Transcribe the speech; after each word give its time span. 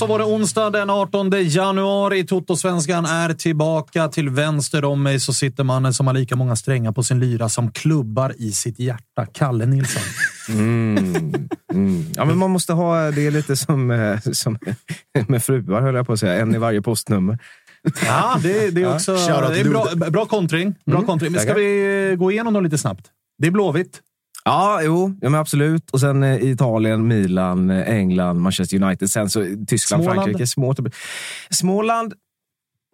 Så 0.00 0.06
var 0.06 0.18
det 0.18 0.24
onsdag 0.24 0.70
den 0.70 0.90
18 0.90 1.30
januari. 1.30 2.24
Toto-svenskan 2.24 3.06
är 3.06 3.34
tillbaka. 3.34 4.08
Till 4.08 4.28
vänster 4.28 4.84
om 4.84 5.02
mig 5.02 5.20
så 5.20 5.32
sitter 5.32 5.64
mannen 5.64 5.94
som 5.94 6.06
har 6.06 6.14
lika 6.14 6.36
många 6.36 6.56
strängar 6.56 6.92
på 6.92 7.02
sin 7.02 7.20
lyra 7.20 7.48
som 7.48 7.72
klubbar 7.72 8.34
i 8.38 8.52
sitt 8.52 8.78
hjärta. 8.78 9.26
Kalle 9.32 9.66
Nilsson. 9.66 10.02
Mm. 10.48 11.34
Mm. 11.72 12.04
Ja, 12.16 12.24
men 12.24 12.38
man 12.38 12.50
måste 12.50 12.72
ha, 12.72 13.10
det 13.10 13.26
är 13.26 13.30
lite 13.30 13.56
som, 13.56 13.90
eh, 13.90 14.20
som 14.32 14.58
med 15.28 15.44
fruar, 15.44 15.80
höll 15.82 15.94
jag 15.94 16.06
på 16.06 16.12
att 16.12 16.20
säga. 16.20 16.40
En 16.42 16.54
i 16.54 16.58
varje 16.58 16.82
postnummer. 16.82 17.38
Ja, 18.06 18.38
det, 18.42 18.70
det 18.70 18.82
är 18.82 18.94
också 18.94 19.16
Shoutout 19.16 19.54
det 19.54 19.60
är 19.60 19.64
bra, 19.64 20.10
bra 20.10 20.26
kontring. 20.26 20.74
Bra 20.86 20.96
Mm, 20.96 21.06
kontring. 21.06 21.32
Men 21.32 21.40
ska 21.40 21.54
vi 21.54 22.16
gå 22.18 22.32
igenom 22.32 22.54
dem 22.54 22.64
lite 22.64 22.78
snabbt? 22.78 23.06
Det 23.38 23.46
är 23.46 23.50
Blåvitt. 23.50 24.00
Ja, 24.44 24.80
jo, 24.82 25.14
ja, 25.20 25.30
men 25.30 25.40
absolut. 25.40 25.90
Och 25.90 26.00
sen 26.00 26.22
eh, 26.22 26.44
Italien, 26.44 27.08
Milan, 27.08 27.70
eh, 27.70 27.88
England, 27.88 28.40
Manchester 28.40 28.82
United. 28.82 29.10
Sen 29.10 29.30
så 29.30 29.40
Tyskland, 29.66 30.02
Småland. 30.02 30.24
Frankrike. 30.24 30.46
Småt. 30.46 30.78
Småland. 31.50 32.14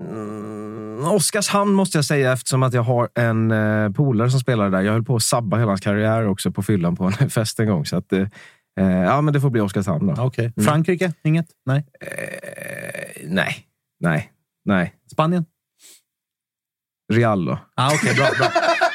Mm, 0.02 1.04
Oskarshamn 1.04 1.72
måste 1.72 1.98
jag 1.98 2.04
säga 2.04 2.32
eftersom 2.32 2.62
att 2.62 2.74
jag 2.74 2.82
har 2.82 3.08
en 3.14 3.50
eh, 3.50 3.90
polare 3.90 4.30
som 4.30 4.40
spelar 4.40 4.70
där. 4.70 4.80
Jag 4.82 4.92
höll 4.92 5.04
på 5.04 5.16
att 5.16 5.22
sabba 5.22 5.56
hela 5.56 5.70
hans 5.70 5.80
karriär 5.80 6.28
också 6.28 6.52
på 6.52 6.62
fyllan 6.62 6.96
på 6.96 7.04
en 7.04 7.30
fest 7.30 7.60
en 7.60 7.66
gång. 7.68 7.86
Så 7.86 7.96
att, 7.96 8.12
eh, 8.12 8.26
eh, 8.80 8.86
ja, 8.86 9.20
men 9.20 9.34
det 9.34 9.40
får 9.40 9.50
bli 9.50 9.60
Oskarshamn 9.60 10.06
då. 10.06 10.22
Okej. 10.22 10.52
Mm. 10.56 10.66
Frankrike? 10.66 11.12
Inget? 11.22 11.46
Nej. 11.66 11.84
Eh, 12.00 13.28
nej, 13.28 13.56
nej, 14.00 14.32
nej. 14.64 14.94
Spanien? 15.12 15.44
Real 17.12 17.44
då. 17.44 17.58
Ah, 17.74 17.90
Okej, 17.94 18.14
bra, 18.14 18.26
bra, 18.38 18.48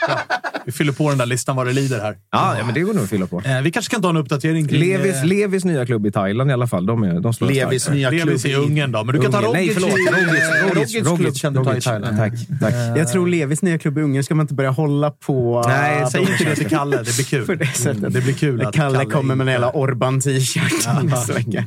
bra. 0.07 0.17
Vi 0.65 0.71
fyller 0.71 0.93
på 0.93 1.09
den 1.09 1.17
där 1.17 1.25
listan 1.25 1.55
vad 1.55 1.67
det 1.67 1.73
lider 1.73 1.99
här. 2.01 2.15
Ja, 2.31 2.57
ja 2.57 2.65
men 2.65 2.73
det 2.73 2.81
går 2.81 2.93
nog 2.93 3.03
att 3.03 3.09
fylla 3.09 3.27
på. 3.27 3.41
Eh, 3.45 3.61
vi 3.61 3.71
kanske 3.71 3.91
kan 3.93 4.01
ta 4.01 4.09
en 4.09 4.17
uppdatering 4.17 4.67
kring... 4.67 4.79
Levis, 4.79 5.15
eh, 5.15 5.25
Levis 5.25 5.65
nya 5.65 5.85
klubb 5.85 6.05
i 6.05 6.11
Thailand 6.11 6.49
i 6.49 6.53
alla 6.53 6.67
fall. 6.67 6.85
De, 6.85 7.03
är, 7.03 7.19
de 7.19 7.33
slår 7.33 7.47
Levis 7.47 7.81
starkt. 7.83 7.95
nya 7.95 8.09
Levis 8.09 8.43
klubb 8.43 8.51
i 8.53 8.55
Ungern 8.55 8.91
då. 8.91 9.03
Men 9.03 9.15
du 9.15 9.21
kan 9.21 9.31
ta 9.31 9.37
Ungern. 9.37 9.53
Nej, 9.53 9.67
Rogic 9.67 9.73
förlåt. 9.75 9.89
i- 9.99 10.25
Rogic, 10.25 10.95
eh, 10.95 11.05
Rogic, 11.05 11.21
Rogic, 11.21 11.41
kan 11.41 11.53
du 11.53 11.63
ta 11.63 11.69
i 11.69 11.73
Rogic. 11.73 11.83
Thailand. 11.83 12.17
Tack, 12.17 12.33
tack. 12.61 12.73
Eh, 12.73 12.79
Jag 12.97 13.07
tror 13.11 13.27
Levis 13.27 13.61
nya 13.61 13.77
klubb 13.77 13.97
i 13.97 14.01
Ungern 14.01 14.23
ska 14.23 14.35
man 14.35 14.43
inte 14.43 14.53
börja 14.53 14.69
hålla 14.69 15.11
på. 15.11 15.63
Nej, 15.67 16.05
säg 16.11 16.25
de 16.25 16.31
inte 16.31 16.43
det 16.43 16.55
till. 16.55 16.69
Kalle. 16.69 16.97
Det 16.97 17.15
blir 17.15 17.25
kul. 17.25 17.45
På 17.45 17.55
det 17.55 17.65
sättet. 17.67 17.97
Mm, 17.97 18.13
Det 18.13 18.21
blir 18.21 18.33
kul 18.33 18.61
att 18.61 18.73
Kalle 18.75 19.05
kommer 19.05 19.35
med 19.35 19.47
en 19.47 19.51
jävla 19.53 19.69
Orban-t-shirt 19.71 21.03
nästa 21.03 21.33
vecka. 21.33 21.65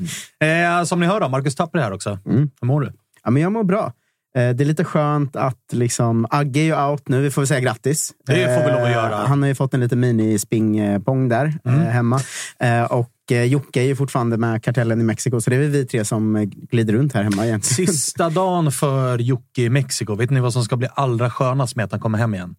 Eh, 0.79 0.85
som 0.85 1.01
ni 1.01 1.07
hör 1.07 1.21
då, 1.21 1.29
Marcus 1.29 1.55
Tapper 1.55 1.79
är 1.79 1.83
här 1.83 1.93
också. 1.93 2.19
Mm. 2.27 2.51
Hur 2.61 2.67
mår 2.67 2.81
du? 2.81 2.93
Ja, 3.25 3.31
men 3.31 3.43
jag 3.43 3.53
mår 3.53 3.65
bra. 3.65 3.93
Eh, 4.39 4.51
Det 4.55 4.63
är 4.63 4.67
lite 4.67 4.85
skönt 4.85 5.37
att 5.37 5.63
liksom, 5.73 6.27
Agge 6.31 6.61
är 6.61 6.65
ju 6.65 6.77
out 6.91 7.09
nu. 7.09 7.21
Vi 7.21 7.31
får 7.31 7.43
väl 7.43 7.47
säga 7.49 7.61
grattis. 7.61 8.13
Det 8.27 8.35
får 8.35 8.65
vi 8.65 8.73
lov 8.73 8.81
att 8.83 8.87
Eh, 8.89 8.93
göra. 8.93 9.17
Han 9.17 9.43
har 9.43 9.49
ju 9.49 9.55
fått 9.55 9.75
en 9.75 9.81
liten 9.81 10.01
mini-spingpong 10.05 11.29
där 11.29 11.59
Mm. 11.65 11.81
eh, 11.81 11.87
hemma. 11.87 12.21
Eh, 12.61 12.83
Och 12.85 13.11
Jocke 13.47 13.81
är 13.81 13.85
ju 13.85 13.97
fortfarande 13.97 14.37
med 14.37 14.63
kartellen 14.63 15.01
i 15.01 15.05
Mexiko, 15.05 15.41
så 15.41 15.51
det 15.51 15.57
är 15.57 15.61
väl 15.61 15.71
vi 15.71 15.87
tre 15.87 16.05
som 16.05 16.51
glider 16.71 16.93
runt 16.95 17.13
här 17.13 17.23
hemma 17.23 17.47
egentligen. 17.47 17.93
Sista 17.95 18.31
dagen 18.31 18.73
för 18.73 19.19
Jocke 19.19 19.63
i 19.63 19.69
Mexiko. 19.71 20.15
Vet 20.15 20.31
ni 20.31 20.41
vad 20.41 20.53
som 20.53 20.65
ska 20.65 20.77
bli 20.77 20.89
allra 20.95 21.31
skönast 21.31 21.77
med 21.77 21.85
att 21.85 21.91
han 21.93 22.01
kommer 22.01 22.19
hem 22.19 22.35
igen? 22.35 22.55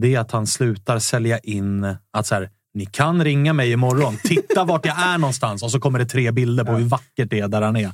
Det 0.00 0.14
är 0.14 0.20
att 0.20 0.30
han 0.32 0.46
slutar 0.46 0.98
sälja 0.98 1.38
in 1.38 1.84
att 2.12 2.26
så 2.26 2.34
här, 2.34 2.50
ni 2.74 2.86
kan 2.86 3.24
ringa 3.24 3.52
mig 3.52 3.72
imorgon. 3.72 4.16
Titta 4.24 4.64
vart 4.64 4.86
jag 4.86 4.98
är 4.98 5.18
någonstans. 5.18 5.62
Och 5.62 5.70
så 5.70 5.80
kommer 5.80 5.98
det 5.98 6.06
tre 6.06 6.30
bilder 6.30 6.64
på 6.64 6.72
hur 6.72 6.84
vackert 6.84 7.30
det 7.30 7.40
är 7.40 7.48
där 7.48 7.62
han 7.62 7.76
är. 7.76 7.90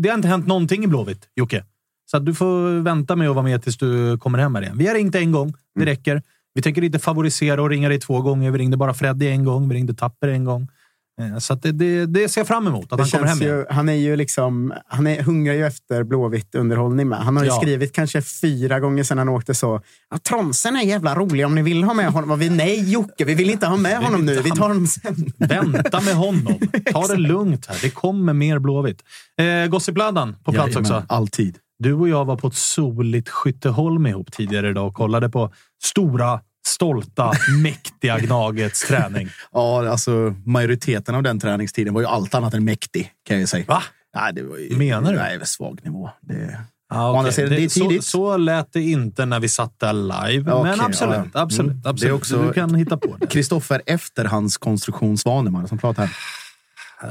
Det 0.00 0.08
har 0.08 0.14
inte 0.16 0.28
hänt 0.28 0.46
någonting 0.46 0.84
i 0.84 0.86
Blåvitt, 0.86 1.28
Jocke. 1.36 1.64
Så 2.12 2.18
du 2.18 2.34
får 2.34 2.80
vänta 2.82 3.16
med 3.16 3.28
att 3.28 3.34
vara 3.34 3.44
med 3.44 3.62
tills 3.62 3.76
du 3.78 4.18
kommer 4.18 4.38
hem 4.38 4.54
här 4.54 4.62
igen. 4.62 4.78
Vi 4.78 4.86
har 4.86 4.94
ringt 4.94 5.14
en 5.14 5.32
gång. 5.32 5.54
Det 5.74 5.84
räcker. 5.86 6.22
Vi 6.54 6.62
tänker 6.62 6.84
inte 6.84 6.98
favorisera 6.98 7.62
och 7.62 7.70
ringa 7.70 7.88
dig 7.88 7.98
två 8.00 8.20
gånger. 8.20 8.50
Vi 8.50 8.58
ringde 8.58 8.76
bara 8.76 8.94
Freddy 8.94 9.28
en 9.28 9.44
gång. 9.44 9.68
Vi 9.68 9.74
ringde 9.74 9.94
Tapper 9.94 10.28
en 10.28 10.44
gång. 10.44 10.68
Eh, 11.20 11.38
Så 11.38 11.54
det, 11.54 11.72
det, 11.72 12.06
det 12.06 12.28
ser 12.28 12.40
jag 12.40 12.48
fram 12.48 12.66
emot. 12.66 12.92
Att 12.92 12.98
Det 12.98 13.02
han 13.02 13.10
kommer 13.10 13.26
hem 13.26 13.42
igen. 13.42 13.54
ju, 13.58 13.64
han 13.70 13.88
är 13.88 13.92
ju 13.92 14.16
liksom, 14.16 14.72
han 14.86 15.06
är, 15.06 15.22
hungrar 15.22 15.54
ju 15.54 15.66
efter 15.66 16.02
Blåvitt 16.04 16.54
underhållning 16.54 17.08
med. 17.08 17.18
Han 17.18 17.36
har 17.36 17.44
ju 17.44 17.50
Ja. 17.50 17.56
skrivit 17.60 17.92
kanske 17.92 18.22
fyra 18.22 18.80
gånger 18.80 19.02
sedan 19.04 19.18
han 19.18 19.28
åkte 19.28 19.54
så. 19.54 19.80
Ja, 20.10 20.18
Tronsen 20.18 20.76
är 20.76 20.82
jävla 20.82 21.14
rolig 21.14 21.46
om 21.46 21.54
ni 21.54 21.62
vill 21.62 21.84
ha 21.84 21.94
med 21.94 22.06
honom. 22.12 22.30
Och 22.30 22.42
vi, 22.42 22.50
nej 22.50 22.90
Jocke, 22.92 23.24
vi 23.24 23.34
vill 23.34 23.50
inte 23.50 23.66
ha 23.66 23.76
med 23.76 23.98
honom 23.98 24.24
nu. 24.26 24.40
Vi 24.42 24.50
tar 24.50 24.68
honom 24.68 24.86
sen. 24.86 25.32
Vänta 25.36 26.00
med 26.00 26.14
honom. 26.14 26.54
Ta 26.92 27.06
det 27.06 27.16
lugnt 27.16 27.66
här. 27.66 27.78
Det 27.82 27.90
kommer 27.90 28.32
mer 28.32 28.58
Blåvitt. 28.58 29.02
Eh, 29.38 29.66
Gossipladdan 29.70 30.36
på 30.44 30.52
plats 30.52 30.66
Jajamän, 30.74 30.92
också. 31.02 31.14
Alltid. 31.14 31.58
Du 31.82 31.92
och 31.92 32.08
jag 32.08 32.24
var 32.24 32.36
på 32.36 32.46
ett 32.48 32.54
soligt 32.54 33.28
Skytteholm 33.28 34.06
ihop 34.06 34.32
tidigare 34.32 34.68
idag 34.70 34.86
och 34.86 34.94
kollade 34.94 35.28
på 35.28 35.52
stora, 35.84 36.40
stolta, 36.66 37.32
mäktiga 37.62 38.18
Gnagets 38.18 38.88
träning. 38.88 39.28
Ja, 39.52 39.88
alltså 39.90 40.34
majoriteten 40.44 41.14
av 41.14 41.22
den 41.22 41.40
träningstiden 41.40 41.94
var 41.94 42.00
ju 42.00 42.06
allt 42.06 42.34
annat 42.34 42.54
än 42.54 42.64
mäktig, 42.64 43.12
kan 43.28 43.40
jag 43.40 43.48
säga. 43.48 43.64
Va? 43.68 43.82
Nej, 44.16 44.32
det 44.32 44.42
var 44.42 44.56
ju, 44.58 44.76
Menar 44.76 45.12
du? 45.12 45.18
Nej, 45.18 45.38
det 45.38 45.46
svag 45.46 45.80
nivå. 45.84 46.10
Det... 46.20 46.58
Ah, 46.94 47.18
andra 47.18 47.32
sidan, 47.32 47.50
det 47.50 47.64
är 47.64 47.68
så, 47.68 48.02
så 48.02 48.36
lät 48.36 48.72
det 48.72 48.80
inte 48.80 49.26
när 49.26 49.40
vi 49.40 49.48
satt 49.48 49.78
där 49.80 49.92
live. 49.92 50.50
Ja, 50.50 50.62
men 50.62 50.80
absolut, 50.80 51.14
ja, 51.14 51.24
ja. 51.34 51.40
absolut, 51.40 51.70
Mm. 51.72 51.82
absolut. 51.84 52.00
Det 52.00 52.06
är 52.08 52.12
också- 52.12 52.42
Du 52.42 52.52
kan 52.52 52.74
hitta 52.74 52.96
på 52.96 53.16
det. 53.20 53.26
Kristoffer 53.26 53.82
Efterhandskonstruktion 53.86 55.18
Svaneman 55.18 55.68
som 55.68 55.78
pratar 55.78 56.06
här. 56.06 56.16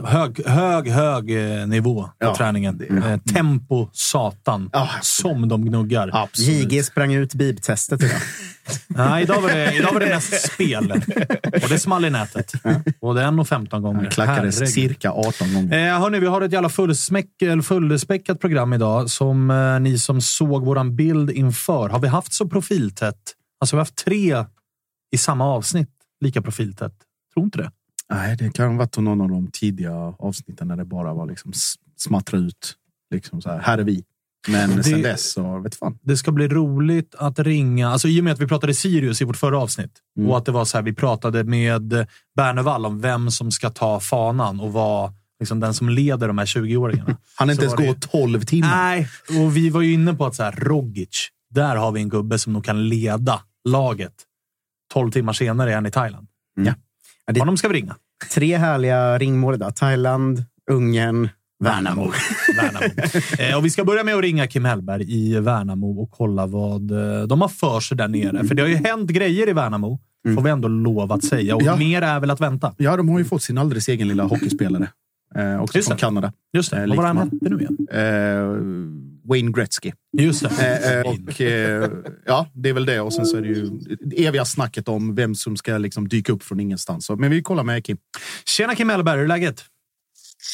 Hög, 0.06 0.46
hög, 0.48 0.88
hög 0.88 1.60
eh, 1.60 1.68
nivå 1.68 2.04
på 2.04 2.12
Ja, 2.20 2.36
träningen. 2.36 2.78
det- 2.78 2.86
Eh, 3.12 3.18
tempo 3.34 3.90
satan. 3.94 4.70
Ja. 4.74 4.90
som 5.02 5.48
de 5.48 5.66
gnuggar. 5.66 6.10
Absolut. 6.14 6.72
JG 6.72 6.84
sprang 6.84 7.14
ut 7.14 7.34
bibtestet 7.34 8.04
idag. 8.04 8.18
Nej, 8.88 9.24
idag 9.24 9.42
var, 9.42 9.50
det, 9.50 9.74
idag 9.76 9.94
var 9.94 10.00
det 10.00 10.06
mest 10.10 10.52
spel. 10.54 10.92
Och 11.64 11.70
det 11.70 11.80
small 11.80 12.06
i 12.06 12.10
nätet. 12.10 12.52
Och 13.00 13.16
det 13.16 13.22
är 13.22 13.26
1,15 13.28 13.80
gånger. 13.82 14.02
Han 14.02 14.10
klackades 14.12 14.56
Herregud. 14.56 14.74
cirka 14.74 15.12
18 15.12 15.54
gånger. 15.54 15.88
Eh, 15.94 16.00
hörni, 16.02 16.20
vi 16.20 16.28
har 16.28 16.42
ett 16.42 16.52
jävla 16.52 16.70
fullsmäck, 16.70 17.30
fullspäckat 17.64 18.40
program 18.40 18.74
idag 18.74 19.10
som 19.10 19.52
eh, 19.52 19.80
ni 19.80 19.98
som 19.98 20.22
såg 20.22 20.66
våran 20.66 20.96
bild 20.96 21.32
inför. 21.32 21.90
Har 21.90 22.00
vi 22.00 22.08
haft 22.08 22.34
så 22.34 22.48
profiltätt? 22.50 23.16
Alltså 23.60 23.76
vi 23.76 23.78
har 23.78 23.82
haft 23.82 23.96
tre 24.06 24.46
i 25.12 25.18
samma 25.18 25.46
avsnitt 25.46 25.90
lika 26.22 26.42
profiltätt. 26.42 26.94
Tror 27.34 27.44
inte 27.46 27.58
det. 27.58 27.72
Nej, 28.12 28.36
det 28.38 28.54
kan 28.54 28.72
ha 28.72 28.78
varit 28.78 28.98
någon 28.98 29.22
av 29.22 29.30
de 29.30 29.48
tidiga 29.52 29.94
avsnitten 30.20 30.68
när 30.68 30.76
det 30.76 30.86
bara 30.86 31.14
var 31.14 31.26
liksom 31.28 31.52
smattra 31.98 32.38
ut. 32.38 32.76
Liksom 33.14 33.42
så 33.42 33.50
här, 33.50 33.60
här 33.60 33.78
är 33.78 33.84
vi. 33.84 34.04
Men 34.48 34.76
Det- 34.78 34.84
sen 34.84 35.02
dess 35.02 35.32
så 35.32 35.60
vet 35.60 35.76
fan. 35.76 36.00
Det 36.02 36.18
ska 36.18 36.32
bli 36.32 36.48
roligt 36.48 37.16
att 37.16 37.40
ringa. 37.40 37.90
Alltså, 37.90 38.08
I 38.08 38.20
och 38.20 38.24
med 38.24 38.34
att 38.34 38.40
vi 38.40 38.48
pratade 38.48 38.74
Sirius 38.74 39.22
i 39.22 39.26
vårt 39.26 39.38
förra 39.38 39.60
avsnitt 39.60 39.92
Mm. 40.18 40.30
och 40.30 40.38
att 40.38 40.46
det 40.46 40.52
var 40.52 40.66
så 40.66 40.78
här, 40.78 40.84
vi 40.84 40.94
pratade 40.94 41.44
med 41.44 42.08
Bernevall 42.36 42.86
om 42.86 43.02
vem 43.02 43.32
som 43.32 43.52
ska 43.52 43.70
ta 43.70 44.00
fanan 44.00 44.60
och 44.60 44.74
vara 44.74 45.14
liksom, 45.40 45.60
den 45.60 45.74
som 45.74 45.90
leder 45.90 46.28
de 46.28 46.38
här 46.38 46.46
20-åringarna. 46.46 47.18
Han 47.36 47.50
är 47.50 47.54
inte 47.54 47.66
ens 47.66 47.78
var 47.80 47.84
det- 47.86 47.88
gå 47.88 47.96
12 48.00 48.42
timmar. 48.42 48.70
Nej, 48.86 49.08
och 49.44 49.58
vi 49.58 49.70
var 49.70 49.82
ju 49.82 49.94
inne 49.94 50.14
på 50.14 50.26
att 50.26 50.36
så 50.36 50.44
här, 50.44 50.52
Rogic, 50.52 51.28
där 51.50 51.76
har 51.76 51.92
vi 51.92 52.02
en 52.02 52.10
gubbe 52.10 52.40
som 52.40 52.54
nog 52.54 52.66
kan 52.66 52.90
leda 52.90 53.42
laget. 53.70 54.14
12 54.94 55.12
timmar 55.12 55.34
senare 55.34 55.72
är 55.72 55.76
han 55.76 55.86
i 55.86 55.92
Thailand. 55.92 56.28
Ja, 56.56 56.74
det- 57.34 57.40
Honom 57.40 57.58
ska 57.58 57.68
vi 57.68 57.74
ringa. 57.74 57.96
Tre 58.34 58.58
härliga 58.58 59.18
ringmål 59.18 59.54
idag. 59.56 59.76
Thailand, 59.76 60.44
Ungern, 60.72 61.30
Värnamo. 61.64 62.12
Värnamo. 62.58 62.86
eh, 63.40 63.58
och 63.58 63.66
vi 63.66 63.70
ska 63.70 63.84
börja 63.86 64.04
med 64.04 64.16
att 64.16 64.22
ringa 64.22 64.48
Kim 64.48 64.66
Hellberg 64.66 65.06
i 65.08 65.40
Värnamo 65.40 66.02
och 66.02 66.12
kolla 66.12 66.46
vad 66.48 66.92
eh, 66.92 67.24
de 67.28 67.42
har 67.42 67.48
för 67.48 67.80
sig 67.80 67.98
där 67.98 68.08
nere. 68.08 68.44
För 68.48 68.56
det 68.56 68.62
har 68.62 68.70
ju 68.70 68.76
hänt 68.76 69.10
grejer 69.10 69.50
i 69.50 69.54
Värnamo, 69.54 70.00
får 70.36 70.42
vi 70.42 70.50
ändå 70.50 70.68
lov 70.68 71.12
att 71.12 71.24
säga. 71.24 71.56
Och 71.56 71.64
Ja. 71.64 71.76
mer 71.76 72.02
är 72.02 72.20
väl 72.20 72.32
att 72.32 72.42
vänta. 72.42 72.74
Ja, 72.78 72.98
de 72.98 73.10
har 73.10 73.20
ju 73.20 73.26
fått 73.26 73.44
sin 73.44 73.58
alldeles 73.58 73.88
egen 73.88 74.08
lilla 74.08 74.24
hockeyspelare. 74.24 74.88
Eh, 75.36 75.62
också 75.62 75.78
Just 75.78 75.88
från 75.88 75.98
det. 75.98 76.02
Kanada. 76.02 76.34
Just 76.54 76.72
det. 76.72 76.78
Eh, 76.84 76.88
vad 76.88 76.98
var 76.98 77.04
det 77.04 77.08
han 77.08 77.18
hette 77.18 77.50
nu 77.50 77.60
igen? 77.60 77.78
Wayne 79.24 79.52
Gretzky. 79.52 79.92
Just 80.18 80.42
det. 80.42 80.78
Eh, 80.78 81.00
eh, 81.00 81.02
och, 81.02 81.42
eh, 81.42 81.90
ja, 82.26 82.48
det 82.54 82.70
är 82.70 82.74
väl 82.74 82.86
det. 82.86 83.02
Och 83.02 83.14
sen 83.14 83.26
så 83.26 83.38
är 83.38 83.42
det 83.42 83.48
ju 83.48 83.70
det 84.00 84.26
eviga 84.26 84.46
snacket 84.46 84.88
om 84.88 85.16
vem 85.16 85.36
som 85.36 85.58
ska 85.58 85.78
liksom 85.78 86.08
dyka 86.08 86.34
upp 86.34 86.44
från 86.44 86.60
ingenstans. 86.60 87.06
Så, 87.06 87.16
men 87.16 87.32
vi 87.32 87.42
kollar 87.42 87.64
med 87.64 87.86
Kim. 87.86 87.98
Tjena 88.46 88.76
Kim 88.76 88.90
Hellberg, 88.90 89.18
hur 89.18 89.24
är 89.24 89.28
läget? 89.28 89.64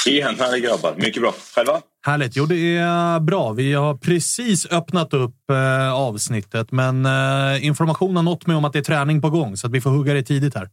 Tjenare 0.04 0.60
grabbar, 0.60 0.96
mycket 0.98 1.22
bra. 1.22 1.34
Själva? 1.56 1.81
Härligt. 2.06 2.36
Jo, 2.36 2.46
det 2.46 2.78
är 2.78 3.19
bra. 3.19 3.52
Vi 3.52 3.74
har 3.74 3.98
precis 3.98 4.66
öppnat 4.72 5.14
upp 5.14 5.50
eh, 5.50 5.94
avsnittet, 5.94 6.72
men 6.72 7.06
eh, 7.06 7.66
information 7.66 8.16
har 8.16 8.24
nått 8.24 8.48
mig 8.48 8.56
om 8.56 8.66
att 8.66 8.74
det 8.74 8.80
är 8.80 8.84
träning 8.84 9.22
på 9.22 9.30
gång, 9.30 9.58
så 9.58 9.68
att 9.68 9.74
vi 9.74 9.81
får 9.81 9.90
hugga 9.90 10.14
det 10.14 10.24
tidigt 10.24 10.56
här. 10.56 10.69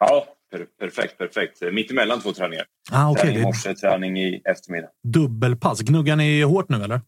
Ja, 0.00 0.24
per 0.50 0.66
perfekt, 0.80 1.18
perfekt. 1.18 1.62
Mitt 1.72 1.90
emellan 1.90 2.20
två 2.20 2.32
träningar. 2.32 2.64
Ah, 2.90 3.10
okay, 3.10 3.22
träning 3.22 3.40
i 3.40 3.42
morse, 3.42 3.74
träning 3.74 4.18
i 4.18 4.42
eftermiddag. 4.44 4.88
dubbelpass. 5.02 5.80
Gnuggar 5.80 6.16
ni 6.16 6.42
hårt 6.42 6.68
nu, 6.68 6.84
eller? 6.84 7.00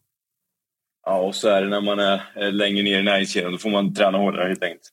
Ja, 1.05 1.17
och 1.17 1.35
så 1.35 1.49
är 1.49 1.61
det 1.61 1.69
när 1.69 1.81
man 1.81 1.99
är 1.99 2.51
längre 2.51 2.83
ner 2.83 2.99
i 2.99 3.03
näringskedjan. 3.03 3.51
Då 3.51 3.57
får 3.57 3.69
man 3.69 3.93
träna 3.93 4.17
hårdare 4.17 4.47
helt 4.47 4.63
enkelt. 4.63 4.89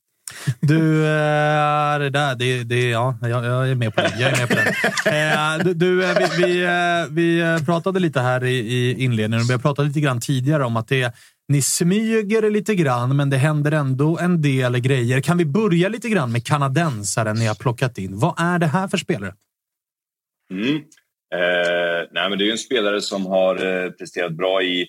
Du, 0.61 1.05
eh, 1.05 1.99
det 1.99 2.11
där, 2.11 2.35
det, 2.35 2.65
det, 2.65 2.91
ja, 2.91 3.19
jag, 3.23 3.71
är 3.71 3.75
med 3.75 3.95
på 3.95 4.00
det. 4.00 4.15
Jag 4.19 4.33
är 4.33 4.37
med 4.37 4.49
på 4.49 4.55
det. 4.55 4.75
Eh, 5.11 5.65
du, 5.65 5.75
du, 5.75 6.05
eh, 6.05 6.17
vi, 6.39 6.67
vi, 7.11 7.59
vi 7.61 7.65
pratade 7.65 8.00
lite 8.00 8.21
här 8.21 8.45
i, 8.45 8.59
i 8.59 9.05
inledningen 9.05 9.45
och 9.45 9.49
vi 9.50 9.53
har 9.53 9.61
pratat 9.61 9.87
lite 9.87 10.00
grann 10.00 10.21
tidigare 10.21 10.65
om 10.65 10.77
att 10.77 10.89
det, 10.89 11.15
ni 11.49 11.62
smyger 11.62 12.50
lite 12.50 12.75
grann, 12.75 13.17
men 13.17 13.31
det 13.31 13.37
händer 13.37 13.73
ändå 13.73 14.19
en 14.19 14.43
del 14.43 14.79
grejer. 14.79 15.21
Kan 15.21 15.39
vi 15.39 15.45
börja 15.45 15.89
lite 15.89 16.09
grann 16.09 16.33
med 16.33 16.47
kanadensaren 16.47 17.37
ni 17.37 17.47
har 17.47 17.55
plockat 17.55 17.99
in? 17.99 18.19
Vad 18.19 18.35
är 18.41 18.59
det 18.59 18.67
här 18.67 18.89
för 18.89 18.97
spelare? 18.97 19.35
Mm. 20.50 20.77
Eh, 21.35 22.09
nej, 22.11 22.31
men 22.31 22.39
det 22.39 22.49
är 22.49 22.53
en 22.53 22.59
spelare 22.59 23.00
som 23.00 23.27
har 23.27 23.67
eh, 23.67 23.91
presterat 23.91 24.33
bra 24.33 24.62
i, 24.62 24.87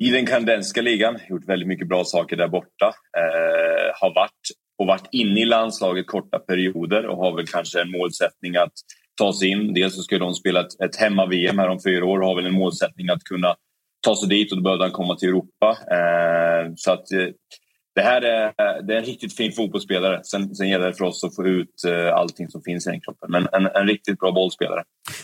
i 0.00 0.10
den 0.10 0.26
kanadensiska 0.26 0.82
ligan. 0.82 1.18
Gjort 1.28 1.48
väldigt 1.48 1.68
mycket 1.68 1.88
bra 1.88 2.04
saker 2.04 2.36
där 2.36 2.48
borta. 2.48 2.86
Eh, 3.18 3.92
har 4.00 4.14
varit 4.14 4.48
och 4.78 4.86
varit 4.86 5.08
inne 5.12 5.40
i 5.40 5.44
landslaget 5.44 6.06
korta 6.06 6.38
perioder 6.38 7.06
och 7.06 7.16
har 7.16 7.36
väl 7.36 7.46
kanske 7.46 7.80
en 7.80 7.90
målsättning 7.90 8.56
att 8.56 8.72
ta 9.18 9.32
sig 9.32 9.48
in. 9.48 9.74
Dels 9.74 9.94
så 9.94 10.02
ska 10.02 10.18
de 10.18 10.34
spela 10.34 10.60
ett, 10.60 10.80
ett 10.84 10.96
hemma-VM 10.96 11.58
här 11.58 11.68
om 11.68 11.80
fyra 11.84 12.04
år 12.04 12.20
och 12.20 12.26
har 12.26 12.36
väl 12.36 12.46
en 12.46 12.52
målsättning 12.52 13.08
att 13.08 13.24
kunna 13.24 13.56
ta 14.04 14.16
sig 14.16 14.28
dit 14.28 14.52
och 14.52 14.58
då 14.58 14.62
behövde 14.62 14.84
han 14.84 14.92
komma 14.92 15.16
till 15.16 15.28
Europa. 15.28 15.76
Eh, 15.90 16.72
så 16.76 16.92
att 16.92 17.12
eh, 17.12 17.26
det 17.94 18.02
här 18.02 18.22
är, 18.22 18.52
det 18.82 18.94
är 18.94 18.98
en 18.98 19.04
riktigt 19.04 19.36
fin 19.36 19.52
fotbollsspelare. 19.52 20.20
Sen, 20.24 20.54
sen 20.54 20.68
gäller 20.68 20.86
det 20.86 20.94
för 20.94 21.04
oss 21.04 21.24
att 21.24 21.34
få 21.34 21.46
ut 21.46 21.84
eh, 21.88 22.14
allting 22.14 22.48
som 22.48 22.62
finns 22.62 22.86
i 22.86 22.90
den 22.90 23.00
kroppen. 23.00 23.30
Men 23.30 23.48
en, 23.52 23.66
en 23.66 23.86
riktigt 23.86 24.18
bra 24.18 24.32
bollspelare. 24.32 24.82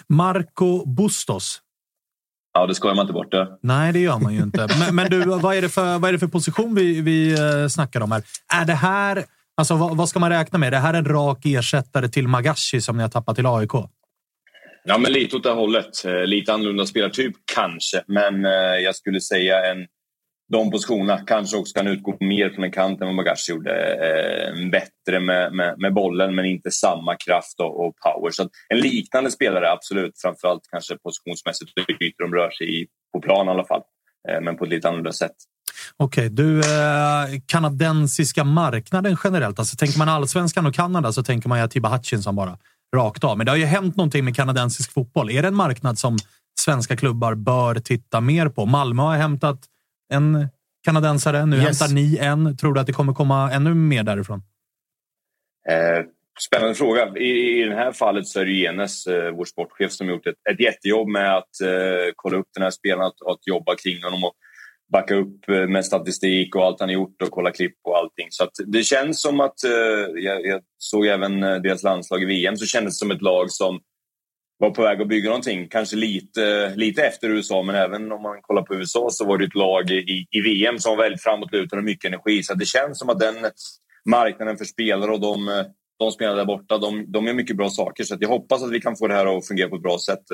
Marco 0.09 0.87
Bustos. 0.87 1.61
Ja, 2.53 2.67
det 2.67 2.75
skojar 2.75 2.95
man 2.95 3.03
inte 3.03 3.13
bort. 3.13 3.31
Det. 3.31 3.49
Nej, 3.63 3.93
det 3.93 3.99
gör 3.99 4.19
man 4.19 4.35
ju 4.35 4.43
inte. 4.43 4.69
Men, 4.79 4.95
men 4.95 5.11
du, 5.11 5.25
vad 5.25 5.57
är, 5.57 5.63
det 5.63 5.69
för, 5.69 5.99
vad 5.99 6.09
är 6.09 6.13
det 6.13 6.19
för 6.19 6.27
position 6.27 6.75
vi, 6.75 7.01
vi 7.01 7.37
snackar 7.71 8.01
om 8.01 8.13
här? 8.13 8.23
Är 8.55 8.65
det 8.65 8.75
här... 8.75 9.25
Alltså, 9.57 9.77
vad, 9.77 9.97
vad 9.97 10.09
ska 10.09 10.19
man 10.19 10.31
räkna 10.31 10.59
med? 10.59 10.67
Är 10.67 10.71
det 10.71 10.79
här 10.79 10.95
en 10.95 11.05
rak 11.05 11.47
ersättare 11.47 12.09
till 12.09 12.29
Magashi 12.29 12.81
som 12.81 12.97
ni 12.97 13.03
har 13.03 13.11
tappat 13.11 13.37
till 13.37 13.47
AIK? 13.47 13.73
Ja, 14.85 14.99
men 14.99 15.13
lite 15.13 15.37
åt 15.37 15.43
det 15.43 15.51
hållet. 15.51 16.05
Eh, 16.05 16.25
lite 16.25 16.53
annorlunda 16.53 16.87
spelartyp, 16.87 17.35
kanske. 17.55 18.03
Men 18.07 18.45
eh, 18.45 18.53
jag 18.85 18.97
skulle 18.97 19.21
säga 19.21 19.71
en, 19.71 19.87
de 20.53 20.71
positionerna 20.71 21.19
kanske 21.27 21.57
också 21.57 21.75
kan 21.75 21.87
utgå 21.87 22.17
mer 22.21 22.51
från 22.51 22.65
en 22.65 22.73
kant 22.73 23.01
än 23.01 23.07
vad 23.07 23.17
Magashi 23.17 23.53
gjorde. 23.53 23.95
Eh, 23.95 24.71
bättre 24.71 25.21
med, 25.21 25.53
med, 25.53 25.75
med 25.79 25.95
bollen, 25.95 26.35
men 26.35 26.45
inte 26.45 26.71
samma 26.71 27.17
kraft 27.17 27.61
och, 27.61 27.87
och 27.87 27.95
power. 27.97 28.31
Så 28.31 28.43
att 28.43 28.51
en 28.69 28.81
liknande 28.81 29.31
spelare, 29.31 29.71
absolut. 29.71 30.13
Framförallt 30.23 30.63
kanske 30.71 30.97
positionsmässigt 30.97 31.71
och 31.77 32.03
ytor 32.03 32.25
de 32.25 32.35
rör 32.35 32.51
sig 32.51 32.83
i, 32.83 32.87
på 33.13 33.21
plan 33.21 33.47
i 33.47 33.51
alla 33.51 33.65
fall. 33.65 33.83
Eh, 34.29 34.41
men 34.41 34.57
på 34.57 34.65
ett 34.65 34.71
lite 34.71 34.89
annorlunda 34.89 35.13
sätt. 35.13 35.37
Okej, 35.97 36.31
du, 36.31 36.61
eh, 36.61 37.41
kanadensiska 37.47 38.45
marknaden 38.45 39.17
generellt. 39.25 39.59
Alltså, 39.59 39.77
tänker 39.77 39.99
man 39.99 40.09
allsvenskan 40.09 40.67
och 40.67 40.75
Kanada 40.75 41.13
så 41.13 41.23
tänker 41.23 41.49
man 41.49 41.59
ju 41.59 41.65
Atiba 41.65 41.89
Hutchinson 41.89 42.37
bara 42.37 42.59
rakt 42.97 43.25
av. 43.25 43.37
Men 43.39 43.45
det 43.47 43.53
har 43.53 43.57
ju 43.57 43.65
hänt 43.65 43.97
någonting 43.97 44.25
med 44.25 44.37
kanadensisk 44.37 44.93
fotboll. 44.93 45.31
Är 45.31 45.43
det 45.43 45.49
en 45.49 45.55
marknad 45.55 45.99
som 45.99 46.17
svenska 46.61 46.97
klubbar 46.97 47.35
bör 47.35 47.75
titta 47.75 48.21
mer 48.21 48.49
på? 48.49 48.67
Malmö 48.67 49.03
har 49.03 49.17
hämtat 49.17 49.61
en 50.13 50.49
kanadensare. 50.85 51.47
Nu 51.47 51.57
Yes. 51.57 51.81
hämtar 51.81 51.95
ni 51.95 52.17
en. 52.21 52.57
Tror 52.57 52.75
du 52.75 52.81
att 52.81 52.87
det 52.87 52.93
kommer 52.93 53.13
komma 53.13 53.53
ännu 53.53 53.75
mer 53.75 54.03
därifrån? 54.03 54.43
Eh, 55.69 56.05
spännande 56.41 56.75
fråga. 56.75 57.17
I, 57.17 57.63
I 57.63 57.65
det 57.65 57.75
här 57.75 57.93
fallet 57.93 58.27
så 58.27 58.41
är 58.41 58.45
det 58.45 58.53
Jenes, 58.53 59.07
eh, 59.07 59.31
vår 59.31 59.45
sportchef, 59.45 59.93
som 59.93 60.09
gjort 60.09 60.27
ett, 60.27 60.35
ett 60.51 60.61
jättejobb 60.61 61.09
med 61.09 61.37
att 61.37 61.61
eh, 61.65 62.13
kolla 62.17 62.37
upp 62.39 62.49
den 62.55 62.63
här 62.63 62.71
spelaren 62.71 63.07
och, 63.07 63.27
och 63.27 63.33
att 63.33 63.47
jobba 63.47 63.77
kring 63.77 64.03
honom 64.05 64.25
och 64.25 64.33
backa 64.93 65.15
upp 65.15 65.49
eh, 65.49 65.67
med 65.67 65.85
statistik 65.85 66.57
och 66.57 66.65
allt 66.65 66.81
han 66.81 66.89
har 66.89 66.95
gjort 66.95 67.23
och 67.23 67.31
kolla 67.31 67.51
klipp 67.51 67.77
och 67.85 67.99
allting. 67.99 68.27
Så 68.31 68.45
att 68.45 68.53
det 68.67 68.83
känns 68.83 69.23
som 69.23 69.41
att, 69.41 69.65
eh, 69.65 70.23
jag, 70.23 70.47
jag 70.47 70.61
såg 70.79 71.07
även 71.07 71.43
eh, 71.43 71.57
deras 71.57 71.83
landslag 71.83 72.23
i 72.23 72.27
VM, 72.27 72.57
så 72.57 72.67
kändes 72.67 72.95
det 72.95 72.99
som 72.99 73.11
ett 73.11 73.23
lag 73.23 73.51
som 73.51 73.81
var 74.59 74.71
på 74.71 74.83
väg 74.83 75.03
att 75.03 75.09
bygga 75.09 75.29
någonting. 75.29 75.69
Kanske 75.69 75.97
lite, 75.97 76.75
lite 76.77 77.03
efter 77.03 77.29
USA, 77.29 77.63
men 77.63 77.75
även 77.75 78.13
om 78.13 78.23
man 78.23 78.43
kollar 78.43 78.63
på 78.63 78.75
USA 78.75 79.09
så 79.11 79.25
var 79.25 79.39
det 79.39 79.45
ett 79.45 79.55
lag 79.55 79.91
i, 79.91 80.27
i 80.31 80.41
VM 80.41 80.79
som 80.79 80.97
var 80.97 81.05
väldigt 81.05 81.23
framåtlutade 81.23 81.81
och 81.81 81.85
mycket 81.85 82.09
energi. 82.09 82.43
Så 82.43 82.55
det 82.55 82.67
känns 82.67 82.99
som 82.99 83.09
att 83.09 83.21
den 83.21 83.37
marknaden 84.05 84.57
för 84.57 84.65
spelare 84.65 85.11
och 85.11 85.21
de, 85.21 85.49
eh, 85.49 85.65
de 85.99 86.11
spelarna 86.13 86.37
där 86.37 86.45
borta, 86.45 86.79
de, 86.79 87.13
de 87.13 87.27
gör 87.27 87.35
mycket 87.35 87.57
bra 87.57 87.71
saker. 87.71 88.05
Så 88.05 88.15
att 88.15 88.23
jag 88.23 88.29
hoppas 88.29 88.63
att 88.63 88.71
vi 88.71 88.81
kan 88.81 88.97
få 88.97 89.07
det 89.07 89.15
här 89.15 89.39
att 89.39 89.47
fungera 89.47 89.69
på 89.69 89.77
ett 89.77 89.83
bra 89.83 89.99
sätt. 89.99 90.25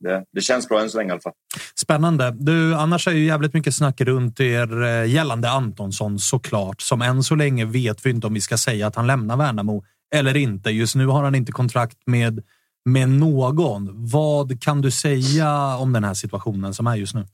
Det, 0.00 0.24
det 0.32 0.40
känns 0.40 0.68
bra 0.68 0.80
än 0.80 0.90
så 0.90 0.98
länge 0.98 1.08
i 1.08 1.12
alla 1.12 1.20
fall. 1.20 1.32
Spännande. 1.74 2.36
Du, 2.38 2.74
annars 2.74 3.08
är 3.08 3.12
ju 3.12 3.24
jävligt 3.24 3.54
mycket 3.54 3.74
snack 3.74 4.00
runt 4.00 4.40
er 4.40 4.82
eh, 4.82 5.04
gällande 5.04 5.50
Antonsson 5.50 6.18
såklart. 6.18 6.80
Som 6.80 7.02
än 7.02 7.22
så 7.22 7.34
länge 7.34 7.64
vet 7.64 8.06
vi 8.06 8.10
inte 8.10 8.26
om 8.26 8.34
vi 8.34 8.40
ska 8.40 8.56
säga 8.56 8.86
att 8.86 8.96
han 8.96 9.06
lämnar 9.06 9.36
Värnamo 9.36 9.84
eller 10.14 10.36
inte. 10.36 10.70
Just 10.70 10.94
nu 10.94 11.06
har 11.06 11.24
han 11.24 11.34
inte 11.34 11.52
kontrakt 11.52 11.98
med, 12.06 12.42
med 12.84 13.08
någon. 13.08 14.10
Vad 14.10 14.62
kan 14.62 14.80
du 14.80 14.90
säga 14.90 15.76
om 15.76 15.92
den 15.92 16.04
här 16.04 16.14
situationen 16.14 16.74
som 16.74 16.86
är 16.86 16.96
just 16.96 17.14
nu? 17.14 17.24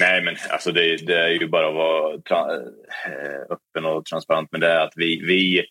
Nej, 0.00 0.24
men 0.24 0.36
alltså 0.50 0.72
det, 0.72 1.06
det 1.06 1.18
är 1.18 1.28
ju 1.28 1.48
bara 1.48 1.68
att 1.68 1.74
vara 1.74 2.14
eh, 2.14 3.40
öppen 3.50 3.84
och 3.84 4.04
transparent 4.04 4.52
med 4.52 4.60
det. 4.60 4.82
Att 4.82 4.92
vi, 4.96 5.22
vi, 5.26 5.64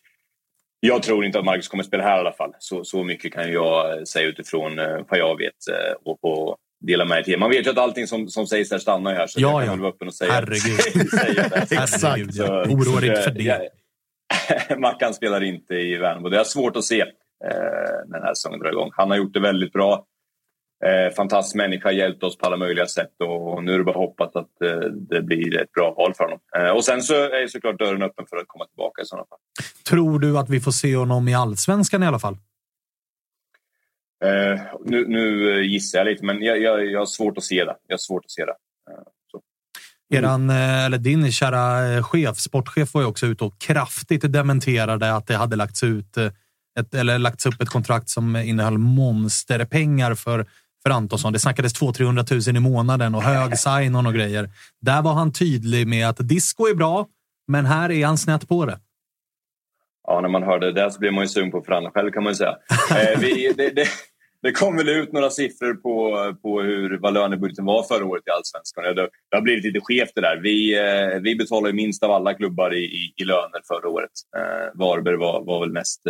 jag 0.80 1.02
tror 1.02 1.24
inte 1.24 1.38
att 1.38 1.44
Marcus 1.44 1.68
kommer 1.68 1.84
spela 1.84 2.02
här 2.02 2.16
i 2.16 2.20
alla 2.20 2.32
fall. 2.32 2.52
Så, 2.58 2.84
så 2.84 3.04
mycket 3.04 3.32
kan 3.32 3.52
jag 3.52 4.08
säga 4.08 4.26
utifrån 4.28 4.78
eh, 4.78 4.98
vad 5.08 5.18
jag 5.20 5.38
vet 5.38 5.52
eh, 5.70 5.94
och, 6.04 6.24
och 6.24 6.56
dela 6.86 7.04
med 7.04 7.08
mig 7.16 7.24
till. 7.24 7.38
Man 7.38 7.50
vet 7.50 7.66
ju 7.66 7.70
att 7.70 7.78
allting 7.78 8.06
som, 8.06 8.28
som 8.28 8.46
sägs 8.46 8.68
där 8.68 8.78
stannar 8.78 9.14
här. 9.14 9.26
Så 9.26 9.40
Ja, 9.40 9.48
jag 9.48 9.58
kan 9.60 9.66
ja. 9.66 9.72
väl 9.72 9.80
vara 9.80 9.90
öppen 9.92 10.08
och 10.08 10.14
säga, 10.14 10.32
Herregud. 10.32 11.10
säga 11.10 11.48
det. 11.48 11.76
Herregud, 11.76 12.34
Så- 12.34 12.44
oroar 12.44 13.00
så 13.00 13.06
inte 13.06 13.22
för 13.22 13.30
det. 13.30 13.68
Mackan 14.78 15.14
spelar 15.14 15.42
inte 15.42 15.74
i 15.74 15.96
Värnamo. 15.96 16.28
Det 16.28 16.38
är 16.40 16.44
svårt 16.44 16.76
att 16.76 16.84
se. 16.84 17.04
när 18.06 18.12
den 18.18 18.22
här 18.22 18.34
säsongen 18.34 18.60
drar 18.60 18.70
igång. 18.70 18.90
Han 18.92 19.10
har 19.10 19.16
gjort 19.16 19.34
det 19.34 19.40
väldigt 19.40 19.72
bra. 19.72 20.04
Eh, 20.84 21.14
fantastisk 21.14 21.56
människa, 21.56 21.90
hjälpt 21.90 22.22
oss 22.22 22.38
på 22.38 22.46
alla 22.46 22.56
möjliga 22.56 22.86
sätt 22.86 23.12
och 23.18 23.64
nu 23.64 23.74
är 23.74 23.78
det 23.78 23.84
bara 23.84 23.98
hoppas 23.98 24.36
att 24.36 24.62
eh, 24.62 24.90
det 24.90 25.22
blir 25.22 25.60
ett 25.60 25.72
bra 25.72 25.94
val 25.94 26.14
för 26.14 26.24
honom. 26.24 26.38
Eh, 26.56 26.70
och 26.70 26.84
sen 26.84 27.02
så 27.02 27.14
är 27.14 27.46
såklart 27.46 27.78
dörren 27.78 28.02
öppen 28.02 28.26
för 28.30 28.36
att 28.36 28.48
komma 28.48 28.66
tillbaka 28.66 29.02
i 29.02 29.04
sådana 29.04 29.26
fall. 29.26 29.38
Tror 29.88 30.18
du 30.18 30.38
att 30.38 30.50
vi 30.50 30.60
får 30.60 30.70
se 30.70 30.96
honom 30.96 31.28
i 31.28 31.34
allsvenskan 31.34 32.02
i 32.02 32.06
alla 32.06 32.18
fall? 32.18 32.36
Eh, 34.24 34.60
nu, 34.84 35.08
nu, 35.08 35.64
gissar 35.64 35.98
jag 35.98 36.06
lite, 36.06 36.24
men 36.24 36.42
jag, 36.42 36.60
jag, 36.62 36.86
jag 36.86 36.98
har 36.98 37.06
svårt 37.06 37.38
att 37.38 37.44
se 37.44 37.64
det. 37.64 37.76
Jag 37.86 37.92
har 37.92 37.98
svårt 37.98 38.24
att 38.24 38.30
se 38.30 38.44
det. 38.44 38.54
Eh. 38.90 40.18
Eran, 40.18 40.50
eh, 40.50 40.84
eller 40.84 40.98
din 40.98 41.32
kära 41.32 42.02
chef, 42.02 42.36
sportchef, 42.36 42.94
var 42.94 43.00
ju 43.00 43.06
också 43.06 43.26
ute 43.26 43.44
och 43.44 43.58
kraftigt 43.60 44.32
dementerade 44.32 45.14
att 45.14 45.26
det 45.26 45.36
hade 45.36 45.56
lagts 45.56 45.82
ut 45.82 46.16
ett, 46.78 46.94
eller 46.94 47.18
lagts 47.18 47.46
upp 47.46 47.62
ett 47.62 47.68
kontrakt 47.68 48.08
som 48.08 48.36
innehöll 48.36 48.78
monsterpengar 48.78 50.14
för 50.14 50.46
för 50.82 50.90
Antonsson. 50.90 51.32
Det 51.32 51.38
snackades 51.38 51.80
200-300 51.80 52.48
000 52.52 52.56
i 52.56 52.60
månaden 52.60 53.14
och 53.14 53.22
hög 53.22 53.58
sign 53.58 53.94
och 53.94 54.14
grejer. 54.14 54.50
Där 54.80 55.02
var 55.02 55.12
han 55.12 55.32
tydlig 55.32 55.88
med 55.88 56.08
att 56.08 56.28
disco 56.28 56.66
är 56.66 56.74
bra, 56.74 57.06
men 57.48 57.66
här 57.66 57.90
är 57.90 58.06
han 58.06 58.18
snett 58.18 58.48
på 58.48 58.66
det. 58.66 58.78
Ja, 60.06 60.20
när 60.20 60.28
man 60.28 60.42
hörde 60.42 60.72
det 60.72 60.90
så 60.90 61.00
blev 61.00 61.12
man 61.12 61.24
ju 61.24 61.28
sugen 61.28 61.50
på 61.50 61.62
förhandla 61.62 61.90
själv 61.90 62.10
kan 62.10 62.22
man 62.22 62.32
ju 62.32 62.36
säga. 62.36 62.56
Eh, 62.90 63.20
vi, 63.20 63.52
det, 63.56 63.70
det, 63.70 63.88
det, 64.42 64.52
kom 64.52 64.76
väl 64.76 64.88
ut 64.88 65.12
några 65.12 65.30
siffror 65.30 65.74
på, 65.74 66.34
på 66.42 66.60
hur, 66.62 66.98
vad 66.98 67.14
lönebudgeten 67.14 67.64
var 67.64 67.82
förra 67.82 68.04
året 68.04 68.22
i 68.26 68.30
Allsvenskan. 68.30 68.84
Det, 68.84 68.94
det 69.30 69.36
har 69.36 69.42
blivit 69.42 69.64
lite 69.64 69.80
skevt 69.80 70.12
det 70.14 70.20
där. 70.20 70.36
Vi, 70.36 70.78
eh, 70.78 71.20
vi 71.20 71.36
betalade 71.36 71.74
minst 71.74 72.02
av 72.02 72.10
alla 72.10 72.34
klubbar 72.34 72.74
i, 72.74 72.84
i, 72.84 73.12
i 73.16 73.24
löner 73.24 73.60
förra 73.68 73.88
året. 73.88 74.10
Eh, 74.36 74.78
Varberg 74.78 75.16
var, 75.16 75.44
var 75.44 75.60
väl 75.60 75.72
mest 75.72 76.02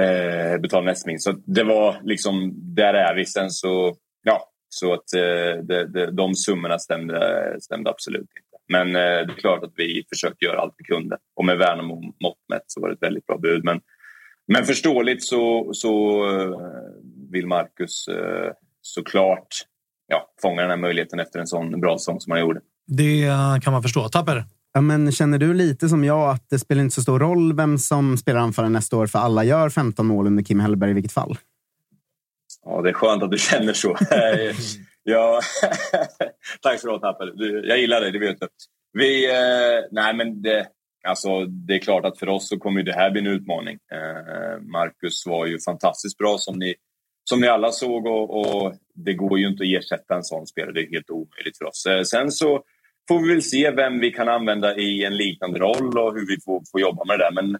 eh, 0.00 0.60
betala 0.60 0.84
näst 0.84 1.06
minst. 1.06 1.24
Så 1.24 1.32
det 1.46 1.64
var 1.64 2.00
liksom, 2.02 2.52
där 2.74 2.94
är 2.94 3.14
vi. 3.14 3.26
Sen 3.26 3.50
så, 3.50 3.96
ja, 4.22 4.50
så 4.68 4.92
att 4.92 5.14
eh, 5.14 5.64
de, 5.64 5.84
de, 5.84 6.06
de 6.06 6.34
summorna 6.34 6.78
stämde, 6.78 7.56
stämde 7.60 7.90
absolut 7.90 8.20
inte. 8.20 8.52
Men 8.68 8.86
eh, 8.88 9.26
det 9.26 9.32
är 9.32 9.40
klart 9.40 9.64
att 9.64 9.72
vi 9.76 10.04
försökte 10.08 10.44
göra 10.44 10.60
allt 10.60 10.74
vi 10.78 10.84
kunde. 10.84 11.16
Och 11.36 11.44
med 11.44 11.58
Värnamo 11.58 11.94
mått 12.22 12.38
mätt 12.48 12.64
så 12.66 12.80
var 12.80 12.88
det 12.88 12.94
ett 12.94 13.02
väldigt 13.02 13.26
bra 13.26 13.38
bud. 13.38 13.64
Men, 13.64 13.80
men 14.46 14.64
förståeligt 14.64 15.24
så, 15.24 15.70
så 15.74 16.24
eh, 16.30 16.56
vill 17.30 17.46
Marcus 17.46 18.08
eh, 18.08 18.52
såklart 18.80 19.48
ja, 20.06 20.32
fånga 20.42 20.60
den 20.60 20.70
här 20.70 20.76
möjligheten 20.76 21.20
efter 21.20 21.40
en 21.40 21.46
sån 21.46 21.80
bra 21.80 21.98
säsong 21.98 22.20
som 22.20 22.30
han 22.30 22.40
gjorde. 22.40 22.60
Det 22.86 23.28
kan 23.62 23.72
man 23.72 23.82
förstå. 23.82 24.08
Tapper? 24.08 24.44
Ja, 24.74 24.80
men 24.80 25.12
känner 25.12 25.38
du 25.38 25.54
lite 25.54 25.88
som 25.88 26.04
jag 26.04 26.30
att 26.30 26.50
det 26.50 26.58
spelar 26.58 26.82
inte 26.82 26.94
så 26.94 27.02
stor 27.02 27.18
roll 27.18 27.56
vem 27.56 27.78
som 27.78 28.16
spelar 28.16 28.40
anfallare 28.40 28.70
nästa 28.70 28.96
år 28.96 29.06
för 29.06 29.18
alla 29.18 29.44
gör 29.44 29.70
15 29.70 30.06
mål 30.06 30.26
under 30.26 30.42
Kim 30.42 30.60
Hellberg 30.60 30.90
i 30.90 30.94
vilket 30.94 31.12
fall? 31.12 31.38
Ja, 32.64 32.82
det 32.82 32.88
är 32.88 32.92
skönt 32.92 33.22
att 33.22 33.30
du 33.30 33.38
känner 33.38 33.72
så. 33.72 33.96
ja, 35.02 35.40
tack 36.62 36.80
så 36.80 36.92
du 36.92 36.98
Tapper. 36.98 37.32
Jag 37.68 37.78
gillar 37.78 38.00
dig, 38.00 38.12
det 38.12 38.18
vet 38.18 38.40
du. 38.40 38.48
Vi, 38.92 39.30
eh, 39.30 39.84
nej, 39.90 40.14
men 40.14 40.42
det, 40.42 40.66
alltså, 41.08 41.44
det 41.44 41.74
är 41.74 41.78
klart 41.78 42.04
att 42.04 42.18
för 42.18 42.28
oss 42.28 42.48
så 42.48 42.58
kommer 42.58 42.82
det 42.82 42.92
här 42.92 43.10
bli 43.10 43.20
en 43.20 43.26
utmaning. 43.26 43.78
Eh, 43.92 44.60
Marcus 44.60 45.26
var 45.26 45.46
ju 45.46 45.58
fantastiskt 45.60 46.18
bra 46.18 46.38
som 46.38 46.58
ni, 46.58 46.74
som 47.24 47.40
ni 47.40 47.48
alla 47.48 47.70
såg 47.70 48.06
och, 48.06 48.40
och, 48.40 48.74
det 48.94 49.14
går 49.14 49.38
ju 49.38 49.48
inte 49.48 49.62
att 49.62 49.84
ersätta 49.84 50.14
en 50.14 50.24
sån 50.24 50.46
spelare. 50.46 50.72
Det 50.72 50.82
är 50.82 50.90
helt 50.90 51.10
omöjligt 51.10 51.58
för 51.58 51.64
oss. 51.64 51.86
Eh, 51.86 52.02
sen 52.02 52.30
så 52.30 52.62
får 53.08 53.22
vi 53.22 53.28
väl 53.28 53.42
se 53.42 53.70
vem 53.70 54.00
vi 54.00 54.10
kan 54.10 54.28
använda 54.28 54.76
i 54.76 55.04
en 55.04 55.16
liknande 55.16 55.58
roll 55.58 55.98
och 55.98 56.14
hur 56.14 56.26
vi 56.26 56.40
får, 56.44 56.62
får 56.72 56.80
jobba 56.80 57.04
med 57.04 57.18
det 57.18 57.24
där. 57.24 57.42
Men 57.42 57.58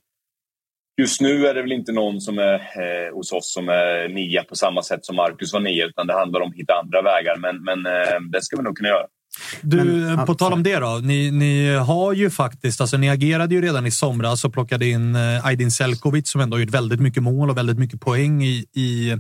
just 1.00 1.20
nu 1.20 1.46
är 1.46 1.54
det 1.54 1.62
väl 1.62 1.72
inte 1.72 1.92
någon 1.92 2.20
som 2.20 2.38
är 2.38 2.54
eh, 2.54 3.14
hos 3.14 3.32
oss 3.32 3.52
som 3.52 3.68
är 3.68 4.08
nia 4.08 4.44
på 4.44 4.56
samma 4.56 4.82
sätt 4.82 5.04
som 5.04 5.16
Marcus 5.16 5.52
var 5.52 5.60
nia 5.60 5.86
utan 5.86 6.06
det 6.06 6.12
handlar 6.12 6.40
om 6.40 6.50
att 6.50 6.56
hitta 6.56 6.74
andra 6.74 7.02
vägar. 7.02 7.36
Men, 7.36 7.64
men 7.64 7.86
eh, 7.86 8.20
det 8.32 8.42
ska 8.42 8.56
vi 8.56 8.62
nog 8.62 8.76
kunna 8.76 8.88
göra. 8.88 9.06
Du, 9.60 9.84
Men, 9.84 10.26
på 10.26 10.34
tal 10.34 10.52
om 10.52 10.62
det 10.62 10.78
då. 10.78 11.00
Ni, 11.02 11.30
ni, 11.30 11.74
har 11.74 12.12
ju 12.12 12.30
faktiskt, 12.30 12.80
alltså 12.80 12.96
ni 12.96 13.10
agerade 13.10 13.54
ju 13.54 13.62
redan 13.62 13.86
i 13.86 13.90
somras 13.90 14.44
och 14.44 14.52
plockade 14.52 14.86
in 14.86 15.16
eh, 15.16 15.46
Aydin 15.46 15.70
Selkovic 15.70 16.30
som 16.30 16.40
ändå 16.40 16.56
har 16.56 16.60
gjort 16.60 16.70
väldigt 16.70 17.00
mycket 17.00 17.22
mål 17.22 17.50
och 17.50 17.56
väldigt 17.56 17.78
mycket 17.78 18.00
poäng 18.00 18.44
i, 18.44 18.66
i 18.74 19.16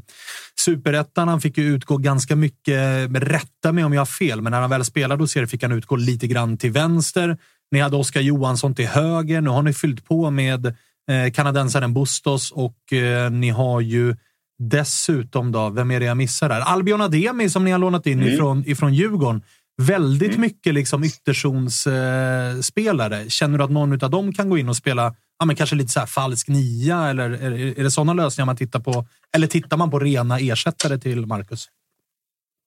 superettan. 0.60 1.28
Han 1.28 1.40
fick 1.40 1.58
ju 1.58 1.74
utgå 1.74 1.96
ganska 1.96 2.36
mycket, 2.36 3.10
rätta 3.14 3.72
mig 3.72 3.84
om 3.84 3.92
jag 3.92 4.00
har 4.00 4.06
fel, 4.06 4.40
men 4.40 4.50
när 4.50 4.60
han 4.60 4.70
väl 4.70 4.84
spelade 4.84 5.22
hos 5.22 5.36
er 5.36 5.46
fick 5.46 5.62
han 5.62 5.72
utgå 5.72 5.96
lite 5.96 6.26
grann 6.26 6.58
till 6.58 6.70
vänster. 6.70 7.38
Ni 7.70 7.80
hade 7.80 7.96
Oskar 7.96 8.20
Johansson 8.20 8.74
till 8.74 8.86
höger. 8.86 9.40
Nu 9.40 9.50
har 9.50 9.62
ni 9.62 9.72
fyllt 9.72 10.08
på 10.08 10.30
med 10.30 10.66
eh, 10.66 11.32
kanadensaren 11.34 11.94
Bustos 11.94 12.50
och 12.50 12.92
eh, 12.92 13.30
ni 13.30 13.50
har 13.50 13.80
ju 13.80 14.16
dessutom 14.58 15.52
då, 15.52 15.70
vem 15.70 15.90
är 15.90 16.00
det 16.00 16.06
jag 16.06 16.16
missar 16.16 16.48
där? 16.48 16.60
Albion 16.60 17.00
Ademi 17.00 17.50
som 17.50 17.64
ni 17.64 17.70
har 17.70 17.78
lånat 17.78 18.06
in 18.06 18.22
mm. 18.22 18.34
ifrån, 18.34 18.64
ifrån 18.66 18.94
Djurgården 18.94 19.42
väldigt 19.88 20.28
mm. 20.28 20.40
mycket 20.40 20.74
liksom 20.74 21.04
ytterzonsspelare. 21.04 23.20
Eh, 23.20 23.28
Känner 23.28 23.58
du 23.58 23.64
att 23.64 23.70
någon 23.70 24.04
av 24.04 24.10
dem 24.10 24.32
kan 24.32 24.50
gå 24.50 24.58
in 24.58 24.68
och 24.68 24.76
spela 24.76 25.14
ja, 25.38 25.46
men 25.46 25.56
kanske 25.56 25.76
lite 25.76 25.92
så 25.92 26.00
falsk 26.00 26.48
nia? 26.48 27.10
Eller 27.10 27.30
är, 27.30 27.78
är 27.78 27.82
det 27.82 27.90
sådana 27.90 28.12
lösningar 28.12 28.46
man 28.46 28.56
tittar 28.56 28.80
på? 28.80 29.04
Eller 29.36 29.46
tittar 29.46 29.76
man 29.76 29.90
på 29.90 29.98
rena 29.98 30.38
ersättare 30.38 30.98
till 30.98 31.26
Marcus? 31.26 31.68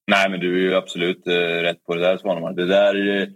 Nej, 0.08 0.30
men 0.30 0.40
du 0.40 0.56
är 0.56 0.60
ju 0.60 0.76
absolut 0.76 1.28
eh, 1.28 1.34
rätt 1.38 1.84
på 1.84 1.96
det 1.96 2.02
där 2.02 2.18
Svanemar. 2.18 2.54
Det 2.54 2.66
där... 2.66 3.22
Eh, 3.22 3.28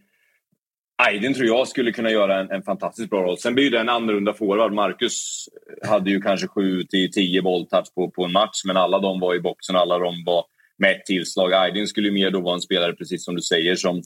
Aydin 1.02 1.34
tror 1.34 1.48
jag 1.48 1.68
skulle 1.68 1.92
kunna 1.92 2.12
göra 2.12 2.40
en, 2.40 2.52
en 2.52 2.64
fantastiskt 2.64 3.10
bra 3.10 3.24
roll. 3.24 3.38
Sen 3.38 3.56
blir 3.56 3.72
det 3.72 3.80
en 3.80 3.90
annorlunda 3.90 4.34
forward. 4.34 4.74
Marcus 4.74 5.50
hade 5.88 6.10
ju 6.10 6.22
kanske 6.22 6.48
7 6.48 6.84
till 6.84 7.12
10 7.12 7.42
bolltouch 7.42 7.94
på, 7.96 8.12
på 8.12 8.26
en 8.26 8.32
match, 8.32 8.62
men 8.66 8.78
alla 8.78 9.00
de 9.00 9.20
var 9.20 9.36
i 9.36 9.40
boxen. 9.40 9.76
Alla 9.76 9.98
de 9.98 10.24
var 10.26 10.46
med 10.80 10.92
ett 10.92 11.06
tillslag. 11.06 11.54
Aydin 11.54 11.88
skulle 11.88 12.12
mer 12.12 12.32
då 12.32 12.42
vara 12.42 12.56
en 12.56 12.62
spelare, 12.62 12.94
precis 12.94 13.26
som 13.26 13.36
du 13.36 13.42
säger, 13.42 13.76
som, 13.76 14.02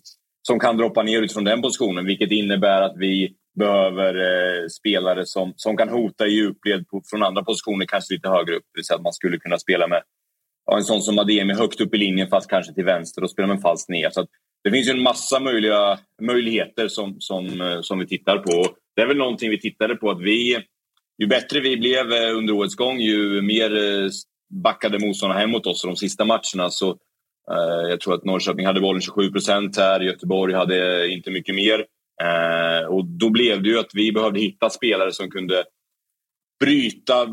som 0.47 0.59
kan 0.59 0.77
droppa 0.77 1.03
ner 1.03 1.21
utifrån 1.21 1.43
den 1.43 1.61
positionen. 1.61 2.05
Vilket 2.05 2.31
innebär 2.31 2.81
att 2.81 2.97
vi 2.97 3.35
behöver 3.59 4.15
eh, 4.15 4.67
spelare 4.67 5.25
som, 5.25 5.53
som 5.55 5.77
kan 5.77 5.89
hota 5.89 6.27
i 6.27 6.31
djupled 6.31 6.87
på, 6.87 7.01
från 7.09 7.23
andra 7.23 7.43
positioner, 7.43 7.85
kanske 7.85 8.13
lite 8.13 8.29
högre 8.29 8.55
upp. 8.55 8.63
Det 8.73 8.77
vill 8.77 8.85
säga 8.85 8.97
att 8.97 9.03
man 9.03 9.13
skulle 9.13 9.37
kunna 9.37 9.57
spela 9.57 9.87
med 9.87 10.01
ja, 10.65 10.77
en 10.77 10.83
sån 10.83 11.01
som 11.01 11.19
Ademi 11.19 11.53
högt 11.53 11.81
upp 11.81 11.93
i 11.95 11.97
linjen, 11.97 12.27
fast 12.27 12.49
kanske 12.49 12.73
till 12.73 12.85
vänster 12.85 13.23
och 13.23 13.31
spela 13.31 13.47
med 13.47 13.55
en 13.55 13.61
falsk 13.61 13.89
ner. 13.89 14.09
Så 14.09 14.27
det 14.63 14.71
finns 14.71 14.87
ju 14.87 14.91
en 14.91 15.03
massa 15.03 15.39
möjliga, 15.39 15.99
möjligheter 16.21 16.87
som, 16.87 17.15
som, 17.19 17.61
eh, 17.61 17.81
som 17.81 17.99
vi 17.99 18.07
tittar 18.07 18.37
på. 18.37 18.67
Det 18.95 19.01
är 19.01 19.07
väl 19.07 19.17
någonting 19.17 19.49
vi 19.49 19.59
tittade 19.59 19.95
på, 19.95 20.11
att 20.11 20.21
vi 20.21 20.57
ju 21.17 21.27
bättre 21.27 21.59
vi 21.59 21.77
blev 21.77 22.13
eh, 22.13 22.37
under 22.37 22.53
årets 22.53 22.75
gång, 22.75 22.99
ju 22.99 23.41
mer 23.41 23.75
eh, 23.75 24.09
backade 24.61 24.99
motståndarna 24.99 25.39
hem 25.39 25.51
mot 25.51 25.67
oss. 25.67 25.83
Och 25.83 25.89
de 25.89 25.95
sista 25.95 26.25
matcherna 26.25 26.69
så 26.69 26.89
eh, 27.51 27.89
jag 27.89 27.99
tror 27.99 28.13
att 28.13 28.25
Norrköping 28.25 28.65
hade 28.65 28.81
bollen 28.81 29.01
27 29.01 29.31
procent 29.31 29.77
här. 29.77 29.99
Göteborg 29.99 30.53
hade 30.53 31.07
inte 31.11 31.31
mycket 31.31 31.55
mer. 31.55 31.85
Eh, 32.23 32.87
och 32.87 33.05
då 33.05 33.29
blev 33.29 33.63
det 33.63 33.69
ju 33.69 33.79
att 33.79 33.91
vi 33.93 34.11
behövde 34.11 34.39
hitta 34.39 34.69
spelare 34.69 35.11
som 35.11 35.29
kunde 35.29 35.63
bryta, 36.59 37.27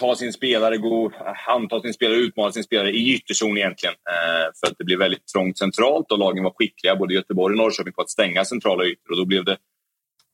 ta 0.00 0.14
sin 0.14 0.32
spelare, 0.32 0.76
gå, 0.76 1.12
anta 1.48 1.80
sin 1.80 1.94
spelare, 1.94 2.18
utmana 2.18 2.52
sin 2.52 2.64
spelare 2.64 2.90
i 2.90 3.14
ytterzon 3.14 3.58
egentligen. 3.58 3.94
Eh, 3.94 4.50
för 4.60 4.66
att 4.66 4.78
det 4.78 4.84
blev 4.84 4.98
väldigt 4.98 5.26
trångt 5.26 5.58
centralt 5.58 6.12
och 6.12 6.18
lagen 6.18 6.44
var 6.44 6.54
skickliga, 6.58 6.96
både 6.96 7.14
Göteborg 7.14 7.52
och 7.52 7.58
Norrköping, 7.58 7.92
på 7.92 8.02
att 8.02 8.10
stänga 8.10 8.44
centrala 8.44 8.84
ytor. 8.84 9.10
Och 9.10 9.16
då 9.16 9.24
blev 9.24 9.44
det 9.44 9.56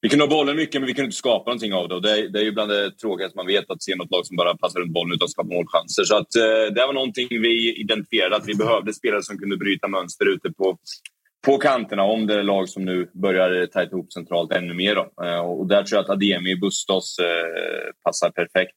vi 0.00 0.09
kunde 0.09 0.25
ha 0.25 0.31
bollen 0.31 0.57
mycket, 0.57 0.81
men 0.81 0.87
vi 0.87 0.95
kunde 0.95 1.07
inte 1.07 1.17
skapa 1.17 1.50
någonting 1.50 1.75
av 1.75 1.88
det. 1.88 1.95
Och 1.95 2.02
det, 2.02 2.11
är, 2.11 2.28
det 2.28 2.38
är 2.38 2.45
ju 2.45 2.52
bland 2.52 2.71
det 2.71 2.90
tråkigaste 2.90 3.37
man 3.37 3.47
vet, 3.47 3.71
att 3.71 3.83
se 3.83 3.97
något 3.97 4.11
lag 4.11 4.26
som 4.26 4.37
bara 4.37 4.57
passar 4.57 4.81
runt 4.81 4.93
bollen 4.93 5.14
utan 5.14 5.26
att 5.26 5.31
skapa 5.31 5.55
målchanser. 5.55 6.05
Så 6.05 6.17
att, 6.17 6.35
eh, 6.37 6.75
det 6.75 6.87
var 6.87 6.93
någonting 6.93 7.28
vi 7.31 7.81
identifierade, 7.81 8.37
att 8.37 8.49
vi 8.49 8.55
behövde 8.55 8.95
spelare 8.95 9.23
som 9.23 9.38
kunde 9.38 9.57
bryta 9.57 9.88
mönster 9.88 10.26
ute 10.26 10.52
på, 10.52 10.78
på 11.47 11.59
kanterna 11.59 12.02
om 12.02 12.26
det 12.26 12.35
är 12.35 12.43
lag 12.43 12.69
som 12.69 12.85
nu 12.85 13.11
börjar 13.23 13.61
eh, 13.61 13.67
tajta 13.67 13.97
ihop 13.97 14.12
centralt 14.12 14.52
ännu 14.52 14.75
mer. 14.75 14.95
Då. 14.95 15.25
Eh, 15.25 15.40
och 15.40 15.67
där 15.67 15.83
tror 15.83 15.97
jag 15.97 16.05
att 16.05 16.11
Ademi 16.11 16.57
Bustos 16.57 17.19
eh, 17.19 17.93
passar 18.05 18.31
perfekt. 18.31 18.76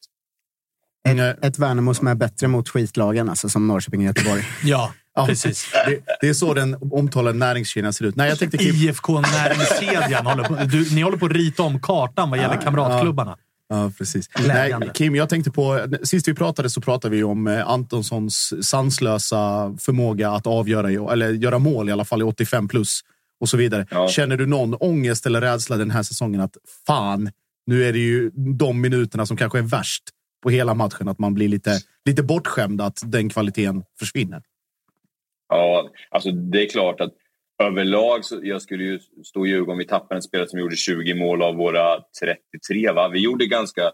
Ett, 1.10 1.46
ett 1.46 1.60
Värnamo 1.60 1.94
som 1.94 2.08
är 2.08 2.16
bättre 2.16 2.48
mot 2.48 2.70
skitlagen, 2.70 3.30
alltså 3.30 3.50
som 3.50 3.68
Norrköping 3.68 4.00
och 4.00 4.06
Göteborg. 4.06 4.44
ja, 4.64 4.94
Ja, 5.16 5.26
precis. 5.26 5.72
Det, 5.86 6.00
det, 6.22 6.30
är 6.30 6.34
så 6.34 6.54
den 6.54 6.78
omtalade 6.92 7.38
näringskedjan 7.38 7.94
ser 7.94 8.06
ut. 8.06 8.16
Nej, 8.16 8.30
jag 8.30 8.40
tänkte 8.40 8.58
IFK 8.64 9.22
Näringskedjan. 9.22 10.26
håller 10.26 10.44
på, 10.44 10.56
du, 10.56 10.96
ni 10.96 11.02
håller 11.02 11.18
på 11.18 11.26
att 11.26 11.32
rita 11.32 11.64
om 11.64 11.82
kartan 11.82 12.30
vad 12.30 12.40
gäller 12.40 12.56
ja, 12.56 12.62
kamratklubbarna. 12.62 13.38
Ja, 13.70 13.92
precis. 13.98 14.30
Nej, 14.48 14.76
Kim, 14.94 15.16
jag 15.16 15.30
tänkte 15.30 15.52
på... 15.52 15.88
Sist 16.04 16.28
vi 16.28 16.34
pratade 16.34 16.70
så 16.70 16.82
pratade 16.82 17.16
vi 17.16 17.24
om 17.24 17.48
eh, 17.48 17.70
Antonssons 17.70 18.54
sanslösa 18.68 19.76
förmåga 19.80 20.32
att 20.32 20.48
avgöra, 20.48 21.12
eller 21.14 21.30
göra 21.32 21.60
mål 21.60 21.90
i 21.90 21.92
alla 21.92 22.06
fall 22.06 22.22
i 22.22 22.24
85 22.24 22.68
plus 22.68 23.02
och 23.40 23.50
så 23.50 23.58
vidare. 23.58 23.88
Ja. 23.92 24.08
Känner 24.08 24.38
du 24.38 24.46
någon 24.46 24.74
ångest 24.74 25.26
eller 25.26 25.42
rädsla 25.42 25.78
den 25.78 25.92
här 25.92 26.04
säsongen 26.04 26.42
att 26.42 26.58
fan, 26.88 27.32
nu 27.66 27.86
är 27.86 27.94
det 27.94 28.00
ju 28.00 28.30
de 28.36 28.82
minuterna 28.82 29.26
som 29.26 29.38
kanske 29.38 29.58
är 29.58 29.64
värst 29.64 30.04
på 30.42 30.50
hela 30.50 30.74
matchen, 30.74 31.08
att 31.08 31.20
man 31.20 31.34
blir 31.34 31.48
lite, 31.48 31.72
lite 32.06 32.24
bortskämd 32.24 32.82
att 32.82 33.00
den 33.06 33.30
kvaliteten 33.30 33.84
försvinner? 34.00 34.44
Ja, 35.50 35.90
alltså 36.10 36.32
det 36.32 36.66
är 36.66 36.70
klart 36.70 37.02
att 37.02 37.14
överlag 37.64 38.26
så 38.26 38.40
jag 38.44 38.62
skulle 38.62 38.84
ju 38.84 39.00
stå 39.24 39.40
och 39.40 39.48
ljuga 39.48 39.72
om 39.72 39.78
vi 39.78 39.88
tappade 39.88 40.16
en 40.16 40.22
spelare 40.22 40.48
som 40.48 40.60
gjorde 40.60 40.76
20 40.76 41.14
mål 41.14 41.42
av 41.42 41.56
våra 41.56 42.00
33. 42.22 42.92
Va? 42.92 43.10
Vi 43.10 43.20
gjorde 43.20 43.46
ganska 43.46 43.92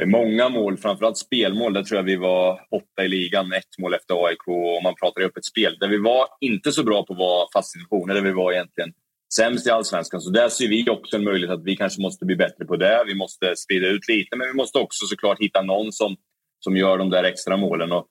eh, 0.00 0.06
många 0.06 0.48
mål, 0.48 0.76
framförallt 0.76 1.18
spelmål. 1.18 1.72
Där 1.72 1.82
tror 1.82 1.98
jag 1.98 2.04
vi 2.04 2.16
var 2.16 2.60
åtta 2.70 3.04
i 3.04 3.08
ligan, 3.08 3.52
ett 3.52 3.78
mål 3.78 3.94
efter 3.94 4.26
AIK. 4.26 4.48
Om 4.48 4.82
man 4.82 4.94
pratar 4.94 5.22
i 5.22 5.24
öppet 5.24 5.44
spel. 5.44 5.76
Där 5.80 5.88
vi 5.88 5.98
var 5.98 6.26
inte 6.40 6.72
så 6.72 6.84
bra 6.84 7.02
på 7.02 7.12
att 7.12 7.18
vara 7.18 7.46
fast 7.54 7.72
situationer, 7.72 8.14
där 8.14 8.22
vi 8.22 8.32
var 8.32 8.52
egentligen 8.52 8.92
sämst 9.34 9.66
i 9.66 9.70
allsvenskan. 9.70 10.20
Så 10.20 10.30
där 10.30 10.48
ser 10.48 10.68
vi 10.68 10.90
också 10.90 11.16
en 11.16 11.24
möjlighet 11.24 11.54
att 11.54 11.64
vi 11.64 11.76
kanske 11.76 12.02
måste 12.02 12.24
bli 12.24 12.36
bättre 12.36 12.64
på 12.64 12.76
det. 12.76 13.04
Vi 13.06 13.14
måste 13.14 13.56
sprida 13.56 13.88
ut 13.88 14.08
lite, 14.08 14.36
men 14.36 14.46
vi 14.46 14.54
måste 14.54 14.78
också 14.78 15.06
såklart 15.06 15.40
hitta 15.40 15.62
någon 15.62 15.92
som, 15.92 16.16
som 16.60 16.76
gör 16.76 16.98
de 16.98 17.10
där 17.10 17.24
extra 17.24 17.56
målen. 17.56 17.92
Och 17.92 18.06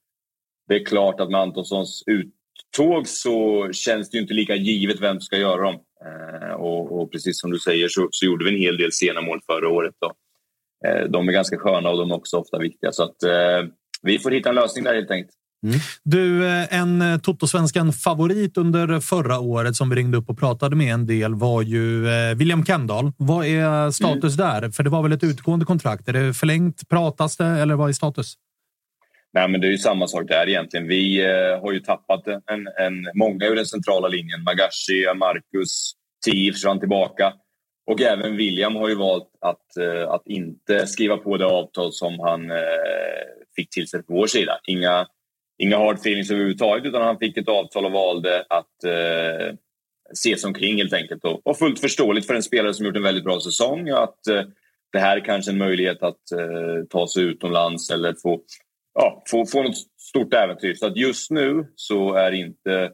det 0.68 0.76
är 0.76 0.86
klart 0.86 1.20
att 1.20 1.32
med 1.32 1.42
Antonssons 1.42 2.04
uttåg 2.08 3.08
så 3.08 3.68
känns 3.72 4.10
det 4.10 4.18
inte 4.18 4.34
lika 4.34 4.56
givet 4.56 5.02
vem 5.02 5.16
som 5.16 5.22
ska 5.22 5.38
göra 5.38 5.62
dem. 5.62 5.80
Eh, 6.06 6.54
och, 6.54 7.02
och, 7.02 7.12
precis 7.12 7.40
som 7.40 7.52
du 7.52 7.60
säger 7.60 7.88
så, 7.88 8.08
så, 8.12 8.26
gjorde 8.26 8.46
vi 8.46 8.52
en 8.52 8.62
hel 8.62 8.78
del 8.78 8.92
sena 8.92 9.22
mål 9.22 9.42
förra 9.46 9.70
året. 9.70 9.96
Då. 10.00 10.14
Eh, 10.88 11.06
de 11.06 11.30
är 11.30 11.34
ganska 11.34 11.58
sköna 11.58 11.90
och 11.90 11.98
de 11.98 12.12
är 12.12 12.16
också 12.16 12.38
ofta 12.38 12.58
viktiga. 12.60 12.92
Så 12.92 13.04
att, 13.04 13.24
eh, 13.24 13.64
vi 14.02 14.20
får 14.20 14.32
hitta 14.32 14.50
en 14.50 14.56
lösning 14.56 14.84
där 14.84 14.96
helt 14.96 15.12
enkelt. 15.12 15.34
Mm. 15.64 15.80
Du, 16.04 16.48
eh, 16.48 16.80
en 16.80 17.02
eh, 17.02 17.18
Totosvenskan 17.18 17.94
favorit 17.94 18.58
under 18.58 19.00
förra 19.00 19.40
året 19.40 19.76
som 19.76 19.90
vi 19.90 19.96
ringde 19.96 20.18
upp 20.18 20.30
och 20.30 20.40
pratade 20.40 20.76
med 20.76 20.94
en 20.94 21.08
del 21.08 21.36
var 21.36 21.62
ju 21.62 22.08
eh, 22.08 22.36
William 22.36 22.66
Kendall. 22.66 23.12
Vad 23.18 23.46
är 23.46 23.92
status 23.92 24.40
mm. 24.40 24.48
där? 24.48 24.72
För 24.72 24.84
det 24.84 24.90
var 24.90 25.04
väl 25.04 25.12
ett 25.12 25.24
utgående 25.24 25.66
kontrakt? 25.66 26.08
Är 26.08 26.14
det 26.14 26.34
förlängt? 26.34 26.90
Pratas 26.90 27.38
det 27.38 27.46
eller 27.46 27.76
vad 27.76 27.90
är 27.90 27.94
status? 27.94 28.36
Nej, 29.34 29.50
men 29.50 29.62
det 29.62 29.68
är 29.68 29.72
ju 29.72 29.78
samma 29.78 30.08
sak 30.08 30.28
där 30.28 30.50
egentligen. 30.50 30.88
Vi 30.88 31.26
eh, 31.26 31.62
har 31.62 31.72
ju 31.72 31.80
tappat 31.80 32.28
en, 32.28 32.68
en, 32.68 33.08
många 33.14 33.46
ur 33.46 33.56
den 33.56 33.66
centrala 33.66 34.08
linjen. 34.08 34.44
Magashi, 34.44 35.06
Marcus, 35.16 35.92
Tii 36.26 36.52
försvann 36.52 36.80
tillbaka. 36.80 37.34
Och 37.92 38.02
även 38.02 38.38
William 38.38 38.76
har 38.76 38.90
ju 38.90 38.96
valt 38.96 39.30
att, 39.42 39.78
eh, 39.78 40.10
att 40.10 40.28
inte 40.28 40.88
skriva 40.88 41.18
på 41.18 41.38
det 41.38 41.46
avtal 41.46 41.94
som 41.94 42.20
han 42.20 42.52
eh, 42.52 42.58
fick 43.56 43.70
till 43.70 43.88
sig 43.88 44.04
på 44.04 44.14
vår 44.14 44.28
sida. 44.28 44.60
Inga 44.68 45.08
inga 45.58 45.78
hard 45.78 45.96
feelings 45.96 46.32
överhuvudtaget 46.32 46.86
utan 46.86 47.02
han 47.02 47.20
fick 47.20 47.38
ett 47.38 47.50
avtal 47.50 47.86
och 47.86 47.92
valde 47.92 48.46
att 48.50 48.84
eh, 48.84 49.56
se 50.14 50.38
sig 50.38 50.48
omkring 50.48 50.78
helt 50.78 50.94
enkelt. 50.94 51.26
Och, 51.26 51.48
och 51.48 51.58
fullt 51.58 51.80
förståeligt 51.80 52.28
för 52.28 52.34
en 52.34 52.44
spelare 52.44 52.74
som 52.74 52.86
gjort 52.86 52.96
en 52.96 53.04
väldigt 53.04 53.24
bra 53.24 53.40
säsong 53.40 53.90
att 53.90 54.28
eh, 54.28 54.44
det 54.92 55.00
här 55.00 55.18
är 55.18 55.26
kanske 55.26 55.52
en 55.52 55.58
möjlighet 55.58 56.04
att 56.04 56.32
eh, 56.32 56.86
ta 56.90 57.08
sig 57.08 57.24
utomlands 57.24 57.90
eller 57.90 58.16
få, 58.24 58.40
ja, 58.94 59.24
få, 59.32 59.46
få 59.46 59.64
något 59.64 59.78
stort 60.02 60.34
äventyr. 60.34 60.74
Så 60.74 60.88
att 60.88 60.98
just 60.98 61.32
nu 61.32 61.68
så 61.76 62.14
är 62.14 62.32
inte 62.32 62.92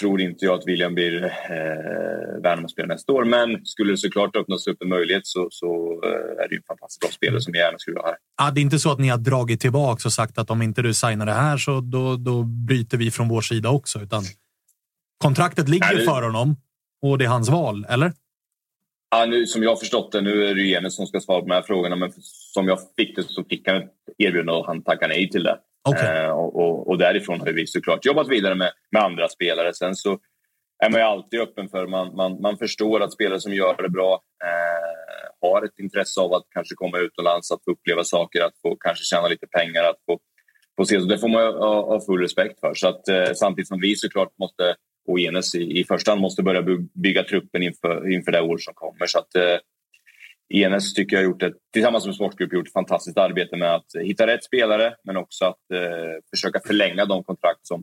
tror 0.00 0.20
inte 0.20 0.44
jag 0.44 0.58
att 0.58 0.66
William 0.66 0.94
blir 0.94 1.24
eh, 1.24 2.42
Värnamo-spelare 2.42 2.94
nästa 2.94 3.12
år. 3.12 3.24
Men 3.24 3.66
skulle 3.66 3.92
det 3.92 3.96
såklart 3.96 4.36
öppnas 4.36 4.66
upp 4.66 4.82
en 4.82 4.88
möjlighet 4.88 5.26
så, 5.26 5.48
så 5.50 6.00
eh, 6.04 6.44
är 6.44 6.48
det 6.48 6.54
ju 6.54 6.56
en 6.56 6.62
fantastiskt 6.68 7.00
bra 7.00 7.10
spelare 7.10 7.40
som 7.40 7.54
jag 7.54 7.64
gärna 7.64 7.78
skulle 7.78 8.00
ha 8.00 8.06
här. 8.06 8.16
Ja, 8.38 8.50
det 8.50 8.60
är 8.60 8.62
inte 8.62 8.78
så 8.78 8.92
att 8.92 8.98
ni 8.98 9.08
har 9.08 9.18
dragit 9.18 9.60
tillbaka 9.60 10.08
och 10.08 10.12
sagt 10.12 10.38
att 10.38 10.50
om 10.50 10.62
inte 10.62 10.82
du 10.82 10.94
signar 10.94 11.26
det 11.26 11.32
här 11.32 11.56
så 11.56 11.80
då, 11.80 12.16
då 12.16 12.42
bryter 12.42 12.98
vi 12.98 13.10
från 13.10 13.28
vår 13.28 13.40
sida 13.40 13.68
också. 13.70 13.98
Utan 13.98 14.22
kontraktet 15.18 15.68
ligger 15.68 15.94
Nej, 15.94 16.04
för 16.04 16.22
honom 16.22 16.56
och 17.02 17.18
det 17.18 17.24
är 17.24 17.28
hans 17.28 17.48
val, 17.48 17.86
eller? 17.88 18.12
Ja, 19.10 19.26
nu, 19.26 19.46
som 19.46 19.62
jag 19.62 19.70
har 19.70 19.76
förstått 19.76 20.12
det, 20.12 20.20
nu 20.20 20.46
är 20.46 20.54
det 20.54 20.72
Enes 20.72 20.96
som 20.96 21.06
ska 21.06 21.20
svara 21.20 21.40
på 21.40 21.46
de 21.46 21.54
här 21.54 21.62
frågorna, 21.62 21.96
men 21.96 22.12
som 22.54 22.68
jag 22.68 22.78
fick 22.96 23.16
det 23.16 23.22
så 23.22 23.44
fick 23.44 23.68
han 23.68 23.76
ett 23.76 23.90
erbjudande 24.18 24.52
och 24.52 24.66
han 24.66 24.82
tackade 24.82 25.14
nej 25.14 25.30
till 25.30 25.42
det. 25.42 25.58
Okay. 25.88 26.24
Eh, 26.24 26.30
och, 26.30 26.56
och, 26.56 26.88
och, 26.88 26.98
därifrån 26.98 27.40
har 27.40 27.52
vi 27.52 27.66
såklart 27.66 28.04
jobbat 28.04 28.28
vidare 28.28 28.54
med, 28.54 28.72
med 28.92 29.02
andra 29.02 29.28
spelare. 29.28 29.74
Sen 29.74 29.94
så 29.94 30.18
är 30.84 30.90
man 30.90 31.00
ju 31.00 31.06
alltid 31.06 31.40
öppen 31.40 31.68
för, 31.68 31.86
man, 31.86 32.16
man, 32.16 32.40
man 32.40 32.58
förstår 32.58 33.00
att 33.02 33.12
spelare 33.12 33.40
som 33.40 33.54
gör 33.54 33.82
det 33.82 33.88
bra 33.88 34.22
eh, 34.44 35.48
har 35.48 35.62
ett 35.62 35.78
intresse 35.78 36.20
av 36.20 36.32
att 36.32 36.42
kanske 36.50 36.74
komma 36.74 36.98
utomlands, 36.98 37.50
att 37.52 37.64
få 37.64 37.70
uppleva 37.70 38.04
saker, 38.04 38.42
att 38.42 38.60
få 38.62 38.76
kanske 38.76 39.04
tjäna 39.04 39.28
lite 39.28 39.46
pengar, 39.46 39.84
att 39.84 39.96
få, 40.06 40.18
få 40.76 40.84
se. 40.84 41.00
Så 41.00 41.06
det 41.06 41.18
får 41.18 41.28
man 41.28 41.42
ha, 41.42 41.86
ha 41.86 42.00
full 42.00 42.20
respekt 42.20 42.60
för. 42.60 42.74
Så 42.74 42.88
att, 42.88 43.08
eh, 43.08 43.32
samtidigt 43.34 43.68
som 43.68 43.80
vi 43.80 43.96
såklart 43.96 44.38
måste, 44.38 44.74
och 45.08 45.20
Enes 45.20 45.54
i, 45.54 45.80
i 45.80 45.84
första 45.84 46.10
hand, 46.10 46.20
måste 46.20 46.42
börja 46.42 46.62
bygga 46.94 47.22
truppen 47.22 47.62
inför, 47.62 48.12
inför 48.12 48.32
det 48.32 48.40
år 48.40 48.58
som 48.58 48.74
kommer. 48.74 49.06
Så 49.06 49.18
att, 49.18 49.34
eh, 49.34 49.56
Enes 50.52 50.94
tycker 50.94 51.16
jag 51.16 51.22
har 51.22 51.30
gjort 51.30 51.42
ett, 51.42 51.54
tillsammans 51.72 52.06
med 52.06 52.14
sportgrupp 52.14 52.52
gjort 52.52 52.66
ett 52.66 52.72
fantastiskt 52.72 53.18
arbete 53.18 53.56
med 53.56 53.74
att 53.74 53.86
hitta 54.02 54.26
rätt 54.26 54.44
spelare 54.44 54.94
men 55.04 55.16
också 55.16 55.44
att 55.44 55.70
eh, 55.74 55.80
försöka 56.30 56.60
förlänga 56.66 57.04
de 57.04 57.24
kontrakt 57.24 57.66
som, 57.66 57.82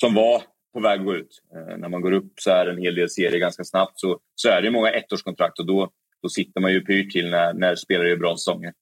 som 0.00 0.14
var 0.14 0.42
på 0.74 0.80
väg 0.80 1.00
att 1.00 1.06
gå 1.06 1.14
ut. 1.14 1.42
Eh, 1.54 1.78
när 1.78 1.88
man 1.88 2.00
går 2.00 2.12
upp 2.12 2.32
så 2.40 2.50
här 2.50 2.66
en 2.66 2.78
hel 2.78 2.94
del 2.94 3.10
serier 3.10 3.40
ganska 3.40 3.64
snabbt 3.64 3.92
så, 4.00 4.18
så 4.34 4.48
är 4.48 4.62
det 4.62 4.70
många 4.70 4.90
ettårskontrakt 4.90 5.58
och 5.58 5.66
då, 5.66 5.90
då 6.22 6.28
sitter 6.28 6.60
man 6.60 6.72
ju 6.72 6.80
pyrt 6.80 7.12
till 7.12 7.30
när, 7.30 7.52
när 7.54 7.76
spelare 7.76 8.08
gör 8.08 8.16
bra 8.16 8.36
säsonger. 8.36 8.72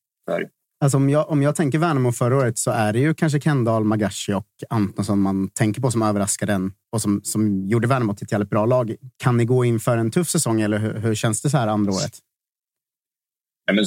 Alltså 0.80 0.96
om, 0.96 1.10
jag, 1.10 1.30
om 1.30 1.42
jag 1.42 1.56
tänker 1.56 1.78
Värnamo 1.78 2.12
förra 2.12 2.36
året 2.36 2.58
så 2.58 2.70
är 2.70 2.92
det 2.92 2.98
ju 2.98 3.14
kanske 3.14 3.40
Kendall, 3.40 3.84
Magashi 3.84 4.32
och 4.32 4.46
Antonsson 4.70 5.20
man 5.20 5.48
tänker 5.48 5.80
på 5.80 5.90
som 5.90 6.02
överraskade 6.02 6.52
en 6.52 6.72
och 6.92 7.02
som, 7.02 7.20
som 7.24 7.68
gjorde 7.68 7.88
Värnamo 7.88 8.14
till 8.14 8.24
ett 8.24 8.32
jävligt 8.32 8.50
bra 8.50 8.66
lag. 8.66 8.94
Kan 9.16 9.36
ni 9.36 9.44
gå 9.44 9.64
in 9.64 9.80
för 9.80 9.96
en 9.96 10.10
tuff 10.10 10.28
säsong 10.28 10.60
eller 10.60 10.78
hur, 10.78 10.94
hur 10.94 11.14
känns 11.14 11.42
det 11.42 11.50
så 11.50 11.56
här 11.56 11.66
andra 11.68 11.92
året? 11.92 12.18
Men, 13.72 13.84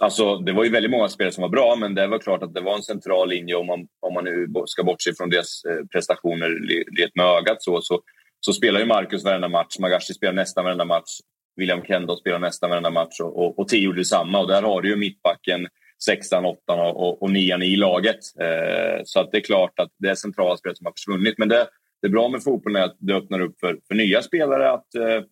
alltså, 0.00 0.36
det 0.36 0.52
var 0.52 0.64
ju 0.64 0.70
väldigt 0.70 0.90
många 0.90 1.08
spelare 1.08 1.32
som 1.32 1.42
var 1.42 1.48
bra, 1.48 1.76
men 1.76 1.94
det 1.94 2.06
var 2.06 2.18
klart 2.18 2.42
att 2.42 2.54
det 2.54 2.60
var 2.60 2.74
en 2.74 2.82
central 2.82 3.28
linje 3.28 3.54
om 3.54 3.66
man, 3.66 3.86
om 4.00 4.14
man 4.14 4.24
nu 4.24 4.46
ska 4.66 4.82
bortse 4.82 5.14
från 5.14 5.30
deras 5.30 5.64
eh, 5.64 5.86
prestationer 5.92 6.48
rent 6.98 7.14
med 7.14 7.26
ögat. 7.26 7.62
Så, 7.62 7.80
så, 7.82 8.00
så 8.40 8.52
spelar 8.52 8.80
ju 8.80 8.86
Marcus 8.86 9.24
varenda 9.24 9.48
match, 9.48 9.78
Magashi 9.78 10.14
spelar 10.14 10.32
nästan 10.32 10.64
varenda 10.64 10.84
match, 10.84 11.10
William 11.56 11.82
Kendall 11.82 12.18
spelar 12.18 12.38
nästan 12.38 12.70
varenda 12.70 12.90
match 12.90 13.20
och, 13.20 13.38
och, 13.38 13.58
och 13.58 13.68
Tio 13.68 13.80
gjorde 13.80 14.00
detsamma. 14.00 14.40
Och 14.40 14.48
där 14.48 14.62
har 14.62 14.82
du 14.82 14.88
ju 14.88 14.96
mittbacken, 14.96 15.68
sexan, 16.04 16.44
åttan 16.44 16.80
och, 16.80 17.08
och, 17.08 17.22
och 17.22 17.30
nian 17.30 17.62
i 17.62 17.76
laget. 17.76 18.18
Eh, 18.40 19.00
så 19.04 19.20
att 19.20 19.32
det 19.32 19.38
är 19.38 19.42
klart 19.42 19.78
att 19.80 19.90
det 19.98 20.08
är 20.08 20.14
centrala 20.14 20.56
spelare 20.56 20.76
som 20.76 20.86
har 20.86 20.92
försvunnit. 20.92 21.34
Men 21.38 21.48
det, 21.48 21.66
det 22.02 22.06
är 22.06 22.10
bra 22.10 22.28
med 22.28 22.42
fotbollen 22.42 22.82
är 22.82 22.86
att 22.86 22.96
det 22.98 23.14
öppnar 23.14 23.40
upp 23.40 23.60
för, 23.60 23.78
för 23.88 23.94
nya 23.94 24.22
spelare 24.22 24.70
att 24.70 24.94
eh, 24.94 25.22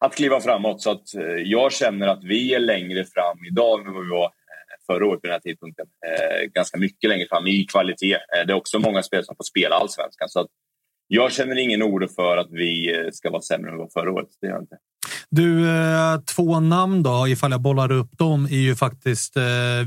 att 0.00 0.14
kliva 0.14 0.40
framåt. 0.40 0.82
Så 0.82 0.90
att 0.90 1.14
eh, 1.14 1.22
jag 1.22 1.72
känner 1.72 2.06
att 2.06 2.24
vi 2.24 2.54
är 2.54 2.60
längre 2.60 3.04
fram 3.04 3.44
idag 3.50 3.86
än 3.86 3.94
vad 3.94 4.04
vi 4.04 4.10
var 4.10 4.24
eh, 4.24 4.30
förra 4.86 5.06
året 5.06 5.20
vid 5.22 5.30
den 5.30 5.32
här 5.32 5.40
tidpunkten. 5.40 5.86
Eh, 6.06 6.46
ganska 6.54 6.78
mycket 6.78 7.10
längre 7.10 7.26
fram 7.28 7.46
i 7.46 7.64
kvalitet. 7.64 8.18
det 8.46 8.52
är 8.52 8.56
också 8.56 8.78
många 8.78 9.02
spelare 9.02 9.24
som 9.24 9.36
får 9.36 9.44
spela 9.44 9.76
allsvenskan. 9.76 10.28
Så 10.28 10.40
att 10.40 10.46
jag 11.08 11.32
känner 11.32 11.58
ingen 11.58 11.82
oro 11.82 12.08
för 12.08 12.36
att 12.36 12.48
vi 12.50 12.94
ska 13.12 13.30
vara 13.30 13.42
sämre 13.42 13.70
än 13.70 13.76
vi 13.76 13.82
var 13.82 13.90
förra 13.92 14.12
året. 14.12 14.28
Det 14.40 14.46
gör 14.46 14.54
jag 14.54 14.62
inte. 14.62 14.76
Du, 15.30 15.66
två 16.36 16.60
namn 16.60 17.02
då, 17.02 17.28
ifall 17.28 17.50
jag 17.50 17.60
bollar 17.60 17.92
upp 17.92 18.18
dem, 18.18 18.44
är 18.44 18.60
ju 18.60 18.76
faktiskt 18.76 19.36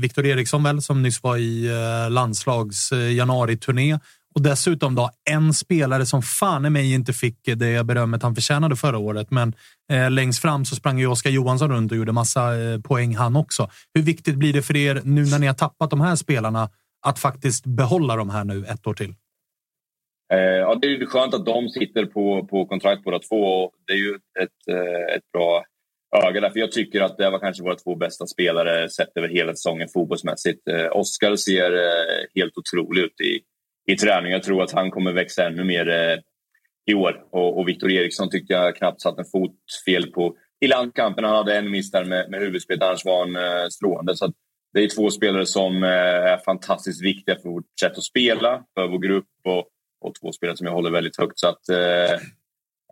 Viktor 0.00 0.26
Eriksson 0.26 0.62
väl, 0.62 0.82
som 0.82 1.02
nyss 1.02 1.22
var 1.22 1.36
i 1.36 1.68
landslags 2.10 2.92
januari-turné 2.92 3.98
och 4.34 4.42
dessutom 4.42 4.94
då 4.94 5.10
en 5.30 5.54
spelare 5.54 6.06
som 6.06 6.22
fan 6.22 6.66
i 6.66 6.70
mig 6.70 6.94
inte 6.94 7.12
fick 7.12 7.38
det 7.44 7.86
berömmet 7.86 8.22
han 8.22 8.34
förtjänade 8.34 8.76
förra 8.76 8.98
året. 8.98 9.30
Men 9.30 9.52
eh, 9.92 10.10
längst 10.10 10.42
fram 10.42 10.64
så 10.64 10.76
sprang 10.76 10.98
ju 10.98 11.06
Oskar 11.06 11.30
Johansson 11.30 11.70
runt 11.70 11.92
och 11.92 11.98
gjorde 11.98 12.12
massa 12.12 12.56
eh, 12.60 12.80
poäng 12.80 13.14
han 13.14 13.36
också. 13.36 13.70
Hur 13.94 14.02
viktigt 14.02 14.36
blir 14.36 14.52
det 14.52 14.62
för 14.62 14.76
er 14.76 15.00
nu 15.04 15.24
när 15.24 15.38
ni 15.38 15.46
har 15.46 15.54
tappat 15.54 15.90
de 15.90 16.00
här 16.00 16.16
spelarna 16.16 16.70
att 17.06 17.18
faktiskt 17.18 17.66
behålla 17.66 18.16
de 18.16 18.30
här 18.30 18.44
nu 18.44 18.64
ett 18.64 18.86
år 18.86 18.94
till? 18.94 19.14
Eh, 20.32 20.38
ja, 20.38 20.74
det 20.74 20.86
är 20.86 21.06
skönt 21.06 21.34
att 21.34 21.46
de 21.46 21.68
sitter 21.68 22.06
på, 22.06 22.46
på 22.46 22.66
kontrakt 22.66 23.04
båda 23.04 23.18
två. 23.18 23.70
Det 23.86 23.92
är 23.92 23.96
ju 23.96 24.14
ett, 24.14 24.68
eh, 24.70 25.14
ett 25.16 25.32
bra 25.32 25.64
öga 26.22 26.40
därför 26.40 26.60
jag 26.60 26.72
tycker 26.72 27.00
att 27.00 27.18
det 27.18 27.30
var 27.30 27.38
kanske 27.38 27.62
våra 27.62 27.74
två 27.74 27.96
bästa 27.96 28.26
spelare 28.26 28.88
sett 28.88 29.16
över 29.16 29.28
hela 29.28 29.52
säsongen 29.52 29.88
fotbollsmässigt. 29.94 30.68
Eh, 30.68 30.96
Oskar 30.96 31.36
ser 31.36 31.72
eh, 31.72 32.26
helt 32.34 32.58
otrolig 32.58 33.02
ut 33.02 33.20
i, 33.20 33.40
i 33.86 33.96
träning. 33.96 34.32
Jag 34.32 34.42
tror 34.42 34.62
att 34.62 34.72
han 34.72 34.90
kommer 34.90 35.12
växa 35.12 35.46
ännu 35.46 35.64
mer 35.64 35.88
eh, 35.88 36.18
i 36.86 36.94
år. 36.94 37.24
Och, 37.32 37.58
och 37.58 37.68
Viktor 37.68 37.90
Eriksson 37.90 38.30
tyckte 38.30 38.52
jag 38.52 38.76
knappt 38.76 39.00
satt 39.00 39.18
en 39.18 39.24
fot 39.24 39.56
fel 39.86 40.06
på 40.06 40.36
i 40.60 40.66
landkampen. 40.66 41.24
Han 41.24 41.36
hade 41.36 41.58
en 41.58 41.70
miss 41.70 41.90
där 41.90 42.04
med, 42.04 42.30
med 42.30 42.40
huvudspelet, 42.40 42.82
annars 42.82 43.04
var 43.04 43.18
han 43.18 43.36
eh, 43.36 43.68
strålande. 43.68 44.16
Så 44.16 44.32
det 44.72 44.84
är 44.84 44.88
två 44.88 45.10
spelare 45.10 45.46
som 45.46 45.84
eh, 45.84 45.90
är 45.90 46.44
fantastiskt 46.44 47.02
viktiga 47.02 47.36
för 47.42 47.48
vårt 47.48 47.64
sätt 47.80 47.98
att 47.98 48.04
spela, 48.04 48.62
för 48.74 48.88
vår 48.88 48.98
grupp 48.98 49.26
och, 49.44 49.64
och 50.00 50.14
två 50.20 50.32
spelare 50.32 50.56
som 50.56 50.66
jag 50.66 50.74
håller 50.74 50.90
väldigt 50.90 51.18
högt. 51.18 51.38
Så 51.38 51.48
att, 51.48 51.68
eh, 51.68 52.18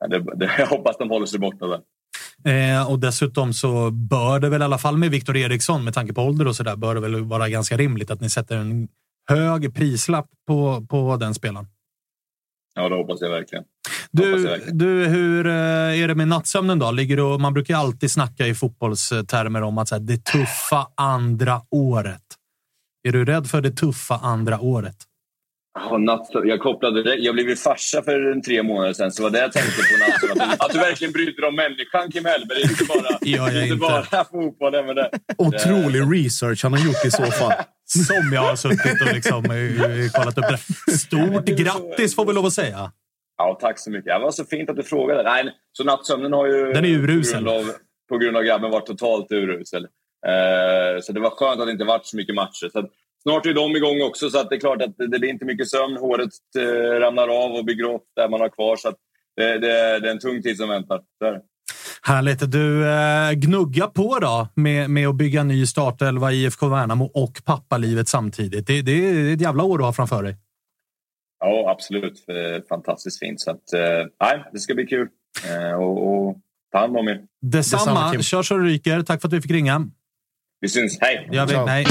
det, 0.09 0.19
det, 0.37 0.51
jag 0.59 0.67
hoppas 0.67 0.99
de 0.99 1.11
håller 1.11 1.27
sig 1.27 1.41
borta 1.41 1.67
där. 1.67 1.81
Eh, 2.45 2.91
och 2.91 2.99
dessutom 2.99 3.53
så 3.53 3.91
bör 3.91 4.41
det 4.41 4.49
väl 4.49 4.63
i 4.63 4.65
alla 4.65 4.79
fall 4.79 4.99
med 4.99 5.11
Viktor 5.11 5.37
Eriksson, 5.37 5.85
med 5.85 5.95
tanke 5.95 6.13
på 6.13 6.23
ålder 6.23 6.49
och 6.49 6.57
sådär, 6.57 6.77
bör 6.77 6.95
det 6.95 7.01
väl 7.01 7.25
vara 7.25 7.49
ganska 7.49 7.77
rimligt 7.77 8.11
att 8.11 8.21
ni 8.21 8.31
sätter 8.31 8.57
en 8.57 8.89
hög 9.29 9.75
prislapp 9.75 10.29
på, 10.47 10.87
på 10.91 11.17
den 11.17 11.35
spelaren. 11.35 11.67
Ja, 12.75 12.89
det 12.89 12.95
hoppas 12.95 13.21
jag 13.21 13.31
verkligen. 13.31 13.65
Du, 14.11 14.31
jag 14.31 14.39
verkligen. 14.39 14.79
du, 14.79 15.07
hur 15.07 15.47
eh, 15.47 16.03
är 16.03 16.09
det 16.09 16.15
med 16.15 16.29
nattsömnen 16.29 16.79
då? 16.79 16.91
Ligger 16.91 17.17
du, 17.17 17.39
man 17.39 17.55
brukar 17.55 17.77
alltid 17.77 18.11
snacka 18.11 18.47
i 18.47 18.55
fotbollstermer 18.55 19.63
om 19.63 19.79
att 19.79 19.89
så 19.89 19.95
här, 19.95 20.03
det 20.03 20.25
tuffa 20.25 20.87
andra 20.97 21.61
året. 21.71 22.23
Är 23.09 23.13
du 23.13 23.25
rädd 23.25 23.47
för 23.47 23.61
det 23.61 23.71
tuffa 23.71 24.15
andra 24.15 24.61
året? 24.61 24.97
Oh, 25.79 25.99
natt, 25.99 26.29
jag 26.33 26.61
kopplade 26.61 27.03
det. 27.03 27.15
Jag 27.15 27.35
blev 27.35 27.57
farsa 27.57 28.03
för 28.03 28.33
en 28.33 28.43
tre 28.43 28.63
månader 28.63 28.93
sedan, 28.93 29.13
så 29.13 29.23
var 29.23 29.31
det 29.31 29.39
jag 29.39 29.53
tänkte 29.53 29.83
på 29.83 29.99
natten. 29.99 30.51
Att, 30.59 30.73
du 30.73 30.79
verkligen 30.79 31.13
bryr 31.13 31.37
dig 31.37 31.49
om 31.49 31.57
människan, 31.57 32.11
Kim 32.13 32.25
Hellberg. 32.25 32.63
Inte 32.63 32.85
bara, 32.85 33.19
inte 33.23 33.65
inte. 33.65 33.77
bara 33.77 34.25
fotbollen. 34.25 35.07
Otrolig 35.39 36.25
research 36.25 36.63
han 36.63 36.73
har 36.73 36.81
gjort 36.87 37.05
i 37.05 37.11
så 37.11 37.27
fall. 37.27 37.53
Som 37.93 38.33
jag 38.33 38.41
har 38.41 38.57
suttit 38.57 39.03
och 39.03 39.15
liksom, 39.15 39.45
eh, 39.45 40.11
kollat 40.13 40.39
upp 40.39 40.45
det. 40.49 40.93
Stort 40.93 41.45
grattis 41.45 42.17
får 42.17 42.27
vi 42.27 42.33
lov 42.33 42.47
att 42.47 42.53
säga. 42.53 42.93
Ja, 43.37 43.59
tack 43.61 43.79
så 43.79 43.91
mycket. 43.91 44.05
Det 44.05 44.19
var 44.19 44.31
så 44.31 44.45
fint 44.45 44.71
att 44.71 44.77
du 44.77 44.83
frågade. 44.83 45.23
Nej, 45.23 45.53
så 45.73 45.85
nattsömnen 45.85 46.33
har 46.33 46.47
ju... 46.47 46.73
Den 46.73 46.85
är 46.85 46.89
urusel. 46.89 47.45
På 47.45 47.51
grund 47.51 47.69
av, 47.69 47.75
på 48.09 48.19
grund 48.19 48.37
av 48.37 48.43
grabben 48.43 48.71
varit 48.71 48.87
totalt 48.87 49.33
urusel. 49.33 49.85
Eh, 50.27 51.01
så 51.03 51.13
det 51.13 51.21
var 51.21 51.31
skönt 51.31 51.61
att 51.61 51.67
det 51.67 51.73
inte 51.73 51.85
varit 51.85 52.07
så 52.07 52.17
mycket 52.17 52.35
matcher. 52.35 52.69
Så 52.73 52.79
att, 52.79 52.91
snart 53.23 53.47
är 53.47 53.55
de 53.55 53.77
igång 53.77 54.03
också, 54.03 54.31
så 54.31 54.39
att 54.39 54.51
det 54.51 54.57
är 54.57 54.61
klart 54.61 54.83
att 54.83 54.97
det 54.97 55.19
blir 55.19 55.31
inte 55.31 55.45
mycket 55.45 55.69
sömn. 55.69 55.97
Håret 55.97 56.31
eh, 56.59 57.01
ramlar 57.01 57.29
av 57.29 57.53
och 57.53 57.65
blir 57.65 57.77
grått 57.77 58.07
där 58.17 58.29
man 58.29 58.41
har 58.41 58.49
kvar. 58.49 58.77
Så 58.77 58.89
att 58.89 58.97
det, 59.37 59.59
det, 59.59 59.99
det 60.01 60.09
är 60.09 60.13
en 60.13 60.19
tung 60.19 60.43
tid 60.43 60.57
som 60.57 60.69
väntar. 60.69 61.01
Där. 61.21 61.41
Härligt. 62.07 62.51
Du 62.53 62.89
eh, 62.89 63.33
gnuggar 63.33 63.87
på 63.87 64.19
då 64.19 64.49
med, 64.55 64.91
med 64.91 65.09
att 65.09 65.15
bygga 65.15 65.43
ny 65.45 65.67
startelva 65.67 66.33
i 66.33 66.45
IFK 66.45 66.69
Värnamo 66.69 67.05
och 67.05 67.43
pappalivet 67.45 68.09
samtidigt. 68.09 68.67
Det, 68.67 68.83
det 68.83 68.93
är 68.93 69.35
ett 69.35 69.41
jävla 69.41 69.63
år 69.63 69.79
du 69.79 69.85
har 69.85 69.93
framför 69.93 70.23
dig. 70.23 70.37
Ja, 71.41 71.71
absolut. 71.71 72.25
Eh, 72.29 72.63
fantastiskt 72.69 73.19
fint. 73.19 73.41
Så 73.41 73.51
att, 73.51 73.73
eh, 73.73 73.81
nej, 74.21 74.45
det 74.53 74.59
ska 74.59 74.75
bli 74.75 74.87
kul. 74.87 75.09
Eh, 75.51 75.73
och, 75.73 76.29
och 76.29 76.37
ta 76.73 76.79
hand 76.79 76.97
om 76.97 77.09
er. 77.09 77.21
Detsamma. 77.43 77.83
Detsamma, 77.85 78.13
Kim. 78.13 78.23
Kör 78.23 78.43
så 78.43 78.57
du 78.57 78.65
ryker. 78.65 79.03
Tack 79.03 79.21
för 79.21 79.29
att 79.29 79.33
du 79.33 79.43
fick 79.43 79.51
ringa. 79.51 79.87
Vi 80.61 80.69
syns. 80.69 80.99
Hej! 81.01 81.29
Jag 81.33 81.47
vet, 81.47 81.67
nej. 81.67 81.85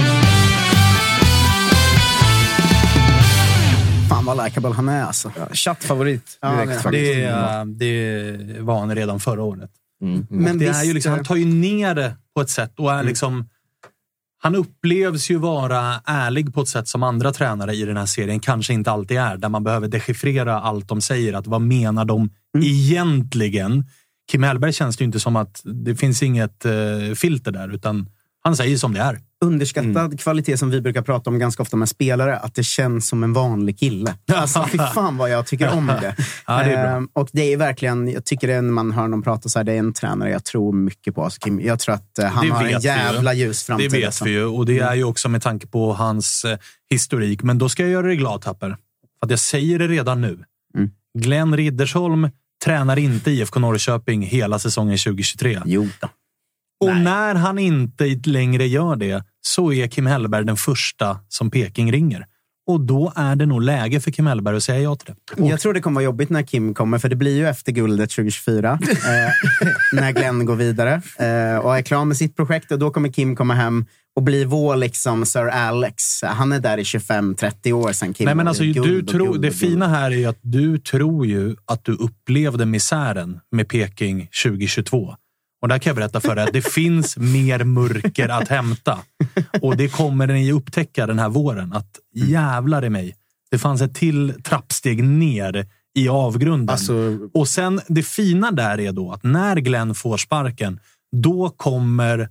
Fan 4.10 4.26
vad 4.26 4.46
likeable 4.46 4.70
han 4.74 4.90
är 4.90 5.04
alltså. 5.04 5.32
Chattfavorit 5.54 6.38
Ja, 6.42 6.52
direkt 6.52 6.72
det- 6.72 6.80
faktiskt. 6.80 7.14
Det, 7.80 8.54
det 8.54 8.62
var 8.62 8.80
han 8.80 8.96
redan 8.96 9.20
förra 9.20 9.44
året. 9.44 9.72
Mm. 10.02 10.26
Men 10.30 10.58
det 10.60 10.66
är 10.66 10.70
visst, 10.70 10.86
ju 10.86 10.94
liksom, 10.94 11.12
eh, 11.12 11.16
han 11.16 11.26
tar 11.26 11.36
ju 11.36 11.46
ner 11.46 11.96
det 11.96 12.16
på 12.36 12.42
ett 12.42 12.50
sätt 12.50 12.74
och 12.80 12.92
är 12.92 12.96
Mm. 12.96 13.06
liksom... 13.08 13.50
Han 14.44 14.56
upplevs 14.56 15.32
ju 15.32 15.38
vara 15.38 16.02
ärlig 16.06 16.54
på 16.54 16.62
ett 16.62 16.68
sätt 16.68 16.88
som 16.88 17.04
andra 17.04 17.32
tränare 17.34 17.74
i 17.76 17.86
den 17.86 17.98
här 17.98 18.06
serien 18.06 18.40
kanske 18.40 18.74
inte 18.74 18.92
alltid 18.92 19.18
är. 19.18 19.38
Där 19.38 19.50
man 19.50 19.64
behöver 19.64 19.88
dechiffrera 19.88 20.62
allt 20.62 20.88
de 20.88 21.02
säger. 21.02 21.34
Att 21.34 21.48
vad 21.48 21.62
menar 21.62 22.06
de 22.06 22.30
Mm. 22.56 22.68
egentligen? 22.68 23.86
Kim 24.32 24.44
Hellberg 24.44 24.74
känns 24.74 24.98
det 24.98 25.02
ju 25.02 25.06
inte 25.06 25.20
som 25.20 25.36
att 25.36 25.62
det 25.64 25.96
finns 25.96 26.24
inget 26.24 26.66
eh, 26.66 26.72
filter 27.16 27.52
där, 27.52 27.74
utan 27.74 28.10
han 28.44 28.56
säger 28.56 28.78
som 28.78 28.94
det 28.94 29.00
är. 29.00 29.20
underskattad 29.46 30.20
kvalitet 30.20 30.58
som 30.58 30.70
vi 30.70 30.82
brukar 30.82 31.02
prata 31.02 31.30
om 31.30 31.40
ganska 31.40 31.64
ofta 31.64 31.78
med 31.78 31.90
spelare, 31.90 32.38
att 32.38 32.56
det 32.56 32.64
känns 32.64 33.08
som 33.08 33.24
en 33.24 33.34
vanlig 33.34 33.80
kille. 33.80 34.16
Alltså, 34.34 34.68
fy 34.72 34.78
fan 34.96 35.18
vad 35.18 35.30
jag 35.30 35.46
tycker 35.48 35.74
om 35.74 35.88
det. 35.88 36.16
Ja, 36.48 36.64
det. 36.64 36.76
Ehm, 36.78 37.10
och 37.14 37.30
det 37.32 37.54
är 37.54 37.58
verkligen, 37.58 38.12
jag 38.12 38.26
tycker 38.26 38.48
det 38.48 38.54
är 38.54 38.62
när 38.62 38.72
man 38.72 38.92
hör 38.92 39.08
någon 39.08 39.22
prata 39.22 39.50
så 39.50 39.60
här, 39.60 39.64
det 39.64 39.74
är 39.74 39.78
en 39.78 39.94
tränare 39.94 40.30
jag 40.30 40.44
tror 40.44 40.74
mycket 40.74 41.16
på. 41.16 41.24
Alltså, 41.24 41.40
Kim, 41.40 41.60
jag 41.62 41.80
tror 41.80 41.96
att 41.96 42.20
eh, 42.20 42.26
han 42.26 42.48
Det 42.48 42.54
har 42.54 42.66
en 42.66 42.82
jävla 42.82 43.34
ljus 43.34 43.64
Det 43.64 43.66
framtid. 43.68 43.92
vet 43.92 44.06
alltså. 44.06 44.26
vi 44.26 44.32
ju 44.32 44.46
och 44.46 44.66
det 44.66 44.80
är 44.80 44.96
ju 44.96 45.04
också 45.04 45.30
med 45.30 45.42
tanke 45.42 45.68
på 45.68 45.94
hans 45.94 46.46
eh, 46.46 46.58
historik. 46.90 47.44
Men 47.44 47.58
då 47.58 47.70
ska 47.70 47.84
jag 47.84 47.92
göra 47.92 48.08
dig 48.08 48.16
glad, 48.16 48.42
Tapper. 48.42 48.70
För 48.70 49.26
att 49.26 49.30
jag 49.30 49.40
säger 49.40 49.80
det 49.80 49.88
redan 49.88 50.22
nu. 50.22 50.44
Mm. 50.78 50.90
Glenn 51.20 51.58
Riddersholm 51.58 52.30
tränar 52.66 53.00
inte 53.00 53.32
IFK 53.32 53.60
Norrköping 53.60 54.22
hela 54.22 54.60
säsongen 54.60 54.98
2023. 54.98 55.62
Jo 55.66 55.88
då. 56.02 56.08
Och 56.82 56.88
Nej. 56.88 57.04
när 57.04 57.36
han 57.36 57.60
inte 57.60 58.20
längre 58.26 58.68
gör 58.68 58.96
det 58.96 59.24
så 59.42 59.74
är 59.74 59.88
Kim 59.88 60.06
Hellberg 60.06 60.46
den 60.46 60.58
första 60.58 61.20
som 61.28 61.52
Peking 61.52 61.92
ringer. 61.92 62.26
Och 62.68 62.82
då 62.82 63.14
är 63.16 63.36
det 63.36 63.46
nog 63.46 63.62
läge 63.62 64.02
för 64.02 64.12
Kim 64.12 64.28
Hellberg 64.28 64.56
att 64.56 64.64
säga 64.64 64.80
ja 64.80 64.96
till 64.96 65.14
det. 65.36 65.48
Jag 65.48 65.60
tror 65.60 65.74
det 65.74 65.82
kommer 65.82 65.96
vara 65.96 66.06
jobbigt 66.06 66.30
när 66.30 66.44
Kim 66.44 66.74
kommer, 66.74 66.98
för 66.98 67.10
det 67.10 67.16
blir 67.16 67.36
ju 67.36 67.48
efter 67.48 67.72
guldet 67.72 68.10
2024. 68.10 68.80
eh, 68.82 68.88
när 69.94 70.12
Glenn 70.12 70.46
går 70.46 70.56
vidare 70.56 71.02
eh, 71.18 71.58
och 71.58 71.78
är 71.78 71.82
klar 71.82 72.06
med 72.06 72.18
sitt 72.18 72.36
projekt. 72.36 72.72
Och 72.72 72.80
Då 72.80 72.92
kommer 72.92 73.10
Kim 73.10 73.36
komma 73.36 73.54
hem 73.54 73.86
och 74.16 74.24
bli 74.24 74.46
vår 74.46 74.76
liksom 74.76 75.26
Sir 75.26 75.48
Alex. 75.48 76.24
Han 76.24 76.52
är 76.52 76.60
där 76.60 76.78
i 76.78 76.84
25-30 76.84 77.72
år 77.72 77.92
sedan 77.92 78.14
Kim 78.14 78.26
Nej, 78.26 78.36
men 78.36 78.48
alltså, 78.48 78.64
du 78.64 78.74
guld 79.02 79.42
det 79.42 79.52
fina 79.52 79.88
här 79.88 80.12
är 80.12 80.28
att 80.28 80.40
du 80.42 80.78
tror 80.78 81.26
ju 81.26 81.56
att 81.66 81.86
du 81.86 81.92
upplevde 81.92 82.66
misären 82.66 83.40
med 83.52 83.68
Peking 83.70 84.30
2022. 84.44 85.16
Och 85.62 85.68
där 85.68 85.80
kan 85.80 85.90
jag 85.90 85.96
berätta 85.96 86.20
för 86.20 86.36
dig 86.36 86.44
att 86.44 86.54
det 86.54 86.62
finns 86.62 87.18
mer 87.18 87.64
mörker 87.64 88.30
att 88.30 88.48
hämta. 88.48 89.00
Och 89.62 89.78
det 89.78 89.90
kommer 89.90 90.28
ni 90.28 90.52
upptäcka 90.52 91.08
den 91.08 91.20
här 91.20 91.30
våren. 91.30 91.74
Att 91.74 92.00
jävlar 92.16 92.86
i 92.86 92.90
mig. 92.90 93.16
Det 93.52 93.58
fanns 93.58 93.82
ett 93.82 93.96
till 93.96 94.34
trappsteg 94.44 95.04
ner 95.04 95.68
i 95.96 96.10
avgrunden. 96.10 96.70
Alltså, 96.70 97.18
Och 97.34 97.48
sen 97.48 97.82
det 97.88 98.04
fina 98.04 98.52
där 98.52 98.80
är 98.80 98.92
då 98.92 99.12
att 99.12 99.24
när 99.24 99.56
Glenn 99.56 99.96
får 99.96 100.18
sparken, 100.18 100.80
då 101.12 101.50
kommer 101.50 102.30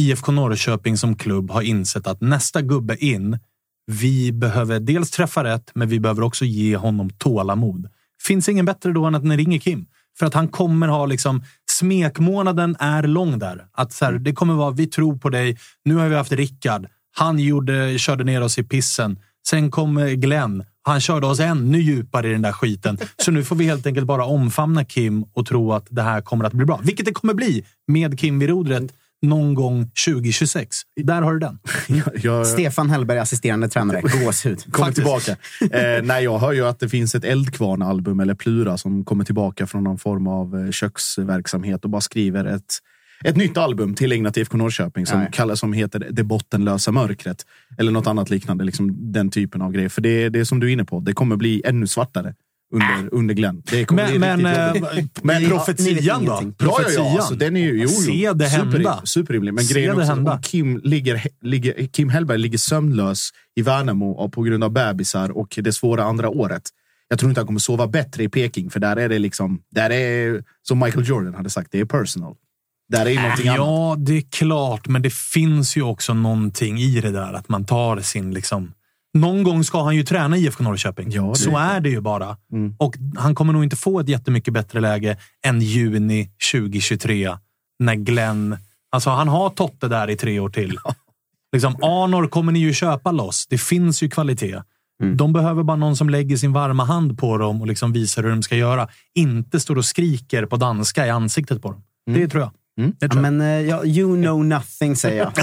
IFK 0.00 0.32
Norrköping 0.32 0.96
som 0.96 1.16
klubb 1.16 1.50
ha 1.50 1.62
insett 1.62 2.06
att 2.06 2.20
nästa 2.20 2.62
gubbe 2.62 3.04
in, 3.04 3.38
vi 3.86 4.32
behöver 4.32 4.80
dels 4.80 5.10
träffa 5.10 5.44
rätt, 5.44 5.70
men 5.74 5.88
vi 5.88 6.00
behöver 6.00 6.22
också 6.22 6.44
ge 6.44 6.76
honom 6.76 7.10
tålamod. 7.10 7.88
Finns 8.22 8.48
ingen 8.48 8.64
bättre 8.64 8.92
då 8.92 9.04
än 9.04 9.14
att 9.14 9.24
ni 9.24 9.36
ringer 9.36 9.58
Kim. 9.58 9.86
För 10.18 10.26
att 10.26 10.34
han 10.34 10.48
kommer 10.48 10.88
ha 10.88 11.06
liksom, 11.06 11.42
smekmånaden 11.70 12.76
är 12.78 13.02
lång 13.02 13.38
där. 13.38 13.66
Att 13.72 13.92
så 13.92 14.04
här, 14.04 14.12
det 14.12 14.32
kommer 14.32 14.54
vara, 14.54 14.70
vi 14.70 14.86
tror 14.86 15.16
på 15.16 15.30
dig. 15.30 15.58
Nu 15.84 15.94
har 15.94 16.08
vi 16.08 16.14
haft 16.14 16.32
Rickard. 16.32 16.86
Han 17.14 17.38
gjorde, 17.38 17.98
körde 17.98 18.24
ner 18.24 18.42
oss 18.42 18.58
i 18.58 18.62
pissen. 18.62 19.18
Sen 19.46 19.70
kom 19.70 19.98
eh, 19.98 20.06
Glenn. 20.06 20.64
Han 20.82 21.00
körde 21.00 21.26
oss 21.26 21.40
ännu 21.40 21.78
djupare 21.78 22.28
i 22.28 22.32
den 22.32 22.42
där 22.42 22.52
skiten. 22.52 22.98
Så 23.16 23.30
nu 23.30 23.44
får 23.44 23.56
vi 23.56 23.64
helt 23.64 23.86
enkelt 23.86 24.06
bara 24.06 24.24
omfamna 24.24 24.84
Kim 24.84 25.24
och 25.32 25.46
tro 25.46 25.72
att 25.72 25.86
det 25.90 26.02
här 26.02 26.20
kommer 26.20 26.44
att 26.44 26.52
bli 26.52 26.66
bra. 26.66 26.80
Vilket 26.82 27.06
det 27.06 27.12
kommer 27.12 27.34
bli 27.34 27.64
med 27.86 28.18
Kim 28.18 28.38
vid 28.38 28.48
rodret 28.48 28.92
någon 29.22 29.54
gång 29.54 29.90
2026. 30.06 30.76
Där 31.02 31.22
har 31.22 31.32
du 31.32 31.38
den. 31.38 31.58
jag 32.22 32.46
Stefan 32.46 32.90
Hellberg, 32.90 33.18
assisterande 33.18 33.68
tränare. 33.68 34.00
Gåshud. 34.24 34.72
kommer 34.72 34.92
tillbaka. 34.92 35.36
Eh, 35.60 36.02
nej, 36.02 36.24
jag 36.24 36.38
hör 36.38 36.52
ju 36.52 36.66
att 36.66 36.80
det 36.80 36.88
finns 36.88 37.14
ett 37.14 37.24
Eldkvarn-album, 37.24 38.20
eller 38.20 38.34
Plura, 38.34 38.78
som 38.78 39.04
kommer 39.04 39.24
tillbaka 39.24 39.66
från 39.66 39.84
någon 39.84 39.98
form 39.98 40.26
av 40.26 40.58
eh, 40.58 40.70
köksverksamhet 40.70 41.84
och 41.84 41.90
bara 41.90 42.00
skriver 42.00 42.44
ett, 42.44 42.78
ett 43.24 43.36
nytt 43.36 43.56
album 43.56 43.94
tillägnat 43.94 44.36
IFK 44.36 44.56
Norrköping 44.56 45.06
som, 45.06 45.26
kallas, 45.32 45.60
som 45.60 45.72
heter 45.72 46.06
Det 46.10 46.22
bottenlösa 46.24 46.92
mörkret. 46.92 47.46
Eller 47.78 47.92
något 47.92 48.06
annat 48.06 48.30
liknande. 48.30 48.64
Liksom 48.64 49.12
den 49.12 49.30
typen 49.30 49.62
av 49.62 49.72
grejer. 49.72 49.88
För 49.88 50.02
det, 50.02 50.28
det 50.28 50.40
är 50.40 50.44
som 50.44 50.60
du 50.60 50.68
är 50.68 50.72
inne 50.72 50.84
på, 50.84 51.00
det 51.00 51.12
kommer 51.12 51.36
bli 51.36 51.62
ännu 51.64 51.86
svartare 51.86 52.34
under, 52.72 53.14
under 53.14 53.34
Glenn. 53.34 53.62
Det 53.70 53.84
kommer 53.84 54.18
Men, 54.18 54.42
men, 54.42 54.76
eh. 54.76 54.82
Men- 55.22 55.44
profetian 55.48 56.24
då? 56.24 56.32
ingenting. 56.32 56.54
Ja, 56.58 56.66
ja, 56.66 56.76
Profetian. 56.76 57.06
Alltså, 57.06 57.34
den 57.34 57.56
är 57.56 57.60
ju, 57.60 57.82
jo, 57.82 57.82
jo. 57.82 57.88
Se 57.88 58.32
det 58.32 58.46
hända. 58.46 58.76
Superrim- 58.78 59.04
Superrimlig. 59.04 59.54
Men 59.54 59.64
Se 59.64 59.74
grejen 59.74 59.92
också, 59.96 60.04
hända. 60.04 60.40
Kim, 60.42 60.80
ligger, 60.84 61.22
ligger, 61.42 61.86
Kim 61.86 62.08
Hellberg 62.08 62.38
ligger 62.38 62.58
sömnlös 62.58 63.30
i 63.56 63.62
Värnamo 63.62 64.28
på 64.30 64.42
grund 64.42 64.64
av 64.64 64.70
bebisar 64.70 65.30
och 65.38 65.58
det 65.62 65.72
svåra 65.72 66.04
andra 66.04 66.28
året. 66.28 66.62
Jag 67.08 67.18
tror 67.18 67.30
inte 67.30 67.40
han 67.40 67.46
kommer 67.46 67.60
sova 67.60 67.86
bättre 67.86 68.22
i 68.22 68.28
Peking, 68.28 68.70
för 68.70 68.80
där 68.80 68.96
är 68.96 69.08
det 69.08 69.18
liksom, 69.18 69.60
där 69.70 69.90
är, 69.90 70.42
som 70.62 70.78
Michael 70.78 71.08
Jordan 71.08 71.34
hade 71.34 71.50
sagt, 71.50 71.68
det 71.72 71.80
är 71.80 71.84
personal. 71.84 72.34
Där 72.88 73.06
är 73.06 73.22
någonting 73.22 73.48
annat. 73.48 73.58
Ja, 73.58 73.96
det 73.98 74.16
är 74.16 74.22
klart, 74.30 74.88
men 74.88 75.02
det 75.02 75.12
finns 75.12 75.76
ju 75.76 75.82
också 75.82 76.14
någonting 76.14 76.78
i 76.78 77.00
det 77.00 77.10
där 77.10 77.32
att 77.32 77.48
man 77.48 77.64
tar 77.64 78.00
sin 78.00 78.34
liksom... 78.34 78.72
Någon 79.14 79.42
gång 79.42 79.64
ska 79.64 79.82
han 79.82 79.96
ju 79.96 80.02
träna 80.02 80.36
IFK 80.36 80.64
Norrköping. 80.64 81.10
Ja, 81.10 81.22
det 81.22 81.34
Så 81.34 81.56
är 81.56 81.76
är 81.76 81.80
det 81.80 81.88
ju 81.88 82.00
bara. 82.00 82.36
Mm. 82.52 82.76
Och 82.78 82.96
han 83.16 83.34
kommer 83.34 83.52
nog 83.52 83.64
inte 83.64 83.76
få 83.76 84.00
ett 84.00 84.08
jättemycket 84.08 84.54
bättre 84.54 84.80
läge 84.80 85.16
än 85.46 85.60
juni 85.60 86.30
2023 86.52 87.36
när 87.78 87.94
Glenn... 87.94 88.56
Alltså, 88.90 89.10
han 89.10 89.28
har 89.28 89.50
Totte 89.50 89.88
där 89.88 90.10
i 90.10 90.16
tre 90.16 90.40
år 90.40 90.48
till. 90.48 90.78
Liksom, 91.52 91.76
Arnor 91.82 92.26
kommer 92.26 92.52
ni 92.52 92.58
ju 92.58 92.72
köpa 92.72 93.10
loss. 93.12 93.46
Det 93.50 93.58
finns 93.58 94.02
ju 94.02 94.08
kvalitet. 94.10 94.62
Mm. 95.02 95.16
De 95.16 95.32
behöver 95.32 95.62
bara 95.62 95.76
någon 95.76 95.96
som 95.96 96.10
lägger 96.10 96.36
sin 96.36 96.52
varma 96.52 96.84
hand 96.84 97.18
på 97.18 97.38
dem 97.38 97.60
och 97.60 97.66
liksom 97.66 97.92
visar 97.92 98.22
hur 98.22 98.30
de 98.30 98.42
ska 98.42 98.56
göra. 98.56 98.88
Inte 99.14 99.60
står 99.60 99.78
och 99.78 99.84
skriker 99.84 100.46
på 100.46 100.56
danska 100.56 101.06
i 101.06 101.10
ansiktet 101.10 101.62
på 101.62 101.70
dem. 101.70 101.82
Det 102.06 102.28
tror 102.28 102.42
jag. 102.42 102.50
Det 102.76 102.94
Ja, 103.00 103.20
men, 103.20 103.40
eh, 103.40 103.46
ja, 103.46 103.84
you 103.84 104.16
know 104.22 104.44
nothing, 104.44 104.96
säger 104.96 105.18
jag. 105.18 105.32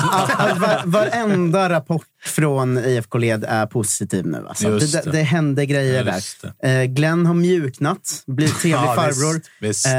Var, 0.60 0.82
varenda 0.86 1.70
rapport 1.70 2.06
från 2.26 2.78
IFK-led 2.78 3.46
är 3.48 3.66
positiv 3.66 4.28
nu. 4.28 4.46
Alltså. 4.48 4.70
Det, 4.70 5.04
det. 5.04 5.12
det, 5.12 5.22
händer 5.22 5.64
grejer 5.64 6.14
Just 6.14 6.46
där. 6.62 6.82
Eh, 6.82 6.86
Glenn 6.86 7.26
har 7.26 7.34
mjuknat, 7.34 8.24
blivit 8.28 8.60
trevlig 8.60 8.88
Ja, 8.88 8.96
farbror. 8.96 9.34
visst, 9.34 9.50
visst. 9.60 9.86
Eh, 9.86 9.92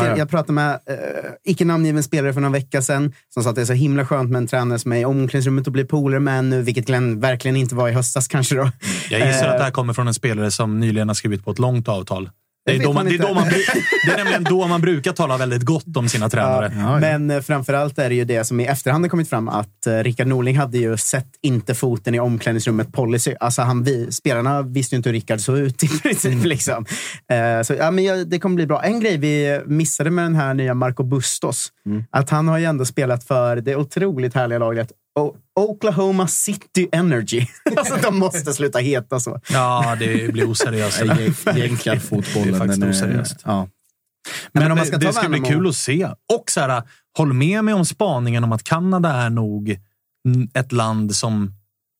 ser. 0.00 0.16
Jag 0.16 0.30
pratade 0.30 0.52
med 0.52 0.70
eh, 0.70 0.96
icke 1.44 1.64
namngiven 1.64 2.02
spelare 2.02 2.32
för 2.32 2.40
någon 2.40 2.52
vecka 2.52 2.82
sedan 2.82 3.12
som 3.34 3.42
sa 3.42 3.50
att 3.50 3.56
det 3.56 3.62
är 3.62 3.66
så 3.66 3.72
himla 3.72 4.06
skönt 4.06 4.30
med 4.30 4.38
en 4.38 4.46
tränare 4.46 4.78
som 4.78 4.92
är 4.92 4.96
i 4.96 5.04
omklädningsrummet 5.04 5.66
och 5.66 5.72
blir 5.72 5.84
polare 5.84 6.20
med 6.20 6.44
nu, 6.44 6.62
vilket 6.62 6.86
Glenn 6.86 7.20
verkligen 7.20 7.56
inte 7.56 7.74
var 7.74 7.88
i 7.88 7.92
höstas 7.92 8.28
kanske. 8.28 8.54
Då. 8.54 8.70
Jag 9.10 9.26
gissar 9.26 9.46
att 9.48 9.58
det 9.58 9.64
här 9.64 9.70
kommer 9.70 9.92
från 9.92 10.08
en 10.08 10.14
spelare 10.14 10.50
som 10.50 10.80
nyligen 10.80 11.08
har 11.08 11.14
skrivit 11.14 11.44
på 11.44 11.50
ett 11.50 11.58
långt 11.58 11.88
avtal 11.88 12.30
Det 12.66 12.76
är, 12.76 12.82
då 12.82 12.92
man, 12.92 13.06
det, 13.06 13.14
är 13.14 13.18
då 13.18 13.34
man, 13.34 13.48
det 14.06 14.12
är 14.12 14.16
nämligen 14.16 14.44
då 14.44 14.66
man 14.66 14.80
brukar 14.80 15.12
tala 15.12 15.36
väldigt 15.36 15.62
gott 15.62 15.96
om 15.96 16.08
sina 16.08 16.30
tränare. 16.30 16.72
Ja, 16.76 16.80
ja, 16.80 16.98
men 17.00 17.30
eh, 17.30 17.40
framförallt 17.40 17.98
är 17.98 18.08
det 18.08 18.14
ju 18.14 18.24
det 18.24 18.44
som 18.44 18.60
i 18.60 18.64
efterhand 18.64 19.04
har 19.04 19.08
kommit 19.08 19.28
fram 19.28 19.48
att 19.48 19.86
uh, 19.86 19.92
Rickard 19.92 20.26
Norling 20.26 20.56
hade 20.56 20.78
ju 20.78 20.96
sett 20.96 21.28
inte 21.42 21.74
foten 21.74 22.14
i 22.14 22.20
omklädningsrummet 22.20 22.92
policy. 22.92 23.34
Alltså 23.40 23.62
han, 23.62 23.82
vi, 23.82 24.12
spelarna 24.12 24.62
visste 24.62 24.94
ju 24.94 24.96
inte 24.96 25.08
hur 25.08 25.14
Rickard 25.14 25.40
såg 25.40 25.58
ut 25.58 25.84
i 25.84 25.88
princip. 25.88 26.32
Mm. 26.32 26.46
Liksom. 26.46 26.86
Uh, 27.32 27.62
så, 27.62 27.74
ja, 27.74 27.90
men 27.90 28.04
ja, 28.04 28.24
det 28.24 28.38
kommer 28.38 28.56
bli 28.56 28.66
bra. 28.66 28.82
En 28.82 29.00
grej 29.00 29.16
vi 29.18 29.60
missade 29.66 30.10
med 30.10 30.24
den 30.24 30.34
här 30.34 30.54
nya 30.54 30.74
Marco 30.74 31.02
Bustos, 31.02 31.72
mm. 31.86 32.04
att 32.10 32.30
han 32.30 32.48
har 32.48 32.58
ju 32.58 32.64
ändå 32.64 32.84
spelat 32.84 33.24
för 33.24 33.56
det 33.56 33.76
otroligt 33.76 34.34
härliga 34.34 34.58
laget 34.58 34.92
Oklahoma 35.60 36.28
City 36.28 36.88
Energy. 36.92 37.46
alltså, 37.76 37.96
de 38.02 38.18
måste 38.18 38.52
sluta 38.52 38.78
heta 38.78 39.20
så. 39.20 39.40
Ja, 39.52 39.96
det 39.98 40.32
blir 40.32 40.50
oseriöst. 40.50 41.00
Jänkarfotbollen. 41.56 42.52
Det 42.52 42.56
är 42.56 42.58
faktiskt 42.58 42.82
oseriöst. 42.82 43.40
Ja. 43.44 43.68
Men, 44.52 44.62
men, 44.62 44.72
om 44.72 44.78
man 44.78 44.86
ska 44.86 44.98
det, 44.98 45.06
det 45.06 45.12
ska 45.12 45.28
bli 45.28 45.40
kul 45.40 45.68
att 45.68 45.76
se. 45.76 46.08
Och 46.34 46.50
så 46.50 46.60
här, 46.60 46.82
håll 47.16 47.32
med 47.32 47.64
mig 47.64 47.74
om 47.74 47.84
spaningen 47.84 48.44
om 48.44 48.52
att 48.52 48.64
Kanada 48.64 49.12
är 49.12 49.30
nog 49.30 49.78
ett 50.54 50.72
land 50.72 51.14
som 51.16 51.52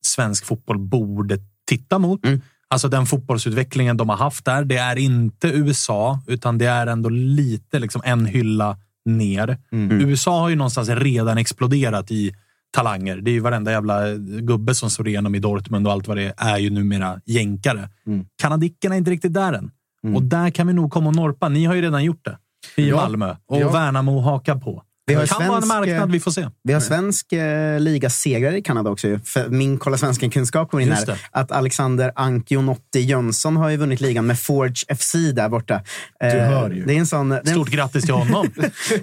svensk 0.06 0.46
fotboll 0.46 0.78
borde 0.78 1.38
titta 1.66 1.98
mot. 1.98 2.24
Mm. 2.24 2.40
Alltså 2.68 2.88
den 2.88 3.06
fotbollsutvecklingen 3.06 3.96
de 3.96 4.08
har 4.08 4.16
haft 4.16 4.44
där. 4.44 4.64
Det 4.64 4.76
är 4.76 4.96
inte 4.96 5.48
USA, 5.48 6.20
utan 6.26 6.58
det 6.58 6.66
är 6.66 6.86
ändå 6.86 7.08
lite 7.08 7.78
liksom 7.78 8.02
en 8.04 8.26
hylla 8.26 8.78
ner. 9.04 9.58
Mm. 9.72 10.00
USA 10.00 10.40
har 10.40 10.48
ju 10.48 10.56
någonstans 10.56 10.88
redan 10.88 11.38
exploderat 11.38 12.10
i 12.10 12.34
talanger. 12.76 13.16
Det 13.16 13.30
är 13.30 13.32
ju 13.32 13.40
varenda 13.40 13.70
jävla 13.70 14.14
gubbe 14.18 14.74
som 14.74 14.90
slår 14.90 15.08
igenom 15.08 15.34
i 15.34 15.38
Dortmund 15.38 15.86
och 15.86 15.92
allt 15.92 16.08
vad 16.08 16.16
det 16.16 16.22
är, 16.36 16.54
är 16.54 16.58
ju 16.58 16.70
numera 16.70 17.20
jänkare. 17.24 17.88
Mm. 18.06 18.26
Kanadickerna 18.42 18.94
är 18.94 18.98
inte 18.98 19.10
riktigt 19.10 19.34
där 19.34 19.52
än. 19.52 19.70
Mm. 20.04 20.16
Och 20.16 20.22
där 20.22 20.50
kan 20.50 20.66
vi 20.66 20.72
nog 20.72 20.92
komma 20.92 21.08
och 21.08 21.16
norpa. 21.16 21.48
Ni 21.48 21.64
har 21.64 21.74
ju 21.74 21.82
redan 21.82 22.04
gjort 22.04 22.24
det 22.24 22.38
i 22.82 22.88
ja. 22.88 22.96
Malmö 22.96 23.36
och 23.46 23.60
ja. 23.60 23.72
Värnamo 23.72 24.20
hakar 24.20 24.56
på. 24.56 24.82
Vi 25.08 25.14
har 25.14 25.22
det 25.22 25.28
kan 25.28 25.36
svensk, 25.36 25.50
vara 25.50 25.62
en 25.62 25.68
marknad, 25.68 26.12
vi 26.12 26.20
får 26.20 26.30
se. 26.30 26.48
Vi 26.62 26.72
har 26.72 26.80
svensk 26.80 27.32
eh, 27.32 27.80
ligasegrare 27.80 28.58
i 28.58 28.62
Kanada 28.62 28.90
också. 28.90 29.18
För 29.24 29.48
min 29.48 29.78
Kolla 29.78 29.98
Svensken-kunskap 29.98 30.70
kommer 30.70 30.82
in 30.82 30.92
här. 30.92 31.20
Att 31.30 31.52
Alexander 31.52 32.12
Ankionotti 32.16 33.00
Jönsson 33.00 33.56
har 33.56 33.70
ju 33.70 33.76
vunnit 33.76 34.00
ligan 34.00 34.26
med 34.26 34.40
Forge 34.40 34.96
FC 34.96 35.14
där 35.34 35.48
borta. 35.48 35.74
Eh, 36.20 36.32
du 36.32 36.38
hör 36.38 36.70
ju. 36.70 36.84
Det 36.84 36.94
är 36.94 36.98
en 36.98 37.06
sån, 37.06 37.38
Stort 37.44 37.68
en... 37.68 37.74
grattis 37.74 38.04
till 38.04 38.14
honom, 38.14 38.50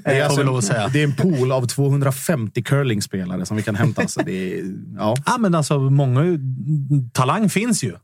det, 0.04 0.20
är 0.20 0.26
alltså, 0.26 0.44
lov 0.44 0.58
att 0.58 0.64
säga. 0.64 0.88
det 0.88 1.00
är 1.00 1.04
en 1.04 1.16
pool 1.16 1.52
av 1.52 1.68
250 1.68 2.64
curlingspelare 2.64 3.46
som 3.46 3.58
vi 3.58 3.64
kan 3.64 3.76
hämta. 3.76 4.02
Alltså, 4.02 4.22
det 4.26 4.60
är, 4.60 4.64
ja. 4.98 5.16
ja, 5.26 5.38
men 5.38 5.56
alltså, 5.56 5.80
många, 5.80 6.40
talang 7.14 7.50
finns 7.50 7.84
ju. 7.84 7.96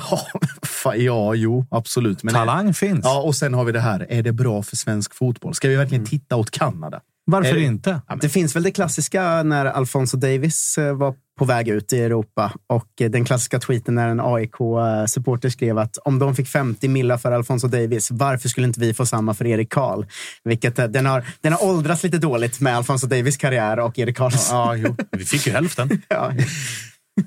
ja, 0.84 0.94
ja, 0.94 1.34
jo, 1.34 1.66
absolut. 1.70 2.22
Men 2.22 2.34
Talang 2.34 2.68
är, 2.68 2.72
finns. 2.72 3.00
Ja, 3.04 3.22
och 3.22 3.36
sen 3.36 3.54
har 3.54 3.64
vi 3.64 3.72
det 3.72 3.80
här. 3.80 4.06
Är 4.08 4.22
det 4.22 4.32
bra 4.32 4.62
för 4.62 4.76
svensk 4.76 5.14
fotboll? 5.14 5.54
Ska 5.54 5.68
vi 5.68 5.76
verkligen 5.76 6.00
mm. 6.00 6.10
titta 6.10 6.36
åt 6.36 6.50
Kanada? 6.50 7.00
Varför 7.26 7.54
det, 7.54 7.62
inte? 7.62 8.00
Det 8.20 8.28
finns 8.28 8.56
väl 8.56 8.62
det 8.62 8.70
klassiska 8.70 9.42
när 9.42 9.66
Alfonso 9.66 10.16
Davis 10.16 10.78
eh, 10.78 10.96
var 10.96 11.14
på 11.38 11.44
väg 11.44 11.68
ut 11.68 11.92
i 11.92 12.00
Europa 12.00 12.52
och 12.66 12.88
eh, 13.00 13.10
den 13.10 13.24
klassiska 13.24 13.58
tweeten 13.60 13.94
när 13.94 14.08
en 14.08 14.20
AIK-supporter 14.20 15.48
skrev 15.48 15.78
att 15.78 15.96
om 15.96 16.18
de 16.18 16.34
fick 16.34 16.48
50 16.48 16.88
millar 16.88 17.18
för 17.18 17.32
Alfonso 17.32 17.68
Davis, 17.68 18.10
varför 18.10 18.48
skulle 18.48 18.66
inte 18.66 18.80
vi 18.80 18.94
få 18.94 19.06
samma 19.06 19.34
för 19.34 19.46
Erik 19.46 19.72
Karl? 19.72 20.04
Vilket 20.44 20.78
eh, 20.78 20.86
den 20.86 21.06
har, 21.06 21.24
den 21.40 21.52
har 21.52 21.64
åldrats 21.64 22.02
lite 22.02 22.18
dåligt 22.18 22.60
med 22.60 22.76
Alfonso 22.76 23.06
Davis 23.06 23.36
karriär 23.36 23.78
och 23.78 23.98
Erik 23.98 24.16
Karls. 24.16 24.48
Ja, 24.50 24.76
ja, 24.76 24.94
vi 25.10 25.24
fick 25.24 25.46
ju 25.46 25.52
hälften. 25.52 26.02
ja. 26.08 26.32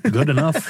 Good 0.02 0.30
enough. 0.30 0.58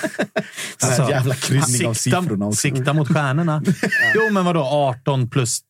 Alltså, 0.82 1.10
jävla 1.10 1.34
kryddning 1.34 1.86
av 1.86 1.94
siffrorna. 1.94 2.52
Sikta 2.52 2.92
mot 2.92 3.08
stjärnorna. 3.08 3.62
Jo, 4.14 4.32
men 4.32 4.44
vadå? 4.44 4.60
18 4.60 5.30
plus 5.30 5.60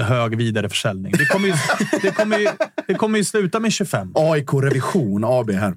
hög 0.00 0.36
vidareförsäljning. 0.36 1.12
Det 1.18 1.24
kommer 1.24 1.48
ju, 1.48 1.54
det 2.02 2.10
kommer 2.10 2.38
ju, 2.38 2.48
det 2.86 2.94
kommer 2.94 3.18
ju 3.18 3.24
sluta 3.24 3.60
med 3.60 3.72
25. 3.72 4.12
AIK 4.14 4.54
Revision 4.54 5.24
AB 5.24 5.50
här. 5.50 5.74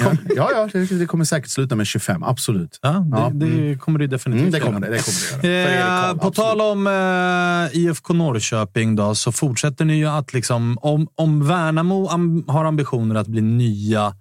Ja, 0.00 0.12
ja, 0.36 0.68
ja 0.74 0.80
det, 0.98 1.06
kommer 1.06 1.24
säkert 1.24 1.50
sluta 1.50 1.76
med 1.76 1.86
25. 1.86 2.22
Absolut. 2.22 2.78
Ja, 2.82 2.90
det, 2.90 3.18
ja. 3.18 3.30
det 3.34 3.46
mm. 3.46 3.78
kommer 3.78 3.98
det 3.98 4.06
definitivt 4.06 4.40
mm, 4.40 4.52
det 4.52 4.60
kommer 4.60 4.80
det, 4.80 4.90
det, 4.90 5.02
kommer 5.04 5.42
det 5.42 5.74
göra. 5.74 6.10
Eh, 6.10 6.16
på 6.16 6.30
tal 6.30 6.60
om 6.60 6.86
eh, 6.86 7.78
IFK 7.78 8.14
Norrköping 8.14 8.96
då, 8.96 9.14
så 9.14 9.32
fortsätter 9.32 9.84
ni 9.84 9.96
ju 9.96 10.06
att 10.06 10.32
liksom... 10.32 10.78
Om, 10.80 11.08
om 11.14 11.46
Värnamo 11.46 12.08
am, 12.08 12.44
har 12.48 12.64
ambitioner 12.64 13.14
att 13.14 13.26
bli 13.26 13.40
nya 13.40 14.14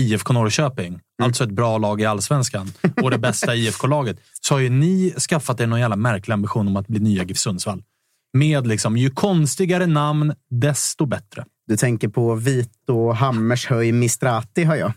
IFK 0.00 0.32
Norrköping. 0.32 1.00
Alltså 1.22 1.44
ett 1.44 1.50
bra 1.50 1.78
lag 1.78 2.00
i 2.00 2.04
allsvenskan 2.04 2.72
och 3.02 3.10
det 3.10 3.18
bästa 3.18 3.54
IFK-laget, 3.54 4.16
så 4.40 4.54
har 4.54 4.60
ju 4.60 4.68
ni 4.68 5.14
skaffat 5.28 5.60
er 5.60 5.66
någon 5.66 5.80
jävla 5.80 5.96
märklig 5.96 6.34
ambition 6.34 6.68
om 6.68 6.76
att 6.76 6.88
bli 6.88 7.00
nya 7.00 7.24
GIF 7.24 7.38
Sundsvall. 7.38 7.82
Med 8.32 8.66
liksom, 8.66 8.96
ju 8.96 9.10
konstigare 9.10 9.86
namn, 9.86 10.34
desto 10.50 11.06
bättre. 11.06 11.44
Du 11.66 11.76
tänker 11.76 12.08
på 12.08 12.34
Vito 12.34 13.12
Hammershöj 13.12 13.92
Mistrati, 13.92 14.64
hör 14.64 14.76
jag. 14.76 14.92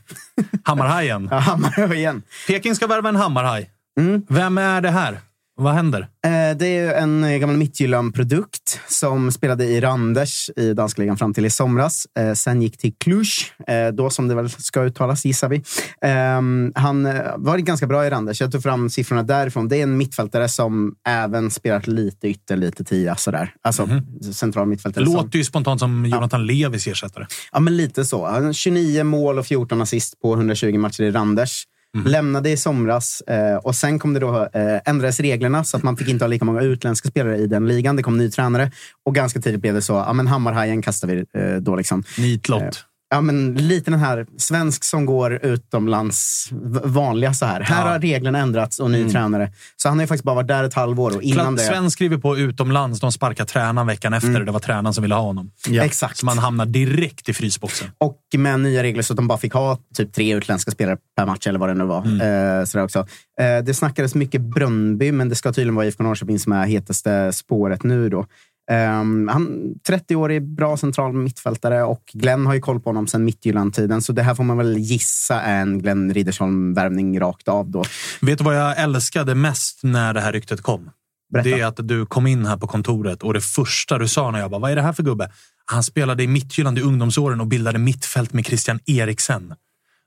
Hammarhajen. 0.64 1.28
ja, 1.32 1.38
Hammarhajen. 1.38 2.22
Peking 2.48 2.76
ska 2.76 2.88
värva 2.88 3.10
en 3.10 3.16
hammarhaj. 3.16 3.70
Mm. 4.00 4.26
Vem 4.30 4.58
är 4.58 4.82
det 4.82 4.92
här? 4.92 5.20
Vad 5.60 5.74
händer? 5.74 6.00
Eh, 6.02 6.58
det 6.58 6.68
är 6.68 6.94
en 6.94 7.40
gammal 7.40 7.58
Midtjylland-produkt 7.58 8.80
som 8.88 9.32
spelade 9.32 9.66
i 9.66 9.82
Randers 9.82 10.50
i 10.56 10.74
danska 10.74 11.02
ligan 11.02 11.18
fram 11.18 11.34
till 11.34 11.46
i 11.46 11.50
somras. 11.50 12.08
Eh, 12.20 12.34
sen 12.34 12.62
gick 12.62 12.78
till 12.78 12.94
Cluj, 13.00 13.28
eh, 13.68 13.88
då 13.88 14.10
som 14.10 14.28
det 14.28 14.36
väl 14.36 14.50
ska 14.50 14.84
uttalas 14.84 15.26
gissar 15.26 15.50
vi. 15.50 15.64
Ehm, 16.02 16.72
han 16.76 17.04
var 17.36 17.58
ganska 17.58 17.88
bra 17.88 18.06
i 18.06 18.10
Randers. 18.10 18.42
Jag 18.42 18.52
tog 18.52 18.64
fram 18.64 18.90
siffrorna 18.90 19.24
därifrån. 19.24 19.68
Det 19.68 19.78
är 19.78 19.84
en 19.84 19.98
mittfältare 19.98 20.50
som 20.50 20.96
även 21.08 21.52
spelat 21.52 21.88
lite 21.88 22.28
ytter, 22.28 22.58
lite 22.58 22.84
tia. 22.84 23.16
Sådär. 23.16 23.54
Alltså 23.62 23.84
mm 23.84 24.00
-hmm. 24.00 24.32
central 24.32 24.68
mittfältare. 24.68 25.06
Låter 25.06 25.38
ju 25.38 25.44
spontant 25.44 25.80
som 25.80 26.06
Jonathan 26.06 26.40
ja. 26.40 26.46
Levis 26.46 26.88
ersättare. 26.88 27.28
Ja, 27.52 27.60
men 27.60 27.78
lite 27.78 28.06
så. 28.06 28.52
29 28.54 29.04
mål 29.04 29.40
och 29.40 29.46
14 29.46 29.82
assist 29.82 30.22
på 30.22 30.34
120 30.34 30.78
matcher 30.78 31.04
i 31.04 31.12
Randers. 31.12 31.66
Mm. 31.96 32.12
Lämnade 32.12 32.50
i 32.50 32.58
somras 32.58 33.22
eh, 33.22 33.56
och 33.56 33.76
sen 33.76 34.00
kom 34.00 34.14
det 34.14 34.20
då 34.20 34.50
eh, 34.54 34.80
ändrades 34.86 35.20
reglerna 35.20 35.64
så 35.64 35.78
att 35.78 35.84
man 35.84 35.98
fick 35.98 36.08
inte 36.08 36.26
ha 36.26 36.28
lika 36.30 36.46
många 36.46 36.62
utländska 36.62 37.10
spelare 37.10 37.38
i 37.38 37.48
den 37.48 37.68
ligan. 37.68 37.96
Det 37.96 38.04
kom 38.04 38.18
ny 38.18 38.32
tränare 38.32 38.72
och 39.06 39.16
ganska 39.16 39.42
tidigt 39.42 39.62
blev 39.62 39.74
det 39.74 39.82
så. 39.82 39.94
Ja, 39.94 40.14
men 40.14 40.28
Hammarhajen 40.28 40.82
kastar 40.82 41.08
vi 41.08 41.26
eh, 41.34 41.56
då. 41.56 41.76
Liksom. 41.76 42.04
Nitlott. 42.18 42.86
Ja, 43.12 43.22
men 43.22 43.54
lite 43.54 43.92
den 43.92 44.00
här 44.00 44.26
svensk 44.38 44.84
som 44.84 45.06
går 45.06 45.46
utomlands, 45.46 46.50
vanliga 46.84 47.34
så 47.34 47.46
här. 47.46 47.60
Ja. 47.60 47.66
Här 47.66 47.92
har 47.92 48.00
reglerna 48.00 48.40
ändrats 48.40 48.80
och 48.80 48.92
ny 48.92 49.00
mm. 49.00 49.12
tränare. 49.12 49.52
Så 49.78 49.90
han 49.90 49.98
har 49.98 50.04
ju 50.04 50.08
faktiskt 50.08 50.24
bara 50.24 50.36
varit 50.36 50.48
där 50.48 50.64
ett 50.64 50.74
halvår. 50.74 51.16
Och 51.16 51.22
innan 51.22 51.56
det... 51.56 51.62
Svensk 51.62 51.94
skriver 51.94 52.18
på 52.18 52.38
utomlands, 52.38 53.00
de 53.00 53.12
sparkar 53.12 53.46
tränaren 53.46 53.88
veckan 53.88 54.14
efter. 54.14 54.30
Mm. 54.30 54.46
Det 54.46 54.52
var 54.52 54.60
tränaren 54.60 54.94
som 54.94 55.02
ville 55.02 55.16
ha 55.16 55.22
honom. 55.22 55.52
Ja. 55.68 55.84
Exakt. 55.84 56.18
Så 56.18 56.26
man 56.26 56.38
hamnar 56.38 56.66
direkt 56.66 57.30
i 57.30 57.34
frysboxen. 57.34 57.92
Och 57.98 58.20
med 58.38 58.60
nya 58.60 58.84
regler 58.84 59.04
så 59.04 59.14
att 59.14 59.18
de 59.18 59.28
bara 59.28 59.38
fick 59.38 59.54
ha 59.54 59.78
typ 59.96 60.14
tre 60.14 60.36
utländska 60.36 60.72
spelare 60.72 60.98
per 61.18 61.26
match 61.26 61.48
eller 61.48 61.60
vad 61.60 61.70
det 61.70 61.74
nu 61.74 61.84
var. 61.86 62.06
Mm. 62.06 62.60
Eh, 62.60 62.66
sådär 62.66 62.84
också. 62.84 63.00
Eh, 63.40 63.64
det 63.64 63.74
snackades 63.74 64.16
mycket 64.16 64.42
Brönnby, 64.42 65.12
men 65.12 65.30
det 65.30 65.36
ska 65.36 65.52
tydligen 65.52 65.76
vara 65.76 65.86
IFK 65.86 66.04
Norrköping 66.04 66.40
som 66.40 66.52
är 66.52 66.66
hetaste 66.66 67.34
spåret 67.34 67.84
nu. 67.84 68.10
då. 68.10 68.26
Um, 68.72 69.28
han 69.28 69.74
30-årig, 69.90 70.56
bra 70.56 70.78
central 70.78 71.14
mittfältare 71.14 71.84
och 71.84 72.04
Glenn 72.14 72.46
har 72.46 72.54
ju 72.54 72.60
koll 72.60 72.80
på 72.80 72.90
honom 72.90 73.08
sedan 73.08 73.26
Midtjylland-tiden. 73.26 74.02
Så 74.02 74.14
det 74.14 74.24
här 74.24 74.36
får 74.36 74.44
man 74.44 74.58
väl 74.58 74.78
gissa 74.78 75.42
är 75.42 75.62
en 75.62 75.80
Glenn 75.80 76.14
Riddersholm-värvning 76.14 77.20
rakt 77.20 77.48
av. 77.48 77.72
Då. 77.72 77.84
Vet 78.22 78.38
du 78.38 78.44
vad 78.44 78.58
jag 78.58 78.80
älskade 78.80 79.36
mest 79.36 79.80
när 79.84 80.14
det 80.14 80.22
här 80.22 80.32
ryktet 80.32 80.62
kom? 80.62 80.90
Berätta. 81.34 81.50
Det 81.50 81.62
är 81.62 81.66
att 81.66 81.88
du 81.88 82.06
kom 82.06 82.28
in 82.28 82.46
här 82.46 82.58
på 82.58 82.68
kontoret 82.68 83.24
och 83.24 83.34
det 83.34 83.42
första 83.42 83.98
du 83.98 84.08
sa 84.08 84.32
när 84.32 84.40
jag 84.40 84.52
bara, 84.52 84.60
vad 84.60 84.72
är 84.72 84.76
det 84.76 84.82
här 84.82 84.94
för 84.94 85.04
gubbe? 85.04 85.32
Han 85.66 85.84
spelade 85.84 86.24
i 86.24 86.28
Midtjylland 86.28 86.80
i 86.80 86.82
ungdomsåren 86.82 87.42
och 87.42 87.48
bildade 87.48 87.80
mittfält 87.80 88.34
med 88.34 88.46
Christian 88.46 88.80
Eriksen. 88.86 89.54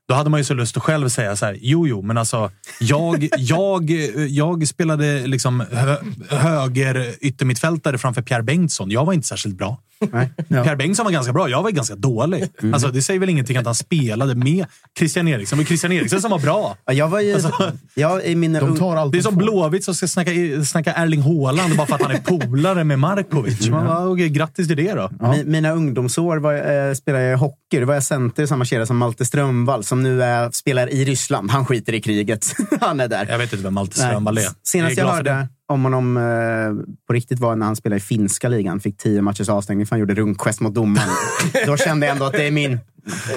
Då 0.07 0.15
hade 0.15 0.29
man 0.29 0.39
ju 0.39 0.43
så 0.43 0.53
lust 0.53 0.77
att 0.77 0.83
själv 0.83 1.09
säga 1.09 1.35
så 1.35 1.45
här, 1.45 1.57
jo, 1.61 1.87
jo, 1.87 2.01
men 2.01 2.17
alltså, 2.17 2.51
jag, 2.79 3.29
jag, 3.37 3.89
jag 4.29 4.67
spelade 4.67 5.27
liksom 5.27 5.59
hö, 5.71 5.97
höger 6.29 7.15
yttermittfältare 7.21 7.97
framför 7.97 8.21
Pierre 8.21 8.43
Bengtsson. 8.43 8.91
Jag 8.91 9.05
var 9.05 9.13
inte 9.13 9.27
särskilt 9.27 9.57
bra. 9.57 9.77
Nej. 10.11 10.29
Ja. 10.47 10.63
Per 10.63 10.75
Bengtsson 10.75 11.05
var 11.05 11.11
ganska 11.11 11.33
bra. 11.33 11.49
Jag 11.49 11.63
var 11.63 11.71
ganska 11.71 11.95
dålig. 11.95 12.49
Mm. 12.61 12.73
Alltså, 12.73 12.89
det 12.89 13.01
säger 13.01 13.19
väl 13.19 13.29
ingenting 13.29 13.57
att 13.57 13.65
han 13.65 13.75
spelade 13.75 14.35
med 14.35 14.65
Christian 14.97 15.27
Eriksen. 15.27 15.57
Det 15.57 15.63
var 15.63 15.67
Christian 15.67 15.91
Eriksen 15.91 16.21
som 16.21 16.31
var 16.31 16.39
bra. 16.39 16.77
Ja, 16.85 16.93
jag 16.93 17.07
var 17.07 17.19
ju, 17.19 17.33
alltså, 17.33 17.71
jag, 17.93 18.25
i 18.25 18.35
mina 18.35 18.59
de 18.59 18.77
tar 18.77 19.11
det 19.11 19.17
är 19.17 19.21
som 19.21 19.35
Blåvitt 19.35 19.83
som 19.83 19.95
ska 19.95 20.07
snacka, 20.07 20.31
snacka 20.65 20.93
Erling 20.93 21.21
Haaland 21.21 21.75
bara 21.77 21.87
för 21.87 21.95
att 21.95 22.01
han 22.01 22.11
är 22.11 22.19
polare 22.19 22.83
med 22.83 22.99
Markovic. 22.99 23.69
Man 23.69 23.85
bara, 23.85 24.09
okay, 24.09 24.29
grattis 24.29 24.67
till 24.67 24.77
det 24.77 24.93
då. 24.93 25.09
Ja. 25.19 25.35
Mina 25.45 25.71
ungdomsår 25.71 26.37
var, 26.37 26.53
äh, 26.53 26.93
spelade 26.93 27.23
jag 27.23 27.37
hockey. 27.37 27.79
Då 27.79 27.85
var 27.85 27.93
jag 27.93 28.03
center 28.03 28.43
i 28.43 28.47
samma 28.47 28.65
kedja 28.65 28.85
som 28.85 28.97
Malte 28.97 29.25
Strömvall 29.25 29.83
som 29.83 30.03
nu 30.03 30.23
är, 30.23 30.51
spelar 30.51 30.93
i 30.93 31.05
Ryssland. 31.05 31.51
Han 31.51 31.65
skiter 31.65 31.93
i 31.93 32.01
kriget. 32.01 32.45
han 32.81 32.99
är 32.99 33.07
där. 33.07 33.25
Jag 33.29 33.37
vet 33.37 33.53
inte 33.53 33.63
vem 33.63 33.73
Malte 33.73 33.99
Strömvall 33.99 34.37
är. 34.37 34.47
Senast 34.63 34.97
jag, 34.97 35.07
jag 35.07 35.13
hörde 35.13 35.47
om 35.73 35.83
honom 35.83 36.17
eh, 36.17 36.95
på 37.07 37.13
riktigt 37.13 37.39
var 37.39 37.55
när 37.55 37.65
han 37.65 37.75
spelade 37.75 37.97
i 37.97 37.99
finska 37.99 38.49
ligan. 38.49 38.79
Fick 38.79 38.97
tio 38.97 39.21
matchers 39.21 39.49
avstängning 39.49 39.85
för 39.85 39.91
han 39.91 39.99
gjorde 39.99 40.15
rundgest 40.15 40.59
mot 40.59 40.73
domaren. 40.73 41.09
Då 41.65 41.77
kände 41.77 42.05
jag 42.05 42.13
ändå 42.13 42.25
att 42.25 42.33
det 42.33 42.47
är 42.47 42.51
min, 42.51 42.79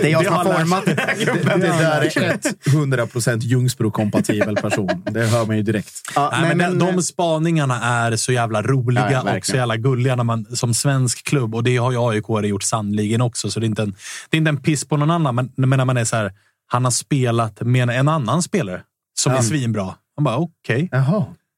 Det 0.00 0.06
är 0.06 0.12
jag 0.12 0.24
som 0.24 0.34
har 0.34 0.44
format 0.44 0.84
den 0.84 0.98
här 0.98 1.24
gruppen. 1.24 1.60
Det, 1.60 1.66
det 1.66 1.72
där 1.72 2.18
är 2.18 2.38
100 2.76 3.06
procent 3.06 3.42
Ljungsbro-kompatibel 3.42 4.56
person. 4.56 5.04
Det 5.10 5.26
hör 5.26 5.46
man 5.46 5.56
ju 5.56 5.62
direkt. 5.62 6.00
Ja, 6.14 6.28
Nej, 6.32 6.54
men, 6.54 6.58
men, 6.58 6.78
de 6.78 7.02
spaningarna 7.02 7.84
är 7.84 8.16
så 8.16 8.32
jävla 8.32 8.62
roliga 8.62 9.12
ja, 9.12 9.36
och 9.36 9.46
så 9.46 9.56
jävla 9.56 9.76
gulliga 9.76 10.16
när 10.16 10.24
man, 10.24 10.44
som 10.56 10.74
svensk 10.74 11.24
klubb. 11.24 11.54
Och 11.54 11.64
det 11.64 11.76
har 11.76 11.92
ju 11.92 11.98
AIK 11.98 12.48
gjort 12.48 12.62
sannligen 12.62 13.20
också, 13.20 13.50
så 13.50 13.60
det 13.60 13.66
är 13.66 13.68
inte 13.68 13.82
en, 13.82 13.94
det 14.30 14.36
är 14.36 14.38
inte 14.38 14.48
en 14.48 14.62
piss 14.62 14.84
på 14.84 14.96
någon 14.96 15.10
annan. 15.10 15.34
Men, 15.34 15.52
men 15.56 15.76
när 15.76 15.84
man 15.84 15.96
är 15.96 16.04
så 16.04 16.16
här, 16.16 16.32
han 16.66 16.84
har 16.84 16.90
spelat 16.90 17.60
med 17.60 17.90
en 17.90 18.08
annan 18.08 18.42
spelare 18.42 18.82
som 19.14 19.32
ja. 19.32 19.38
är 19.38 19.42
svinbra. 19.42 19.94
Man 20.16 20.24
bara, 20.24 20.36
okej. 20.36 20.84
Okay. 20.84 21.00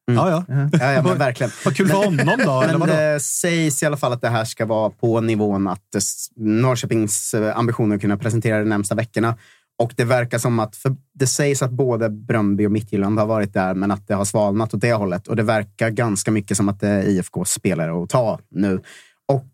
Mm. 0.09 0.16
Ja, 0.16 0.31
ja. 0.31 0.68
ja, 0.73 0.92
ja 0.92 1.03
men 1.03 1.18
verkligen. 1.18 1.51
Vad 1.64 1.77
kul 1.77 1.88
för 1.88 1.97
honom 1.97 2.38
då. 2.44 2.79
Men 2.79 2.88
det 2.88 3.21
sägs 3.21 3.83
i 3.83 3.87
alla 3.87 3.97
fall 3.97 4.12
att 4.12 4.21
det 4.21 4.29
här 4.29 4.44
ska 4.44 4.66
vara 4.66 4.90
på 4.90 5.21
nivån 5.21 5.68
att 5.68 5.97
Norrköpings 6.37 7.35
eh, 7.35 7.59
ambitioner 7.59 7.97
att 7.97 8.01
kunna 8.01 8.16
presentera 8.16 8.59
de 8.59 8.68
närmsta 8.68 8.94
veckorna. 8.94 9.35
Och 9.79 9.92
det 9.97 10.05
verkar 10.05 10.38
som 10.38 10.59
att, 10.59 10.77
för 10.77 10.97
det 11.14 11.27
sägs 11.27 11.62
att 11.62 11.71
både 11.71 12.09
Bröndby 12.09 12.66
och 12.66 12.73
Midtjylland 12.73 13.18
har 13.18 13.27
varit 13.27 13.53
där, 13.53 13.75
men 13.75 13.90
att 13.90 14.09
det 14.09 14.14
har 14.14 14.25
svalnat 14.25 14.75
åt 14.75 14.81
det 14.81 14.92
hållet. 14.92 15.29
Och 15.29 15.37
det 15.37 15.42
verkar 15.42 15.90
ganska 15.90 16.31
mycket 16.31 16.57
som 16.57 16.68
att 16.68 16.81
det 16.81 16.88
är 16.88 17.03
IFKs 17.03 17.53
spelare 17.53 18.03
att 18.03 18.11
ta 18.11 18.38
nu. 18.51 18.81
Och 19.29 19.47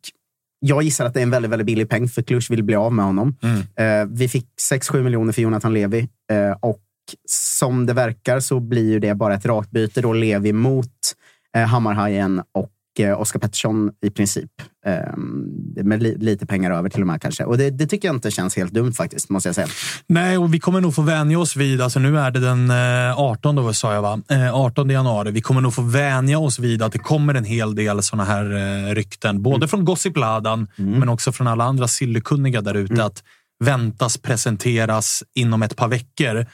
jag 0.66 0.82
gissar 0.82 1.06
att 1.06 1.14
det 1.14 1.20
är 1.20 1.22
en 1.22 1.30
väldigt, 1.30 1.50
väldigt 1.50 1.66
billig 1.66 1.88
peng, 1.88 2.08
för 2.08 2.22
Cluj 2.22 2.40
vill 2.50 2.62
bli 2.62 2.76
av 2.76 2.92
med 2.92 3.04
honom. 3.04 3.36
Mm. 3.42 3.60
Eh, 3.76 4.16
vi 4.16 4.28
fick 4.28 4.46
6-7 4.72 5.02
miljoner 5.02 5.32
för 5.32 5.42
Jonathan 5.42 5.74
Levi 5.74 6.08
eh, 6.32 6.56
och 6.60 6.83
som 7.28 7.86
det 7.86 7.92
verkar 7.92 8.40
så 8.40 8.60
blir 8.60 8.90
ju 8.90 8.98
det 8.98 9.14
bara 9.14 9.34
ett 9.34 9.46
rakt 9.46 9.70
byte. 9.70 10.00
Då 10.00 10.12
Levi 10.12 10.52
mot 10.52 10.92
eh, 11.56 11.62
Hammarhajen 11.62 12.42
och 12.52 12.70
eh, 12.98 13.20
Oskar 13.20 13.40
Pettersson 13.40 13.90
i 14.06 14.10
princip. 14.10 14.50
Eh, 14.86 15.16
med 15.84 16.02
li 16.02 16.16
lite 16.18 16.46
pengar 16.46 16.70
över 16.70 16.88
till 16.88 17.00
och 17.00 17.06
med 17.06 17.22
kanske. 17.22 17.44
Och 17.44 17.58
det, 17.58 17.70
det, 17.70 17.86
tycker 17.86 18.08
jag 18.08 18.16
inte 18.16 18.30
känns 18.30 18.56
helt 18.56 18.72
dumt 18.72 18.92
faktiskt, 18.92 19.30
måste 19.30 19.48
jag 19.48 19.54
säga. 19.54 19.66
Nej, 20.06 20.38
och 20.38 20.54
vi 20.54 20.60
kommer 20.60 20.80
nog 20.80 20.94
få 20.94 21.02
vänja 21.02 21.38
oss 21.38 21.56
vid, 21.56 21.80
alltså 21.80 21.98
nu 21.98 22.18
är 22.18 22.30
det 22.30 22.40
den 22.40 22.70
18, 23.16 23.56
då, 23.56 23.72
sa 23.72 23.94
jag 23.94 24.02
va? 24.02 24.20
18 24.52 24.90
januari. 24.90 25.30
Vi 25.30 25.40
kommer 25.40 25.60
nog 25.60 25.74
få 25.74 25.82
vänja 25.82 26.38
oss 26.38 26.58
vid 26.58 26.82
att 26.82 26.92
det 26.92 26.98
kommer 26.98 27.34
en 27.34 27.44
hel 27.44 27.74
del 27.74 28.02
sådana 28.02 28.24
här 28.24 28.94
rykten. 28.94 29.42
Både 29.42 29.56
mm. 29.56 29.68
från 29.68 29.84
Gossip-ladan, 29.84 30.68
mm. 30.78 30.98
men 30.98 31.08
också 31.08 31.32
från 31.32 31.46
alla 31.46 31.64
andra 31.64 31.88
sillekunniga 31.88 32.60
där 32.60 32.74
ute. 32.74 32.94
Mm. 32.94 33.06
Att 33.06 33.22
väntas 33.64 34.18
presenteras 34.18 35.22
inom 35.34 35.62
ett 35.62 35.76
par 35.76 35.88
veckor 35.88 36.46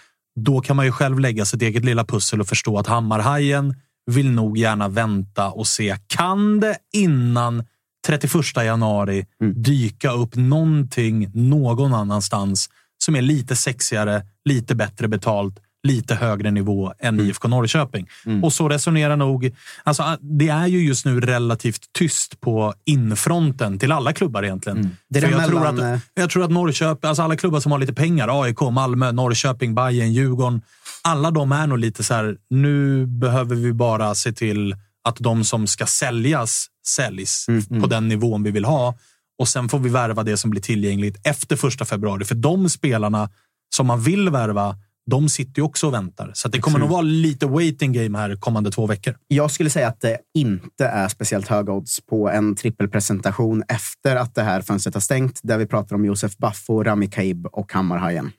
då 0.44 0.60
kan 0.60 0.76
man 0.76 0.84
ju 0.84 0.92
själv 0.92 1.18
lägga 1.18 1.44
sitt 1.44 1.62
eget 1.62 1.84
lilla 1.84 2.04
pussel 2.04 2.40
och 2.40 2.48
förstå 2.48 2.78
att 2.78 2.86
Hammarhajen 2.86 3.74
vill 4.06 4.30
nog 4.30 4.58
gärna 4.58 4.88
vänta 4.88 5.50
och 5.50 5.66
se. 5.66 5.96
Kan 6.06 6.60
det 6.60 6.76
innan 6.92 7.64
31 8.06 8.32
januari 8.56 9.26
mm. 9.42 9.62
dyka 9.62 10.10
upp 10.10 10.36
någonting 10.36 11.30
någon 11.34 11.94
annanstans 11.94 12.68
som 13.04 13.16
är 13.16 13.22
lite 13.22 13.56
sexigare, 13.56 14.22
lite 14.44 14.74
bättre 14.74 15.08
betalt, 15.08 15.58
lite 15.82 16.14
högre 16.14 16.50
nivå 16.50 16.92
än 16.98 17.14
mm. 17.14 17.26
IFK 17.26 17.48
Norrköping. 17.48 18.08
Mm. 18.26 18.44
Och 18.44 18.52
så 18.52 18.68
resonerar 18.68 19.16
nog... 19.16 19.50
Alltså, 19.84 20.18
det 20.20 20.48
är 20.48 20.66
ju 20.66 20.86
just 20.86 21.06
nu 21.06 21.20
relativt 21.20 21.92
tyst 21.92 22.40
på 22.40 22.74
infronten 22.84 23.78
till 23.78 23.92
alla 23.92 24.12
klubbar 24.12 24.42
egentligen. 24.42 24.78
Mm. 24.78 24.90
Det 25.08 25.20
För 25.20 25.28
jag, 25.28 25.36
mellan... 25.36 25.76
tror 25.76 25.94
att, 25.94 26.00
jag 26.14 26.30
tror 26.30 26.44
att 26.44 26.50
Norrköping, 26.50 27.08
alltså 27.08 27.22
alla 27.22 27.36
klubbar 27.36 27.60
som 27.60 27.72
har 27.72 27.78
lite 27.78 27.94
pengar, 27.94 28.42
AIK, 28.42 28.60
Malmö, 28.60 29.12
Norrköping, 29.12 29.74
Bayern, 29.74 30.12
Djurgården. 30.12 30.62
Alla 31.02 31.30
de 31.30 31.52
är 31.52 31.66
nog 31.66 31.78
lite 31.78 32.04
så 32.04 32.14
här, 32.14 32.36
nu 32.50 33.06
behöver 33.06 33.56
vi 33.56 33.72
bara 33.72 34.14
se 34.14 34.32
till 34.32 34.76
att 35.04 35.16
de 35.16 35.44
som 35.44 35.66
ska 35.66 35.86
säljas 35.86 36.66
säljs 36.86 37.48
mm, 37.48 37.64
på 37.66 37.74
mm. 37.74 37.88
den 37.88 38.08
nivån 38.08 38.42
vi 38.42 38.50
vill 38.50 38.64
ha. 38.64 38.94
Och 39.38 39.48
sen 39.48 39.68
får 39.68 39.78
vi 39.78 39.88
värva 39.88 40.22
det 40.22 40.36
som 40.36 40.50
blir 40.50 40.60
tillgängligt 40.60 41.26
efter 41.26 41.56
första 41.56 41.84
februari. 41.84 42.24
För 42.24 42.34
de 42.34 42.68
spelarna 42.68 43.30
som 43.76 43.86
man 43.86 44.00
vill 44.00 44.30
värva 44.30 44.76
de 45.10 45.28
sitter 45.28 45.60
ju 45.60 45.62
också 45.62 45.86
och 45.86 45.94
väntar. 45.94 46.30
Så 46.34 46.48
det 46.48 46.60
kommer 46.60 46.76
mm. 46.76 46.88
nog 46.88 46.92
vara 46.92 47.02
lite 47.02 47.46
waiting 47.46 47.92
game 47.92 48.18
här 48.18 48.36
kommande 48.36 48.70
två 48.70 48.86
veckor. 48.86 49.16
Jag 49.28 49.50
skulle 49.50 49.70
säga 49.70 49.88
att 49.88 50.00
det 50.00 50.18
inte 50.34 50.84
är 50.84 51.08
speciellt 51.08 51.48
höga 51.48 51.72
odds 51.72 52.00
på 52.06 52.28
en 52.28 52.54
trippelpresentation 52.56 53.62
efter 53.68 54.16
att 54.16 54.34
det 54.34 54.42
här 54.42 54.60
fönstret 54.60 54.94
har 54.94 55.00
stängt. 55.00 55.40
Där 55.42 55.58
vi 55.58 55.66
pratar 55.66 55.96
om 55.96 56.04
Josef 56.04 56.36
Baffo, 56.36 56.82
Rami 56.82 57.06
Kaib 57.06 57.46
och 57.46 57.72
Hammarhajen. 57.72 58.32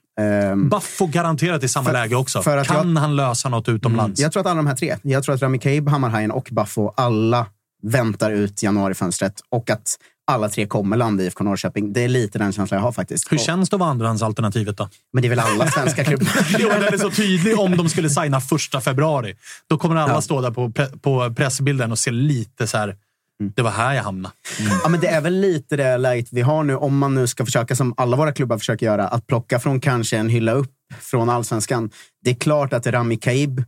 Um, 0.51 0.69
Baffo 0.69 1.07
garanterat 1.07 1.63
i 1.63 1.67
samma 1.67 1.85
för, 1.85 1.93
läge 1.93 2.15
också. 2.15 2.41
kan 2.41 2.65
jag, 2.67 3.01
han 3.01 3.15
lösa 3.15 3.49
något 3.49 3.69
utomlands? 3.69 4.19
Mm, 4.19 4.25
jag 4.25 4.31
tror 4.31 4.41
att 4.41 4.47
alla 4.47 4.57
de 4.57 4.67
här 4.67 4.75
tre, 4.75 4.97
jag 5.01 5.23
tror 5.23 5.35
att 5.35 5.41
Rami 5.41 5.59
Kaib, 5.59 5.89
Hammarhajen 5.89 6.31
och 6.31 6.49
Baffo, 6.51 6.93
alla 6.97 7.45
väntar 7.83 8.31
ut 8.31 8.63
januarifönstret 8.63 9.33
och 9.49 9.69
att 9.69 9.97
alla 10.27 10.49
tre 10.49 10.65
kommer 10.65 10.97
landa 10.97 11.23
i 11.23 11.25
IFK 11.25 11.43
Norrköping. 11.43 11.93
Det 11.93 12.03
är 12.03 12.07
lite 12.07 12.39
den 12.39 12.53
känslan 12.53 12.77
jag 12.77 12.85
har 12.85 12.91
faktiskt. 12.91 13.31
Hur 13.31 13.37
känns 13.37 13.69
det 13.69 13.75
att 13.75 13.79
vara 13.79 13.89
andrahandsalternativet 13.89 14.77
då? 14.77 14.89
Men 15.13 15.21
det 15.21 15.27
är 15.27 15.29
väl 15.29 15.39
alla 15.39 15.67
svenska 15.67 16.03
klubbar? 16.03 16.27
jo, 16.59 16.69
den 16.69 16.93
är 16.93 16.97
så 16.97 17.11
tydlig 17.11 17.59
om 17.59 17.77
de 17.77 17.89
skulle 17.89 18.09
signa 18.09 18.41
första 18.41 18.81
februari. 18.81 19.35
Då 19.67 19.77
kommer 19.77 19.95
alla 19.95 20.13
ja. 20.13 20.21
stå 20.21 20.41
där 20.41 20.51
på, 20.51 20.71
pre 20.71 20.87
på 20.87 21.33
pressbilden 21.33 21.91
och 21.91 21.99
se 21.99 22.11
lite 22.11 22.67
så 22.67 22.77
här. 22.77 22.95
Mm. 23.41 23.53
Det 23.55 23.61
var 23.61 23.71
här 23.71 23.93
jag 23.93 24.03
hamnade. 24.03 24.35
Mm. 24.59 24.71
Ja, 24.83 24.89
men 24.89 24.99
det 24.99 25.07
är 25.07 25.21
väl 25.21 25.39
lite 25.39 25.75
det 25.75 25.97
läget 25.97 26.27
vi 26.31 26.41
har 26.41 26.63
nu. 26.63 26.75
Om 26.75 26.97
man 26.97 27.15
nu 27.15 27.27
ska 27.27 27.45
försöka, 27.45 27.75
som 27.75 27.93
alla 27.97 28.17
våra 28.17 28.31
klubbar 28.33 28.57
försöker 28.57 28.85
göra, 28.85 29.07
att 29.07 29.27
plocka 29.27 29.59
från 29.59 29.79
kanske 29.79 30.17
en 30.17 30.29
hylla 30.29 30.51
upp 30.51 30.73
från 30.99 31.29
allsvenskan. 31.29 31.89
Det 32.23 32.31
är 32.31 32.35
klart 32.35 32.73
att 32.73 32.87
Rami 32.87 33.17
Kaib, 33.17 33.63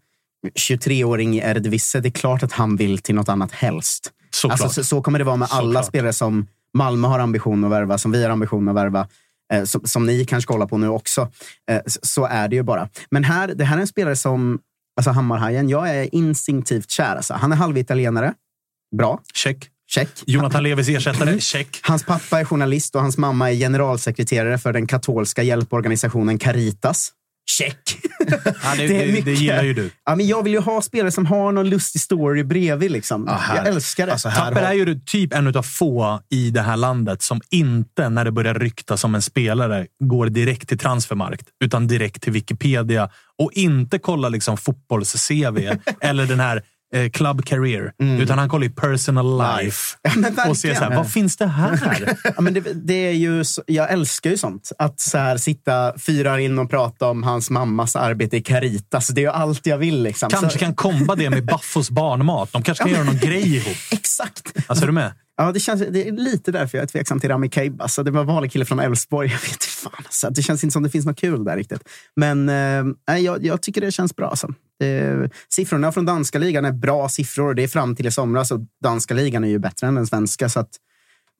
23-åring 0.59 1.35
i 1.35 1.39
Eredivisie, 1.39 2.01
det 2.01 2.09
är 2.09 2.11
klart 2.11 2.43
att 2.43 2.51
han 2.51 2.75
vill 2.75 2.97
till 2.97 3.15
något 3.15 3.29
annat 3.29 3.51
helst. 3.51 4.11
Alltså, 4.49 4.69
så, 4.69 4.83
så, 4.83 5.01
kommer 5.01 5.19
det 5.19 5.25
vara 5.25 5.35
med 5.35 5.47
alla 5.51 5.67
Såklart. 5.67 5.85
spelare 5.85 6.13
som 6.13 6.47
Malmö 6.73 7.07
har 7.07 7.19
ambition 7.19 7.63
att 7.63 7.71
värva, 7.71 7.97
som 7.97 8.11
vi 8.11 8.23
har 8.23 8.29
ambition 8.29 8.69
att 8.69 8.75
värva. 8.75 9.07
Eh, 9.53 9.63
som, 9.63 9.81
som, 9.83 10.05
ni 10.05 10.25
kanske 10.25 10.47
kollar 10.47 10.67
på 10.67 10.77
nu 10.77 10.87
också. 10.87 11.31
Eh, 11.71 11.81
så 11.85 12.25
är 12.25 12.47
det 12.47 12.55
ju 12.55 12.63
bara. 12.63 12.89
Men 13.11 13.23
här, 13.23 13.47
det 13.47 13.63
här 13.63 13.77
är 13.77 13.81
en 13.81 13.87
spelare 13.87 14.15
som, 14.15 14.59
alltså 14.97 15.11
Hammarhajen, 15.11 15.69
jag 15.69 15.89
är 15.89 16.15
instinktivt 16.15 16.89
kär. 16.89 17.15
Alltså. 17.15 17.33
Han 17.33 17.51
är 17.51 17.55
halvitalienare. 17.55 18.33
Bra. 18.97 19.19
Check. 19.33 19.69
Check. 19.91 20.09
Jonathan 20.25 20.63
Levis 20.63 20.89
ersättare. 20.89 21.39
Check. 21.39 21.79
Hans 21.83 22.03
pappa 22.05 22.39
är 22.39 22.45
journalist 22.45 22.95
och 22.95 23.01
hans 23.01 23.17
mamma 23.17 23.51
är 23.51 23.55
generalsekreterare 23.55 24.57
för 24.57 24.73
den 24.73 24.87
katolska 24.87 25.43
hjälporganisationen 25.43 26.37
Caritas. 26.39 27.11
Check! 27.49 27.97
Ja, 28.29 28.73
det, 28.77 28.88
det, 28.88 29.21
det, 29.21 29.33
gillar 29.33 29.63
ju 29.63 29.73
du. 29.73 29.89
Ja, 30.05 30.15
men 30.15 30.27
jag 30.27 30.43
vill 30.43 30.53
ju 30.53 30.59
ha 30.59 30.81
spelare 30.81 31.12
som 31.12 31.25
har 31.25 31.51
någon 31.51 31.69
lustig 31.69 32.01
story 32.01 32.43
bredvid. 32.43 32.91
Liksom. 32.91 33.25
Ja, 33.27 33.55
jag 33.55 33.67
älskar 33.67 34.05
det. 34.05 34.12
Alltså, 34.12 34.29
Tapper 34.29 34.62
har... 34.62 34.69
är 34.69 34.73
ju 34.73 34.99
typ 34.99 35.33
en 35.33 35.57
av 35.57 35.63
få 35.63 36.21
i 36.29 36.49
det 36.49 36.62
här 36.62 36.77
landet 36.77 37.21
som 37.21 37.41
inte, 37.49 38.09
när 38.09 38.25
det 38.25 38.31
börjar 38.31 38.53
ryktas 38.53 39.03
om 39.03 39.15
en 39.15 39.21
spelare, 39.21 39.88
går 40.03 40.25
direkt 40.25 40.69
till 40.69 40.79
transfermarkt, 40.79 41.47
utan 41.63 41.88
direkt 41.88 42.21
till 42.21 42.33
Wikipedia 42.33 43.09
och 43.38 43.51
inte 43.53 43.99
kollar 43.99 44.29
liksom 44.29 44.57
fotbolls-CV 44.57 45.77
eller 46.01 46.25
den 46.25 46.39
här 46.39 46.63
eh, 46.93 47.10
club 47.10 47.45
career, 47.45 47.91
mm. 48.01 48.21
utan 48.21 48.39
han 48.39 48.49
kollar 48.49 48.63
ju 48.63 48.71
personal 48.71 49.38
life. 49.38 49.97
Ja, 50.38 50.49
och 50.49 50.58
ser 50.58 50.73
så 50.73 50.84
här, 50.84 50.95
vad 50.95 51.12
finns 51.12 51.38
det 51.38 51.47
här? 51.47 51.79
ja, 52.36 52.41
men 52.41 52.53
det, 52.53 52.62
det, 52.73 52.93
är 52.93 53.12
ju, 53.12 53.43
jag 53.67 53.91
älskar 53.91 54.29
ju 54.29 54.38
sånt. 54.38 54.71
Att 54.77 54.99
så 54.99 55.17
här, 55.17 55.38
sitta 55.38 55.93
fyra 55.99 56.39
in 56.39 56.60
och 56.60 56.69
prata 56.69 57.10
om 57.10 57.23
hans 57.23 57.49
mammas 57.49 57.95
arbete 57.95 58.38
i 58.38 58.41
Caritas. 58.41 59.08
Det 59.08 59.21
är 59.21 59.23
ju 59.23 59.29
allt 59.29 59.65
jag 59.65 59.77
vill. 59.77 60.03
Liksom. 60.03 60.29
Kanske 60.29 60.49
så... 60.49 60.60
kan 60.60 60.75
komba 60.75 61.15
det 61.15 61.29
med 61.29 61.45
Baffos 61.45 61.89
barnmat. 61.89 62.51
De 62.51 62.63
kanske 62.63 62.84
kan 62.84 62.93
göra 62.93 63.03
någon 63.03 63.17
grej 63.17 63.56
ihop. 63.56 63.77
Exakt. 63.91 64.53
Alltså, 64.67 64.86
är 64.86 64.88
du 64.88 64.93
med? 64.93 65.12
Ja, 65.37 65.51
det, 65.51 65.59
känns, 65.59 65.81
det 65.89 66.07
är 66.07 66.11
lite 66.11 66.51
därför 66.51 66.77
jag 66.77 66.83
är 66.83 66.87
tveksam 66.87 67.19
till 67.19 67.29
Rami 67.29 67.49
Kaib. 67.49 67.81
Alltså, 67.81 68.03
det 68.03 68.11
var 68.11 68.23
vanlig 68.23 68.51
kille 68.51 68.65
från 68.65 68.79
Elfsborg. 68.79 69.27
Jag 69.31 69.39
vet 69.39 69.63
fan, 69.63 69.91
alltså, 69.97 70.29
Det 70.29 70.41
känns 70.41 70.63
inte 70.63 70.73
som 70.73 70.83
det 70.83 70.89
finns 70.89 71.05
något 71.05 71.19
kul 71.19 71.43
där 71.43 71.57
riktigt. 71.57 71.89
Men 72.15 72.49
eh, 72.49 73.17
jag, 73.17 73.45
jag 73.45 73.61
tycker 73.61 73.81
det 73.81 73.91
känns 73.91 74.15
bra. 74.15 74.29
Alltså. 74.29 74.47
Eh, 74.83 75.29
siffrorna 75.49 75.91
från 75.91 76.05
danska 76.05 76.39
ligan 76.39 76.65
är 76.65 76.71
bra 76.71 77.09
siffror. 77.09 77.53
Det 77.53 77.63
är 77.63 77.67
fram 77.67 77.95
till 77.95 78.07
i 78.07 78.11
somras 78.11 78.51
och 78.51 78.59
danska 78.83 79.13
ligan 79.13 79.43
är 79.43 79.47
ju 79.47 79.59
bättre 79.59 79.87
än 79.87 79.95
den 79.95 80.07
svenska. 80.07 80.49
Så 80.49 80.65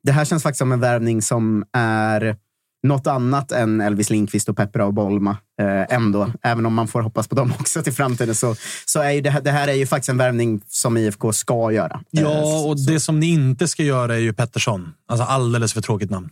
det 0.04 0.12
här 0.12 0.26
känns 0.26 0.44
faktiskt 0.44 0.60
som 0.60 0.72
en 0.72 0.80
värvning 0.80 1.22
som 1.22 1.66
är 1.74 2.38
något 2.84 3.08
annat 3.08 3.52
än 3.52 3.82
Elvis 3.82 4.10
Lindqvist 4.10 4.50
och 4.50 4.58
Peppra 4.58 4.86
och 4.86 4.94
Bolma. 4.94 5.38
Eh, 5.62 5.96
ändå, 5.96 6.32
även 6.42 6.66
om 6.66 6.74
man 6.74 6.88
får 6.88 7.02
hoppas 7.02 7.28
på 7.28 7.36
dem 7.36 7.54
också 7.60 7.84
till 7.84 7.94
framtiden, 7.94 8.36
så, 8.36 8.56
så 8.86 9.00
är 9.00 9.12
ju 9.12 9.22
det, 9.22 9.30
här, 9.30 9.42
det 9.42 9.52
här 9.52 9.68
är 9.68 9.74
ju 9.74 9.86
faktiskt 9.86 10.10
en 10.10 10.18
värvning 10.18 10.62
som 10.68 10.98
IFK 10.98 11.34
ska 11.34 11.72
göra. 11.72 12.02
Ja, 12.12 12.22
eh, 12.22 12.68
och 12.68 12.80
så. 12.80 12.92
det 12.92 13.00
som 13.00 13.20
ni 13.20 13.26
inte 13.26 13.68
ska 13.68 13.84
göra 13.84 14.16
är 14.16 14.20
ju 14.20 14.34
Pettersson. 14.34 14.94
Alltså 15.08 15.26
alldeles 15.26 15.74
för 15.74 15.82
tråkigt 15.82 16.10
namn. 16.10 16.30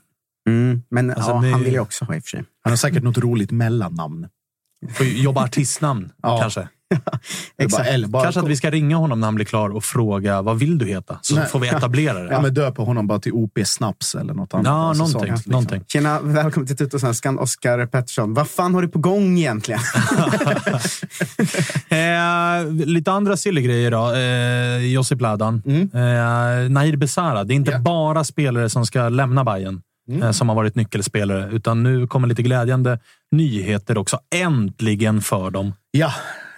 Mm, 0.49 0.83
men 0.89 1.09
alltså, 1.09 1.31
ja, 1.31 1.41
ni... 1.41 1.51
han 1.51 1.63
vill 1.63 1.73
ju 1.73 1.79
också 1.79 2.05
ha 2.05 2.15
i 2.15 2.19
och 2.19 2.23
för 2.23 2.29
sig. 2.29 2.43
Han 2.63 2.71
har 2.71 2.77
säkert 2.77 3.03
något 3.03 3.17
roligt 3.17 3.51
mellannamn. 3.51 4.27
Jobba 5.01 5.43
artistnamn, 5.43 6.11
kanske. 6.23 6.67
Exakt. 7.57 8.07
Bara, 8.07 8.23
Kanske 8.23 8.41
att 8.41 8.47
vi 8.47 8.55
ska 8.55 8.69
ringa 8.69 8.97
honom 8.97 9.19
när 9.19 9.27
han 9.27 9.35
blir 9.35 9.45
klar 9.45 9.69
och 9.69 9.83
fråga 9.83 10.41
vad 10.41 10.59
vill 10.59 10.77
du 10.77 10.85
heta? 10.85 11.19
Så 11.21 11.35
Nej. 11.35 11.47
får 11.47 11.59
vi 11.59 11.67
etablera 11.67 12.19
det. 12.19 12.31
Ja, 12.31 12.41
men 12.41 12.53
döpa 12.53 12.81
honom 12.81 13.07
bara 13.07 13.19
till 13.19 13.33
OP 13.33 13.59
Snaps 13.65 14.15
eller 14.15 14.33
något 14.33 14.53
annat. 14.53 14.65
Ja, 14.65 14.89
alltså, 14.89 15.03
någonting. 15.03 15.33
Liksom. 15.33 15.51
någonting. 15.51 15.83
Tjena, 15.87 16.19
välkommen 16.21 16.67
till 16.67 16.77
Tuttosvenskan, 16.77 17.39
Oskar 17.39 17.85
Pettersson. 17.85 18.33
Vad 18.33 18.49
fan 18.49 18.73
har 18.73 18.81
du 18.81 18.87
på 18.87 18.99
gång 18.99 19.37
egentligen? 19.37 19.81
eh, 21.89 22.71
lite 22.85 23.11
andra 23.11 23.37
sillegrejer 23.37 23.91
då. 23.91 24.13
Eh, 24.13 24.85
Josip 24.93 25.21
Ladan. 25.21 25.61
Mm. 25.65 25.81
Eh, 25.81 26.69
Nahir 26.69 26.95
Besara. 26.95 27.43
Det 27.43 27.53
är 27.53 27.55
inte 27.55 27.71
yeah. 27.71 27.83
bara 27.83 28.23
spelare 28.23 28.69
som 28.69 28.85
ska 28.85 29.09
lämna 29.09 29.43
Bayern 29.43 29.81
mm. 30.09 30.23
Eh, 30.23 30.31
som 30.31 30.49
har 30.49 30.55
varit 30.55 30.75
nyckelspelare. 30.75 31.49
Utan 31.51 31.83
nu 31.83 32.07
kommer 32.07 32.27
lite 32.27 32.43
glädjande 32.43 32.99
nyheter 33.31 33.97
också. 33.97 34.19
Äntligen 34.35 35.21
för 35.21 35.49
dem. 35.49 35.73
Ja, 35.91 36.13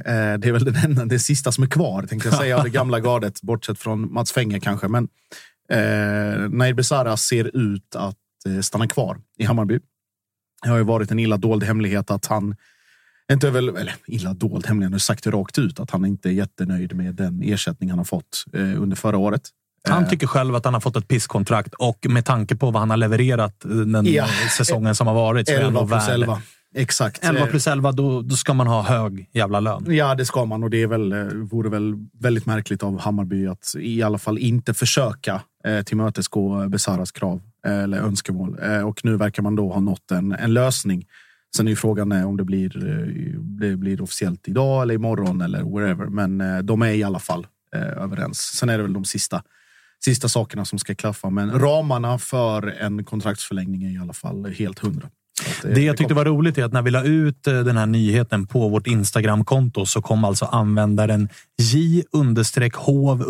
det 0.06 0.48
är 0.48 0.52
väl 0.52 0.66
den 0.66 0.76
enda, 0.76 1.06
det 1.06 1.20
sista 1.20 1.52
som 1.52 1.64
är 1.64 1.68
kvar, 1.68 2.04
tänkte 2.04 2.30
jag 2.30 2.38
säga, 2.38 2.58
av 2.58 2.64
det 2.64 2.70
gamla 2.80 3.00
gardet. 3.00 3.42
Bortsett 3.42 3.80
från 3.80 4.14
Mats 4.14 4.32
Fenger 4.32 4.60
kanske. 4.60 4.88
Men 4.88 5.08
eh, 5.70 6.50
Nair 6.50 6.74
Besara 6.74 7.18
ser 7.18 7.58
ut 7.58 7.96
att 7.96 8.18
eh, 8.48 8.60
stanna 8.60 8.88
kvar 8.88 9.22
i 9.38 9.44
Hammarby. 9.44 9.80
Det 10.64 10.70
har 10.70 10.78
ju 10.78 10.84
varit 10.84 11.12
en 11.12 11.20
illa 11.20 11.38
dold 11.38 11.64
hemlighet 11.64 12.12
att 12.12 12.26
han 12.26 12.56
inte 13.32 13.50
väl, 13.50 13.70
eller 13.70 13.96
illa 14.08 14.34
dold 14.34 14.66
hemlighet, 14.66 14.88
han 14.88 14.94
har 14.94 15.00
sagt 15.00 15.24
det 15.24 15.32
rakt 15.32 15.60
ut 15.60 15.80
att 15.80 15.92
han 15.92 16.06
inte 16.06 16.30
är 16.30 16.34
jättenöjd 16.34 16.96
med 16.96 17.16
den 17.16 17.44
ersättning 17.44 17.90
han 17.90 18.00
har 18.00 18.06
fått 18.06 18.46
eh, 18.54 18.82
under 18.82 18.96
förra 18.96 19.18
året. 19.18 19.50
Han 19.90 20.10
tycker 20.10 20.28
själv 20.28 20.56
att 20.56 20.66
han 20.66 20.74
har 20.74 20.82
fått 20.82 20.96
ett 20.96 21.08
pisskontrakt 21.08 21.74
och 21.74 22.06
med 22.10 22.26
tanke 22.26 22.56
på 22.56 22.72
vad 22.72 22.82
han 22.82 22.90
har 22.90 22.98
levererat 22.98 23.60
den 23.60 24.06
ja. 24.06 24.28
säsongen 24.58 24.96
som 24.96 25.08
har 25.08 25.14
varit 25.14 25.48
så 25.48 25.54
11 25.54 25.88
plus 25.88 26.08
11. 26.08 26.42
Exakt. 26.74 27.24
11 27.24 27.46
plus 27.46 27.68
11, 27.68 27.92
då, 27.92 28.22
då 28.22 28.36
ska 28.36 28.54
man 28.54 28.68
ha 28.68 28.82
hög 28.82 29.30
jävla 29.32 29.60
lön. 29.60 29.86
Ja, 29.88 30.16
det 30.16 30.26
ska 30.26 30.46
man 30.46 30.64
och 30.64 30.70
det 30.70 30.82
är 30.82 30.88
väl, 30.88 31.12
eh, 31.12 31.26
vore 31.26 31.70
väl 31.70 31.96
väldigt 32.20 32.46
märkligt 32.46 32.84
av 32.84 33.00
Hammarby 33.00 33.48
att 33.48 33.76
i 33.80 34.04
alla 34.04 34.18
fall 34.18 34.38
inte 34.38 34.74
försöka 34.74 35.42
eh, 35.66 35.82
tillmötesgå 35.82 36.68
Besaras 36.70 37.12
krav 37.12 37.42
eh, 37.66 37.84
eller 37.84 37.98
önskemål. 37.98 38.60
Eh, 38.64 38.88
och 38.88 39.06
nu 39.06 39.18
verkar 39.18 39.44
man 39.44 39.56
då 39.56 39.74
ha 39.74 39.80
nått 39.80 40.12
en, 40.12 40.32
en 40.32 40.54
lösning. 40.54 41.06
Sen 41.56 41.68
är 41.68 41.72
ju 41.72 41.76
frågan 41.76 42.12
om 42.12 42.38
det 42.38 42.44
blir, 42.44 42.90
eh, 42.90 43.40
det 43.40 43.78
blir 43.78 44.02
officiellt 44.02 44.48
idag 44.48 44.82
eller 44.82 44.94
imorgon 44.94 45.42
eller 45.42 45.78
wherever. 45.78 46.06
Men 46.06 46.42
eh, 46.42 46.58
de 46.58 46.82
är 46.82 46.92
i 46.92 47.04
alla 47.04 47.20
fall 47.20 47.48
överens. 47.98 48.38
Sen 48.38 48.70
är 48.70 48.78
det 48.78 48.84
väl 48.84 48.94
de 48.94 49.06
sista 49.06 49.44
sista 50.04 50.30
sakerna 50.30 50.66
som 50.66 50.80
ska 50.80 50.96
klaffa. 50.96 51.30
Men 51.30 51.60
ramarna 51.60 52.20
för 52.20 52.68
en 52.68 53.06
kontraktsförlängning 53.06 53.84
är 53.84 53.90
i 53.90 53.98
alla 53.98 54.14
fall 54.14 54.46
helt 54.46 54.80
hundra. 54.80 55.10
Det, 55.62 55.74
det, 55.74 55.82
jag 55.82 55.98
tyckte 55.98 56.14
var 56.14 56.26
roligt 56.26 56.58
är 56.58 56.64
att 56.64 56.74
när 56.74 56.82
vi 56.82 56.92
la 56.92 57.04
ut 57.04 57.48
eh, 57.48 57.60
den 57.60 57.78
här 57.78 57.86
nyheten 57.86 58.48
på 58.48 58.70
vårt 58.70 58.88
Instagramkonto 58.88 59.86
så 59.86 60.02
kom 60.02 60.24
alltså 60.24 60.46
användaren 60.46 61.30
J 61.62 62.04
hov 62.74 63.24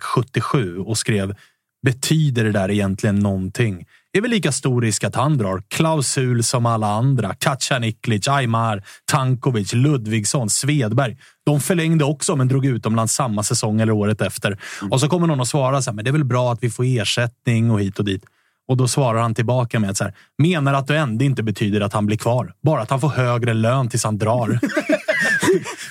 77 0.00 0.78
och 0.78 0.98
skrev 0.98 1.34
Betyder 1.82 2.44
det 2.44 2.52
där 2.52 2.70
egentligen 2.70 3.16
någonting? 3.16 3.86
är 4.18 4.22
väl 4.22 4.30
lika 4.30 4.52
stor 4.52 4.82
risk 4.82 5.04
att 5.04 5.14
han 5.14 5.38
drar. 5.38 5.62
Klausul 5.68 6.42
som 6.42 6.66
alla 6.66 6.86
andra. 6.86 7.34
Kacaniklic, 7.34 8.28
Aymar, 8.28 8.82
Tankovic, 9.04 9.72
Ludvigsson, 9.72 10.50
Svedberg. 10.50 11.16
De 11.46 11.60
förlängde 11.60 12.04
också, 12.04 12.36
men 12.36 12.48
drog 12.48 12.66
utomlands 12.66 13.14
samma 13.14 13.42
säsong 13.42 13.80
eller 13.80 13.92
året 13.92 14.20
efter. 14.20 14.58
Och 14.90 15.00
så 15.00 15.08
kommer 15.08 15.26
någon 15.26 15.40
att 15.40 15.48
svara 15.48 15.82
så 15.82 15.90
här, 15.90 15.94
men 15.94 16.04
det 16.04 16.10
är 16.10 16.12
väl 16.12 16.24
bra 16.24 16.52
att 16.52 16.62
vi 16.62 16.70
får 16.70 16.84
ersättning 16.84 17.70
och 17.70 17.80
hit 17.80 17.98
och 17.98 18.04
dit. 18.04 18.24
Och 18.70 18.76
då 18.76 18.88
svarar 18.88 19.20
han 19.20 19.34
tillbaka 19.34 19.80
med 19.80 19.90
att 19.90 19.96
så 19.96 20.04
här, 20.04 20.14
menar 20.38 20.74
att 20.74 20.86
det 20.86 20.96
ändå 20.96 21.24
inte 21.24 21.42
betyder 21.42 21.80
att 21.80 21.92
han 21.92 22.06
blir 22.06 22.16
kvar. 22.16 22.52
Bara 22.62 22.82
att 22.82 22.90
han 22.90 23.00
får 23.00 23.08
högre 23.08 23.54
lön 23.54 23.88
tills 23.88 24.04
han 24.04 24.18
drar. 24.18 24.60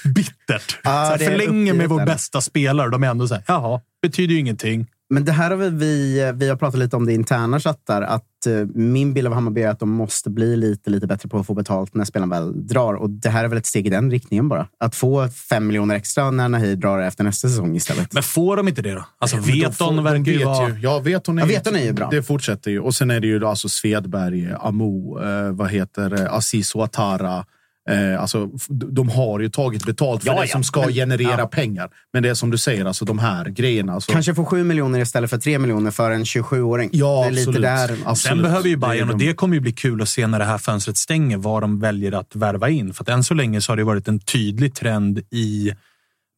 Bittert. 0.16 0.80
Ah, 0.84 1.06
så 1.06 1.12
här, 1.12 1.18
förlänger 1.18 1.74
med 1.74 1.90
vår 1.90 2.06
bästa 2.06 2.42
spelare. 2.42 2.90
De 2.90 3.04
är 3.04 3.08
ändå 3.08 3.28
så 3.28 3.34
här, 3.34 3.44
jaha, 3.48 3.82
betyder 4.02 4.34
ju 4.34 4.40
ingenting. 4.40 4.88
Men 5.10 5.26
det 5.26 5.32
här 5.32 5.50
har 5.52 5.58
vi, 5.58 6.32
vi 6.36 6.50
har 6.50 6.56
pratat 6.56 6.80
lite 6.80 6.96
om 6.96 7.06
det 7.06 7.14
interna 7.14 7.60
chattar. 7.60 8.02
Att 8.02 8.26
uh, 8.48 8.68
min 8.76 9.14
bild 9.14 9.28
av 9.28 9.34
Hammarby 9.34 9.62
är 9.62 9.70
att 9.70 9.80
de 9.80 9.90
måste 9.90 10.30
bli 10.30 10.56
lite, 10.56 10.90
lite 10.90 11.08
bättre 11.08 11.30
på 11.30 11.40
att 11.40 11.48
få 11.48 11.54
betalt 11.54 11.94
när 11.94 12.06
spelaren 12.06 12.30
väl 12.30 12.68
drar. 12.68 12.94
Och 12.94 13.10
det 13.10 13.30
här 13.30 13.44
är 13.44 13.48
väl 13.48 13.58
ett 13.58 13.66
steg 13.66 13.88
i 13.88 13.90
den 13.90 14.12
riktningen 14.12 14.50
bara. 14.50 14.68
Att 14.80 14.96
få 14.96 15.28
fem 15.30 15.68
miljoner 15.68 15.96
extra 15.96 16.32
när 16.32 16.50
Nahir 16.50 16.76
drar 16.76 17.00
efter 17.00 17.24
nästa 17.24 17.48
säsong 17.48 17.76
istället. 17.76 18.14
Men 18.14 18.24
får 18.24 18.58
de 18.58 18.68
inte 18.68 18.82
det 18.82 18.94
då? 18.94 19.06
Alltså 19.20 19.38
ja, 19.38 19.44
Veton 19.46 20.04
verkar 20.04 20.32
ju 20.32 20.46
vara... 20.46 20.70
Ja, 20.70 21.00
Veton 21.00 21.38
är, 21.38 21.42
ja, 21.42 21.48
Veton 21.48 21.76
är 21.76 21.84
ju 21.84 21.94
bra. 21.94 22.10
Det 22.12 22.24
fortsätter 22.24 22.72
ju. 22.72 22.80
Och 22.80 22.96
sen 22.96 23.12
är 23.12 23.20
det 23.20 23.28
ju 23.28 23.46
alltså 23.46 23.70
Svedberg, 23.70 24.54
Amo, 24.60 25.20
eh, 25.24 25.52
vad 25.52 25.70
heter 25.70 26.36
Aziz 26.38 26.76
Ouattara. 26.76 27.46
Eh, 27.90 28.22
alltså, 28.22 28.50
de 28.70 29.10
har 29.10 29.40
ju 29.40 29.50
tagit 29.50 29.86
betalt 29.86 30.24
för 30.24 30.30
ja, 30.30 30.36
det 30.36 30.46
ja. 30.46 30.52
som 30.52 30.64
ska 30.64 30.82
men, 30.82 30.94
generera 30.94 31.40
ja. 31.40 31.48
pengar. 31.48 31.90
Men 32.14 32.24
det 32.24 32.30
är 32.30 32.34
som 32.34 32.52
du 32.52 32.58
säger, 32.58 32.86
alltså 32.86 33.06
de 33.06 33.20
här 33.20 33.46
grejerna. 33.46 33.94
Alltså... 33.94 34.12
Kanske 34.12 34.36
få 34.36 34.46
7 34.46 34.64
miljoner 34.64 35.00
istället 35.00 35.30
för 35.30 35.38
3 35.38 35.60
miljoner 35.60 35.92
för 35.92 36.12
en 36.12 36.24
27-åring. 36.24 36.90
Ja, 36.94 37.22
det 37.22 37.28
är 37.28 37.32
lite 37.32 37.60
där. 37.60 37.92
Absolut. 37.92 38.18
Sen 38.18 38.42
behöver 38.42 38.70
ju 38.70 38.78
Bayern, 38.78 39.10
och 39.10 39.18
det 39.18 39.34
kommer 39.34 39.56
ju 39.56 39.62
bli 39.62 39.72
kul 39.72 40.02
att 40.02 40.10
se 40.10 40.28
när 40.28 40.40
det 40.40 40.46
här 40.46 40.58
fönstret 40.58 40.98
stänger, 40.98 41.38
vad 41.38 41.64
de 41.64 41.80
väljer 41.80 42.12
att 42.12 42.36
värva 42.36 42.70
in. 42.70 42.94
För 42.94 43.04
att 43.04 43.10
än 43.10 43.24
så 43.24 43.34
länge 43.34 43.62
så 43.62 43.72
har 43.72 43.78
det 43.78 43.84
varit 43.84 44.08
en 44.08 44.20
tydlig 44.20 44.76
trend 44.76 45.20
i 45.32 45.74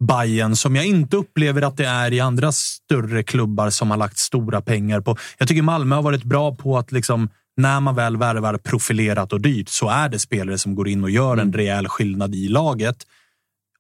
Bayern 0.08 0.56
som 0.56 0.76
jag 0.76 0.86
inte 0.86 1.18
upplever 1.18 1.62
att 1.62 1.78
det 1.78 1.86
är 1.86 2.14
i 2.14 2.20
andra 2.20 2.52
större 2.52 3.24
klubbar 3.24 3.70
som 3.70 3.92
har 3.92 3.98
lagt 3.98 4.18
stora 4.18 4.62
pengar 4.62 5.02
på. 5.02 5.18
Jag 5.38 5.48
tycker 5.48 5.62
Malmö 5.62 5.96
har 5.96 6.04
varit 6.04 6.24
bra 6.24 6.56
på 6.56 6.78
att 6.78 6.92
liksom 6.92 7.30
när 7.62 7.80
man 7.80 7.96
väl 7.96 8.18
värvar 8.18 8.58
profilerat 8.58 9.34
och 9.34 9.42
dyrt 9.42 9.70
så 9.70 9.90
är 9.90 10.10
det 10.10 10.20
spelare 10.20 10.58
som 10.58 10.76
går 10.76 10.88
in 10.88 11.04
och 11.04 11.10
gör 11.10 11.34
en 11.34 11.40
mm. 11.40 11.54
rejäl 11.54 11.88
skillnad 11.88 12.36
i 12.36 12.48
laget. 12.48 13.08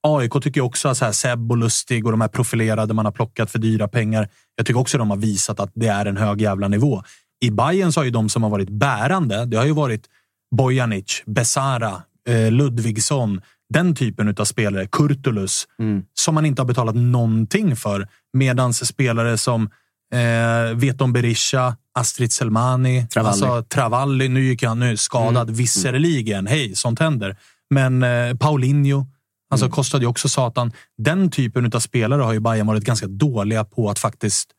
AIK 0.03 0.33
tycker 0.41 0.59
jag 0.59 0.65
också 0.65 0.87
att 0.89 0.97
så 0.97 1.05
här 1.05 1.11
Seb 1.11 1.51
och 1.51 1.57
Lustig 1.57 2.05
och 2.05 2.11
de 2.11 2.21
här 2.21 2.27
profilerade 2.27 2.93
man 2.93 3.05
har 3.05 3.11
plockat 3.11 3.51
för 3.51 3.59
dyra 3.59 3.87
pengar. 3.87 4.29
Jag 4.55 4.65
tycker 4.65 4.79
också 4.79 4.97
att 4.97 5.01
de 5.01 5.09
har 5.09 5.17
visat 5.17 5.59
att 5.59 5.71
det 5.73 5.87
är 5.87 6.05
en 6.05 6.17
hög 6.17 6.41
jävla 6.41 6.67
nivå. 6.67 7.03
I 7.41 7.51
Bayern 7.51 7.91
så 7.91 7.99
har 7.99 8.05
ju 8.05 8.11
de 8.11 8.29
som 8.29 8.43
har 8.43 8.49
varit 8.49 8.69
bärande, 8.69 9.45
det 9.45 9.57
har 9.57 9.65
ju 9.65 9.73
varit 9.73 10.05
Bojanic, 10.55 11.23
Besara, 11.25 12.03
eh, 12.27 12.51
Ludvigsson, 12.51 13.41
den 13.73 13.95
typen 13.95 14.35
av 14.37 14.45
spelare, 14.45 14.87
Kurtulus, 14.87 15.67
mm. 15.79 16.03
som 16.13 16.35
man 16.35 16.45
inte 16.45 16.61
har 16.61 16.67
betalat 16.67 16.95
någonting 16.95 17.75
för. 17.75 18.07
Medan 18.33 18.73
spelare 18.73 19.37
som 19.37 19.69
eh, 20.13 20.75
Veton 20.75 21.13
Berisha, 21.13 21.75
Astrid 21.99 22.31
Selmani, 22.33 23.07
Travalli. 23.07 23.45
Alltså, 23.45 23.63
Travalli. 23.63 24.29
Nu 24.29 24.43
gick 24.43 24.63
han 24.63 24.79
nu 24.79 24.97
skadad 24.97 25.43
mm. 25.43 25.55
visserligen. 25.55 26.47
Hej, 26.47 26.75
sånt 26.75 26.99
händer. 26.99 27.37
Men 27.69 28.03
eh, 28.03 28.35
Paulinho, 28.35 29.05
alltså 29.51 29.65
mm. 29.65 29.71
kostade 29.71 30.03
ju 30.03 30.09
också 30.09 30.29
satan. 30.29 30.71
Den 30.97 31.31
typen 31.31 31.71
av 31.73 31.79
spelare 31.79 32.21
har 32.21 32.33
ju 32.33 32.39
Bayern 32.39 32.67
varit 32.67 32.83
ganska 32.83 33.07
dåliga 33.07 33.63
på 33.63 33.89
att 33.89 33.99
faktiskt 33.99 34.49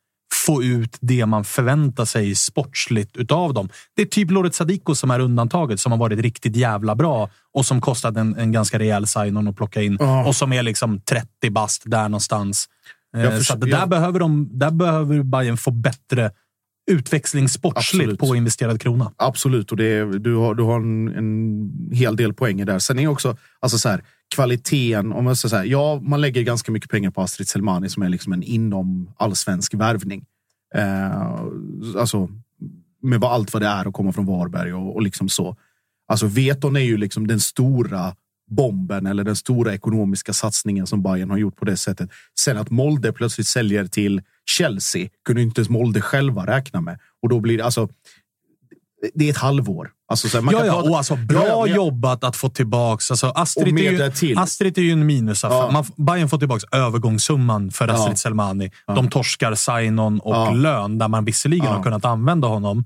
få 0.47 0.62
ut 0.62 0.99
det 1.01 1.26
man 1.26 1.45
förväntar 1.45 2.05
sig 2.05 2.35
sportsligt 2.35 3.16
utav 3.16 3.55
dem. 3.55 3.68
Det 3.97 4.03
är 4.03 4.07
typ 4.07 4.30
Loret 4.30 4.55
Sadiko 4.55 4.95
som 4.95 5.11
är 5.11 5.20
undantaget, 5.20 5.80
som 5.80 5.93
har 5.93 5.99
varit 5.99 6.18
riktigt 6.18 6.57
jävla 6.57 6.95
bra 6.95 7.30
och 7.55 7.66
som 7.66 7.80
kostat 7.80 8.16
en, 8.16 8.37
en 8.37 8.53
ganska 8.53 8.78
rejäl 8.78 9.07
sign 9.07 9.49
att 9.49 9.57
plocka 9.57 9.83
in 9.83 9.97
oh. 9.97 10.28
och 10.28 10.37
som 10.37 10.53
är 10.53 10.62
liksom 10.62 11.01
30 11.01 11.51
bast 11.51 11.83
där 11.87 12.03
någonstans. 12.03 12.68
Eh, 13.16 13.39
så 13.39 13.57
där, 13.57 13.87
behöver 13.87 14.20
de, 14.20 14.59
där 14.59 14.70
behöver 14.70 15.22
Bayern 15.22 15.57
få 15.57 15.70
bättre 15.70 16.30
utväxling 16.91 17.49
sportsligt 17.49 18.03
Absolut. 18.03 18.18
på 18.18 18.37
investerad 18.37 18.80
krona. 18.80 19.12
Absolut, 19.16 19.70
och 19.70 19.76
det 19.76 19.85
är, 19.85 20.05
du 20.05 20.35
har, 20.35 20.55
du 20.55 20.62
har 20.62 20.80
en, 20.80 21.09
en 21.09 21.93
hel 21.93 22.16
del 22.16 22.35
poänger 22.35 22.64
där. 22.64 22.78
Sen 22.78 22.99
är 22.99 23.07
också 23.07 23.37
alltså 23.61 23.78
så 23.78 23.89
här, 23.89 24.05
kvaliteten. 24.35 25.12
Om 25.12 25.24
man, 25.24 25.37
så 25.37 25.57
här, 25.57 25.64
ja, 25.64 26.01
man 26.03 26.20
lägger 26.20 26.43
ganska 26.43 26.72
mycket 26.72 26.91
pengar 26.91 27.11
på 27.11 27.20
Astrid 27.20 27.49
Selmani 27.49 27.89
som 27.89 28.03
är 28.03 28.09
liksom 28.09 28.33
en 28.33 28.43
inom 28.43 29.14
allsvensk 29.16 29.74
värvning. 29.74 30.24
Eh, 30.74 31.41
alltså, 31.97 32.28
med 33.03 33.20
vad, 33.20 33.33
allt 33.33 33.53
vad 33.53 33.62
det 33.62 33.68
är 33.68 33.89
att 33.89 33.95
komma 33.95 34.12
från 34.12 34.26
Varberg 34.26 34.72
och, 34.72 34.95
och 34.95 35.03
liksom 35.03 35.28
så. 35.28 35.57
Alltså 36.09 36.26
Veton 36.26 36.76
är 36.76 36.80
ju 36.80 36.97
liksom 36.97 37.26
den 37.26 37.41
stora 37.41 38.14
bomben 38.51 39.07
eller 39.07 39.24
den 39.24 39.37
stora 39.37 39.74
ekonomiska 39.74 40.33
satsningen 40.33 40.87
som 40.87 41.03
Bayern 41.03 41.30
har 41.30 41.39
gjort 41.39 41.57
på 41.57 41.64
det 41.64 41.76
sättet. 41.76 42.11
Sen 42.39 42.59
att 42.59 42.70
Molde 42.70 43.12
plötsligt 43.12 43.47
säljer 43.47 43.87
till 43.87 44.22
Chelsea 44.51 45.09
kunde 45.24 45.43
inte 45.43 45.61
ens 45.61 45.68
Molde 45.68 46.01
själva 46.01 46.47
räkna 46.47 46.80
med. 46.80 46.99
Och 47.22 47.28
då 47.28 47.40
blir 47.40 47.59
det 47.59 47.64
alltså. 47.64 47.88
Det 49.14 49.26
är 49.26 49.30
ett 49.30 49.38
halvår. 49.38 49.90
Alltså, 50.09 50.28
så 50.28 50.43
man 50.43 50.55
ja, 50.55 50.59
kan 50.59 50.66
ja, 50.66 50.74
prata, 50.74 50.90
och 50.90 50.97
alltså, 50.97 51.16
bra 51.16 51.47
ja, 51.47 51.66
ja, 51.66 51.74
jobbat 51.74 52.24
att 52.24 52.36
få 52.36 52.49
tillbaka... 52.49 53.03
Alltså, 53.11 53.26
Astrid, 53.26 53.78
är 53.78 54.22
ju, 54.22 54.36
Astrid 54.36 54.78
är 54.78 54.82
ju 54.82 54.93
en 54.93 55.07
minusaffär. 55.07 55.57
Ja. 55.57 55.84
Bayern 55.97 56.28
får 56.28 56.38
tillbaka 56.38 56.66
övergångssumman 56.76 57.70
för 57.70 57.88
Astrid. 57.88 58.18
Selmani. 58.18 58.70
De 58.86 59.11
torskar 59.11 59.55
sign-on 59.55 60.20
och 60.20 60.57
lön, 60.57 60.99
där 60.99 61.09
man 61.09 61.24
visserligen 61.24 61.66
har 61.66 61.82
kunnat 61.82 62.05
använda 62.05 62.49
honom. 62.49 62.84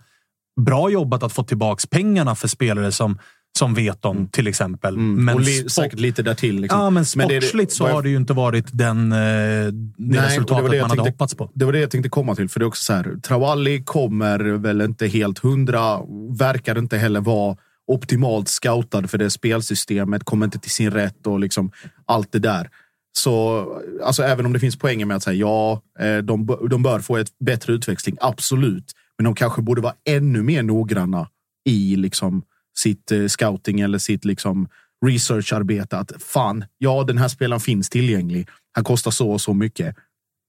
Bra 0.60 0.90
jobbat 0.90 1.22
att 1.22 1.32
få 1.32 1.42
tillbaka 1.42 1.86
pengarna 1.90 2.34
för 2.34 2.48
spelare 2.48 2.92
som 2.92 3.18
som 3.56 3.74
Veton 3.74 4.16
mm. 4.16 4.28
till 4.28 4.46
exempel. 4.46 4.94
Mm. 4.94 5.24
Men 5.24 5.34
och 5.34 5.40
li 5.40 5.68
säkert 5.68 5.98
lite 5.98 6.22
därtill. 6.22 6.60
Liksom. 6.60 6.80
Ja, 6.80 6.90
men 6.90 7.04
sportsligt 7.04 7.54
men 7.54 7.64
det, 7.66 7.72
så 7.72 7.86
har 7.86 8.02
det 8.02 8.08
ju 8.08 8.16
inte 8.16 8.32
varit 8.32 8.66
den, 8.72 9.12
eh, 9.12 9.18
det 9.18 9.72
Nej, 9.96 10.20
resultatet 10.20 10.70
det 10.70 10.76
det 10.76 10.80
man 10.80 10.90
tänkte, 10.90 11.02
hade 11.02 11.10
hoppats 11.10 11.34
på. 11.34 11.50
Det 11.54 11.64
var 11.64 11.72
det 11.72 11.80
jag 11.80 11.90
tänkte 11.90 12.08
komma 12.08 12.34
till. 12.34 12.48
För 12.48 12.60
det 12.60 12.64
är 12.64 12.66
också 12.66 12.84
så 12.84 12.92
här, 12.92 13.16
Trawalli 13.22 13.82
kommer 13.84 14.38
väl 14.38 14.80
inte 14.80 15.06
helt 15.06 15.38
hundra, 15.38 16.00
verkar 16.38 16.78
inte 16.78 16.96
heller 16.96 17.20
vara 17.20 17.56
optimalt 17.86 18.48
scoutad 18.48 19.08
för 19.08 19.18
det 19.18 19.30
spelsystemet, 19.30 20.24
kommer 20.24 20.46
inte 20.46 20.58
till 20.58 20.70
sin 20.70 20.90
rätt 20.90 21.26
och 21.26 21.40
liksom 21.40 21.70
allt 22.06 22.32
det 22.32 22.38
där. 22.38 22.70
Så 23.18 23.66
alltså, 24.04 24.22
även 24.22 24.46
om 24.46 24.52
det 24.52 24.58
finns 24.58 24.76
poänger 24.76 25.06
med 25.06 25.16
att 25.16 25.22
säga 25.22 25.36
ja, 25.36 25.82
eh, 26.00 26.16
de, 26.16 26.58
de 26.70 26.82
bör 26.82 27.00
få 27.00 27.16
ett 27.16 27.38
bättre 27.38 27.72
utväxling, 27.72 28.16
absolut. 28.20 28.92
Men 29.18 29.24
de 29.24 29.34
kanske 29.34 29.62
borde 29.62 29.80
vara 29.80 29.94
ännu 30.08 30.42
mer 30.42 30.62
noggranna 30.62 31.28
i 31.64 31.96
liksom 31.96 32.42
sitt 32.78 33.12
eh, 33.12 33.26
scouting 33.26 33.80
eller 33.80 33.98
sitt 33.98 34.24
liksom 34.24 34.68
researcharbete. 35.06 35.98
Att 35.98 36.12
fan, 36.22 36.64
ja, 36.78 37.04
den 37.04 37.18
här 37.18 37.28
spelaren 37.28 37.60
finns 37.60 37.90
tillgänglig. 37.90 38.48
Han 38.72 38.84
kostar 38.84 39.10
så 39.10 39.30
och 39.30 39.40
så 39.40 39.54
mycket. 39.54 39.96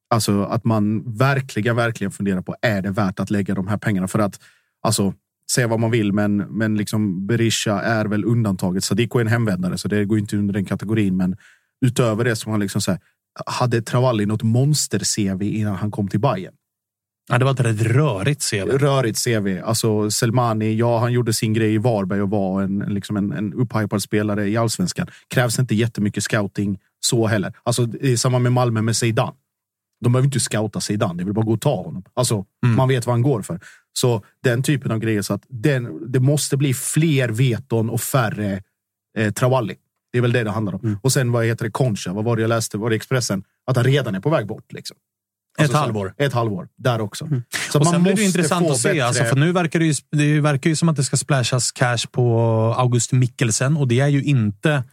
Alltså 0.10 0.44
att 0.44 0.64
man 0.64 1.18
verkligen, 1.18 1.76
verkligen 1.76 2.12
funderar 2.12 2.42
på, 2.42 2.56
är 2.62 2.82
det 2.82 2.92
värt 2.92 3.20
att 3.20 3.30
lägga 3.30 3.56
de 3.56 3.68
här 3.68 3.78
pengarna? 3.78 4.08
För 4.08 4.20
att 4.20 4.40
alltså, 4.82 5.14
säga 5.52 5.68
vad 5.68 5.80
man 5.80 5.92
vill, 5.92 6.14
men, 6.14 6.38
men 6.38 6.76
liksom 6.76 7.28
Berisha 7.28 7.82
är 7.82 8.06
väl 8.06 8.26
undantaget. 8.26 8.84
Sadiko 8.84 9.20
är 9.20 9.22
en 9.22 9.28
hemvändare, 9.28 9.78
så 9.78 9.88
det 9.88 10.06
går 10.06 10.20
inte 10.20 10.38
under 10.38 10.54
den 10.54 10.66
kategorin. 10.66 11.18
Men 11.18 11.38
utöver 11.86 12.24
det 12.24 12.36
som 12.36 12.52
han 12.52 12.60
liksom 12.60 12.82
så 12.82 12.92
här, 12.92 13.00
hade 13.46 13.82
Travalli 13.82 14.26
något 14.26 14.44
monster-CV 14.44 15.42
innan 15.42 15.76
han 15.76 15.92
kom 15.92 16.08
till 16.08 16.20
Bayern? 16.20 16.54
Ja, 17.30 17.38
det 17.38 17.46
var 17.46 17.52
ett 17.52 17.60
rätt 17.60 17.82
rörigt 17.82 18.50
CV. 18.50 18.78
Rörigt 18.78 19.24
CV. 19.24 19.62
Alltså 19.64 20.12
Selmani, 20.12 20.76
ja, 20.76 21.00
han 21.00 21.14
gjorde 21.14 21.34
sin 21.34 21.54
grej 21.54 21.74
i 21.74 21.78
Varberg 21.78 22.22
och 22.22 22.30
var 22.30 22.62
en, 22.62 22.80
liksom 22.80 23.18
en, 23.18 23.32
en 23.32 23.54
upphypad 23.54 24.02
spelare 24.02 24.50
i 24.50 24.58
allsvenskan. 24.58 25.08
Krävs 25.28 25.60
inte 25.60 25.76
jättemycket 25.76 26.24
scouting 26.24 26.80
så 27.00 27.28
heller. 27.28 27.54
Alltså, 27.64 27.88
samma 28.18 28.40
med 28.40 28.52
Malmö 28.52 28.82
med 28.82 28.96
Zeidan. 28.96 29.34
De 30.04 30.14
behöver 30.14 30.26
inte 30.26 30.40
scouta 30.40 30.82
Zeidan, 30.82 31.18
det 31.18 31.24
vill 31.24 31.34
bara 31.34 31.46
gå 31.46 31.54
och 31.54 31.62
ta 31.62 31.76
honom. 31.76 32.04
Alltså, 32.14 32.46
mm. 32.64 32.76
Man 32.76 32.88
vet 32.88 33.06
vad 33.06 33.14
han 33.14 33.22
går 33.22 33.42
för. 33.42 33.60
Så 33.94 34.24
den 34.44 34.64
typen 34.64 34.92
av 34.92 35.00
grejer. 35.00 35.22
Så 35.22 35.34
att 35.34 35.44
den, 35.48 36.12
det 36.12 36.20
måste 36.20 36.58
bli 36.58 36.74
fler 36.74 37.30
veton 37.30 37.90
och 37.90 38.02
färre 38.02 38.62
eh, 39.18 39.34
Travalli. 39.34 39.76
Det 40.12 40.18
är 40.18 40.22
väl 40.22 40.32
det 40.32 40.44
det 40.44 40.52
handlar 40.52 40.74
om. 40.76 40.80
Mm. 40.84 41.00
Och 41.04 41.12
sen 41.12 41.32
vad 41.32 41.46
heter 41.46 41.66
det? 41.66 41.72
Concha. 41.72 42.14
Vad 42.14 42.26
var 42.26 42.36
det 42.36 42.42
jag 42.42 42.50
läste? 42.50 42.78
Var 42.78 42.90
det 42.90 42.96
Expressen? 42.96 43.44
Att 43.66 43.76
han 43.76 43.86
redan 43.86 44.16
är 44.16 44.20
på 44.20 44.30
väg 44.30 44.48
bort. 44.48 44.74
Liksom. 44.74 44.98
Alltså, 45.60 45.78
ett 45.78 45.80
halvår. 45.80 46.14
Ett 46.18 46.34
halvår, 46.34 46.68
där 46.78 47.02
också. 47.02 47.26
Mm. 47.26 47.44
Så 47.72 47.80
och 47.80 47.86
man 47.86 47.94
sen 47.94 48.04
blir 48.04 48.16
det 48.16 48.24
intressant 48.24 48.70
att 48.70 48.78
se. 48.78 48.90
Bättre... 48.90 49.06
Alltså, 49.06 49.24
för 49.24 49.36
nu 49.36 49.52
verkar 49.52 49.80
det, 49.80 49.86
ju, 49.86 49.94
det 50.12 50.42
verkar 50.42 50.70
ju 50.70 50.76
som 50.76 50.90
att 50.90 50.96
det 50.96 51.04
ska 51.04 51.18
splashas 51.18 51.72
cash 51.72 52.08
på 52.12 52.40
August 52.78 53.12
Mikkelsen 53.12 53.78
och 53.78 53.88
det 53.88 54.00
är 54.00 54.08
ju 54.08 54.24
inte... 54.24 54.84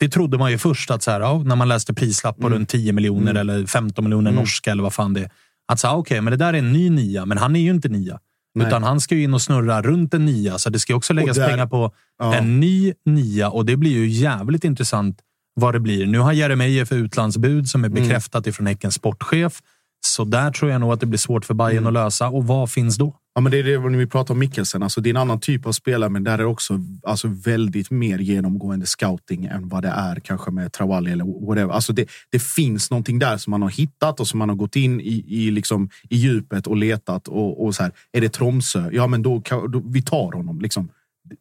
Det 0.00 0.08
trodde 0.08 0.38
man 0.38 0.50
ju 0.50 0.58
först 0.58 0.90
att 0.90 1.02
så 1.02 1.10
här, 1.10 1.20
ja, 1.20 1.42
när 1.42 1.56
man 1.56 1.68
läste 1.68 1.94
prislapp 1.94 2.36
på 2.36 2.46
mm. 2.46 2.58
runt 2.58 2.68
10 2.68 2.92
miljoner 2.92 3.30
mm. 3.30 3.36
eller 3.36 3.66
15 3.66 4.04
miljoner 4.04 4.30
mm. 4.30 4.40
norska 4.40 4.70
eller 4.70 4.82
vad 4.82 4.94
fan 4.94 5.14
det 5.14 5.20
är. 5.20 5.30
Att 5.72 5.80
säga, 5.80 5.92
okej, 5.92 6.00
okay, 6.00 6.20
men 6.20 6.30
det 6.30 6.36
där 6.36 6.54
är 6.54 6.58
en 6.58 6.72
ny 6.72 6.90
nia, 6.90 7.26
men 7.26 7.38
han 7.38 7.56
är 7.56 7.60
ju 7.60 7.70
inte 7.70 7.88
nia. 7.88 8.18
Nej. 8.54 8.66
Utan 8.66 8.82
han 8.82 9.00
ska 9.00 9.14
ju 9.14 9.22
in 9.22 9.34
och 9.34 9.42
snurra 9.42 9.82
runt 9.82 10.14
en 10.14 10.24
nia, 10.24 10.58
så 10.58 10.70
det 10.70 10.78
ska 10.78 10.94
också 10.94 11.12
läggas 11.12 11.36
där, 11.36 11.48
pengar 11.48 11.66
på 11.66 11.92
ja. 12.18 12.34
en 12.34 12.60
ny 12.60 12.94
nia 13.04 13.50
och 13.50 13.66
det 13.66 13.76
blir 13.76 13.90
ju 13.90 14.08
jävligt 14.08 14.64
intressant 14.64 15.18
vad 15.54 15.74
det 15.74 15.80
blir. 15.80 16.06
Nu 16.06 16.18
har 16.18 16.32
Jeremejeff 16.32 16.92
utlandsbud 16.92 17.68
som 17.68 17.84
är 17.84 17.88
mm. 17.88 18.02
bekräftat 18.02 18.46
mm. 18.46 18.50
ifrån 18.50 18.66
Häckens 18.66 18.94
sportchef. 18.94 19.62
Så 20.04 20.24
där 20.24 20.50
tror 20.50 20.70
jag 20.70 20.80
nog 20.80 20.92
att 20.92 21.00
det 21.00 21.06
blir 21.06 21.18
svårt 21.18 21.44
för 21.44 21.54
Bayern 21.54 21.78
mm. 21.78 21.86
att 21.86 21.92
lösa. 21.92 22.28
Och 22.28 22.46
vad 22.46 22.70
finns 22.70 22.96
då? 22.96 23.16
Ja, 23.34 23.40
men 23.40 23.52
det 23.52 23.58
är 23.58 23.64
det 23.64 23.98
vi 23.98 24.06
pratar 24.06 24.34
om 24.34 24.38
Mikkelsen. 24.38 24.82
Alltså, 24.82 25.00
det 25.00 25.08
är 25.08 25.10
en 25.10 25.16
annan 25.16 25.40
typ 25.40 25.66
av 25.66 25.72
spelare, 25.72 26.10
men 26.10 26.24
där 26.24 26.32
är 26.32 26.38
det 26.38 26.44
också 26.44 26.80
alltså, 27.02 27.28
väldigt 27.28 27.90
mer 27.90 28.18
genomgående 28.18 28.86
scouting 28.86 29.44
än 29.44 29.68
vad 29.68 29.82
det 29.82 29.88
är 29.88 30.20
kanske 30.20 30.50
med 30.50 30.72
Travalli 30.72 31.12
eller 31.12 31.46
whatever. 31.46 31.74
Alltså, 31.74 31.92
det, 31.92 32.10
det 32.30 32.42
finns 32.42 32.90
någonting 32.90 33.18
där 33.18 33.36
som 33.36 33.50
man 33.50 33.62
har 33.62 33.70
hittat 33.70 34.20
och 34.20 34.28
som 34.28 34.38
man 34.38 34.48
har 34.48 34.56
gått 34.56 34.76
in 34.76 35.00
i, 35.00 35.24
i, 35.28 35.50
liksom, 35.50 35.90
i 36.10 36.16
djupet 36.16 36.66
och 36.66 36.76
letat. 36.76 37.28
Och, 37.28 37.64
och 37.64 37.74
så 37.74 37.82
här, 37.82 37.92
är 38.12 38.20
det 38.20 38.28
Tromsö? 38.28 38.90
Ja, 38.92 39.06
men 39.06 39.22
då, 39.22 39.42
då 39.68 39.82
vi 39.86 40.02
tar 40.02 40.32
honom. 40.32 40.60
Liksom. 40.60 40.88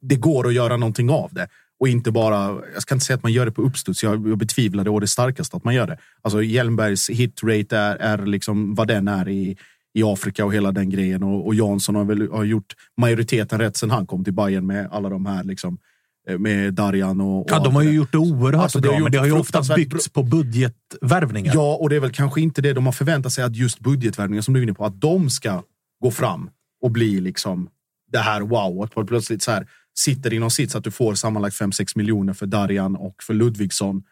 Det 0.01 0.16
går 0.16 0.47
att 0.47 0.53
göra 0.53 0.78
någonting 0.78 1.09
av 1.09 1.30
det. 1.34 1.47
Och 1.82 1.88
inte 1.88 2.12
bara, 2.12 2.62
jag 2.74 2.82
ska 2.82 2.96
inte 2.96 3.06
säga 3.06 3.16
att 3.16 3.24
man 3.24 3.32
gör 3.32 3.46
det 3.46 3.52
på 3.52 3.62
uppstuds, 3.62 4.04
jag, 4.04 4.28
jag 4.28 4.38
betvivlar 4.38 4.84
det 4.84 4.90
och 4.90 5.02
det 5.02 5.08
starkaste 5.08 5.58
att 5.58 5.64
man 5.64 5.76
gör 5.76 5.88
det. 5.88 5.98
Alltså 6.22 6.44
Hjelmbergs 6.44 7.10
hitrate 7.10 7.78
är, 7.78 7.96
är 7.96 8.26
liksom 8.26 8.76
vad 8.76 8.88
den 8.88 9.08
är 9.08 9.30
i, 9.30 9.58
i 9.94 10.04
Afrika 10.04 10.46
och 10.46 10.54
hela 10.54 10.72
den 10.72 10.90
grejen. 10.90 11.24
Och, 11.24 11.48
och 11.48 11.56
Jansson 11.56 11.96
har 11.96 12.04
väl 12.04 12.32
har 12.32 12.44
gjort 12.44 12.74
majoriteten 12.98 13.60
rätt 13.60 13.78
sen 13.78 13.92
han 13.92 14.08
kom 14.08 14.24
till 14.24 14.34
Bayern 14.34 14.68
med 14.68 14.88
alla 14.92 15.10
de 15.10 15.26
här 15.26 15.44
liksom 15.44 15.78
eh, 16.28 16.38
med 16.38 16.74
Darjan 16.74 17.22
och, 17.22 17.40
och 17.42 17.48
Ja, 17.50 17.60
de 17.60 17.76
har 17.76 17.82
ju 17.82 17.92
gjort 17.92 18.12
det 18.12 18.18
oerhört 18.18 18.64
alltså, 18.64 18.80
bra, 18.80 18.92
det 18.92 19.04
men 19.04 19.12
det 19.12 19.18
har 19.18 19.26
ju 19.26 19.32
oftast 19.32 19.76
byggts 19.76 20.10
på 20.10 20.24
budgetvärvningar. 20.24 21.54
Ja, 21.56 21.76
och 21.76 21.90
det 21.90 21.96
är 21.96 22.00
väl 22.00 22.12
kanske 22.12 22.42
inte 22.42 22.62
det 22.62 22.74
de 22.74 22.86
har 22.86 22.94
förväntat 22.94 23.34
sig 23.34 23.44
att 23.44 23.56
just 23.56 23.80
budgetvärvningar 23.80 24.42
som 24.42 24.54
du 24.54 24.60
är 24.60 24.64
inne 24.64 24.74
på, 24.74 24.86
att 24.86 25.02
de 25.02 25.30
ska 25.30 25.64
gå 26.04 26.12
fram 26.12 26.50
och 26.82 26.92
bli 26.92 27.22
liksom 27.22 27.70
det 28.12 28.20
här 28.20 28.42
wow. 28.42 28.84
Att 28.96 29.08
plötsligt 29.08 29.44
så 29.44 29.52
här, 29.52 29.68
sitter 30.00 30.34
inom 30.34 30.52
sits 30.52 30.76
att 30.76 30.84
du 30.84 30.92
får 30.92 31.16
sammanlagt 31.16 31.56
5-6 31.56 31.98
miljoner 31.98 32.34
för 32.34 32.46
Darjan 32.46 32.96
och 32.96 33.16
för 33.24 33.34
Ludvigsson. 33.34 34.04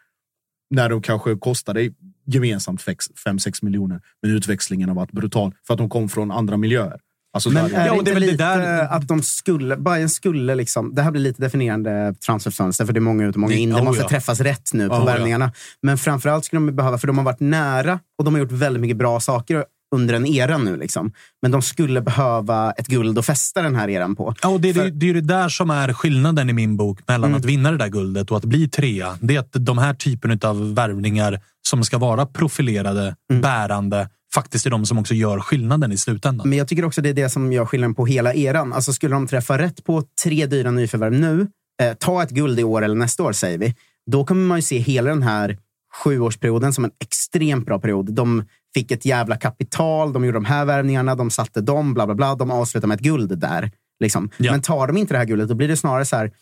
När 0.70 0.88
de 0.88 1.02
kanske 1.02 1.36
kostar 1.36 1.74
dig 1.74 1.94
gemensamt 2.26 2.84
5-6 3.26 3.64
miljoner. 3.64 4.00
Men 4.22 4.30
utväxlingen 4.30 4.88
har 4.88 4.96
varit 4.96 5.12
brutal 5.12 5.54
för 5.66 5.74
att 5.74 5.78
de 5.78 5.90
kom 5.90 6.08
från 6.08 6.30
andra 6.30 6.56
miljöer. 6.56 7.00
Alltså 7.32 7.50
men 7.50 7.74
är 7.74 7.90
det 7.90 7.96
inte 7.96 8.14
det 8.14 8.20
lite 8.20 8.36
där... 8.36 8.88
att 8.88 9.08
de 9.08 9.22
skulle, 9.22 9.76
Bayern 9.76 10.08
skulle 10.08 10.54
liksom... 10.54 10.94
Det 10.94 11.02
här 11.02 11.10
blir 11.10 11.22
lite 11.22 11.42
definierande 11.42 12.14
transferfönster, 12.26 12.86
för 12.86 12.92
det 12.92 12.98
är 12.98 13.00
många 13.00 13.26
ut 13.26 13.34
och 13.34 13.40
många 13.40 13.54
in. 13.54 13.70
Det 13.70 13.82
måste 13.82 14.02
oh, 14.02 14.04
ja. 14.04 14.08
träffas 14.08 14.40
rätt 14.40 14.72
nu 14.72 14.88
på 14.88 14.94
oh, 14.94 15.06
värvningarna. 15.06 15.44
Ja. 15.44 15.52
Men 15.82 15.98
framförallt 15.98 16.44
skulle 16.44 16.66
de 16.66 16.76
behöva, 16.76 16.98
för 16.98 17.06
de 17.06 17.18
har 17.18 17.24
varit 17.24 17.40
nära 17.40 18.00
och 18.18 18.24
de 18.24 18.34
har 18.34 18.40
gjort 18.40 18.52
väldigt 18.52 18.80
mycket 18.80 18.96
bra 18.96 19.20
saker 19.20 19.64
under 19.94 20.14
en 20.14 20.26
era 20.26 20.58
nu. 20.58 20.76
Liksom. 20.76 21.12
Men 21.42 21.50
de 21.50 21.62
skulle 21.62 22.00
behöva 22.00 22.72
ett 22.72 22.86
guld 22.86 23.18
att 23.18 23.26
fästa 23.26 23.62
den 23.62 23.76
här 23.76 23.88
eran 23.88 24.16
på. 24.16 24.34
Ja, 24.42 24.48
och 24.48 24.60
det, 24.60 24.74
För... 24.74 24.84
det, 24.84 24.90
det 24.90 25.10
är 25.10 25.14
det 25.14 25.20
där 25.20 25.48
som 25.48 25.70
är 25.70 25.92
skillnaden 25.92 26.50
i 26.50 26.52
min 26.52 26.76
bok 26.76 26.98
mellan 27.08 27.30
mm. 27.30 27.38
att 27.38 27.44
vinna 27.44 27.70
det 27.70 27.76
där 27.76 27.88
guldet 27.88 28.30
och 28.30 28.36
att 28.36 28.44
bli 28.44 28.68
trea. 28.68 29.18
Det 29.20 29.36
är 29.36 29.40
att 29.40 29.52
de 29.52 29.78
här 29.78 29.94
typen 29.94 30.40
av 30.42 30.74
värvningar 30.74 31.40
som 31.62 31.84
ska 31.84 31.98
vara 31.98 32.26
profilerade, 32.26 33.16
mm. 33.30 33.42
bärande, 33.42 34.08
faktiskt 34.34 34.66
är 34.66 34.70
de 34.70 34.86
som 34.86 34.98
också 34.98 35.14
gör 35.14 35.40
skillnaden 35.40 35.92
i 35.92 35.96
slutändan. 35.96 36.48
Men 36.48 36.58
jag 36.58 36.68
tycker 36.68 36.84
också 36.84 37.02
det 37.02 37.08
är 37.08 37.14
det 37.14 37.28
som 37.28 37.52
gör 37.52 37.66
skillnaden 37.66 37.94
på 37.94 38.06
hela 38.06 38.34
eran. 38.34 38.72
Alltså 38.72 38.92
skulle 38.92 39.14
de 39.14 39.26
träffa 39.26 39.58
rätt 39.58 39.84
på 39.84 40.02
tre 40.22 40.46
dyra 40.46 40.70
nyförvärv 40.70 41.12
nu, 41.12 41.46
eh, 41.82 41.94
ta 41.94 42.22
ett 42.22 42.30
guld 42.30 42.60
i 42.60 42.64
år 42.64 42.82
eller 42.82 42.94
nästa 42.94 43.22
år 43.22 43.32
säger 43.32 43.58
vi, 43.58 43.74
då 44.10 44.24
kommer 44.24 44.46
man 44.46 44.58
ju 44.58 44.62
se 44.62 44.78
hela 44.78 45.10
den 45.10 45.22
här 45.22 45.58
sjuårsperioden 45.92 46.72
som 46.72 46.84
en 46.84 46.90
extremt 47.04 47.66
bra 47.66 47.80
period. 47.80 48.12
De 48.12 48.44
fick 48.74 48.90
ett 48.90 49.04
jävla 49.04 49.36
kapital, 49.36 50.12
de 50.12 50.24
gjorde 50.24 50.36
de 50.36 50.44
här 50.44 50.64
värvningarna, 50.64 51.14
de 51.14 51.30
satte 51.30 51.60
dem, 51.60 51.94
bla 51.94 52.06
bla 52.06 52.14
bla. 52.14 52.34
De 52.34 52.50
avslutar 52.50 52.88
med 52.88 52.94
ett 52.94 53.00
guld 53.00 53.38
där. 53.38 53.70
Liksom. 54.00 54.30
Ja. 54.36 54.52
Men 54.52 54.62
tar 54.62 54.86
de 54.86 54.96
inte 54.96 55.14
det 55.14 55.18
här 55.18 55.24
guldet, 55.24 55.48
då 55.48 55.54
blir 55.54 55.68
det 55.68 55.76
snarare 55.76 56.04
så 56.04 56.16
här. 56.16 56.32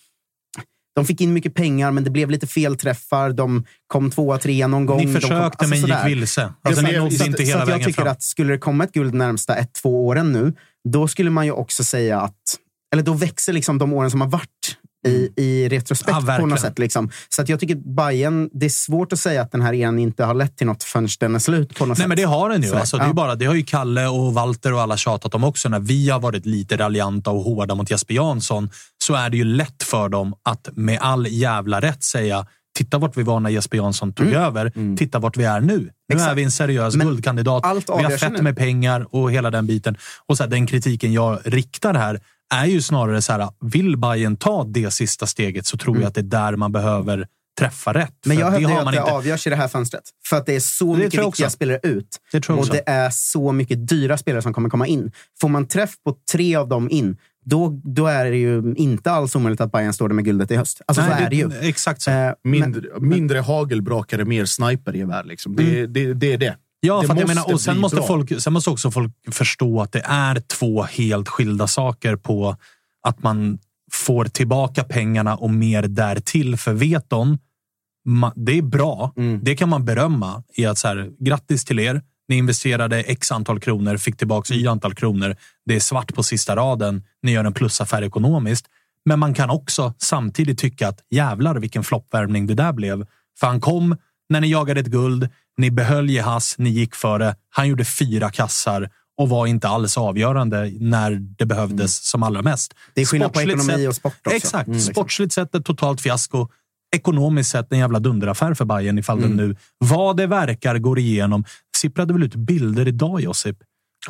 De 0.94 1.04
fick 1.04 1.20
in 1.20 1.32
mycket 1.32 1.54
pengar, 1.54 1.90
men 1.90 2.04
det 2.04 2.10
blev 2.10 2.30
lite 2.30 2.46
felträffar. 2.46 3.30
De 3.30 3.64
kom 3.86 4.10
tvåa, 4.10 4.38
trea 4.38 4.66
någon 4.66 4.86
gång. 4.86 4.98
Ni 4.98 5.12
försökte, 5.12 5.34
kom, 5.34 5.72
alltså, 5.72 5.86
men 5.86 5.98
gick 5.98 6.06
vilse. 6.06 6.52
Alltså, 6.62 6.82
ni 6.82 6.98
nådde 6.98 7.26
inte 7.26 7.42
hela 7.42 7.64
så 7.64 7.70
jag 7.70 7.82
tycker 7.82 8.02
fram. 8.02 8.12
att 8.12 8.22
skulle 8.22 8.52
det 8.52 8.58
komma 8.58 8.84
ett 8.84 8.92
guld 8.92 9.14
närmsta 9.14 9.56
ett, 9.56 9.72
två 9.72 10.06
åren 10.06 10.32
nu, 10.32 10.52
då 10.88 11.08
skulle 11.08 11.30
man 11.30 11.46
ju 11.46 11.52
också 11.52 11.84
säga 11.84 12.20
att... 12.20 12.34
Eller 12.92 13.02
då 13.02 13.12
växer 13.12 13.52
liksom 13.52 13.78
de 13.78 13.92
åren 13.92 14.10
som 14.10 14.20
har 14.20 14.28
varit 14.28 14.78
i, 15.08 15.16
mm. 15.16 15.32
i 15.36 15.68
retrospekt 15.68 16.18
ja, 16.26 16.36
på 16.40 16.46
något 16.46 16.60
sätt. 16.60 16.78
Liksom. 16.78 17.10
Så 17.28 17.42
att 17.42 17.48
jag 17.48 17.60
tycker 17.60 17.74
Bayern, 17.74 18.50
det 18.52 18.66
är 18.66 18.70
svårt 18.70 19.12
att 19.12 19.18
säga 19.18 19.42
att 19.42 19.52
den 19.52 19.62
här 19.62 19.74
eran 19.74 19.98
inte 19.98 20.24
har 20.24 20.34
lett 20.34 20.56
till 20.56 20.66
något 20.66 20.82
förrän 20.82 21.08
den 21.20 21.34
är 21.34 21.38
slut. 21.38 21.78
på 21.78 21.86
något 21.86 21.88
Nej, 21.88 22.02
sätt. 22.02 22.08
men 22.08 22.16
det 22.16 22.22
har 22.22 22.50
den 22.50 22.62
ju. 22.62 22.74
alltså, 22.74 22.96
det, 22.96 23.04
är 23.04 23.12
bara, 23.12 23.34
det 23.34 23.46
har 23.46 23.54
ju 23.54 23.62
Kalle 23.62 24.06
och 24.06 24.34
Walter 24.34 24.72
och 24.72 24.80
alla 24.80 24.96
tjatat 24.96 25.34
om 25.34 25.44
också. 25.44 25.68
När 25.68 25.80
vi 25.80 26.10
har 26.10 26.20
varit 26.20 26.46
lite 26.46 26.76
raljanta 26.76 27.30
och 27.30 27.42
hårda 27.42 27.74
mot 27.74 27.90
Jesper 27.90 28.14
Jansson 28.14 28.70
så 28.98 29.14
är 29.14 29.30
det 29.30 29.36
ju 29.36 29.44
lätt 29.44 29.82
för 29.82 30.08
dem 30.08 30.34
att 30.42 30.68
med 30.72 30.98
all 31.00 31.26
jävla 31.26 31.80
rätt 31.80 32.02
säga 32.02 32.46
Titta 32.78 32.98
vart 32.98 33.16
vi 33.16 33.22
var 33.22 33.40
när 33.40 33.50
Jesper 33.50 33.76
Jansson 33.76 34.12
tog 34.12 34.26
mm. 34.26 34.42
över. 34.42 34.72
Mm. 34.76 34.96
Titta 34.96 35.18
vart 35.18 35.36
vi 35.36 35.44
är 35.44 35.60
nu. 35.60 35.78
Nu 35.78 35.90
Exakt. 36.12 36.30
är 36.30 36.34
vi 36.34 36.42
en 36.42 36.50
seriös 36.50 36.96
Men 36.96 37.06
guldkandidat. 37.06 37.64
vi 37.86 38.04
har 38.04 38.18
fett 38.18 38.42
med 38.42 38.56
pengar 38.56 39.06
och 39.10 39.32
hela 39.32 39.50
den 39.50 39.66
biten. 39.66 39.96
Och 40.26 40.36
så 40.36 40.42
här, 40.42 40.50
den 40.50 40.66
kritiken 40.66 41.12
jag 41.12 41.38
riktar 41.44 41.94
här 41.94 42.20
är 42.54 42.66
ju 42.66 42.82
snarare 42.82 43.22
så 43.22 43.32
här, 43.32 43.48
vill 43.60 43.96
Bayern 43.96 44.36
ta 44.36 44.64
det 44.64 44.90
sista 44.90 45.26
steget 45.26 45.66
så 45.66 45.76
tror 45.76 45.94
mm. 45.94 46.02
jag 46.02 46.08
att 46.08 46.14
det 46.14 46.20
är 46.20 46.22
där 46.22 46.56
man 46.56 46.72
behöver 46.72 47.26
träffa 47.58 47.94
rätt. 47.94 48.14
Men 48.26 48.38
jag 48.38 48.50
hävdar 48.50 48.78
att 48.78 48.92
det 48.92 48.98
inte... 48.98 49.12
avgörs 49.12 49.46
i 49.46 49.50
det 49.50 49.56
här 49.56 49.68
fönstret. 49.68 50.04
För 50.26 50.36
att 50.36 50.46
det 50.46 50.56
är 50.56 50.60
så 50.60 50.94
det 50.94 51.04
mycket 51.04 51.26
viktiga 51.26 51.50
spelare 51.50 51.80
ut. 51.82 52.08
Det 52.32 52.48
och 52.48 52.68
det 52.68 52.82
är 52.86 53.10
så 53.10 53.52
mycket 53.52 53.88
dyra 53.88 54.18
spelare 54.18 54.42
som 54.42 54.54
kommer 54.54 54.70
komma 54.70 54.86
in. 54.86 55.12
Får 55.40 55.48
man 55.48 55.66
träff 55.66 55.90
på 56.04 56.14
tre 56.32 56.56
av 56.56 56.68
dem 56.68 56.90
in, 56.90 57.16
då, 57.44 57.80
då 57.84 58.06
är 58.06 58.24
det 58.24 58.36
ju 58.36 58.74
inte 58.76 59.10
alls 59.10 59.36
omöjligt 59.36 59.60
att 59.60 59.72
Bayern 59.72 59.92
står 59.92 60.08
där 60.08 60.14
med 60.14 60.24
guldet 60.24 60.50
i 60.50 60.56
höst. 60.56 60.82
Alltså 60.86 61.02
Nej, 61.02 61.18
så 61.18 61.24
är 61.24 61.30
det 61.30 61.36
ju. 61.36 61.50
Exakt 61.60 62.02
så. 62.02 62.10
Eh, 62.10 62.32
mindre, 62.44 62.82
men, 62.98 63.08
mindre 63.08 63.38
hagelbrakare, 63.38 64.24
mer 64.24 64.44
snipergevär. 64.44 65.24
Liksom. 65.24 65.56
Det, 65.56 65.78
mm. 65.78 65.92
det, 65.92 66.14
det 66.14 66.32
är 66.32 66.38
det. 66.38 66.56
Ja, 66.80 67.02
för 67.02 67.16
jag 67.16 67.28
menar, 67.28 67.52
och 67.52 67.60
sen 67.60 67.78
måste, 67.78 68.02
folk, 68.02 68.42
sen 68.42 68.52
måste 68.52 68.70
också 68.70 68.90
folk 68.90 69.12
förstå 69.30 69.80
att 69.80 69.92
det 69.92 70.02
är 70.04 70.40
två 70.40 70.82
helt 70.82 71.28
skilda 71.28 71.66
saker 71.66 72.16
på 72.16 72.56
att 73.02 73.22
man 73.22 73.58
får 73.92 74.24
tillbaka 74.24 74.84
pengarna 74.84 75.36
och 75.36 75.50
mer 75.50 75.82
därtill. 75.82 76.56
För 76.56 76.72
vet 76.72 77.10
de, 77.10 77.38
det 78.34 78.58
är 78.58 78.62
bra. 78.62 79.12
Mm. 79.16 79.40
Det 79.42 79.56
kan 79.56 79.68
man 79.68 79.84
berömma 79.84 80.42
i 80.54 80.66
att 80.66 80.78
så 80.78 80.88
här, 80.88 81.10
grattis 81.18 81.64
till 81.64 81.78
er. 81.78 82.02
Ni 82.28 82.36
investerade 82.36 83.00
x 83.00 83.32
antal 83.32 83.60
kronor, 83.60 83.96
fick 83.96 84.16
tillbaka 84.16 84.54
y 84.54 84.66
antal 84.66 84.94
kronor. 84.94 85.36
Det 85.66 85.76
är 85.76 85.80
svart 85.80 86.14
på 86.14 86.22
sista 86.22 86.56
raden. 86.56 87.02
Ni 87.22 87.32
gör 87.32 87.44
en 87.44 87.52
plusaffär 87.52 88.02
ekonomiskt. 88.02 88.66
Men 89.04 89.18
man 89.18 89.34
kan 89.34 89.50
också 89.50 89.94
samtidigt 89.98 90.58
tycka 90.58 90.88
att 90.88 91.00
jävlar 91.10 91.54
vilken 91.54 91.84
floppvärmning 91.84 92.46
det 92.46 92.54
där 92.54 92.72
blev. 92.72 93.06
För 93.40 93.46
han 93.46 93.60
kom 93.60 93.96
när 94.28 94.40
ni 94.40 94.50
jagade 94.50 94.80
ett 94.80 94.86
guld. 94.86 95.28
Ni 95.56 95.70
behöll 95.70 96.10
Jehas, 96.10 96.54
ni 96.58 96.70
gick 96.70 96.94
före. 96.94 97.36
Han 97.50 97.68
gjorde 97.68 97.84
fyra 97.84 98.30
kassar 98.30 98.90
och 99.18 99.28
var 99.28 99.46
inte 99.46 99.68
alls 99.68 99.98
avgörande 99.98 100.72
när 100.80 101.10
det 101.10 101.46
behövdes 101.46 101.78
mm. 101.78 101.88
som 101.88 102.22
allra 102.22 102.42
mest. 102.42 102.74
Det 102.94 103.00
är 103.00 103.06
skillnad 103.06 103.32
på 103.32 103.40
ekonomi 103.40 103.86
och 103.86 103.94
sport 103.94 104.12
också. 104.24 104.36
Exakt. 104.36 104.66
Mm, 104.66 104.76
liksom. 104.76 104.94
Sportsligt 104.94 105.32
sett 105.32 105.54
ett 105.54 105.64
totalt 105.64 106.00
fiasko. 106.00 106.48
Ekonomiskt 106.96 107.50
sett 107.50 107.72
en 107.72 107.78
jävla 107.78 108.00
dunderaffär 108.00 108.54
för 108.54 108.64
Bayern 108.64 108.98
ifall 108.98 109.18
mm. 109.18 109.36
den 109.36 109.48
nu, 109.48 109.56
vad 109.78 110.16
det 110.16 110.26
verkar, 110.26 110.78
går 110.78 110.98
igenom. 110.98 111.44
Sipprade 111.76 112.12
väl 112.12 112.22
ut 112.22 112.34
bilder 112.34 112.88
idag, 112.88 113.20
Josip? 113.20 113.58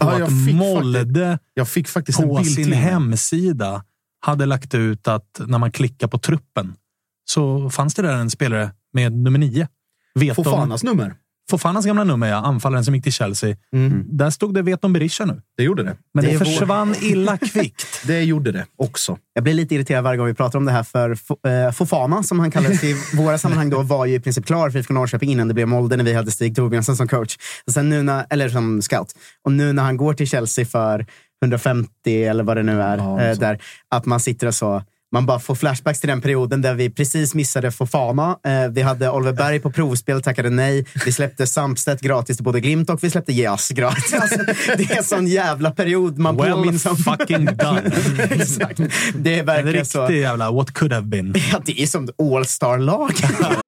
På 0.00 0.06
ja, 0.06 0.24
att 0.24 0.54
Molde 0.54 1.38
jag 1.54 1.68
fick 1.68 1.88
faktiskt 1.88 2.18
på 2.18 2.44
sin 2.44 2.72
hemsida 2.72 3.84
hade 4.20 4.46
lagt 4.46 4.74
ut 4.74 5.08
att 5.08 5.40
när 5.46 5.58
man 5.58 5.72
klickar 5.72 6.08
på 6.08 6.18
truppen 6.18 6.74
så 7.24 7.70
fanns 7.70 7.94
det 7.94 8.02
där 8.02 8.12
en 8.12 8.30
spelare 8.30 8.70
med 8.92 9.12
nummer 9.12 9.38
nio. 9.38 9.68
Fofanas 10.34 10.84
nummer? 10.84 11.14
Fofanas 11.50 11.86
gamla 11.86 12.04
nummer, 12.04 12.28
ja. 12.28 12.36
Anfallaren 12.36 12.84
som 12.84 12.94
gick 12.94 13.04
till 13.04 13.12
Chelsea. 13.12 13.56
Mm. 13.72 14.04
Där 14.08 14.30
stod 14.30 14.54
det 14.54 14.62
Veton 14.62 14.92
Berisha 14.92 15.24
nu. 15.24 15.42
Det 15.56 15.62
gjorde 15.62 15.82
det. 15.82 15.96
Men 16.14 16.24
det, 16.24 16.32
det 16.32 16.38
försvann 16.38 16.88
vår... 16.88 17.04
illa 17.04 17.38
kvickt. 17.52 18.02
det 18.06 18.22
gjorde 18.22 18.52
det 18.52 18.66
också. 18.76 19.18
Jag 19.34 19.44
blir 19.44 19.54
lite 19.54 19.74
irriterad 19.74 20.04
varje 20.04 20.16
gång 20.16 20.26
vi 20.26 20.34
pratar 20.34 20.58
om 20.58 20.64
det 20.64 20.72
här, 20.72 20.82
för 20.82 21.10
eh, 21.10 21.72
Fofana, 21.72 22.22
som 22.22 22.40
han 22.40 22.50
kallades 22.50 22.84
i 22.84 22.96
våra 23.16 23.38
sammanhang, 23.38 23.70
då, 23.70 23.82
var 23.82 24.06
ju 24.06 24.14
i 24.14 24.20
princip 24.20 24.46
klar 24.46 24.70
för 24.70 24.78
IFK 24.78 24.94
Norrköping 24.94 25.30
innan 25.30 25.48
det 25.48 25.54
blev 25.54 25.68
Molde, 25.68 25.96
när 25.96 26.04
vi 26.04 26.12
hade 26.12 26.30
Stig 26.30 26.56
Torbjörnsson 26.56 26.96
som 26.96 27.08
coach. 27.08 27.36
Och 27.66 27.72
sen 27.72 27.88
nu 27.88 28.02
när, 28.02 28.26
eller 28.30 28.48
som 28.48 28.82
scout. 28.82 29.14
Och 29.44 29.52
nu 29.52 29.72
när 29.72 29.82
han 29.82 29.96
går 29.96 30.14
till 30.14 30.28
Chelsea 30.28 30.64
för 30.64 31.06
150 31.42 32.24
eller 32.24 32.44
vad 32.44 32.56
det 32.56 32.62
nu 32.62 32.82
är, 32.82 32.98
ja, 32.98 33.20
eh, 33.20 33.38
där, 33.38 33.62
att 33.88 34.06
man 34.06 34.20
sitter 34.20 34.46
och 34.46 34.54
så 34.54 34.82
man 35.12 35.26
bara 35.26 35.38
får 35.38 35.54
flashbacks 35.54 36.00
till 36.00 36.08
den 36.08 36.20
perioden 36.20 36.62
där 36.62 36.74
vi 36.74 36.90
precis 36.90 37.34
missade 37.34 37.70
Fofana. 37.70 38.38
Eh, 38.46 38.68
vi 38.70 38.82
hade 38.82 39.10
Oliver 39.10 39.32
Berg 39.32 39.60
på 39.60 39.72
provspel, 39.72 40.22
tackade 40.22 40.50
nej. 40.50 40.86
Vi 41.04 41.12
släppte 41.12 41.46
Samstedt 41.46 42.00
gratis 42.00 42.36
till 42.36 42.44
både 42.44 42.60
Glimt 42.60 42.90
och 42.90 43.04
vi 43.04 43.10
släppte 43.10 43.32
Jas 43.32 43.68
gratis. 43.68 44.14
Alltså, 44.14 44.38
det 44.76 44.90
är 44.90 44.96
en 44.96 45.04
sån 45.04 45.26
jävla 45.26 45.70
period 45.70 46.18
man 46.18 46.36
well 46.36 46.52
påminns 46.52 46.86
om. 46.86 46.96
fucking 46.96 47.44
done. 47.44 47.82
Exakt. 48.30 48.80
Det 49.14 49.38
är 49.38 49.44
verkligen 49.44 49.86
så. 49.86 50.00
En 50.00 50.08
riktig 50.08 50.22
jävla 50.22 50.50
what 50.50 50.72
could 50.72 50.92
have 50.92 51.06
been. 51.06 51.34
Ja, 51.52 51.60
det 51.64 51.82
är 51.82 51.86
som 51.86 52.08
all-star-lag. 52.18 53.12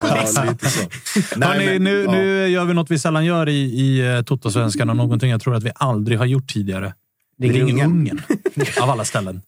Ja, 0.00 0.08
Hörrni, 1.46 1.78
nu, 1.78 2.06
nu 2.06 2.48
gör 2.48 2.64
vi 2.64 2.74
något 2.74 2.90
vi 2.90 2.98
sällan 2.98 3.24
gör 3.24 3.48
i, 3.48 3.80
i 3.80 4.16
uh, 4.16 4.22
Totosvenskan 4.22 4.90
och 4.90 4.96
någonting 4.96 5.30
jag 5.30 5.40
tror 5.40 5.54
att 5.54 5.62
vi 5.62 5.70
aldrig 5.74 6.18
har 6.18 6.26
gjort 6.26 6.52
tidigare. 6.52 6.94
Vi 7.36 7.52
ringer 7.52 7.84
Ungern. 7.84 8.20
av 8.80 8.90
alla 8.90 9.04
ställen. 9.04 9.42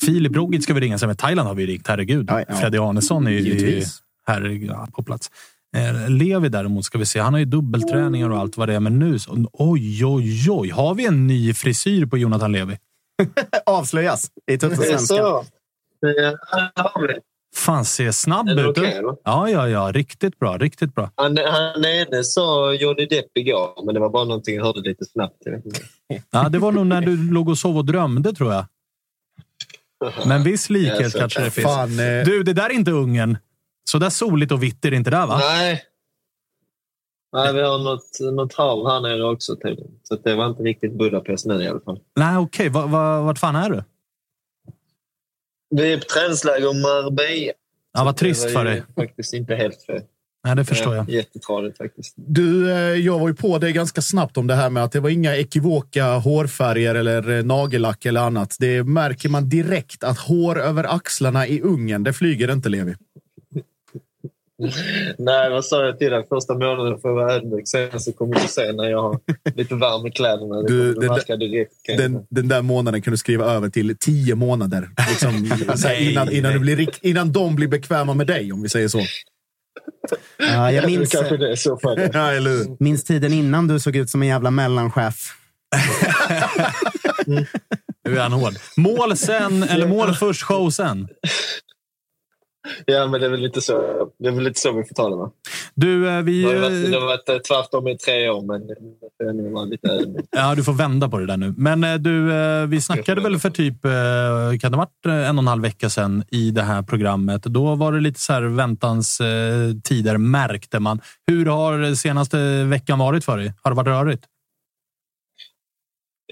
Filip 0.00 0.36
Rogic 0.36 0.64
ska 0.64 0.74
vi 0.74 0.80
ringa, 0.80 0.98
sen 0.98 1.06
med 1.06 1.18
Thailand 1.18 1.48
har 1.48 1.54
vi 1.54 1.66
ringt. 1.66 1.88
Herregud. 1.88 2.26
Ja, 2.30 2.44
ja. 2.48 2.54
Freddy 2.54 2.78
Arnesson 2.78 3.26
är 3.26 3.30
ju 3.30 3.82
här 4.26 4.48
ja, 4.48 4.88
på 4.92 5.02
plats. 5.02 5.30
Eh, 5.76 6.10
Levi 6.10 6.48
däremot 6.48 6.84
ska 6.84 6.98
vi 6.98 7.06
se. 7.06 7.20
Han 7.20 7.32
har 7.32 7.38
ju 7.38 7.44
dubbelträningar 7.44 8.30
och 8.30 8.38
allt 8.38 8.56
vad 8.56 8.68
det 8.68 8.74
är. 8.74 8.80
Men 8.80 8.98
nu, 8.98 9.18
så, 9.18 9.46
oj, 9.52 10.04
oj, 10.04 10.50
oj. 10.50 10.70
Har 10.70 10.94
vi 10.94 11.06
en 11.06 11.26
ny 11.26 11.54
frisyr 11.54 12.06
på 12.06 12.18
Jonathan 12.18 12.52
Levi? 12.52 12.78
Avslöjas 13.66 14.30
i 14.50 14.58
Tuttosvenskan. 14.58 15.44
Det 16.00 16.38
har 16.76 17.08
vi. 17.08 17.14
Fan, 17.54 17.84
ser 17.84 18.12
snabb 18.12 18.48
ut. 18.48 18.66
Okay, 18.66 19.02
ja, 19.24 19.48
ja, 19.50 19.68
ja. 19.68 19.92
Riktigt 19.92 20.38
bra. 20.38 20.58
Riktigt 20.58 20.94
bra. 20.94 21.10
Han, 21.14 21.38
han 21.46 21.84
ene 21.84 22.24
sa 22.24 22.72
Johnny 22.72 23.06
Depp 23.06 23.36
igår, 23.38 23.84
men 23.84 23.94
det 23.94 24.00
var 24.00 24.10
bara 24.10 24.24
någonting 24.24 24.54
jag 24.54 24.64
hörde 24.64 24.80
lite 24.80 25.04
snabbt. 25.04 25.42
Ja, 26.30 26.48
det 26.48 26.58
var 26.58 26.72
nog 26.72 26.86
när 26.86 27.00
du 27.00 27.32
låg 27.32 27.48
och 27.48 27.58
sov 27.58 27.76
och 27.76 27.84
drömde, 27.84 28.32
tror 28.32 28.52
jag. 28.52 28.64
Men 30.26 30.42
viss 30.42 30.70
likhet 30.70 31.12
kanske 31.18 31.44
det 31.44 31.50
finns. 31.50 31.66
Fan, 31.66 32.00
eh... 32.00 32.24
Du, 32.24 32.42
det 32.42 32.52
där 32.52 32.66
är 32.66 32.74
inte 32.74 32.90
ungen. 32.90 33.38
Så 33.90 33.98
där 33.98 34.10
soligt 34.10 34.52
och 34.52 34.62
vitt 34.62 34.84
är 34.84 34.90
det 34.90 34.96
inte 34.96 35.10
där, 35.10 35.26
va? 35.26 35.38
Nej. 35.38 35.82
Nej, 37.32 37.54
vi 37.54 37.62
har 37.62 37.78
något, 37.78 38.34
något 38.34 38.54
hav 38.54 38.88
här 38.88 39.00
nere 39.00 39.24
också 39.24 39.56
tydligen. 39.56 39.92
Så 40.02 40.16
det 40.16 40.34
var 40.34 40.46
inte 40.46 40.62
riktigt 40.62 40.98
Budapest 40.98 41.46
nu 41.46 41.62
i 41.62 41.68
alla 41.68 41.80
fall. 41.80 42.00
Nej, 42.16 42.36
okej. 42.36 42.68
Okay. 42.70 42.82
Va, 42.82 42.86
va, 42.86 43.20
vart 43.20 43.38
fan 43.38 43.56
är 43.56 43.70
du? 43.70 43.82
Vi 45.70 45.92
är 45.92 45.98
på 45.98 46.04
träningsläger 46.04 46.70
i 46.70 46.82
Marbella. 46.82 47.52
Ja, 47.92 48.04
vad 48.04 48.16
trist 48.16 48.50
för 48.50 48.64
dig. 48.64 48.82
faktiskt 48.96 49.34
inte 49.34 49.54
helt 49.54 49.82
för. 49.82 50.02
Nej, 50.44 50.56
det 50.56 50.64
förstår 50.64 50.96
jag. 50.96 51.10
Jättetradigt 51.10 51.78
faktiskt. 51.78 52.14
Du, 52.16 52.72
eh, 52.72 52.78
jag 52.78 53.18
var 53.18 53.28
ju 53.28 53.34
på 53.34 53.58
dig 53.58 53.72
ganska 53.72 54.02
snabbt 54.02 54.36
om 54.36 54.46
det 54.46 54.54
här 54.54 54.70
med 54.70 54.84
att 54.84 54.92
det 54.92 55.00
var 55.00 55.10
inga 55.10 55.36
ekivoka 55.36 56.04
hårfärger 56.04 56.94
eller 56.94 57.30
eh, 57.30 57.44
nagellack 57.44 58.06
eller 58.06 58.20
annat. 58.20 58.56
Det 58.58 58.82
märker 58.84 59.28
man 59.28 59.48
direkt 59.48 60.04
att 60.04 60.18
hår 60.18 60.60
över 60.60 60.94
axlarna 60.94 61.46
i 61.46 61.60
ungen, 61.60 62.02
det 62.02 62.12
flyger 62.12 62.52
inte 62.52 62.68
Levi. 62.68 62.94
Nej, 65.18 65.50
vad 65.50 65.64
sa 65.64 65.84
jag 65.84 65.98
till 65.98 66.10
dig? 66.10 66.26
Första 66.28 66.54
månaden 66.54 67.00
får 67.00 67.10
jag 67.10 67.14
vara 67.14 67.34
ödmjuk. 67.34 67.68
Sen 67.68 68.00
så 68.00 68.12
kommer 68.12 68.34
du 68.34 68.48
se 68.48 68.72
när 68.72 68.84
jag 68.84 69.02
har 69.02 69.20
lite 69.54 69.74
varm 69.74 70.06
i 70.06 70.10
kläderna. 70.10 70.62
Du, 70.62 70.94
den, 70.94 71.08
där, 71.08 71.36
direkt, 71.36 71.72
den, 71.96 72.26
den, 72.30 72.48
där 72.48 72.62
månaden 72.62 73.02
kan 73.02 73.10
du 73.10 73.16
skriva 73.16 73.44
över 73.44 73.68
till 73.68 73.96
tio 73.98 74.34
månader. 74.34 74.88
Liksom, 75.08 75.30
innan, 75.98 76.32
innan, 76.32 76.52
du 76.52 76.58
blir, 76.58 76.88
innan 77.02 77.32
de 77.32 77.56
blir 77.56 77.68
bekväma 77.68 78.14
med 78.14 78.26
dig, 78.26 78.52
om 78.52 78.62
vi 78.62 78.68
säger 78.68 78.88
så. 78.88 79.00
Ja, 80.38 80.72
jag 80.72 80.86
minns, 80.86 81.12
kanske 81.12 81.36
det 81.36 81.56
så 81.56 81.78
fall. 81.78 82.00
ja, 82.12 82.32
eller 82.32 82.82
minns 82.82 83.04
tiden 83.04 83.32
innan 83.32 83.68
du 83.68 83.80
såg 83.80 83.96
ut 83.96 84.10
som 84.10 84.22
en 84.22 84.28
jävla 84.28 84.50
mellanchef. 84.50 85.36
Nu 88.04 88.16
är 88.16 88.22
han 88.22 88.32
hård. 88.32 88.54
Mål 88.76 89.16
sen, 89.16 89.62
eller 89.62 89.86
mål 89.86 90.14
först, 90.14 90.42
show 90.42 90.70
sen? 90.70 91.08
Ja, 92.86 93.06
men 93.06 93.20
det 93.20 93.26
är 93.26 93.30
väl 93.30 93.40
lite 93.40 93.60
så, 93.60 93.72
det 94.18 94.28
är 94.28 94.32
väl 94.32 94.44
lite 94.44 94.60
så 94.60 94.72
vi 94.72 94.84
får 94.84 94.94
ta 94.94 95.10
det. 95.10 95.16
Va? 95.16 95.30
Du, 95.74 96.08
eh, 96.08 96.22
vi... 96.22 96.42
Det 96.42 96.48
har 96.48 96.60
varit, 96.60 96.90
det 96.90 96.98
har 96.98 97.06
varit 97.06 97.28
eh, 97.28 97.36
tvärtom 97.36 97.88
i 97.88 97.98
tre 97.98 98.28
år, 98.28 98.42
men 98.42 98.60
lite 99.70 100.24
Ja, 100.30 100.54
du 100.54 100.64
får 100.64 100.72
vända 100.72 101.08
på 101.08 101.18
det 101.18 101.26
där 101.26 101.36
nu. 101.36 101.54
Men 101.56 101.84
eh, 101.84 101.94
du, 101.94 102.30
vi 102.66 102.80
snackade 102.80 103.20
väl 103.20 103.38
för 103.38 103.50
typ, 103.50 103.82
kan 104.60 104.72
det 104.72 104.76
varit 104.76 105.06
en 105.06 105.38
och 105.38 105.42
en 105.42 105.48
halv 105.48 105.62
vecka 105.62 105.90
sedan 105.90 106.24
i 106.30 106.50
det 106.50 106.62
här 106.62 106.82
programmet. 106.82 107.42
Då 107.42 107.74
var 107.74 107.92
det 107.92 108.00
lite 108.00 108.20
så 108.20 108.32
här 108.32 108.42
väntans 108.42 109.20
tider 109.84 110.16
märkte 110.16 110.80
man. 110.80 111.00
Hur 111.26 111.46
har 111.46 111.94
senaste 111.94 112.64
veckan 112.64 112.98
varit 112.98 113.24
för 113.24 113.36
dig? 113.36 113.52
Har 113.62 113.70
det 113.70 113.76
varit 113.76 113.86
rörigt? 113.86 114.24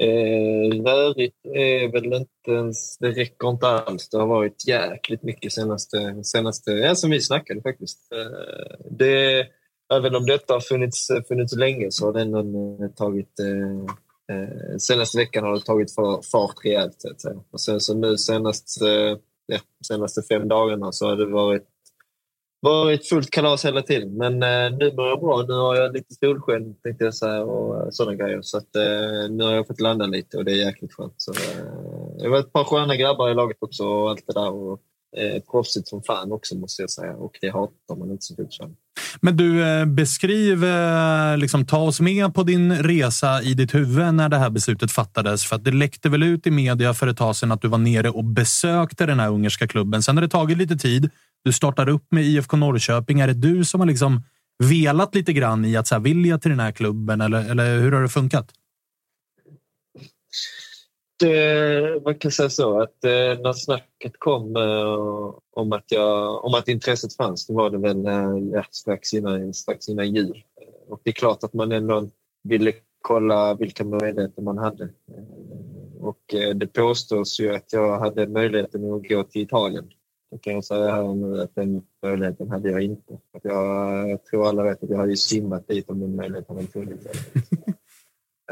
Eh, 0.00 0.82
rörigt 0.82 1.36
är 1.54 1.92
väl 1.92 2.04
inte 2.04 2.50
ens, 2.50 2.98
det 2.98 3.10
räcker 3.10 3.48
inte 3.48 3.66
alls. 3.66 4.08
Det 4.08 4.18
har 4.18 4.26
varit 4.26 4.68
jäkligt 4.68 5.22
mycket 5.22 5.52
senaste, 5.52 6.24
senaste 6.24 6.70
ja, 6.70 6.94
som 6.94 7.10
vi 7.10 7.20
snackade 7.20 7.62
faktiskt. 7.62 8.12
Eh, 8.12 8.86
det, 8.90 9.46
även 9.94 10.14
om 10.14 10.26
detta 10.26 10.54
har 10.54 10.60
funnits, 10.60 11.08
funnits 11.28 11.56
länge 11.56 11.86
så 11.90 12.06
har 12.06 12.12
det 12.12 12.20
ändå 12.20 12.78
eh, 12.84 12.90
tagit 12.90 13.40
eh, 13.40 14.36
eh, 14.36 14.76
senaste 14.78 15.18
veckan 15.18 15.44
har 15.44 15.54
det 15.54 15.60
tagit 15.60 15.94
fart 16.32 16.64
rejält. 16.64 16.94
Så 16.98 17.10
att 17.10 17.20
säga. 17.20 17.40
Och 17.50 17.60
sen 17.60 17.80
så 17.80 17.94
nu 17.94 18.16
senast, 18.16 18.82
eh, 18.82 19.18
ja, 19.46 19.58
senaste 19.86 20.22
fem 20.22 20.48
dagarna 20.48 20.92
så 20.92 21.06
har 21.06 21.16
det 21.16 21.26
varit 21.26 21.66
varit 22.60 23.08
fullt 23.08 23.30
kalas 23.30 23.64
hela 23.64 23.82
tiden. 23.82 24.16
Men 24.16 24.42
eh, 24.42 24.78
nu 24.78 24.92
mår 24.96 25.08
jag 25.08 25.20
bra. 25.20 25.44
Nu 25.48 25.54
har 25.54 25.76
jag 25.76 25.92
lite 25.92 26.14
solsken 26.14 26.74
tänkte 26.74 27.04
jag 27.04 27.14
säga 27.14 27.44
och 27.44 27.76
eh, 27.76 27.88
sådana 27.90 28.16
grejer. 28.16 28.42
Så 28.42 28.58
att, 28.58 28.76
eh, 28.76 29.30
nu 29.30 29.44
har 29.44 29.52
jag 29.52 29.66
fått 29.66 29.80
landa 29.80 30.06
lite 30.06 30.36
och 30.36 30.44
det 30.44 30.52
är 30.52 30.66
jäkligt 30.66 30.92
skönt. 30.92 31.14
Så, 31.16 31.32
eh, 31.32 32.22
det 32.22 32.28
var 32.28 32.38
ett 32.38 32.52
par 32.52 32.64
sköna 32.64 32.96
grabbar 32.96 33.30
i 33.30 33.34
laget 33.34 33.56
också 33.60 33.84
och 33.84 34.10
allt 34.10 34.26
det 34.26 34.32
där. 34.32 34.50
Och 34.50 34.80
eh, 35.16 35.42
proffsigt 35.50 35.88
som 35.88 36.02
fan 36.02 36.32
också 36.32 36.54
måste 36.54 36.82
jag 36.82 36.90
säga 36.90 37.14
och 37.14 37.32
det 37.40 37.50
hatar 37.50 37.96
man 37.96 38.10
inte 38.10 38.24
som 38.24 38.36
fort. 38.36 38.70
Men 39.20 39.36
du, 39.36 39.64
eh, 39.64 39.84
beskriv, 39.84 40.64
eh, 40.64 41.36
liksom, 41.36 41.66
ta 41.66 41.78
oss 41.78 42.00
med 42.00 42.34
på 42.34 42.42
din 42.42 42.82
resa 42.82 43.42
i 43.42 43.54
ditt 43.54 43.74
huvud 43.74 44.14
när 44.14 44.28
det 44.28 44.38
här 44.38 44.50
beslutet 44.50 44.92
fattades. 44.92 45.44
För 45.44 45.56
att 45.56 45.64
det 45.64 45.70
läckte 45.70 46.08
väl 46.08 46.22
ut 46.22 46.46
i 46.46 46.50
media 46.50 46.94
för 46.94 47.06
ett 47.06 47.16
tag 47.16 47.36
sedan 47.36 47.52
att 47.52 47.62
du 47.62 47.68
var 47.68 47.78
nere 47.78 48.10
och 48.10 48.24
besökte 48.24 49.06
den 49.06 49.20
här 49.20 49.30
ungerska 49.30 49.68
klubben. 49.68 50.02
Sen 50.02 50.16
har 50.16 50.22
det 50.22 50.28
tagit 50.28 50.58
lite 50.58 50.76
tid. 50.76 51.10
Du 51.44 51.52
startar 51.52 51.88
upp 51.88 52.06
med 52.10 52.24
IFK 52.24 52.56
Norrköping. 52.56 53.20
Är 53.20 53.26
det 53.26 53.34
du 53.34 53.64
som 53.64 53.80
har 53.80 53.86
liksom 53.86 54.22
velat 54.64 55.14
lite 55.14 55.32
grann 55.32 55.64
i 55.64 55.76
att 55.76 55.86
så 55.86 55.94
här, 55.94 56.02
vilja 56.02 56.38
till 56.38 56.50
den 56.50 56.60
här 56.60 56.72
klubben 56.72 57.20
eller, 57.20 57.50
eller 57.50 57.78
hur 57.80 57.92
har 57.92 58.02
det 58.02 58.08
funkat? 58.08 58.50
Eh, 61.22 62.02
man 62.02 62.14
kan 62.14 62.30
säga 62.30 62.50
så 62.50 62.80
att 62.80 63.04
eh, 63.04 63.10
när 63.42 63.52
snacket 63.52 64.12
kom 64.18 64.56
eh, 64.56 65.34
om, 65.52 65.72
att 65.72 65.84
jag, 65.92 66.44
om 66.44 66.54
att 66.54 66.68
intresset 66.68 67.16
fanns, 67.16 67.46
då 67.46 67.54
var 67.54 67.70
det 67.70 67.78
väl 67.78 68.06
eh, 68.06 68.64
strax, 68.70 69.14
innan, 69.14 69.54
strax 69.54 69.88
innan 69.88 70.14
jul. 70.14 70.44
Eh, 70.60 70.92
och 70.92 71.00
det 71.04 71.10
är 71.10 71.14
klart 71.14 71.44
att 71.44 71.52
man 71.52 71.72
ändå 71.72 72.08
ville 72.42 72.72
kolla 73.00 73.54
vilka 73.54 73.84
möjligheter 73.84 74.42
man 74.42 74.58
hade. 74.58 74.84
Eh, 74.84 76.00
och 76.00 76.34
eh, 76.34 76.54
det 76.54 76.66
påstås 76.66 77.40
ju 77.40 77.54
att 77.54 77.72
jag 77.72 77.98
hade 77.98 78.26
möjligheten 78.26 78.92
att 78.92 79.08
gå 79.08 79.24
till 79.24 79.42
Italien. 79.42 79.90
Då 80.30 80.38
kan 80.38 80.54
jag 80.54 80.64
säga 80.64 80.94
här 80.94 81.14
nu 81.14 81.42
att 81.42 81.54
den 81.54 81.82
möjligheten 82.02 82.50
hade 82.50 82.70
jag 82.70 82.82
inte. 82.82 83.14
Att 83.32 83.44
jag, 83.44 84.10
jag 84.10 84.24
tror 84.24 84.48
alla 84.48 84.62
vet 84.62 84.82
att 84.82 84.90
jag 84.90 84.98
hade 84.98 85.16
simmat 85.16 85.68
dit 85.68 85.90
om 85.90 86.00
den 86.00 86.16
möjligheten 86.16 86.56
hade 86.56 86.68
funnits. 86.68 87.06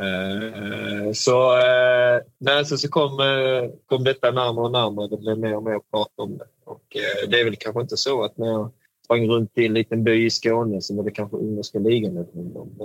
Eh, 0.01 1.13
så, 1.13 1.59
eh, 1.59 2.23
nej, 2.39 2.65
så, 2.65 2.79
så 2.79 2.89
kom, 2.89 3.21
eh, 3.21 3.71
kom 3.87 4.05
detta 4.05 4.31
närmare 4.31 4.65
och 4.65 4.73
närmare. 4.73 5.09
Det 5.09 5.17
blev 5.17 5.39
mer 5.39 5.57
och 5.57 5.63
mer 5.63 5.81
prat 5.91 6.13
om 6.17 6.39
det. 6.39 6.47
Och, 6.65 6.97
det 7.29 7.41
är 7.41 7.45
väl 7.45 7.57
kanske 7.57 7.81
inte 7.81 7.97
så 7.97 8.25
att 8.25 8.37
när 8.37 8.47
jag 8.47 8.71
sprang 9.05 9.29
runt 9.29 9.59
i 9.59 9.67
en 9.67 9.75
liten 9.75 10.05
by 10.05 10.27
i 10.27 10.31
Skåne 10.31 10.83
så 10.83 10.97
var 10.97 11.05
det 11.05 11.11
kanske 11.11 11.37
ungerska 11.37 11.79
ligan 11.79 12.15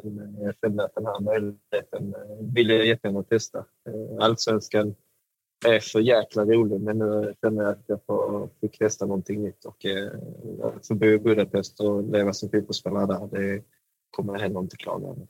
Men 0.03 0.38
jag 0.41 0.55
kände 0.62 0.84
att 0.84 0.95
den 0.95 1.05
här 1.05 1.20
möjligheten 1.20 2.16
ville 2.39 2.74
jag 2.74 2.86
jättegärna 2.86 3.24
testa. 3.24 3.66
Allsvenskan 4.20 4.95
är 5.66 5.80
för 5.80 5.99
jäkla 5.99 6.45
rolig 6.45 6.82
men 6.82 6.97
nu 6.97 7.34
känner 7.41 7.64
jag 7.64 7.72
att 7.72 7.84
jag 7.86 7.99
får, 8.05 8.49
fick 8.62 8.78
testa 8.78 9.05
någonting 9.05 9.43
nytt. 9.43 9.66
Och, 9.66 9.86
att 10.64 10.88
få 10.88 10.95
bo 10.95 11.05
i 11.05 11.20
Budapest 11.20 11.80
och 11.80 12.03
leva 12.03 12.34
som 12.34 12.49
fotbollsspelare 12.49 13.05
där, 13.05 13.30
det 13.32 13.64
kommer 14.12 14.34
jag 14.34 14.39
heller 14.39 14.59
inte 14.59 14.78
klaga 14.78 15.07
över. 15.07 15.26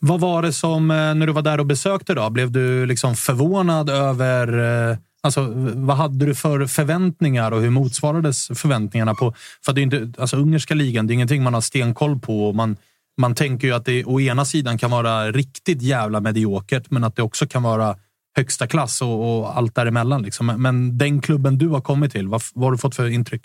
Vad 0.00 0.20
var 0.20 0.42
det 0.42 0.52
som, 0.52 0.90
eh, 0.90 0.96
när 0.96 1.26
du 1.26 1.32
var 1.32 1.42
där 1.42 1.60
och 1.60 1.66
besökte, 1.66 2.14
då, 2.14 2.30
blev 2.30 2.50
du 2.50 2.86
liksom 2.86 3.14
förvånad 3.14 3.90
över 3.90 4.58
eh, 4.90 4.96
Alltså, 5.24 5.52
vad 5.74 5.96
hade 5.96 6.26
du 6.26 6.34
för 6.34 6.66
förväntningar 6.66 7.52
och 7.52 7.60
hur 7.60 7.70
motsvarades 7.70 8.46
förväntningarna 8.54 9.14
på? 9.14 9.34
För 9.64 9.72
det 9.72 9.80
är 9.80 9.82
inte, 9.82 10.12
alltså, 10.18 10.36
ungerska 10.36 10.74
ligan, 10.74 11.06
det 11.06 11.12
är 11.12 11.14
ingenting 11.14 11.42
man 11.42 11.54
har 11.54 11.60
stenkoll 11.60 12.18
på. 12.18 12.52
Man, 12.52 12.76
man 13.20 13.34
tänker 13.34 13.68
ju 13.68 13.74
att 13.74 13.84
det 13.84 14.04
å 14.04 14.20
ena 14.20 14.44
sidan 14.44 14.78
kan 14.78 14.90
vara 14.90 15.32
riktigt 15.32 15.82
jävla 15.82 16.20
mediokert, 16.20 16.90
men 16.90 17.04
att 17.04 17.16
det 17.16 17.22
också 17.22 17.46
kan 17.46 17.62
vara 17.62 17.96
högsta 18.36 18.66
klass 18.66 19.02
och, 19.02 19.38
och 19.38 19.56
allt 19.56 19.74
däremellan. 19.74 20.22
Liksom. 20.22 20.46
Men 20.46 20.98
den 20.98 21.20
klubben 21.20 21.58
du 21.58 21.68
har 21.68 21.80
kommit 21.80 22.12
till, 22.12 22.28
vad, 22.28 22.42
vad 22.54 22.64
har 22.64 22.72
du 22.72 22.78
fått 22.78 22.96
för 22.96 23.08
intryck? 23.08 23.42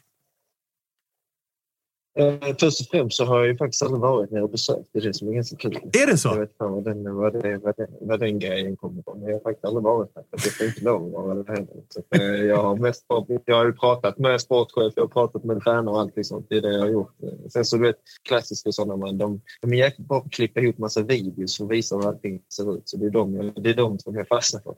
Eh, 2.18 2.56
först 2.60 2.82
och 2.82 2.88
främst 2.92 3.18
så 3.18 3.26
har 3.26 3.38
jag 3.38 3.48
ju 3.48 3.58
faktiskt 3.58 3.84
aldrig 3.84 4.02
varit 4.02 4.32
nere 4.32 4.44
och 4.44 4.50
besökt. 4.50 4.90
Det 4.94 5.00
är 5.00 5.04
det 5.04 5.14
som 5.14 5.28
är 5.28 5.34
ganska 5.34 5.56
kul. 5.56 5.76
Är 5.76 6.12
det 6.12 6.18
så? 6.18 6.30
Jag 6.30 6.40
vet 6.40 6.50
inte 6.50 6.64
vad 6.64 6.84
den, 6.84 7.16
vad 7.16 7.34
det, 7.34 7.58
vad 7.58 7.78
den, 7.78 7.88
vad 8.02 8.20
den 8.20 8.40
grejen 8.40 8.78
kommer 8.78 9.00
ifrån. 9.00 9.22
Jag 9.22 9.34
har 9.34 9.40
faktiskt 9.40 9.66
aldrig 9.66 9.84
varit 9.84 10.14
där. 10.14 10.24
Jag 10.32 10.42
får 10.42 10.66
inte 10.66 10.84
lov 10.84 11.06
att 11.06 11.12
vara 11.12 11.36
där 11.36 11.54
heller. 11.54 11.68
Så, 11.90 12.02
eh, 12.16 12.22
jag, 12.22 12.64
har 12.64 12.76
mest, 12.76 13.06
jag 13.46 13.56
har 13.56 13.66
ju 13.66 13.74
pratat 13.74 14.18
med 14.18 14.42
sportchef, 14.42 14.94
jag 14.96 15.04
har 15.04 15.08
pratat 15.08 15.44
med 15.44 15.64
tränare 15.64 15.96
och 15.96 16.00
allt 16.00 16.26
sånt. 16.26 16.46
Det 16.50 16.58
är 16.58 16.62
det 16.62 16.74
jag 16.74 16.80
har 16.80 16.90
gjort. 16.90 17.16
Sen 17.50 17.66
så 17.66 17.78
du 17.78 17.82
vet, 17.82 17.98
klassiska 18.24 18.72
sådana, 18.72 18.96
man, 18.96 19.18
de, 19.18 19.42
de 19.62 19.74
är 19.74 19.78
jäkligt 19.78 20.08
bra 20.08 20.20
på 20.20 20.26
att 20.26 20.32
klippa 20.32 20.60
ihop 20.60 20.78
massa 20.78 21.02
videos 21.02 21.60
och 21.60 21.72
visa 21.72 21.96
hur 21.96 22.08
allting 22.08 22.42
ser 22.54 22.78
ut. 22.78 22.90
Så 22.90 22.98
det 22.98 23.06
är 23.06 23.10
de, 23.10 23.54
det 23.56 23.70
är 23.70 23.76
de 23.76 24.00
som 24.00 24.16
jag 24.16 24.28
fastnar 24.28 24.62
för. 24.62 24.76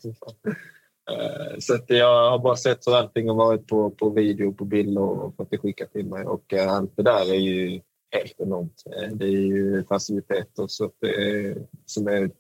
Eh, 1.09 1.59
så 1.59 1.73
att 1.73 1.85
jag 1.87 2.29
har 2.29 2.39
bara 2.39 2.55
sett 2.55 2.87
hur 2.87 2.95
allting 2.95 3.29
har 3.29 3.35
varit 3.35 3.67
på, 3.67 3.89
på 3.89 4.09
video, 4.09 4.53
på 4.53 4.65
bilder 4.65 5.01
och 5.01 5.35
fått 5.35 5.51
det 5.51 5.57
skickat 5.57 5.93
till 5.93 6.05
mig. 6.05 6.25
Och 6.25 6.53
eh, 6.53 6.73
allt 6.73 6.91
det 6.95 7.03
där 7.03 7.33
är 7.33 7.39
ju 7.39 7.81
helt 8.11 8.39
enormt. 8.39 8.83
Eh, 8.85 9.15
det 9.15 9.25
är 9.25 9.29
ju 9.29 9.83
faciliteter 9.83 10.67
så 10.67 10.85
att 10.85 10.95
det 11.01 11.15
är, 11.15 11.57
som 11.85 12.07
är 12.07 12.31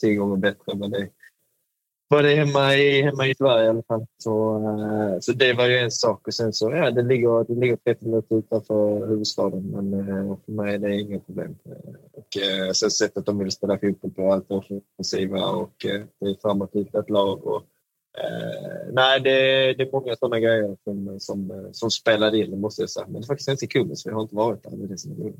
tio 0.00 0.14
gånger 0.14 0.36
bättre 0.36 0.72
än 0.72 0.78
vad 0.78 0.90
det 0.90 1.08
var 2.10 2.22
det 2.22 2.34
hemma 2.34 2.74
i, 2.74 3.02
hemma 3.02 3.26
i 3.26 3.34
Sverige 3.34 3.66
i 3.66 3.68
alla 3.68 3.82
fall. 3.82 4.06
Så, 4.18 4.60
så 5.20 5.32
det 5.32 5.52
var 5.52 5.66
ju 5.66 5.78
en 5.78 5.90
sak. 5.90 6.26
Och 6.26 6.34
sen 6.34 6.52
så, 6.52 6.70
ja, 6.70 6.90
det 6.90 7.02
ligger, 7.02 7.44
det 7.44 7.60
ligger 7.60 7.76
30 7.76 8.04
minuter 8.04 8.36
utanför 8.36 9.06
huvudstaden, 9.06 9.62
men 9.62 10.06
för 10.44 10.52
mig 10.52 10.74
är 10.74 10.78
det 10.78 11.00
inga 11.00 11.20
problem. 11.20 11.56
Och 12.12 12.28
sen 12.76 12.90
sättet 12.90 13.26
de 13.26 13.38
vill 13.38 13.50
spela 13.50 13.78
fotboll 13.78 14.10
på, 14.10 14.32
allt 14.32 14.50
offensiva 14.50 15.46
och 15.46 15.74
det 16.20 16.26
är 16.26 16.40
framåtriktat 16.42 17.10
lag. 17.10 17.46
Och, 17.46 17.62
Uh, 18.18 18.92
nej, 18.92 19.20
det, 19.20 19.30
det, 19.74 19.82
är 19.82 19.92
många 19.92 20.16
sådana 20.16 20.40
grejer 20.40 20.76
som, 20.84 21.20
som, 21.20 21.68
som 21.72 21.90
spelade 21.90 22.38
in, 22.38 22.60
måste 22.60 22.82
jag 22.82 22.90
säga. 22.90 23.06
Men 23.06 23.20
det 23.20 23.24
är 23.24 23.26
faktiskt 23.26 23.48
ganska 23.48 23.66
kul, 23.66 23.96
så 23.96 24.08
jag 24.08 24.14
har 24.14 24.22
inte 24.22 24.34
varit 24.34 24.62
där. 24.62 24.70
Det 24.70 24.84
är 24.84 24.88
det 24.88 24.98
som 24.98 25.12
är 25.12 25.32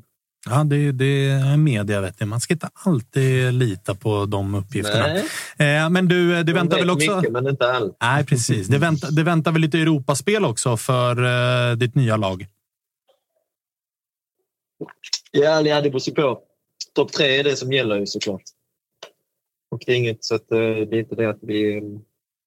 Ja, 0.45 0.63
det, 0.63 0.91
det 0.91 1.29
är 1.29 1.57
media, 1.57 2.01
vet 2.01 2.19
ni. 2.19 2.25
Man 2.25 2.39
ska 2.39 2.53
inte 2.53 2.69
alltid 2.73 3.53
lita 3.53 3.95
på 3.95 4.25
de 4.25 4.55
uppgifterna. 4.55 5.15
Eh, 5.57 5.89
men 5.89 6.07
du, 6.07 6.43
det 6.43 6.53
väntar 6.53 6.77
väl 6.77 6.89
också... 6.89 7.15
mycket, 7.15 7.31
men 7.31 7.47
inte 7.47 7.71
allt. 7.71 7.97
Nej, 8.01 8.25
precis. 8.25 8.67
Det 8.67 8.77
väntar, 8.77 9.11
det 9.11 9.23
väntar 9.23 9.51
väl 9.51 9.61
lite 9.61 9.79
Europaspel 9.79 10.45
också 10.45 10.77
för 10.77 11.23
eh, 11.71 11.75
ditt 11.75 11.95
nya 11.95 12.17
lag? 12.17 12.47
Ja, 15.31 15.61
det 15.61 15.89
beror 15.89 15.99
sig 15.99 16.13
på. 16.13 16.39
Topp 16.95 17.11
tre 17.11 17.39
är 17.39 17.43
det 17.43 17.55
som 17.55 17.73
gäller 17.73 17.99
ju 17.99 18.05
såklart. 18.05 18.43
Och 19.71 19.83
det 19.85 19.91
är 19.91 19.95
inget 19.95 20.23
så 20.23 20.35
att 20.35 20.51
eh, 20.51 20.59
det 20.59 20.95
är 20.95 20.99
inte 20.99 21.15
det 21.15 21.29
att 21.29 21.39
vi 21.41 21.81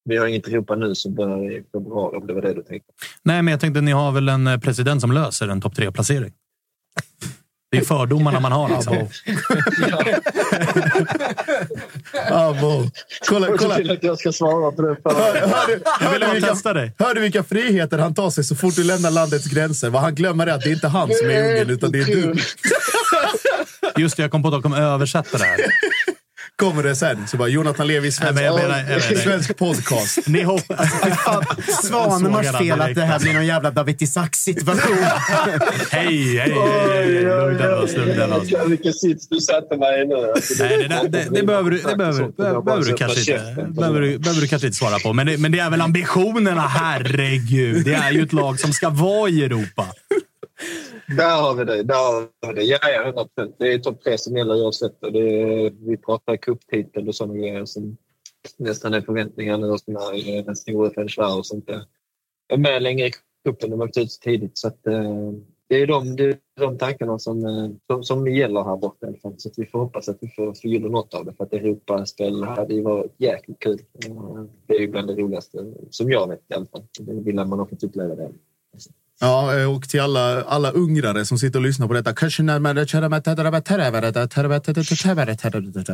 vi 0.04 0.16
har 0.16 0.26
inget 0.26 0.46
Europa 0.48 0.74
nu 0.74 0.94
som 0.94 1.14
börjar 1.14 1.52
i 1.52 1.64
februari, 1.72 2.16
om 2.16 2.26
det 2.26 2.34
var 2.34 2.42
det 2.42 2.54
du 2.54 2.62
tänkte. 2.62 2.92
Nej, 3.22 3.42
men 3.42 3.52
jag 3.52 3.60
tänkte 3.60 3.80
ni 3.80 3.92
har 3.92 4.12
väl 4.12 4.28
en 4.28 4.46
eh, 4.46 4.58
president 4.58 5.00
som 5.00 5.12
löser 5.12 5.48
en 5.48 5.60
topp 5.60 5.76
tre-placering? 5.76 6.32
Det 7.70 7.78
är 7.78 7.84
fördomarna 7.84 8.40
man 8.40 8.52
har. 8.52 8.70
Alltså. 8.70 8.90
Abo. 12.30 12.90
Kolla, 13.28 13.56
kolla. 13.58 13.80
Jag 13.80 13.90
att 13.90 14.02
jag 14.02 14.18
ska 14.18 14.32
svara 14.32 14.72
på 14.72 14.82
det. 14.82 14.96
Hör, 16.98 17.14
du 17.14 17.20
vilka, 17.20 17.42
friheter 17.42 17.98
han 17.98 18.14
tar 18.14 18.30
sig 18.30 18.44
så 18.44 18.56
fort 18.56 18.76
du 18.76 18.84
lämnar 18.84 19.10
landets 19.10 19.46
gränser? 19.46 19.90
Vad 19.90 20.02
han 20.02 20.14
glömmer 20.14 20.46
är 20.46 20.52
att 20.52 20.60
det 20.60 20.68
är 20.68 20.74
inte 20.74 20.88
han 20.88 21.08
som 21.14 21.30
är 21.30 21.52
ungen, 21.52 21.70
utan 21.70 21.92
det 21.92 21.98
är 21.98 22.04
du. 22.04 22.34
Just 24.02 24.16
det, 24.16 24.22
jag 24.22 24.30
kom 24.30 24.42
på 24.42 24.48
att 24.48 24.54
de 24.54 24.62
kommer 24.62 24.80
översätta 24.80 25.38
det 25.38 25.44
här 25.44 25.58
kommer 26.62 26.82
det 26.82 26.96
sen. 26.96 27.26
Så 27.26 27.36
bara, 27.36 27.48
Jonathan 27.48 27.86
Levi, 27.86 28.12
svensk, 28.12 28.34
Nej, 28.34 28.44
jag 28.44 28.54
menar, 28.54 28.78
jag 28.78 28.86
menar. 28.86 29.22
svensk 29.22 29.56
podcast. 29.56 30.18
Ni 30.26 30.42
hoppas... 30.42 30.90
Svanemars 31.82 32.58
fel 32.58 32.80
att 32.80 32.94
det 32.94 33.04
här 33.04 33.18
blir 33.18 33.32
någon 33.32 33.46
jävla 33.46 33.70
David 33.70 34.02
Isaac-situation. 34.02 34.96
hej, 35.90 36.38
hej, 36.38 36.38
hej. 36.38 37.22
Lugna 37.22 37.76
oss, 37.76 37.96
lugna 37.96 38.36
oss. 38.36 38.48
Vilken 38.66 38.92
sits 38.92 39.28
du 39.28 39.40
satte 39.40 39.76
mig 39.76 40.02
i 40.02 40.06
nu. 40.06 40.14
Alltså, 40.14 40.64
Nej, 40.64 40.88
det, 40.88 41.08
det, 41.08 41.28
det, 41.30 41.42
behöver 41.42 41.70
du, 41.70 41.78
det 41.78 41.96
behöver, 41.96 42.28
behöver, 42.36 42.84
du 42.84 42.92
kanske 42.92 43.20
inte, 43.20 43.66
behöver, 43.68 44.00
du, 44.00 44.18
behöver 44.18 44.40
du 44.40 44.48
kanske 44.48 44.66
inte 44.66 44.78
svara 44.78 44.98
på. 44.98 45.12
Men 45.12 45.26
det, 45.26 45.38
men 45.38 45.52
det 45.52 45.58
är 45.58 45.70
väl 45.70 45.80
ambitionerna, 45.80 46.60
herregud. 46.60 47.84
Det 47.84 47.94
är 47.94 48.10
ju 48.10 48.22
ett 48.22 48.32
lag 48.32 48.60
som 48.60 48.72
ska 48.72 48.88
vara 48.88 49.28
i 49.28 49.44
Europa. 49.44 49.86
Där 51.16 51.42
har 51.42 51.54
vi 51.54 51.64
det. 51.64 51.82
Där 51.82 51.94
har 51.94 52.28
vi 52.48 52.54
det. 52.54 52.62
Ja, 52.62 52.78
ja, 52.82 53.02
100 53.02 53.24
procent. 53.24 53.56
Det 53.58 53.72
är 53.72 53.78
topp 53.78 54.02
tre 54.04 54.18
som 54.18 54.36
gäller 54.36 54.64
oavsett. 54.64 54.96
Vi 55.80 55.98
pratar 56.06 56.36
cuptitel 56.36 57.08
och 57.08 57.14
sådana 57.14 57.34
grejer 57.38 57.64
som 57.64 57.96
nästan 58.58 58.94
är 58.94 59.00
förväntningar 59.00 59.58
nu 59.58 59.68
hos 59.68 59.88
eh, 59.88 60.44
den 60.44 60.56
stora 60.56 60.90
Fenchlar 60.90 61.38
och 61.38 61.46
sånt 61.46 61.66
där. 61.66 61.82
är 62.52 62.56
med 62.56 62.82
längre 62.82 63.06
i 63.06 63.12
cupen. 63.44 63.70
De 63.70 63.80
har 63.80 63.88
åkt 63.88 63.98
ut 63.98 64.10
tidigt. 64.10 64.58
Så 64.58 64.68
att, 64.68 64.86
eh, 64.86 65.32
det 65.68 65.76
är 65.82 65.86
de, 65.86 66.16
det 66.16 66.24
är 66.24 66.38
de 66.60 66.78
tankarna 66.78 67.18
som, 67.18 67.46
eh, 67.46 67.70
som, 67.86 68.04
som 68.04 68.28
gäller 68.28 68.64
här 68.64 68.76
borta. 68.76 69.06
Så 69.36 69.48
att 69.48 69.58
vi 69.58 69.66
får 69.66 69.78
hoppas 69.78 70.08
att 70.08 70.18
vi 70.20 70.28
får 70.28 70.54
förgylla 70.54 70.88
något 70.88 71.14
av 71.14 71.24
det. 71.24 71.32
För 71.32 71.44
att 71.44 71.52
Europaspel 71.52 72.44
hade 72.44 72.74
ju 72.74 72.82
varit 72.82 73.14
jäkligt 73.18 73.58
kul. 73.58 73.80
Eh, 74.06 74.44
det 74.66 74.74
är 74.74 74.80
ju 74.80 74.88
bland 74.88 75.08
det 75.08 75.14
roligaste 75.14 75.74
som 75.90 76.10
jag 76.10 76.28
vet 76.28 76.50
i 76.50 76.54
alla 76.54 76.66
fall. 76.66 76.84
Det 77.00 77.12
vill 77.12 77.34
man 77.34 77.58
ha 77.58 77.66
fått 77.66 77.84
uppleva 77.84 78.14
det. 78.14 78.32
Ja, 79.22 79.58
eh, 79.58 79.74
och 79.74 79.88
till 79.88 80.00
alla, 80.00 80.42
alla 80.42 80.70
ungrare 80.70 81.24
som 81.24 81.38
sitter 81.38 81.58
och 81.58 81.64
lyssnar 81.64 81.86
på 81.86 81.94
detta. 81.94 82.12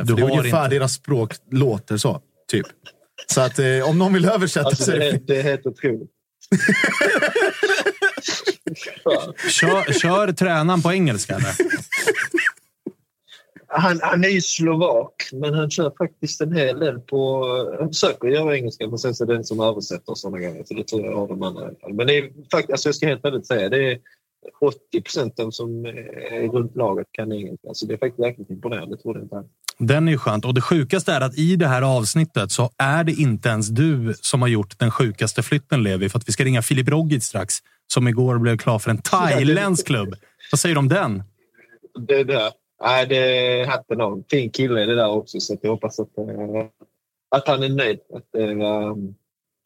Det 0.03 0.21
är 0.21 0.23
ungefär 0.23 0.63
inte. 0.63 0.75
deras 0.75 0.93
språk 0.93 1.33
låter 1.51 1.97
så, 1.97 2.21
typ. 2.51 2.65
Så 3.27 3.41
att 3.41 3.59
eh, 3.59 3.89
om 3.89 3.97
någon 3.97 4.13
vill 4.13 4.25
översätta 4.25 4.67
alltså, 4.67 4.83
så 4.83 4.91
är 4.91 4.99
det... 4.99 5.19
Det 5.27 5.39
är 5.39 5.43
helt 5.43 5.65
otroligt. 5.65 6.09
kör, 9.49 9.99
kör 9.99 10.31
tränaren 10.31 10.81
på 10.81 10.93
engelska 10.93 11.35
eller? 11.35 11.55
han, 13.69 13.99
han 14.01 14.23
är 14.23 14.29
ju 14.29 14.41
slovak, 14.41 15.29
men 15.33 15.53
han 15.53 15.69
kör 15.69 15.93
faktiskt 15.97 16.41
en 16.41 16.55
hel 16.55 16.79
del 16.79 16.99
på... 16.99 17.45
Han 17.79 17.87
försöker 17.87 18.27
göra 18.27 18.57
engelska, 18.57 18.87
men 18.87 18.97
sen 18.97 19.15
så 19.15 19.23
är 19.23 19.27
det 19.27 19.33
den 19.33 19.43
som 19.43 19.59
översätter 19.59 20.11
och 20.11 20.17
sådana 20.17 20.39
grejer. 20.39 20.63
Så 20.65 20.73
det 20.73 20.87
tror 20.87 21.05
jag 21.05 21.15
har 21.15 21.27
de 21.27 21.43
andra. 21.43 21.69
Men 21.89 22.07
det 22.07 22.17
är 22.17 22.31
faktiskt, 22.51 22.71
alltså 22.71 22.87
jag 22.89 22.95
ska 22.95 23.07
helt 23.07 23.25
ärligt 23.25 23.47
säga, 23.47 23.69
det 23.69 23.91
är 23.91 23.99
80 24.61 25.01
procent 25.01 25.39
av 25.39 25.51
som 25.51 25.85
är 25.85 26.51
runt 26.51 26.75
laget 26.75 27.07
kan 27.11 27.31
engelska. 27.31 27.67
Så 27.73 27.85
det 27.85 27.93
är 27.93 27.97
faktiskt 27.97 28.19
verkligen 28.19 28.51
imponerande. 28.51 28.97
Trodde 28.97 29.19
jag 29.19 29.25
inte 29.25 29.43
Den 29.77 30.07
är 30.07 30.11
ju 30.11 30.17
skönt. 30.17 30.45
Och 30.45 30.53
det 30.53 30.61
sjukaste 30.61 31.13
är 31.13 31.21
att 31.21 31.37
i 31.37 31.55
det 31.55 31.67
här 31.67 31.81
avsnittet 31.81 32.51
så 32.51 32.69
är 32.77 33.03
det 33.03 33.11
inte 33.11 33.49
ens 33.49 33.67
du 33.67 34.13
som 34.21 34.41
har 34.41 34.49
gjort 34.49 34.79
den 34.79 34.91
sjukaste 34.91 35.43
flytten, 35.43 35.83
Levi. 35.83 36.09
För 36.09 36.19
att 36.19 36.27
vi 36.27 36.33
ska 36.33 36.43
ringa 36.43 36.61
Filip 36.61 36.89
Rogic 36.89 37.23
strax, 37.23 37.55
som 37.87 38.07
igår 38.07 38.37
blev 38.37 38.57
klar 38.57 38.79
för 38.79 38.91
en 38.91 38.97
thailändsk 39.01 39.87
klubb. 39.87 40.15
Vad 40.51 40.59
säger 40.59 40.75
du 40.75 40.79
om 40.79 40.89
den? 40.89 41.23
Det 42.07 42.23
där. 42.23 42.51
Nej, 42.83 43.07
det 43.07 43.15
är 43.15 43.67
hatten 43.67 44.01
av. 44.01 44.23
Fin 44.29 44.49
kille 44.49 44.85
det 44.85 44.95
där 44.95 45.09
också, 45.09 45.39
så 45.39 45.57
jag 45.61 45.71
hoppas 45.71 45.99
att, 45.99 46.17
eh, 46.17 46.25
att 47.35 47.47
han 47.47 47.63
är 47.63 47.69
nöjd. 47.69 47.99
Att, 48.13 48.35
äh, 48.35 48.51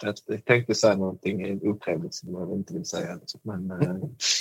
jag 0.03 0.45
tänkte 0.45 0.75
säga 0.75 0.95
någonting 0.95 1.59
otrevligt 1.61 2.13
som 2.13 2.33
jag 2.33 2.51
inte 2.51 2.73
vill 2.73 2.85
säga. 2.85 3.19
Men 3.41 3.71
äh, 3.71 3.95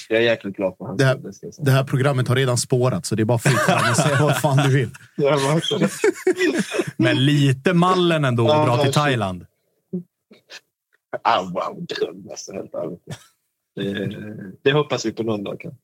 jag 0.09 0.19
är 0.19 0.23
jäkligt 0.23 0.57
glad 0.57 0.77
för 0.79 0.85
hans 0.85 0.99
det 0.99 1.05
här, 1.05 1.65
det 1.65 1.71
här 1.71 1.85
programmet 1.85 2.29
har 2.29 2.37
redan 2.37 2.59
spårat, 2.59 3.07
så 3.07 3.15
det 3.15 3.23
är 3.23 3.25
bara 3.25 3.39
fritt 3.39 3.59
fram 3.59 3.91
och 3.91 3.97
säga 3.97 4.17
vad 4.21 4.41
fan 4.41 4.57
du 4.57 4.75
vill. 4.75 4.91
Men 6.97 7.25
lite 7.25 7.75
mallen 7.75 8.25
ändå 8.25 8.51
att 8.51 8.67
dra 8.67 8.85
till 8.85 8.93
Thailand. 8.93 9.47
Ah, 11.23 11.43
wow, 11.43 11.87
dröm 11.87 12.29
alltså, 12.31 12.53
helt 12.53 12.75
ärligt. 12.75 13.01
Det, 13.75 14.17
det 14.63 14.73
hoppas 14.73 15.07
vi 15.07 15.13
på 15.13 15.23
någon 15.23 15.45
dag. 15.45 15.61
Kan. 15.61 15.75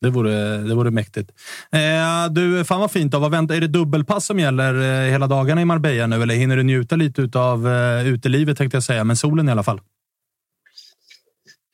Det 0.00 0.10
vore, 0.10 0.56
det 0.56 0.74
vore 0.74 0.90
mäktigt. 0.90 1.30
Eh, 1.72 2.32
du, 2.32 2.64
fan 2.64 2.80
vad 2.80 2.90
fint. 2.90 3.12
Då. 3.12 3.18
Vad 3.18 3.30
väntar, 3.30 3.54
är 3.54 3.60
det 3.60 3.68
dubbelpass 3.68 4.26
som 4.26 4.38
gäller 4.38 4.74
eh, 4.74 5.10
hela 5.10 5.26
dagarna 5.26 5.60
i 5.60 5.64
Marbella 5.64 6.06
nu? 6.06 6.22
Eller 6.22 6.34
hinner 6.34 6.56
du 6.56 6.62
njuta 6.62 6.96
lite 6.96 7.38
av 7.38 7.68
eh, 7.68 8.08
utelivet 8.08 8.58
tänkte 8.58 8.76
jag 8.76 8.84
säga, 8.84 9.04
men 9.04 9.16
solen 9.16 9.48
i 9.48 9.52
alla 9.52 9.62
fall? 9.62 9.80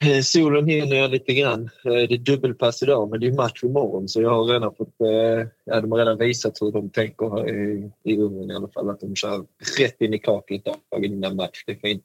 Eh, 0.04 0.20
solen 0.20 0.66
hinner 0.66 0.96
jag 0.96 1.10
lite 1.10 1.34
grann. 1.34 1.62
Eh, 1.84 1.92
det 1.92 2.14
är 2.14 2.18
dubbelpass 2.18 2.82
idag, 2.82 3.10
men 3.10 3.20
det 3.20 3.26
är 3.26 3.32
match 3.32 3.64
imorgon 3.64 4.08
så 4.08 4.22
jag 4.22 4.30
har 4.30 4.44
redan 4.44 4.74
fått... 4.74 5.00
Eh, 5.00 5.48
ja, 5.64 5.80
de 5.80 5.92
har 5.92 5.98
redan 5.98 6.18
visat 6.18 6.58
hur 6.60 6.72
de 6.72 6.90
tänker 6.90 7.48
eh, 7.48 7.54
i, 7.54 7.92
i 8.04 8.16
Ungern 8.16 8.50
i 8.50 8.54
alla 8.54 8.68
fall. 8.68 8.90
Att 8.90 9.00
de 9.00 9.16
kör 9.16 9.44
rätt 9.78 10.00
in 10.00 10.14
i 10.14 10.18
kaklet 10.18 10.64
dagen 10.64 11.04
innan 11.04 11.36
match. 11.36 11.64
Det 11.66 11.72
är 11.72 11.76
fint. 11.76 12.04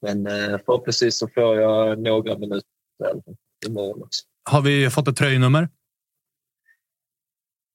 Men 0.00 0.26
eh, 0.26 0.58
förhoppningsvis 0.66 1.18
så 1.18 1.28
får 1.28 1.56
jag 1.56 1.98
några 1.98 2.38
minuter 2.38 2.66
imorgon 3.66 4.02
också. 4.02 4.22
Har 4.44 4.62
vi 4.62 4.90
fått 4.90 5.08
ett 5.08 5.16
tröjnummer? 5.16 5.68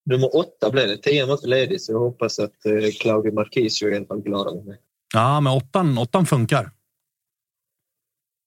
Nummer 0.06 0.36
åtta 0.36 0.72
blev 0.72 0.88
det. 0.88 0.98
Tian 0.98 1.28
var 1.28 1.36
inte 1.36 1.48
ledig 1.48 1.82
så 1.82 1.92
jag 1.92 2.00
hoppas 2.00 2.40
att 2.40 2.66
eh, 2.66 2.92
Claudio 3.02 3.34
Marquisio 3.34 3.88
är 3.88 3.92
i 3.92 3.96
alla 3.96 4.06
fall 4.06 4.22
glad 4.22 4.48
över 4.48 4.62
mig. 4.62 4.78
Ja, 5.14 5.40
men 5.42 5.54
åttan, 5.54 5.98
åttan 5.98 6.26
funkar. 6.26 6.72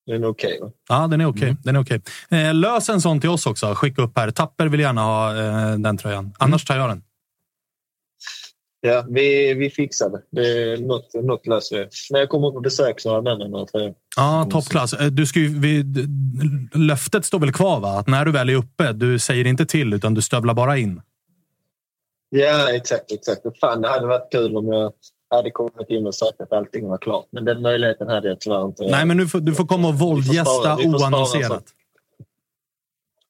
Den 0.07 0.25
är 0.25 0.29
okej, 0.29 0.49
okay, 0.49 0.61
va? 0.61 0.73
Ja, 0.89 1.07
den 1.07 1.21
är 1.21 1.27
okej. 1.27 1.57
Okay. 1.61 1.71
Mm. 1.71 1.83
okay. 1.83 2.01
Eh, 2.31 2.55
lös 2.55 2.89
en 2.89 3.01
sån 3.01 3.21
till 3.21 3.31
oss 3.31 3.47
också. 3.47 3.75
Skicka 3.75 4.03
upp 4.03 4.19
här. 4.19 4.31
Tapper 4.31 4.67
vill 4.67 4.81
gärna 4.81 5.03
ha 5.03 5.37
eh, 5.37 5.79
den 5.79 5.97
tröjan. 5.97 6.35
Annars 6.39 6.65
tar 6.65 6.77
jag 6.77 6.89
den. 6.89 7.03
Ja, 8.83 9.05
vi, 9.09 9.55
vi 9.55 9.71
fixar 9.71 10.11
det. 10.11 10.23
det 10.31 10.81
något, 10.81 11.15
något 11.15 11.47
löser 11.47 11.79
vi. 11.79 11.89
När 12.11 12.21
jag 12.21 12.29
kommer 12.29 12.51
på 12.51 12.61
besök 12.61 13.01
så 13.01 13.09
har 13.09 13.17
jag 13.17 13.25
med 13.25 13.39
mig 13.39 13.49
några 13.49 13.67
tröjor. 13.67 13.95
Ja, 14.17 14.49
toppklass. 14.51 14.93
Eh, 14.93 15.07
du 15.07 15.27
ska 15.27 15.39
ju, 15.39 15.61
vi, 15.61 15.85
löftet 16.75 17.25
står 17.25 17.39
väl 17.39 17.53
kvar? 17.53 17.81
va? 17.81 17.99
Att 17.99 18.09
när 18.09 18.25
du 18.25 18.33
väl 18.33 18.49
är 18.49 18.55
uppe, 18.55 18.93
du 18.93 19.19
säger 19.19 19.47
inte 19.47 19.67
till 19.67 19.95
utan 19.95 20.15
du 20.15 20.23
stövlar 20.23 20.55
bara 20.55 20.79
in. 20.79 21.03
Ja, 22.29 22.73
exakt. 22.73 23.13
exakt. 23.13 23.43
Fan, 23.61 23.83
det 23.83 23.89
hade 23.89 24.07
varit 24.07 24.33
kul 24.33 24.57
om 24.57 24.69
jag 24.69 24.93
hade 25.31 25.51
kommit 25.51 25.89
in 25.89 26.07
och 26.07 26.15
sagt 26.15 26.41
att 26.41 26.53
allting 26.53 26.89
var 26.89 26.99
klart. 26.99 27.27
Men 27.31 27.45
den 27.45 27.63
möjligheten 27.63 28.09
hade 28.09 28.29
jag 28.29 28.41
tyvärr 28.41 28.67
inte. 28.67 28.87
Nej, 28.91 29.07
men 29.07 29.17
du 29.17 29.29
får, 29.29 29.41
du 29.41 29.55
får 29.55 29.67
komma 29.67 29.89
och 29.89 29.95
våldgästa 29.95 30.77
oannonserat. 30.77 31.65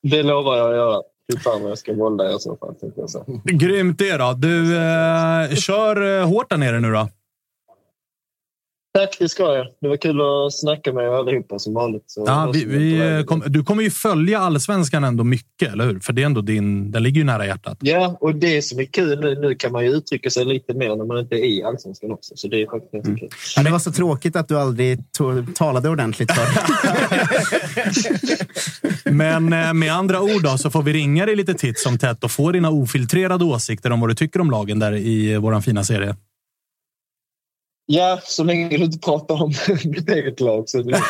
Det 0.02 0.22
lovar 0.22 0.56
jag 0.56 0.70
att 0.70 0.76
göra. 0.76 1.02
Fy 1.32 1.38
fan 1.38 1.62
vad 1.62 1.70
jag 1.70 1.78
ska 1.78 1.92
vålda 1.92 2.30
i 2.34 2.38
så 2.38 2.56
fall. 2.56 2.74
Jag 2.96 3.10
så. 3.10 3.24
Grymt 3.44 3.98
det 3.98 4.16
då. 4.16 4.32
Du, 4.32 4.76
eh, 4.76 5.54
kör 5.54 6.20
eh, 6.20 6.28
hårt 6.28 6.50
där 6.50 6.56
nere 6.56 6.80
nu 6.80 6.92
då. 6.92 7.08
Tack, 8.92 9.16
det 9.18 9.28
ska 9.28 9.56
jag. 9.56 9.66
Det 9.80 9.88
var 9.88 9.96
kul 9.96 10.20
att 10.20 10.54
snacka 10.54 10.92
med 10.92 11.04
er 11.04 11.08
allihopa 11.08 11.58
som 11.58 11.74
vanligt. 11.74 12.04
Så 12.06 12.24
ja, 12.26 12.50
vi, 12.54 12.64
vi 12.64 13.24
kom, 13.26 13.42
du 13.46 13.64
kommer 13.64 13.82
ju 13.82 13.90
följa 13.90 14.38
allsvenskan 14.38 15.04
ändå 15.04 15.24
mycket, 15.24 15.72
eller 15.72 15.84
hur? 15.84 16.00
För 16.00 16.12
det 16.12 16.22
är 16.22 16.26
ändå 16.26 16.40
din, 16.40 16.90
den 16.90 17.02
ligger 17.02 17.18
ju 17.18 17.24
nära 17.24 17.46
hjärtat. 17.46 17.78
Ja, 17.80 18.16
och 18.20 18.34
det 18.34 18.62
som 18.62 18.78
är 18.78 18.84
kul 18.84 19.20
nu, 19.20 19.40
nu 19.40 19.54
kan 19.54 19.72
man 19.72 19.84
ju 19.84 19.90
uttrycka 19.90 20.30
sig 20.30 20.44
lite 20.44 20.74
mer 20.74 20.96
när 20.96 21.04
man 21.04 21.18
inte 21.18 21.34
är 21.34 21.44
i 21.44 21.62
allsvenskan 21.62 22.12
också. 22.12 22.36
Så 22.36 22.48
det 22.48 22.62
är 22.62 22.66
faktiskt 22.66 23.06
mm. 23.06 23.18
kul. 23.18 23.28
Ja, 23.56 23.62
det 23.62 23.70
var 23.70 23.78
så 23.78 23.92
tråkigt 23.92 24.36
att 24.36 24.48
du 24.48 24.58
aldrig 24.58 24.98
talade 25.54 25.88
ordentligt 25.88 26.32
för 26.32 26.46
Men 29.10 29.52
eh, 29.52 29.74
med 29.74 29.92
andra 29.92 30.20
ord 30.20 30.42
då, 30.42 30.58
så 30.58 30.70
får 30.70 30.82
vi 30.82 30.92
ringa 30.92 31.26
dig 31.26 31.36
lite 31.36 31.54
titt 31.54 31.78
som 31.78 31.98
tätt 31.98 32.24
och 32.24 32.30
få 32.30 32.52
dina 32.52 32.70
ofiltrerade 32.70 33.44
åsikter 33.44 33.92
om 33.92 34.00
vad 34.00 34.10
du 34.10 34.14
tycker 34.14 34.40
om 34.40 34.50
lagen 34.50 34.78
där 34.78 34.94
i 34.94 35.36
vår 35.36 35.60
fina 35.60 35.84
serie. 35.84 36.16
Ja, 37.92 38.20
så 38.24 38.44
länge 38.44 38.68
du 38.68 38.84
inte 38.84 38.98
pratar 38.98 39.42
om 39.42 39.52
mitt 39.84 40.10
eget 40.10 40.40
lag. 40.40 40.68
Så 40.68 40.82
det... 40.82 40.90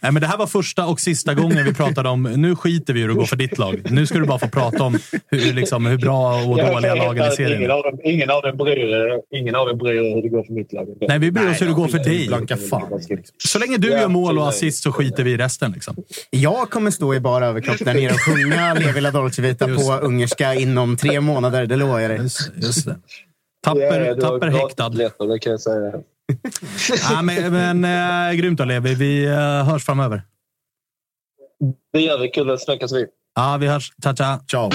Nej, 0.00 0.12
men 0.12 0.14
det 0.14 0.26
här 0.26 0.36
var 0.36 0.46
första 0.46 0.86
och 0.86 1.00
sista 1.00 1.34
gången 1.34 1.64
vi 1.64 1.74
pratade 1.74 2.08
om... 2.08 2.22
Nu 2.22 2.56
skiter 2.56 2.94
vi 2.94 3.00
i 3.00 3.02
hur 3.02 3.08
det 3.08 3.14
går 3.14 3.24
för 3.24 3.36
ditt 3.36 3.58
lag. 3.58 3.82
Nu 3.90 4.06
ska 4.06 4.18
du 4.18 4.26
bara 4.26 4.38
få 4.38 4.48
prata 4.48 4.82
om 4.82 4.98
hur, 5.30 5.52
liksom, 5.52 5.86
hur 5.86 5.98
bra 5.98 6.34
och 6.34 6.56
dåliga 6.56 6.94
lagen 6.94 7.32
i 7.32 7.36
serien 7.36 7.58
ingen 7.58 7.70
av, 7.70 7.82
dem, 7.82 8.00
ingen, 8.04 8.30
av 8.30 8.42
dem 8.42 8.56
bryr, 8.56 9.20
ingen 9.30 9.54
av 9.54 9.66
dem 9.66 9.78
bryr 9.78 10.14
hur 10.14 10.22
det 10.22 10.28
går 10.28 10.44
för 10.44 10.52
mitt 10.52 10.72
lag. 10.72 10.88
Nej, 11.00 11.18
vi 11.18 11.30
bryr 11.30 11.50
oss 11.50 11.60
hur 11.62 11.66
det 11.66 11.72
går 11.72 11.88
för 11.88 11.98
dig. 11.98 12.26
Blanka 12.26 12.56
fan. 12.56 13.00
Så 13.38 13.58
länge 13.58 13.76
du 13.76 13.88
gör 13.88 14.08
mål 14.08 14.38
och 14.38 14.48
assist 14.48 14.82
så 14.82 14.92
skiter 14.92 15.24
vi 15.24 15.30
i 15.32 15.36
resten. 15.36 15.72
Liksom. 15.72 15.96
Jag 16.30 16.70
kommer 16.70 16.90
stå 16.90 17.14
i 17.14 17.20
bara 17.20 17.46
överkropp 17.46 17.78
där 17.78 17.94
nere 17.94 18.12
och 18.12 18.20
sjunga 18.20 18.74
Levi 18.74 19.00
la 19.00 19.10
Dolce 19.10 19.42
Vita 19.42 19.66
på 19.66 19.98
ungerska 20.02 20.54
inom 20.54 20.96
tre 20.96 21.20
månader. 21.20 21.66
Det 21.66 21.76
lovar 21.76 22.00
jag 22.00 22.10
dig. 22.10 22.18
Just, 22.18 22.52
just 22.56 22.86
det. 22.86 22.96
Tapper, 23.62 24.00
ja, 24.00 24.14
tapper 24.14 24.46
häktad. 24.46 24.88
Lättare, 24.88 25.28
det 25.28 25.38
kan 25.38 25.50
jag 25.52 25.60
säga. 25.60 25.92
ja, 27.10 27.22
men, 27.22 27.52
men 27.52 28.30
äh, 28.30 28.36
grymt 28.36 28.58
då, 28.58 28.64
Levi. 28.64 28.94
Vi 28.94 29.24
äh, 29.24 29.64
hörs 29.64 29.84
framöver. 29.84 30.22
Det 31.92 32.00
gör 32.00 32.18
vi. 32.18 32.28
Kul 32.28 32.50
att 32.50 32.62
snackas 32.62 32.92
vid. 32.92 33.06
Ja, 33.34 33.56
vi 33.60 33.66
hörs. 33.66 33.92
Ciao, 34.02 34.16
ciao. 34.16 34.38
Ciao. 34.50 34.70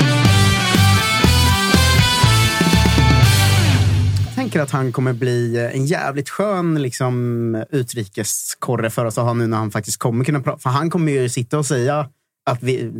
Jag 4.25 4.35
tänker 4.35 4.61
att 4.61 4.71
han 4.71 4.91
kommer 4.91 5.13
bli 5.13 5.69
en 5.73 5.85
jävligt 5.85 6.29
skön 6.29 6.81
liksom, 6.81 7.65
utrikeskorre 7.69 8.89
för 8.89 9.05
oss 9.05 9.17
att 9.17 9.25
ha 9.25 9.33
nu 9.33 9.47
när 9.47 9.57
han 9.57 9.71
faktiskt 9.71 9.97
kommer 9.97 10.25
kunna 10.25 10.39
prata. 10.39 10.57
För 10.57 10.69
han 10.69 10.89
kommer 10.89 11.11
ju 11.11 11.29
sitta 11.29 11.57
och 11.57 11.65
säga 11.65 12.09
att 12.47 12.63
vi, 12.63 12.91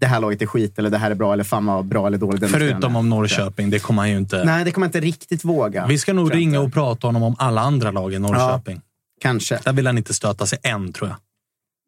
det 0.00 0.06
här 0.06 0.20
laget 0.20 0.42
är 0.42 0.46
skit 0.46 0.78
eller 0.78 0.90
det 0.90 0.98
här 0.98 1.10
är 1.10 1.14
bra 1.14 1.32
eller 1.32 1.44
fan 1.44 1.66
vad 1.66 1.84
bra 1.84 2.06
eller 2.06 2.18
dåligt. 2.18 2.50
Förutom 2.50 2.96
om 2.96 3.08
Norrköping, 3.08 3.70
det 3.70 3.78
kommer 3.78 4.02
han 4.02 4.10
ju 4.10 4.16
inte. 4.16 4.44
Nej, 4.44 4.64
det 4.64 4.70
kommer 4.72 4.86
han 4.86 4.88
inte 4.88 5.00
riktigt 5.00 5.44
våga. 5.44 5.86
Vi 5.86 5.98
ska 5.98 6.12
nog 6.12 6.34
ringa 6.34 6.60
och 6.60 6.72
prata 6.72 7.08
honom 7.08 7.22
om 7.22 7.36
alla 7.38 7.60
andra 7.60 7.90
lag 7.90 8.14
i 8.14 8.18
Norrköping. 8.18 8.76
Ja, 8.76 8.82
kanske. 9.20 9.58
Där 9.64 9.72
vill 9.72 9.86
han 9.86 9.98
inte 9.98 10.14
stöta 10.14 10.46
sig 10.46 10.58
än, 10.62 10.92
tror 10.92 11.08
jag. 11.08 11.16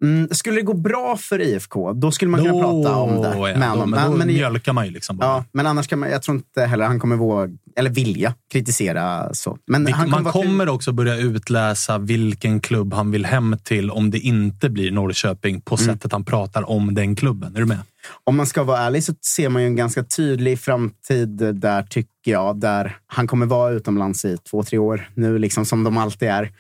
Mm, 0.05 0.28
skulle 0.30 0.57
det 0.57 0.62
gå 0.62 0.74
bra 0.74 1.16
för 1.16 1.40
IFK, 1.40 1.92
då 1.92 2.11
skulle 2.11 2.30
man 2.30 2.40
kunna 2.40 2.52
då, 2.52 2.61
prata 2.61 2.96
om 2.96 3.22
det. 3.22 3.50
Ja, 3.50 3.59
men, 3.59 3.78
då, 3.78 3.86
men, 3.86 4.11
då 4.11 4.16
men, 4.16 4.26
mjölkar 4.26 4.72
man 4.72 4.86
ju 4.86 4.90
liksom 4.90 5.16
bara. 5.16 5.26
Ja, 5.26 5.44
men 5.52 5.66
annars 5.66 5.88
kan 5.88 5.98
man, 5.98 6.11
jag 6.11 6.22
tror 6.22 6.36
inte 6.36 6.64
heller 6.64 6.84
han 6.84 7.00
kommer 7.00 7.16
våga, 7.16 7.52
eller 7.76 7.90
vilja 7.90 8.34
kritisera 8.52 9.34
så. 9.34 9.59
Men 9.66 9.92
han 9.92 10.11
man 10.11 10.24
kommer 10.24 10.68
också 10.68 10.92
börja 10.92 11.16
utläsa 11.16 11.98
vilken 11.98 12.61
klubb 12.61 12.94
han 12.94 13.11
vill 13.11 13.26
hem 13.26 13.57
till 13.64 13.90
om 13.90 14.11
det 14.11 14.18
inte 14.18 14.70
blir 14.70 14.90
Norrköping 14.90 15.61
på 15.61 15.74
mm. 15.74 15.86
sättet 15.86 16.12
han 16.12 16.24
pratar 16.24 16.70
om 16.70 16.94
den 16.94 17.16
klubben. 17.16 17.57
Är 17.57 17.61
du 17.61 17.66
med? 17.66 17.78
Om 18.24 18.36
man 18.36 18.46
ska 18.46 18.62
vara 18.62 18.78
ärlig 18.78 19.05
så 19.05 19.14
ser 19.26 19.48
man 19.48 19.62
ju 19.62 19.68
en 19.68 19.76
ganska 19.76 20.05
tydlig 20.05 20.61
framtid 20.61 21.28
där, 21.55 21.82
tycker 21.82 22.32
jag. 22.32 22.61
Där 22.61 22.96
han 23.07 23.26
kommer 23.26 23.46
vara 23.46 23.72
utomlands 23.72 24.24
i 24.24 24.36
två, 24.50 24.62
tre 24.62 24.78
år 24.78 25.09
nu, 25.14 25.38
liksom 25.38 25.64
som 25.64 25.84
de 25.84 25.98
alltid 25.98 26.28
är 26.28 26.52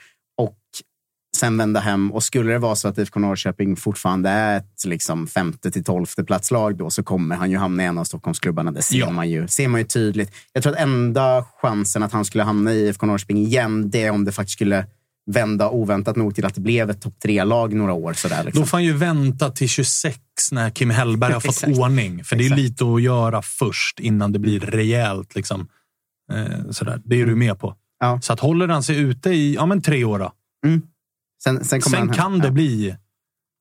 sen 1.44 1.56
vända 1.56 1.80
hem. 1.80 2.12
Och 2.12 2.22
skulle 2.22 2.52
det 2.52 2.58
vara 2.58 2.76
så 2.76 2.88
att 2.88 2.98
IFK 2.98 3.20
Norrköping 3.20 3.76
fortfarande 3.76 4.30
är 4.30 4.56
ett 4.56 4.84
liksom, 4.86 5.26
femte 5.26 5.70
till 5.70 5.84
tolfte 5.84 6.24
platslag 6.24 6.76
då 6.76 6.90
så 6.90 7.02
kommer 7.02 7.36
han 7.36 7.50
ju 7.50 7.56
hamna 7.56 7.82
i 7.82 7.86
en 7.86 7.98
av 7.98 8.04
Stockholmsklubbarna. 8.04 8.70
Det 8.70 8.82
ser, 8.82 8.98
ja. 8.98 9.10
man 9.10 9.30
ju, 9.30 9.48
ser 9.48 9.68
man 9.68 9.80
ju 9.80 9.86
tydligt. 9.86 10.32
Jag 10.52 10.62
tror 10.62 10.72
att 10.72 10.78
enda 10.78 11.44
chansen 11.62 12.02
att 12.02 12.12
han 12.12 12.24
skulle 12.24 12.44
hamna 12.44 12.72
i 12.72 12.88
IFK 12.88 13.06
Norrköping 13.06 13.38
igen, 13.38 13.90
det 13.90 14.02
är 14.02 14.10
om 14.10 14.24
det 14.24 14.32
faktiskt 14.32 14.56
skulle 14.56 14.86
vända 15.26 15.70
oväntat 15.70 16.16
nog 16.16 16.34
till 16.34 16.46
att 16.46 16.54
det 16.54 16.60
blev 16.60 16.90
ett 16.90 17.02
topp 17.02 17.14
tre-lag 17.22 17.74
några 17.74 17.92
år. 17.92 18.12
Sådär, 18.12 18.44
liksom. 18.44 18.62
Då 18.62 18.66
får 18.66 18.76
han 18.76 18.84
ju 18.84 18.92
vänta 18.92 19.50
till 19.50 19.68
26 19.68 20.18
när 20.52 20.70
Kim 20.70 20.90
Hellberg 20.90 21.32
har 21.32 21.40
fått 21.52 21.78
ordning. 21.78 22.24
För 22.24 22.36
det 22.36 22.46
är 22.46 22.56
lite 22.56 22.84
att 22.84 23.02
göra 23.02 23.42
först 23.42 24.00
innan 24.00 24.32
det 24.32 24.38
blir 24.38 24.60
rejält. 24.60 25.34
Liksom. 25.34 25.68
Eh, 26.32 26.70
sådär. 26.70 27.00
Det 27.04 27.20
är 27.20 27.26
du 27.26 27.34
med 27.34 27.58
på. 27.58 27.74
Ja. 28.00 28.20
Så 28.22 28.32
att 28.32 28.40
håller 28.40 28.68
han 28.68 28.82
sig 28.82 28.96
ute 28.96 29.30
i 29.30 29.54
ja, 29.54 29.66
men 29.66 29.82
tre 29.82 30.04
år, 30.04 30.18
då, 30.18 30.32
mm. 30.66 30.82
Sen, 31.44 31.64
sen, 31.64 31.82
sen 31.82 32.08
kan 32.08 32.38
det 32.38 32.46
ja. 32.46 32.52
bli... 32.52 32.96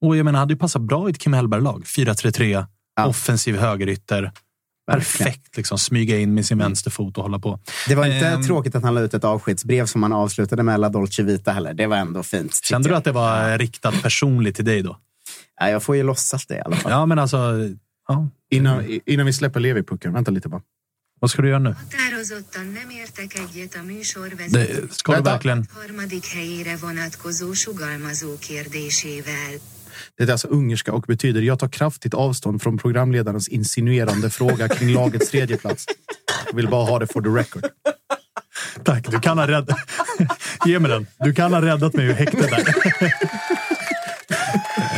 Och 0.01 0.17
jag 0.17 0.25
menar, 0.25 0.39
hade 0.39 0.53
ju 0.53 0.59
passat 0.59 0.81
bra 0.81 1.07
i 1.07 1.11
ett 1.11 1.17
Kim 1.17 1.34
Hellberg-lag. 1.34 1.84
4-3-3, 1.84 2.65
ja. 2.95 3.05
offensiv 3.05 3.57
högerytter. 3.57 4.31
Perfekt. 4.91 5.57
Liksom, 5.57 5.77
smyga 5.77 6.19
in 6.19 6.34
med 6.34 6.45
sin 6.45 6.57
vänsterfot 6.57 7.17
och 7.17 7.23
hålla 7.23 7.39
på. 7.39 7.59
Det 7.88 7.95
var 7.95 8.05
inte 8.05 8.27
Ehm, 8.27 8.43
tråkigt 8.43 8.75
att 8.75 8.84
han 8.84 8.93
la 8.95 9.01
ut 9.01 9.13
ett 9.13 9.23
avskedsbrev 9.23 9.86
som 9.86 10.03
han 10.03 10.13
avslutade 10.13 10.63
med 10.63 10.79
La 10.79 10.89
Dolce 10.89 11.23
Vita 11.23 11.51
heller. 11.51 11.73
Det 11.73 11.88
var 11.88 11.97
ändå 11.97 12.23
fint. 12.23 12.59
Kände 12.63 12.89
du 12.89 12.95
att 12.95 13.03
det 13.03 13.11
var 13.11 13.57
riktat 13.57 14.01
personligt 14.03 14.55
till 14.55 14.65
dig 14.65 14.81
då? 14.81 14.97
Ja, 15.59 15.69
jag 15.69 15.84
får 15.84 15.95
ju 15.95 16.03
låtsas 16.03 16.45
det 16.45 16.55
i 16.55 16.59
alla 16.59 16.75
fall. 16.75 16.91
Ja, 16.91 17.05
men 17.05 17.19
alltså... 17.19 17.38
Ja. 18.07 18.27
Innan, 18.51 18.99
innan 19.05 19.25
vi 19.25 19.34
släpper 19.34 19.59
Levi-pucken. 19.59 20.13
Vänta 20.13 20.31
lite 20.31 20.49
bara. 20.49 20.61
Vad 21.24 21.30
ska 21.30 21.41
du 21.41 21.47
göra 21.47 21.59
nu? 21.59 21.69
Határozottan 21.69 22.65
nem 22.65 22.89
értek 22.89 23.34
egyet 23.39 23.76
a 23.76 23.78
Det, 23.78 23.84
műsorvezető 23.84 24.88
ska 24.91 25.15
du 25.15 25.21
verkligen... 25.21 25.67
harmadik 25.74 26.26
helyére 26.26 26.78
vonatkozó 26.78 27.53
sugalmazó 27.53 28.38
kérdésével. 28.39 29.59
Det 30.15 30.24
är 30.24 30.32
alltså 30.32 30.47
ungerska 30.47 30.93
och 30.93 31.03
betyder 31.07 31.41
jag 31.41 31.59
tar 31.59 31.67
kraftigt 31.67 32.13
avstånd 32.13 32.61
från 32.61 32.78
programledarens 32.78 33.47
insinuerande 33.47 34.30
fråga 34.30 34.67
kring 34.67 34.93
lagets 34.93 35.30
tredjeplats. 35.30 35.86
Jag 36.45 36.55
vill 36.55 36.67
bara 36.67 36.86
ha 36.86 36.99
det 36.99 37.07
for 37.07 37.21
the 37.21 37.30
record. 37.30 37.71
Tack, 38.84 39.11
du 39.11 39.19
kan 39.19 39.38
ha 39.38 39.47
räddat... 39.47 39.78
Ge 40.65 40.80
mig 40.80 40.91
den. 40.91 41.07
Du 41.19 41.34
kan 41.34 41.53
ha 41.53 41.61
räddat 41.61 41.93
mig 41.93 42.05
ur 42.05 42.13
häktet 42.13 42.49
där. 42.49 42.63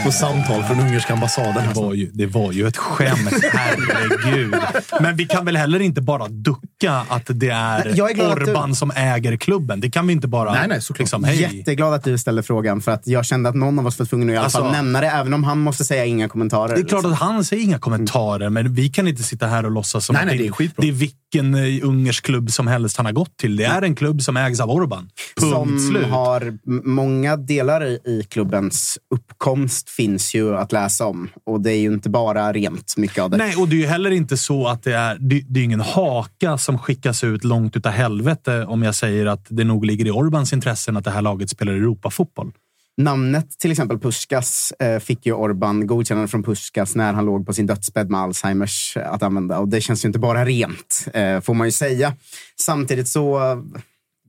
På 0.06 0.12
samtal 0.12 0.64
från 0.64 0.80
ungerska 0.80 1.14
ambassaden. 1.14 1.68
Det 1.74 1.74
var, 1.82 1.94
ju, 1.94 2.10
det 2.14 2.26
var 2.26 2.52
ju 2.52 2.68
ett 2.68 2.78
skämt, 2.78 3.30
herregud. 3.54 4.56
Men 5.02 5.16
vi 5.16 5.26
kan 5.26 5.46
väl 5.46 5.58
heller 5.58 5.80
inte 5.80 6.02
bara 6.02 6.28
ducka 6.28 6.94
att 7.10 7.24
det 7.28 7.50
är, 7.50 7.94
Jag 7.98 8.20
är 8.20 8.28
att 8.32 8.36
du- 8.46 8.52
Orban 8.52 8.76
som 8.76 8.92
äger 8.96 9.38
klubben. 9.38 9.80
Det 9.82 9.90
kan 9.90 10.08
vi 10.08 10.14
inte 10.14 10.28
bara... 10.28 10.54
Nej, 10.54 10.68
nej, 10.68 10.82
såklart. 10.82 11.00
liksom, 11.00 11.24
hej. 11.24 11.42
Jätteglad 11.58 11.94
att 11.94 12.04
du 12.04 12.18
ställde 12.18 12.44
frågan 12.44 12.82
för 12.82 12.92
att 12.92 13.08
jag 13.08 13.26
kände 13.26 13.50
att 13.50 13.56
någon 13.56 13.80
av 13.80 13.88
oss 13.88 14.00
var 14.00 14.06
tvungen 14.06 14.30
att 14.30 14.34
i 14.34 14.38
alla 14.38 14.44
Alltså- 14.44 14.60
fall 14.60 14.72
nämna 14.72 15.02
det, 15.02 15.08
även 15.08 15.34
om 15.34 15.44
han 15.44 15.60
måste 15.60 15.86
säga 15.86 16.06
inga 16.06 16.30
kommentarer. 16.30 16.76
Det 16.76 16.82
är 16.82 16.86
klart 16.86 17.04
liksom. 17.04 17.14
att 17.14 17.20
han 17.20 17.44
säger 17.46 17.64
inga 17.64 17.80
kommentarer, 17.80 18.50
men 18.50 18.74
vi 18.74 18.90
kan 18.90 19.08
inte 19.08 19.24
sitta 19.24 19.48
här 19.48 19.66
och 19.66 19.72
låtsas 19.72 20.06
som 20.06 20.14
Nej, 20.14 20.22
att 20.22 20.28
nej, 20.28 20.38
det, 20.38 20.48
är 20.48 20.52
skitbra. 20.52 20.82
det 20.82 20.88
är 20.88 20.92
vilken 20.92 21.56
eh, 21.56 21.88
ungersk 21.90 22.26
klubb 22.26 22.52
som 22.52 22.68
helst 22.68 22.98
han 22.98 23.06
har 23.06 23.14
gått 23.14 23.38
till. 23.38 23.56
Det 23.56 23.66
är 23.66 23.82
en 23.82 23.96
klubb 23.96 24.22
som 24.22 24.38
ägs 24.38 24.60
av 24.60 24.72
Orban. 24.72 25.10
Punkt 25.40 25.54
som 25.56 25.80
slut. 25.80 26.06
har 26.08 26.58
många 26.88 27.38
delar 27.38 27.86
i 27.86 28.26
klubbens 28.30 28.98
uppkomst 29.16 29.90
finns 29.98 30.36
ju 30.36 30.58
att 30.58 30.72
läsa 30.72 31.06
om. 31.06 31.30
Och 31.44 31.62
det 31.62 31.72
är 31.72 31.80
ju 31.80 31.94
inte 31.94 32.10
bara 32.10 32.54
rent 32.54 32.98
mycket 32.98 33.24
av 33.24 33.30
det. 33.30 33.38
Nej, 33.38 33.56
och 33.56 33.68
det 33.68 33.76
är 33.76 33.80
ju 33.80 33.86
heller 33.86 34.12
inte 34.12 34.38
så 34.38 34.68
att 34.68 34.84
det 34.84 34.94
är... 34.94 35.18
Det, 35.20 35.44
det 35.50 35.60
är 35.60 35.64
ingen 35.64 35.82
haka 35.82 36.58
som 36.58 36.80
skickas 36.80 37.24
ut 37.24 37.44
långt 37.44 37.76
utav 37.76 37.92
helvete 37.92 38.66
om 38.66 38.84
jag 38.84 38.96
säger 38.96 39.26
att 39.26 39.46
det 39.50 39.64
nog 39.64 39.86
ligger 39.86 40.06
i 40.06 40.12
Orbans 40.12 40.54
intressen 40.54 40.98
att 40.98 41.04
det 41.04 41.12
här 41.12 41.22
laget 41.22 41.50
spelar 41.50 41.74
Europafotboll. 41.74 42.52
Namnet 42.98 43.60
till 43.60 43.72
exempel 43.72 44.00
Puskas 44.00 44.74
eh, 44.80 45.00
fick 45.00 45.26
ju 45.26 45.34
Orban 45.34 45.88
godkännande 45.88 46.28
från 46.28 46.44
Puskas 46.44 46.96
när 46.96 47.14
han 47.14 47.26
låg 47.26 47.46
på 47.46 47.54
sin 47.54 47.66
dödsbädd 47.66 48.10
med 48.10 48.20
Alzheimers 48.20 48.98
eh, 48.98 49.12
att 49.12 49.24
använda. 49.24 49.60
Och 49.60 49.68
det 49.68 49.82
känns 49.82 50.06
ju 50.06 50.08
inte 50.08 50.20
bara 50.20 50.46
rent, 50.46 51.08
eh, 51.14 51.42
får 51.42 51.54
man 51.54 51.68
ju 51.68 51.72
säga. 51.72 52.14
Samtidigt 52.62 53.08
så... 53.08 53.40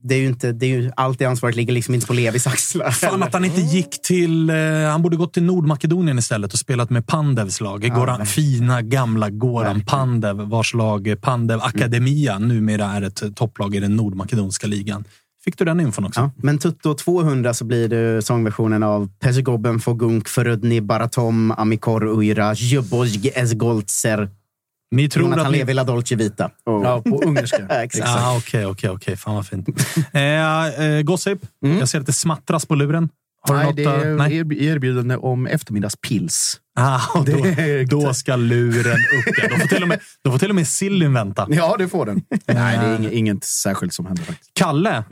Det 0.03 0.15
är 0.15 0.19
ju 0.19 0.27
inte, 0.27 0.51
det 0.51 0.65
är 0.65 0.69
ju, 0.69 0.91
allt 0.95 1.19
det 1.19 1.25
ansvaret 1.25 1.55
ligger 1.55 1.73
liksom 1.73 1.93
inte 1.93 2.07
på 2.07 2.13
Levis 2.13 2.47
axlar. 2.47 2.91
Fan 2.91 3.23
att 3.23 3.33
han 3.33 3.45
inte 3.45 3.61
gick 3.61 4.01
till... 4.01 4.49
Eh, 4.49 4.55
han 4.91 5.01
borde 5.01 5.17
gått 5.17 5.33
till 5.33 5.43
Nordmakedonien 5.43 6.19
istället 6.19 6.53
och 6.53 6.59
spelat 6.59 6.89
med 6.89 7.07
Pandevs 7.07 7.61
lag. 7.61 7.81
Goran, 7.95 8.25
fina 8.25 8.81
gamla 8.81 9.29
Goran 9.29 9.81
Pandev, 9.81 10.35
vars 10.35 10.73
lag 10.73 11.15
Pandev 11.21 11.61
Akademia 11.61 12.39
numera 12.39 12.85
är 12.85 13.01
ett 13.01 13.35
topplag 13.35 13.75
i 13.75 13.79
den 13.79 13.95
nordmakedonska 13.95 14.67
ligan. 14.67 15.03
Fick 15.47 15.57
du 15.57 15.65
den 15.65 15.79
infon 15.79 16.05
också? 16.05 16.19
Ja, 16.19 16.31
men 16.37 16.57
Tutto 16.57 16.93
200 16.93 17.53
så 17.53 17.65
blir 17.65 17.89
det 17.89 18.21
sångversionen 18.21 18.83
av 18.83 19.09
Pezgoben 19.19 19.79
Fogunk 19.79 20.27
Förudni 20.27 20.81
Baratom 20.81 21.51
Amikor 21.51 22.19
Uira 22.19 22.53
Jubozg 22.53 23.31
Esgoltser 23.35 24.29
Ni 24.91 25.09
tror 25.09 25.39
att 25.39 25.51
ni... 25.51 25.57
Levi 25.57 25.73
La 25.73 25.83
Dolce 25.83 26.15
Vita. 26.15 26.45
Och, 26.65 26.85
Ja, 26.85 27.01
på 27.01 27.21
ungerska. 27.25 27.67
exakt. 27.69 28.09
Ah, 28.09 28.37
Okej, 28.37 28.65
okej, 28.65 28.89
okej. 28.89 29.17
Fan 29.17 29.35
vad 29.35 29.47
fint. 29.47 29.67
eh, 30.13 30.21
eh, 30.85 31.01
Gossip, 31.01 31.39
jag 31.79 31.89
ser 31.89 31.99
att 31.99 32.05
det 32.05 32.13
smattras 32.13 32.65
på 32.65 32.75
luren. 32.75 33.09
Har 33.41 33.53
du 33.53 33.59
Nej, 33.59 33.67
något, 33.67 33.75
det 33.75 33.83
är 33.83 34.15
nej? 34.15 34.43
erb- 34.43 34.61
erbjudande 34.61 35.15
om 35.15 35.47
eftermiddagspils. 35.47 36.59
Ah, 36.79 36.99
och 37.19 37.25
då, 37.25 37.45
då 38.03 38.13
ska 38.13 38.35
luren 38.35 38.93
upp. 38.93 39.35
Ja. 39.43 39.47
Då 39.49 39.55
får 39.57 39.67
till 39.67 39.81
och 39.83 39.87
med, 39.89 39.99
då 40.23 40.31
får 40.31 40.39
till 40.39 40.49
och 40.49 40.55
med 40.55 40.67
Sillyn 40.67 41.13
vänta. 41.13 41.47
Ja, 41.49 41.75
det 41.77 41.87
får 41.87 42.05
den. 42.05 42.21
Nej, 42.47 42.77
det 42.77 42.85
är 42.85 42.95
inget, 42.97 43.11
inget 43.11 43.43
särskilt 43.43 43.93
som 43.93 44.05
händer 44.05 44.23
faktiskt. 44.23 44.51
Kalle, 44.53 45.03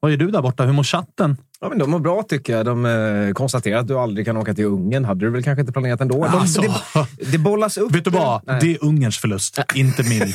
vad 0.00 0.10
gör 0.10 0.18
du 0.18 0.30
där 0.30 0.42
borta? 0.42 0.64
Hur 0.64 0.72
mår 0.72 0.84
chatten? 0.84 1.36
Ja, 1.62 1.68
men 1.68 1.78
de 1.78 1.90
mår 1.90 1.98
bra 1.98 2.22
tycker 2.22 2.56
jag. 2.56 2.66
De 2.66 2.86
eh, 2.86 3.32
konstaterar 3.32 3.78
att 3.78 3.88
du 3.88 3.98
aldrig 3.98 4.26
kan 4.26 4.36
åka 4.36 4.54
till 4.54 4.64
Ungern. 4.64 5.04
hade 5.04 5.20
du 5.26 5.30
väl 5.30 5.42
kanske 5.42 5.60
inte 5.60 5.72
planerat 5.72 6.00
ändå. 6.00 6.24
De, 6.24 6.38
Alltså. 6.38 6.60
det, 6.60 7.30
det 7.32 7.38
bollas 7.38 7.76
upp. 7.76 7.94
Vet 7.94 8.04
du 8.04 8.10
vad? 8.10 8.40
Nej. 8.46 8.58
Det 8.60 8.72
är 8.72 8.84
Ungerns 8.84 9.18
förlust, 9.18 9.58
inte 9.74 10.02
min. 10.02 10.34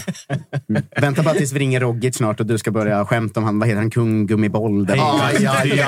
Vänta 1.01 1.23
bara 1.23 1.34
tills 1.34 1.53
vi 1.53 1.59
ringer 1.59 1.80
Rogic 1.80 2.15
snart 2.15 2.39
och 2.39 2.45
du 2.45 2.57
ska 2.57 2.71
börja 2.71 3.05
skämta 3.05 3.39
om 3.39 3.43
han, 3.45 3.59
vad 3.59 3.67
heter 3.67 3.82
han, 3.82 3.89
kung 3.89 4.25
Gummiboll. 4.28 4.86
där. 4.86 4.93
Aj, 4.93 5.45
aj, 5.47 5.71
aj, 5.71 5.71
Det 5.75 5.82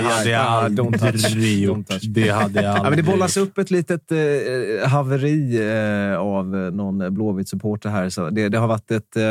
hade 0.00 0.30
jag 0.30 0.42
aldrig 0.46 1.58
gjort. 1.60 2.96
Det 2.96 3.02
bollas 3.02 3.36
upp 3.36 3.58
ett 3.58 3.70
litet 3.70 4.12
eh, 4.12 4.88
haveri 4.88 5.68
eh, 6.12 6.18
av 6.18 6.46
någon 6.72 7.14
Blåvitt-supporter 7.14 7.88
här. 7.88 8.08
Så 8.08 8.30
det, 8.30 8.48
det 8.48 8.58
har 8.58 8.68
varit 8.68 8.90
ett... 8.90 9.16
Eh, 9.16 9.22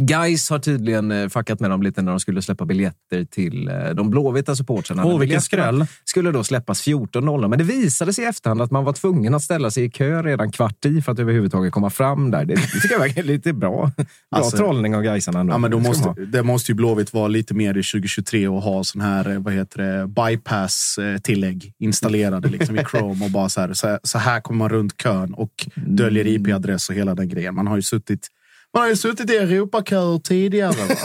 Guys 0.00 0.50
har 0.50 0.58
tydligen 0.58 1.10
eh, 1.10 1.28
fuckat 1.28 1.60
med 1.60 1.70
dem 1.70 1.82
lite 1.82 2.02
när 2.02 2.12
de 2.12 2.20
skulle 2.20 2.42
släppa 2.42 2.64
biljetter 2.64 3.24
till 3.24 3.68
eh, 3.68 3.74
de 3.94 4.10
blåvita 4.10 4.56
supportrarna. 4.56 5.04
Åh, 5.04 5.10
Men 5.10 5.20
vilken 5.20 5.40
skräll. 5.40 5.86
skulle 6.04 6.30
då 6.32 6.44
släppas 6.44 6.86
14.00. 6.86 7.48
Men 7.48 7.58
det 7.58 7.64
visade 7.64 8.12
sig 8.12 8.24
i 8.24 8.26
efterhand 8.26 8.62
att 8.62 8.70
man 8.70 8.84
var 8.84 8.92
tvungen 8.92 9.34
att 9.34 9.42
ställa 9.42 9.70
sig 9.70 9.84
i 9.84 9.90
kö 9.90 10.22
redan 10.22 10.52
kvart 10.52 10.84
i 10.84 11.02
för 11.02 11.12
att 11.12 11.18
överhuvudtaget 11.18 11.72
komma 11.72 11.90
fram 11.90 12.30
där. 12.30 12.44
Det, 12.44 12.54
det 12.54 12.60
tycker 12.82 12.92
jag 12.94 12.98
verkar 12.98 13.22
lite 13.22 13.52
bra. 13.52 13.90
Bra 13.96 14.06
Alltså- 14.30 14.56
trollning 14.56 14.96
av 14.96 15.02
Gaisarna. 15.02 15.40
ändå. 15.40 15.52
Ja, 15.54 15.58
men 15.58 15.70
då 15.70 15.78
måste, 15.78 16.14
det 16.32 16.42
måste 16.42 16.72
ju 16.72 16.76
Blåvitt 16.76 17.12
vara 17.12 17.28
lite 17.28 17.54
mer 17.54 17.70
i 17.70 17.82
2023 17.82 18.48
och 18.48 18.62
ha 18.62 18.84
sån 18.84 19.00
här 19.00 19.30
eh, 19.30 19.38
vad 19.38 19.54
heter 19.54 19.82
det, 19.82 20.06
bypass-tillägg 20.06 21.72
installerade 21.78 22.48
liksom 22.48 22.78
i 22.78 22.84
Chrome. 22.90 23.24
och 23.24 23.30
bara 23.30 23.48
så 23.48 23.60
här, 23.60 23.72
så 23.72 23.86
här, 23.88 23.98
så 24.02 24.18
här 24.18 24.40
kommer 24.40 24.58
man 24.58 24.68
runt 24.68 24.96
kön 25.02 25.34
och 25.34 25.68
döljer 25.76 26.26
IP-adress 26.26 26.88
och 26.88 26.94
hela 26.94 27.14
den 27.14 27.28
grejen. 27.28 27.54
Man 27.54 27.66
har 27.66 27.76
ju 27.76 27.82
suttit 27.82 28.28
man 28.74 28.82
har 28.82 28.88
ju 28.88 28.96
suttit 28.96 29.30
i 29.30 29.36
Europaköer 29.36 30.18
tidigare. 30.18 30.72
Va? 30.72 30.96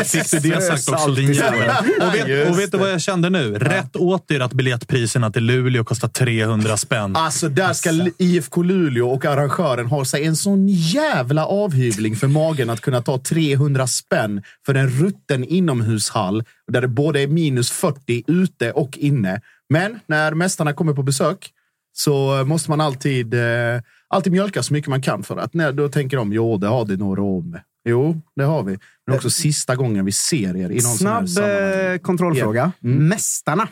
Fick 0.04 0.42
du 0.42 0.50
det 0.50 0.60
sagt 0.60 0.88
också, 0.88 1.10
din 1.10 1.32
jävel. 1.32 1.70
Och 2.00 2.14
vet, 2.14 2.50
och 2.50 2.58
vet 2.58 2.72
du 2.72 2.78
vad 2.78 2.90
jag 2.90 3.00
kände 3.00 3.30
nu? 3.30 3.54
Rätt 3.54 3.96
åt 3.96 4.30
er 4.30 4.40
att 4.40 4.52
biljettpriserna 4.52 5.30
till 5.30 5.44
Luleå 5.44 5.84
kostar 5.84 6.08
300 6.08 6.76
spänn. 6.76 7.16
Alltså, 7.16 7.48
där 7.48 7.72
ska 7.72 7.90
IFK 8.18 8.62
Luleå 8.62 9.10
och 9.10 9.24
arrangören 9.24 9.86
ha 9.86 10.04
sig 10.04 10.24
en 10.24 10.36
sån 10.36 10.68
jävla 10.68 11.46
avhyvling 11.46 12.16
för 12.16 12.26
magen 12.26 12.70
att 12.70 12.80
kunna 12.80 13.02
ta 13.02 13.18
300 13.18 13.86
spänn 13.86 14.42
för 14.66 14.74
en 14.74 14.90
rutten 14.90 15.44
inomhushall 15.44 16.44
där 16.72 16.80
det 16.80 16.88
både 16.88 17.20
är 17.20 17.26
minus 17.26 17.70
40 17.70 18.24
ute 18.26 18.72
och 18.72 18.98
inne. 18.98 19.40
Men 19.68 20.00
när 20.06 20.34
mästarna 20.34 20.72
kommer 20.72 20.92
på 20.92 21.02
besök 21.02 21.52
så 21.98 22.44
måste 22.46 22.70
man 22.70 22.80
alltid, 22.80 23.34
eh, 23.34 23.40
alltid 24.08 24.32
mjölka 24.32 24.62
så 24.62 24.72
mycket 24.72 24.90
man 24.90 25.02
kan 25.02 25.22
för 25.22 25.36
att 25.36 25.54
när, 25.54 25.72
då 25.72 25.88
tänker 25.88 26.16
de, 26.16 26.32
jo, 26.32 26.56
det 26.58 26.66
har 26.66 26.84
det 26.84 26.96
nog 26.96 27.18
råd 27.18 27.46
med. 27.46 27.60
Jo, 27.88 28.20
det 28.36 28.44
har 28.44 28.62
vi. 28.62 28.78
Men 29.06 29.16
också 29.16 29.30
sista 29.30 29.76
gången 29.76 30.04
vi 30.04 30.12
ser 30.12 30.56
er 30.56 30.70
i 30.70 30.74
någon 30.74 30.80
sån 30.82 31.06
här 31.06 31.26
Snabb 31.26 31.92
eh, 31.94 31.98
kontrollfråga. 31.98 32.72
Mästarna. 32.80 33.68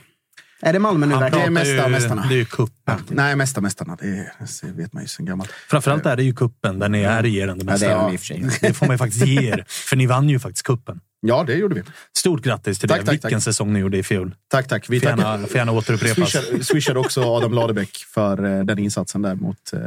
Är 0.62 0.72
det 0.72 0.79
Malmö 0.79 1.07
nu 1.07 1.14
Han 1.14 1.31
det 1.31 1.39
är 1.41 1.49
mästa- 1.51 1.85
ju- 1.85 1.89
mästarna. 1.91 2.27
Det 2.29 2.35
är 2.35 2.39
ju 2.39 2.45
kuppen. 2.45 2.99
Nej, 3.09 3.37
mästa, 3.37 3.61
mästarna. 3.61 3.97
Det, 4.01 4.07
är, 4.09 4.33
det 4.62 4.72
vet 4.83 4.93
man 4.93 5.03
ju 5.03 5.09
sen 5.09 5.27
gammalt. 5.27 5.51
Framförallt 5.70 6.07
är 6.07 6.16
det 6.16 6.22
ju 6.22 6.35
kuppen 6.35 6.79
där 6.79 6.89
ni 6.89 7.03
är 7.03 7.22
regerande 7.22 7.64
Ja, 7.68 7.79
det 7.79 7.87
är 7.87 7.89
mästare. 7.89 8.07
de 8.07 8.12
i 8.12 8.16
och 8.16 8.20
för 8.20 8.27
sig. 8.27 8.45
Det 8.61 8.72
får 8.74 8.87
man 8.87 8.95
ju 8.95 8.99
faktiskt 8.99 9.27
ge 9.27 9.49
er. 9.53 9.64
För 9.68 9.97
ni 9.97 10.07
vann 10.07 10.29
ju 10.29 10.39
faktiskt 10.39 10.66
kuppen. 10.66 11.01
Ja, 11.21 11.45
det 11.47 11.55
gjorde 11.55 11.75
vi. 11.75 11.83
Stort 12.19 12.43
grattis 12.43 12.79
till 12.79 12.89
Tack, 12.89 12.99
det. 13.01 13.05
tack, 13.07 13.12
Vilken 13.14 13.31
tack. 13.31 13.43
säsong 13.43 13.73
ni 13.73 13.79
gjorde 13.79 13.99
i 13.99 14.03
fjol. 14.03 14.35
Tack, 14.51 14.69
tack. 14.69 14.87
Vi 14.91 15.01
Får 15.01 15.07
tackar. 15.07 15.31
gärna, 15.33 15.47
får 15.47 15.57
gärna 15.57 15.73
återupprepas. 15.73 16.14
Swishade, 16.33 16.64
swishade 16.64 16.99
också 17.01 17.23
Adam 17.23 17.53
Ladebäck 17.53 17.91
för 18.14 18.59
eh, 18.59 18.64
den 18.64 18.79
insatsen 18.79 19.23
där 19.23 19.35
mot... 19.35 19.57
Eh, 19.73 19.81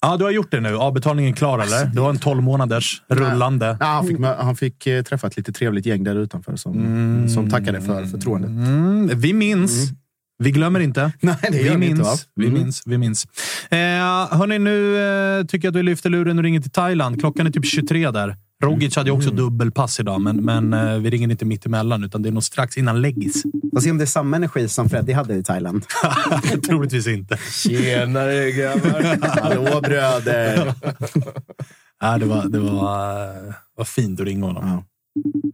Ja, 0.00 0.16
du 0.16 0.24
har 0.24 0.30
gjort 0.30 0.50
det 0.50 0.60
nu. 0.60 0.76
Avbetalningen 0.76 1.32
klar, 1.34 1.58
eller? 1.58 1.84
Du 1.86 2.00
har 2.00 2.10
en 2.10 2.18
12 2.18 2.42
månaders 2.42 3.02
rullande. 3.08 3.76
ja, 3.80 3.86
han 3.86 4.06
fick, 4.06 4.18
han 4.20 4.56
fick 4.56 4.86
eh, 4.86 5.02
träffa 5.02 5.26
ett 5.26 5.36
lite 5.36 5.52
trevligt 5.52 5.86
gäng 5.86 6.04
där 6.04 6.16
utanför 6.16 6.56
som, 6.56 7.28
som 7.28 7.50
tackade 7.50 7.80
för 7.80 8.04
förtroendet. 8.06 8.50
Mm, 8.50 9.10
vi 9.20 9.32
minns. 9.32 9.90
Vi 10.42 10.50
glömmer 10.50 10.80
inte. 10.80 11.12
Nej, 11.20 11.36
det 11.50 11.58
vi 11.62 11.76
minns. 11.76 11.98
inte, 11.98 12.16
vi 12.36 12.46
Mm. 12.46 12.58
minns. 12.62 12.82
Vi 12.86 12.98
minns. 12.98 13.24
Eh, 13.70 13.78
hörni, 14.38 14.58
nu 14.58 14.96
eh, 15.38 15.46
tycker 15.46 15.68
jag 15.68 15.72
att 15.72 15.78
vi 15.78 15.82
lyfter 15.82 16.10
luren 16.10 16.38
och 16.38 16.44
ringer 16.44 16.60
till 16.60 16.70
Thailand. 16.70 17.20
Klockan 17.20 17.46
är 17.46 17.50
typ 17.50 17.66
23 17.66 18.10
där. 18.10 18.36
Rogic 18.64 18.96
hade 18.96 19.10
ju 19.10 19.16
också 19.16 19.30
dubbelpass 19.30 20.00
idag, 20.00 20.20
men, 20.20 20.36
men 20.36 20.72
eh, 20.72 20.98
vi 20.98 21.10
ringer 21.10 21.30
inte 21.30 21.44
mitt 21.44 21.66
emellan, 21.66 22.04
utan 22.04 22.22
det 22.22 22.28
är 22.28 22.32
nog 22.32 22.42
strax 22.42 22.76
innan 22.78 23.00
läggis. 23.02 23.42
Får 23.74 23.80
se 23.80 23.90
om 23.90 23.98
det 23.98 24.04
är 24.04 24.06
samma 24.06 24.36
energi 24.36 24.68
som 24.68 24.88
Freddy 24.88 25.12
hade 25.12 25.34
i 25.34 25.42
Thailand. 25.42 25.84
Troligtvis 26.66 27.06
inte. 27.06 27.36
Tjenare 27.52 28.50
grabbar! 28.52 29.40
Hallå 29.42 29.80
bröder! 29.80 30.74
Ja, 32.04 32.18
det 32.18 32.26
var, 32.26 32.48
det 32.48 32.58
var, 32.58 33.24
eh, 33.28 33.54
var 33.76 33.84
fint 33.84 34.20
att 34.20 34.26
ringa 34.26 34.46
honom. 34.46 34.68
Ja. 34.68 34.84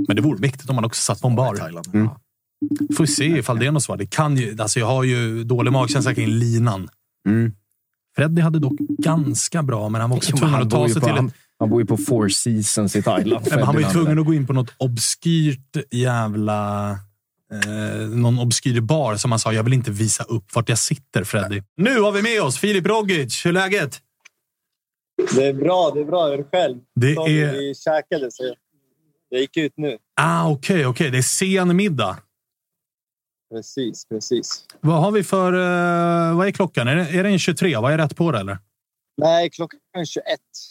Men 0.09 0.16
det 0.16 0.22
vore 0.22 0.39
mäktigt 0.39 0.70
om 0.70 0.76
man 0.76 0.84
också 0.84 1.01
satt 1.03 1.20
på 1.20 1.28
en 1.28 1.36
bar. 1.36 1.57
Thailand. 1.57 1.86
Mm. 1.95 2.09
Får 2.96 3.04
vi 3.04 3.06
se 3.09 3.24
ifall 3.24 3.59
det 3.59 3.66
är 3.66 3.70
något 3.72 3.82
svar. 3.82 3.96
Det 3.96 4.06
kan 4.06 4.36
ju, 4.36 4.56
alltså 4.61 4.78
jag 4.80 4.86
har 4.86 5.04
ju 5.04 5.44
dålig 5.44 5.72
magkänsla 5.72 6.14
kring 6.14 6.26
linan. 6.28 6.88
Mm. 7.28 7.52
Freddy 8.16 8.42
hade 8.42 8.59
dock 8.59 8.78
ganska 8.98 9.62
bra, 9.62 9.88
men 9.88 10.00
han 10.00 10.11
var 10.11 10.16
också 10.16 10.30
Jo, 10.32 10.36
tvungen 10.38 10.62
att 10.62 10.70
ta 10.70 10.88
sig 10.88 10.94
på- 10.94 11.00
till 11.06 11.14
ett 11.14 11.32
han- 11.59 11.70
bor 11.70 11.80
ju 11.80 11.86
på 11.86 11.96
Four 11.96 12.28
Seasons 12.28 12.96
i 12.96 13.02
Thailand. 13.02 13.42
Nej, 13.48 13.56
men 13.56 13.66
han 13.66 13.74
var 13.74 13.82
ju 13.82 13.88
tvungen 13.88 14.18
att 14.18 14.26
gå 14.26 14.34
in 14.34 14.46
på 14.46 14.52
något 14.52 14.74
obskyrt 14.76 15.76
jävla... 15.90 16.90
Eh, 17.52 18.09
någon 18.09 18.38
obskyr 18.38 18.80
bar 18.80 19.16
som 19.16 19.32
han 19.32 19.38
sa, 19.38 19.52
jag 19.52 19.62
vill 19.62 19.72
inte 19.72 19.90
visa 19.90 20.24
upp 20.24 20.54
vart 20.54 20.68
jag 20.68 20.78
sitter, 20.78 21.24
Freddy. 21.24 21.62
Nu 21.76 22.00
har 22.00 22.12
vi 22.12 22.22
med 22.22 22.42
oss 22.42 22.59
Filip 22.59 22.86
Rogic. 22.86 23.46
Hur 23.46 23.50
är 23.50 23.54
läget? 23.54 24.00
Det 25.34 25.46
är 25.46 25.52
bra, 25.54 25.90
det 25.94 26.00
är 26.00 26.04
bra. 26.04 26.26
Hur 26.26 26.32
är 26.34 26.38
det 26.38 26.44
själv? 26.52 26.78
Det 27.00 27.12
är- 27.12 27.52
Vi 27.52 27.74
käkade, 27.74 28.30
så 28.32 28.54
jag 29.28 29.40
gick 29.40 29.56
ut 29.56 29.72
nu. 29.76 29.96
Ah, 30.20 30.48
Okej, 30.50 30.86
okej. 30.86 31.11
Det 31.11 31.18
är 31.18 31.22
sen 31.22 31.76
middag. 31.76 32.16
Precis, 33.55 34.09
precis. 34.09 34.64
Vad 34.80 35.01
har 35.01 35.11
vi 35.11 35.24
för... 35.24 35.53
Eh, 35.53 36.36
vad 36.36 36.46
är 36.46 36.51
klockan? 36.51 36.88
Är 36.88 36.96
det, 36.96 37.03
är 37.03 37.22
det 37.22 37.28
en 37.28 37.38
23? 37.38 37.76
Vad 37.76 37.92
är 37.92 37.99
rätt 37.99 38.16
på 38.16 38.32
det, 38.32 38.38
eller? 38.38 38.59
Nej, 39.20 39.51
klockan 39.51 39.80
är 39.99 40.05
21. 40.05 40.24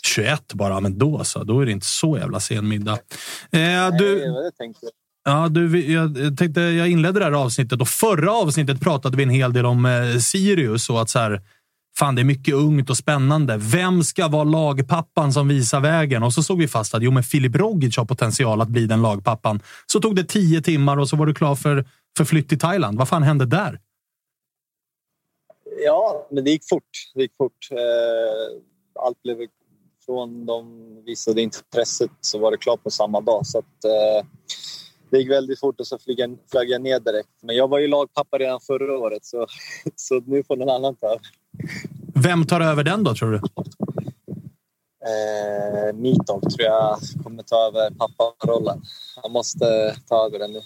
21 0.05 0.53
bara, 0.53 0.80
men 0.80 0.97
då 0.97 1.23
så. 1.23 1.43
Då 1.43 1.59
är 1.59 1.65
det 1.65 1.71
inte 1.71 1.86
så 1.86 2.17
jävla 2.17 2.39
sen 2.39 2.67
middag. 2.67 2.93
Eh, 2.93 2.99
Det 3.51 3.97
du, 3.97 4.32
var 4.32 4.43
det 4.43 4.51
jag 4.59 4.75
ja, 5.28 5.49
du, 5.49 5.91
jag 5.91 6.38
tänkte, 6.38 6.61
jag 6.61 6.89
inledde 6.89 7.19
det 7.19 7.25
här 7.25 7.32
avsnittet 7.32 7.82
och 7.82 7.88
förra 7.88 8.32
avsnittet 8.32 8.82
pratade 8.82 9.17
vi 9.17 9.23
en 9.23 9.30
hel 9.30 9.53
del 9.53 9.65
om 9.65 9.86
eh, 9.86 10.17
Sirius 10.19 10.89
och 10.89 11.01
att 11.01 11.09
så 11.09 11.19
här, 11.19 11.41
fan, 11.99 12.15
det 12.15 12.21
är 12.21 12.23
mycket 12.23 12.53
ungt 12.53 12.89
och 12.89 12.97
spännande. 12.97 13.57
Vem 13.57 14.03
ska 14.03 14.28
vara 14.28 14.43
lagpappan 14.43 15.34
som 15.34 15.47
visar 15.47 15.80
vägen? 15.80 16.23
Och 16.23 16.34
så 16.34 16.43
såg 16.43 16.59
vi 16.59 16.67
fast 16.67 16.93
att 16.93 17.03
jo, 17.03 17.11
men 17.11 17.23
Filip 17.23 17.55
Rogic 17.55 17.97
har 17.97 18.05
potential 18.05 18.61
att 18.61 18.67
bli 18.69 18.86
den 18.86 19.01
lagpappan. 19.01 19.59
Så 19.86 19.99
tog 19.99 20.15
det 20.15 20.23
tio 20.23 20.61
timmar 20.61 20.97
och 20.97 21.09
så 21.09 21.15
var 21.15 21.25
du 21.25 21.34
klar 21.34 21.55
för, 21.55 21.86
för 22.18 22.26
flytt 22.26 22.49
till 22.49 22.59
Thailand. 22.59 22.97
Vad 22.97 23.09
fan 23.09 23.24
hände 23.24 23.45
där? 23.45 23.80
Ja, 25.86 26.28
men 26.32 26.43
det 26.43 26.51
gick 26.51 26.70
fort. 26.70 26.89
Det 27.15 27.22
gick 27.22 27.36
fort. 27.38 27.72
Eh, 27.72 28.61
Allt 28.99 29.24
blev 29.24 29.38
från 30.05 30.45
de 30.45 30.86
visade 31.05 31.41
intresset 31.41 32.11
så 32.22 32.39
var 32.39 32.51
det 32.51 32.57
klart 32.57 32.84
på 32.84 32.89
samma 32.89 33.22
dag. 33.22 33.45
Så 33.45 33.57
att, 33.57 33.86
eh, 33.86 34.28
det 35.09 35.18
gick 35.18 35.32
väldigt 35.32 35.59
fort 35.59 35.80
och 35.80 35.88
så 35.88 35.97
flög 35.97 36.20
jag, 36.20 36.38
flög 36.51 36.70
jag 36.70 36.82
ner 36.82 36.99
direkt. 36.99 37.30
Men 37.41 37.55
jag 37.55 37.68
var 37.68 37.80
ju 37.80 37.88
lagpappa 37.88 38.38
redan 38.38 38.59
förra 38.61 38.97
året 38.97 39.26
så, 39.26 39.47
så 39.95 40.20
nu 40.26 40.43
får 40.43 40.55
någon 40.55 40.70
annan 40.70 40.95
ta 40.95 41.07
över. 41.07 41.22
Vem 42.15 42.45
tar 42.45 42.61
över 42.61 42.84
den 42.84 43.03
då, 43.03 43.15
tror 43.15 43.32
du? 43.32 43.41
Eh, 45.07 45.93
Mitov 45.93 46.41
tror 46.41 46.61
jag 46.61 46.97
kommer 47.24 47.43
ta 47.43 47.68
över 47.68 47.91
papparollen. 47.91 48.82
Han 49.24 49.32
måste 49.32 49.95
ta 50.07 50.26
över 50.26 50.39
den 50.39 50.51
nu. 50.51 50.61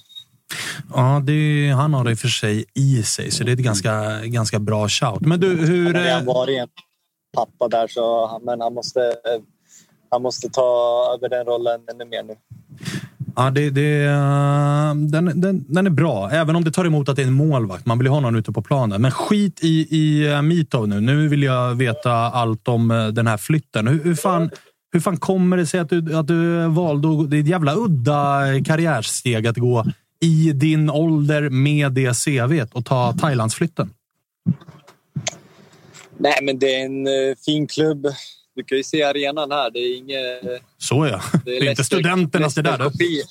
Ja, 0.96 1.22
det, 1.26 1.72
han 1.76 1.94
har 1.94 2.04
det 2.04 2.12
i 2.12 2.14
och 2.14 2.20
för 2.20 2.28
sig 2.28 2.66
i 2.74 3.04
sig, 3.04 3.32
så 3.32 3.44
det 3.44 3.52
är 3.52 3.54
ett 3.54 3.60
ganska, 3.60 4.20
ganska 4.26 4.60
bra 4.60 4.90
shout. 4.90 5.22
Men 5.22 5.40
du, 5.40 5.48
hur... 5.56 5.94
Han 5.94 6.04
har 6.06 6.20
eh, 6.20 6.24
varit 6.26 6.60
en 6.62 6.68
pappa 7.38 7.68
där, 7.68 7.88
så, 7.88 8.28
han- 8.28 8.42
men 8.44 8.62
han 8.62 8.74
måste, 8.74 9.00
han 10.12 10.22
måste 10.22 10.50
ta 10.50 10.62
över 11.18 11.30
den 11.30 11.46
rollen 11.46 11.82
ännu 11.94 12.06
mer 12.06 12.24
nu. 12.24 12.34
Ja, 13.36 13.50
det, 13.50 13.70
det, 13.70 14.04
eh, 14.04 14.96
den, 14.96 15.42
den, 15.42 15.66
den 15.68 15.86
är 15.88 15.90
bra, 15.90 16.30
även 16.32 16.56
om 16.56 16.64
det 16.64 16.72
tar 16.72 16.86
emot 16.86 17.10
att 17.10 17.16
det 17.16 17.22
är 17.22 17.28
en 17.28 17.34
målvakt. 17.34 17.86
Man 17.86 17.98
vill 17.98 18.06
ju 18.08 18.12
ha 18.12 18.20
någon 18.20 18.36
ute 18.36 18.52
på 18.52 18.62
planen. 18.62 19.02
Men 19.02 19.12
skit 19.12 19.60
i, 19.64 19.88
i 19.98 20.32
eh, 20.32 20.42
Mitov 20.42 20.88
nu. 20.88 21.02
Nu 21.02 21.28
vill 21.28 21.44
jag 21.44 21.76
veta 21.76 22.12
allt 22.14 22.68
om 22.68 23.12
den 23.14 23.28
här 23.28 23.38
flytten. 23.38 23.88
Hur, 23.88 24.04
hur, 24.04 24.16
fan, 24.16 24.50
hur 24.94 25.00
fan 25.00 25.18
kommer 25.18 25.58
det 25.58 25.66
sig 25.66 25.80
att 25.80 25.90
du, 25.90 26.16
att 26.18 26.28
du 26.28 26.68
valde 26.68 27.28
Det 27.28 27.38
är 27.38 27.42
ett 27.42 27.48
jävla 27.48 27.76
udda 27.76 28.42
karriärsteg 28.66 29.48
att 29.48 29.58
gå 29.58 29.86
i 30.22 30.52
din 30.56 30.90
ålder 30.90 31.50
med 31.50 31.92
det 31.92 32.14
CVt 32.14 32.74
och 32.74 32.86
ta 32.86 33.14
Thailandsflytten. 33.14 33.90
Nej, 36.18 36.40
men 36.42 36.60
det 36.60 36.76
är 36.76 36.86
en 36.86 37.08
eh, 37.08 37.36
fin 37.46 37.68
klubb. 37.68 38.08
Du 38.56 38.64
kan 38.64 38.78
ju 38.78 38.84
se 38.84 39.04
arenan 39.04 39.52
här. 39.52 39.72
Det 39.72 39.80
är 39.80 39.98
inget... 39.98 40.62
Så 40.78 41.08
ja. 41.08 41.22
Det 41.46 41.52
är 41.52 41.56
inte 41.56 41.66
Leicester- 41.66 41.84
studenternas 41.84 42.56
det 42.56 42.62
där. 42.62 42.78
du. 42.78 43.22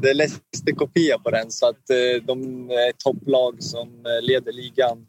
Det 0.00 0.10
är 0.10 0.14
Leicester-kopia 0.14 1.18
på 1.18 1.30
den, 1.30 1.50
så 1.50 1.68
att 1.68 1.90
eh, 1.90 2.22
de 2.26 2.70
är 2.70 2.90
ett 2.90 2.98
topplag 2.98 3.62
som 3.62 3.88
eh, 3.88 4.22
leder 4.26 4.52
ligan. 4.52 5.06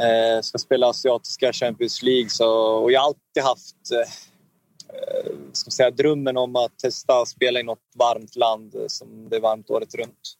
Eh, 0.00 0.40
ska 0.42 0.58
spela 0.58 0.86
asiatiska 0.88 1.52
Champions 1.52 2.02
League. 2.02 2.28
Så, 2.28 2.48
och 2.58 2.92
jag 2.92 3.00
har 3.00 3.06
alltid 3.06 3.42
haft 3.42 3.76
Eh, 4.88 5.32
ska 5.52 5.70
säga, 5.70 5.90
drömmen 5.90 6.36
om 6.36 6.56
att 6.56 6.78
testa 6.78 7.12
att 7.12 7.28
spela 7.28 7.60
i 7.60 7.62
något 7.62 7.78
varmt 7.98 8.36
land 8.36 8.72
som 8.86 9.28
det 9.30 9.36
är 9.36 9.40
varmt 9.40 9.70
året 9.70 9.94
runt. 9.94 10.36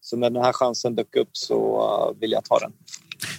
Så 0.00 0.16
när 0.16 0.30
den 0.30 0.42
här 0.42 0.52
chansen 0.52 0.94
dök 0.94 1.16
upp 1.16 1.28
så 1.32 1.80
eh, 1.80 2.20
vill 2.20 2.32
jag 2.32 2.44
ta 2.44 2.58
den. 2.58 2.72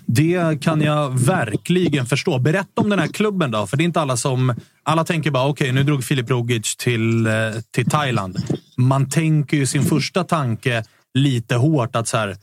Det 0.06 0.62
kan 0.62 0.82
jag 0.82 1.20
verkligen 1.20 2.06
förstå. 2.06 2.39
Berätta 2.39 2.82
om 2.82 2.89
den 2.89 2.99
här 2.99 3.08
klubben 3.08 3.52
då, 3.52 3.68
för 3.68 3.78
det 3.78 3.84
är 3.84 3.86
inte 3.86 4.02
alla 4.02 4.18
som... 4.18 4.56
Alla 4.84 5.04
tänker 5.04 5.32
bara, 5.32 5.47
okej, 5.47 5.72
nu 5.72 5.84
drog 5.84 6.04
Filip 6.04 6.30
Rogic 6.30 6.76
till, 6.76 7.28
eh, 7.28 7.34
till 7.72 7.89
Thailand. 7.89 8.38
Man 8.78 9.10
tänker 9.10 9.58
ju 9.58 9.68
sin 9.68 9.84
första 9.84 10.24
tanke 10.24 10.84
lite 11.14 11.56
hårt 11.56 11.95
att 11.95 12.08
så 12.08 12.18
här, 12.18 12.38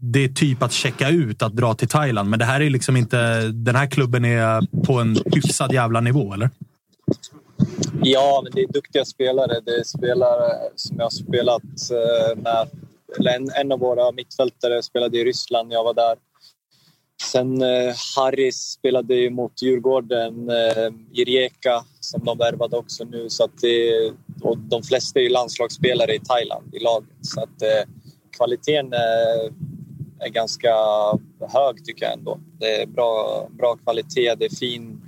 det 0.00 0.24
är 0.24 0.28
typ 0.28 0.62
att 0.62 0.72
checka 0.72 1.08
ut 1.08 1.42
att 1.42 1.56
dra 1.56 1.74
till 1.74 1.88
Thailand, 1.88 2.30
men 2.30 2.38
det 2.38 2.44
här 2.44 2.60
är 2.60 2.70
liksom 2.70 2.96
inte... 2.96 3.48
Den 3.48 3.76
här 3.76 3.86
klubben 3.86 4.24
är 4.24 4.84
på 4.84 5.00
en 5.00 5.18
hyfsad 5.34 5.72
jävla 5.72 6.00
nivå, 6.00 6.34
eller? 6.34 6.50
Ja, 8.02 8.40
men 8.44 8.52
det 8.54 8.62
är 8.62 8.72
duktiga 8.72 9.04
spelare. 9.04 9.60
Det 9.60 9.74
är 9.74 9.84
spelare 9.84 10.70
som 10.74 10.96
jag 10.96 11.04
har 11.04 11.10
spelat 11.10 11.62
eh, 11.90 12.36
med. 12.36 12.68
Eller 13.18 13.36
en, 13.36 13.50
en 13.56 13.72
av 13.72 13.78
våra 13.78 14.12
mittfältare 14.12 14.82
spelade 14.82 15.18
i 15.18 15.24
Ryssland 15.24 15.68
när 15.68 15.76
jag 15.76 15.84
var 15.84 15.94
där. 15.94 16.16
Sen 17.22 17.62
eh, 17.62 17.94
Harris 18.16 18.56
spelade 18.56 19.14
ju 19.14 19.30
mot 19.30 19.62
Djurgården 19.62 20.50
eh, 20.50 20.88
i 21.12 21.24
Rijeka 21.24 21.84
som 22.00 22.24
de 22.24 22.38
värvade 22.38 22.76
också 22.76 23.04
nu. 23.04 23.30
Så 23.30 23.44
att 23.44 23.60
det, 23.60 24.12
och 24.42 24.58
de 24.58 24.82
flesta 24.82 25.18
är 25.20 25.22
ju 25.22 25.28
landslagsspelare 25.28 26.14
i 26.14 26.20
Thailand 26.20 26.74
i 26.74 26.78
laget. 26.78 27.18
Så 27.22 27.40
att 27.40 27.62
eh, 27.62 27.90
kvaliteten 28.36 28.92
är, 28.92 29.52
är 30.18 30.28
ganska 30.28 30.74
hög 31.40 31.84
tycker 31.84 32.04
jag 32.04 32.12
ändå. 32.12 32.40
Det 32.58 32.82
är 32.82 32.86
bra, 32.86 33.46
bra 33.50 33.76
kvalitet, 33.76 34.34
det 34.34 34.44
är 34.44 34.56
fin, 34.56 35.00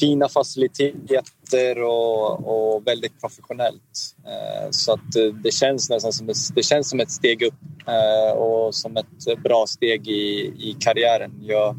fina 0.00 0.28
faciliteter 0.28 1.82
och, 1.82 2.74
och 2.74 2.86
väldigt 2.86 3.20
professionellt. 3.20 4.16
Eh, 4.26 4.70
så 4.70 4.92
att 4.92 5.16
eh, 5.16 5.34
det 5.42 5.54
känns 5.54 5.90
nästan 5.90 6.12
som 6.12 6.28
ett, 6.28 6.36
det 6.54 6.62
känns 6.62 6.90
som 6.90 7.00
ett 7.00 7.10
steg 7.10 7.42
upp 7.42 7.54
eh, 7.86 8.38
och 8.38 8.74
som 8.74 8.96
ett 8.96 9.42
bra 9.42 9.66
steg 9.66 10.08
i, 10.08 10.52
i 10.58 10.76
karriären. 10.80 11.32
Jag, 11.42 11.76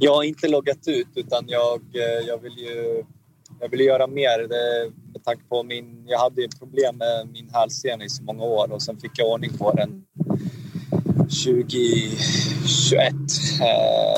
jag 0.00 0.14
har 0.14 0.22
inte 0.22 0.48
loggat 0.48 0.88
ut 0.88 1.08
utan 1.14 1.44
jag, 1.48 1.80
jag 2.26 2.38
vill 2.42 2.58
ju 2.58 3.04
jag 3.60 3.68
vill 3.68 3.80
göra 3.80 4.06
mer 4.06 4.48
det, 4.48 4.92
med 5.12 5.24
tanke 5.24 5.42
på 5.48 5.62
min... 5.62 6.04
Jag 6.06 6.18
hade 6.18 6.42
ju 6.42 6.48
problem 6.48 6.96
med 6.96 7.28
min 7.32 7.50
hälsena 7.52 8.04
i 8.04 8.08
så 8.08 8.22
många 8.22 8.44
år 8.44 8.72
och 8.72 8.82
sen 8.82 8.96
fick 8.96 9.10
jag 9.14 9.28
ordning 9.28 9.58
på 9.58 9.72
den 9.72 10.04
2021. 11.24 13.14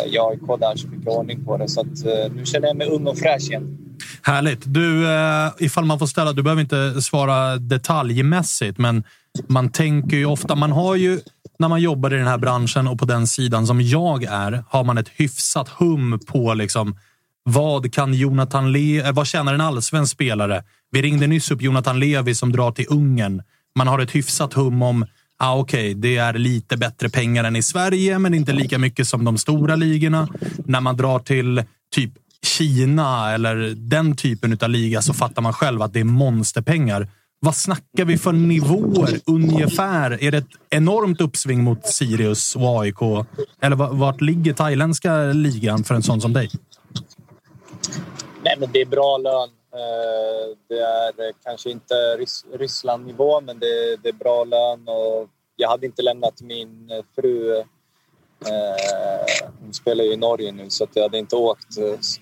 Jag 0.07 0.23
har 0.23 0.31
AIK 0.31 0.61
där 0.61 0.77
så 0.77 0.89
mycket 0.89 1.09
ordning 1.09 1.45
på 1.45 1.57
det 1.57 1.69
så 1.69 1.81
att 1.81 2.05
eh, 2.05 2.33
nu 2.35 2.45
känner 2.45 2.69
jag 2.69 2.77
mig 2.77 2.89
ung 2.89 3.07
och 3.07 3.19
fräsch 3.19 3.51
igen. 3.51 3.79
Härligt. 4.23 4.63
Du, 4.65 5.07
eh, 5.15 5.51
ifall 5.59 5.85
man 5.85 5.99
får 5.99 6.07
ställa, 6.07 6.33
du 6.33 6.43
behöver 6.43 6.63
inte 6.63 7.03
svara 7.03 7.57
detaljmässigt, 7.57 8.79
men 8.79 9.05
man 9.49 9.71
tänker 9.71 10.17
ju 10.17 10.27
ofta, 10.27 10.55
man 10.55 10.73
har 10.73 10.95
ju, 10.95 11.21
när 11.59 11.69
man 11.69 11.81
jobbar 11.81 12.15
i 12.15 12.17
den 12.17 12.27
här 12.27 12.39
branschen 12.39 12.89
och 12.89 12.99
på 12.99 13.05
den 13.05 13.27
sidan 13.27 13.67
som 13.67 13.81
jag 13.81 14.25
är, 14.25 14.65
har 14.69 14.85
man 14.85 14.99
ett 14.99 15.09
hyfsat 15.09 15.69
hum 15.69 16.21
på 16.27 16.55
liksom, 16.55 16.97
vad 17.43 17.95
kan 17.95 18.15
Jonathan 18.15 18.73
Le 18.73 19.01
eh, 19.01 19.13
vad 19.13 19.27
tjänar 19.27 19.55
en 19.55 19.61
allsvensk 19.61 20.13
spelare? 20.13 20.65
Vi 20.91 21.03
ringde 21.03 21.27
nyss 21.27 21.51
upp 21.51 21.63
Jonathan 21.63 22.01
Levi 22.01 22.35
som 22.35 22.53
drar 22.53 22.73
till 22.73 22.87
Ungern. 22.89 23.43
Man 23.77 23.89
har 23.89 23.99
ett 23.99 24.15
hyfsat 24.15 24.53
hum 24.53 24.83
om 24.83 25.07
Ah, 25.39 25.59
Okej, 25.59 25.95
det 25.95 26.17
är 26.17 26.33
lite 26.33 26.77
bättre 26.77 27.09
pengar 27.09 27.45
än 27.45 27.57
i 27.57 27.63
Sverige, 27.63 28.19
men 28.19 28.35
inte 28.35 28.53
lika 28.53 28.79
mycket 28.79 29.09
som 29.09 29.25
de 29.25 29.39
stora 29.39 29.77
ligorna. 29.77 30.29
När 30.65 30.81
man 30.81 30.97
drar 30.97 31.19
till 31.19 31.65
typ 31.95 32.13
Kina 32.43 33.33
eller 33.35 33.75
den 33.77 34.17
typen 34.17 34.59
av 34.61 34.71
liga 34.71 35.03
så 35.03 35.15
fattar 35.15 35.43
man 35.43 35.53
själv 35.53 35.83
att 35.83 35.93
det 35.93 36.01
är 36.01 36.05
monsterpengar. 36.05 37.09
Vad 37.41 37.57
snackar 37.57 38.05
vi 38.05 38.19
för 38.19 38.33
nivåer 38.33 39.21
ungefär? 39.27 40.25
Är 40.25 40.31
det 40.31 40.39
ett 40.39 40.49
enormt 40.71 41.21
uppsving 41.21 41.65
mot 41.65 41.87
Sirius 41.87 42.57
och 42.57 42.81
AIK? 42.83 43.27
Eller 43.63 43.77
vart 43.77 44.21
ligger 44.21 44.53
thailändska 44.53 45.17
ligan 45.23 45.85
för 45.85 45.95
en 45.95 46.03
sån 46.03 46.21
som 46.21 46.33
dig? 46.33 46.51
Nej, 48.45 48.57
men 48.61 48.69
det 48.73 48.81
är 48.81 48.87
bra 48.87 49.19
lön. 49.19 49.49
Eh, 49.77 50.57
det 50.69 50.79
är 50.81 51.27
eh, 51.29 51.35
kanske 51.45 51.71
inte 51.71 51.95
Ryss 51.95 52.45
Ryssland-nivå, 52.53 53.41
men 53.41 53.59
det, 53.59 53.97
det 54.03 54.09
är 54.09 54.13
bra 54.13 54.45
lön. 54.45 54.89
Och 54.89 55.29
jag 55.57 55.69
hade 55.69 55.87
inte 55.87 56.03
lämnat 56.03 56.41
min 56.41 56.91
eh, 56.91 57.05
fru. 57.15 57.57
eh, 57.59 57.65
Hon 59.61 59.75
spelar 59.75 60.05
ju 60.05 60.13
i 60.13 60.17
Norge 60.17 60.53
nu, 60.53 60.71
så 60.71 60.85
att 60.85 60.91
jag 60.97 61.03
hade 61.03 61.19
inte 61.19 61.37
åkt 61.37 61.67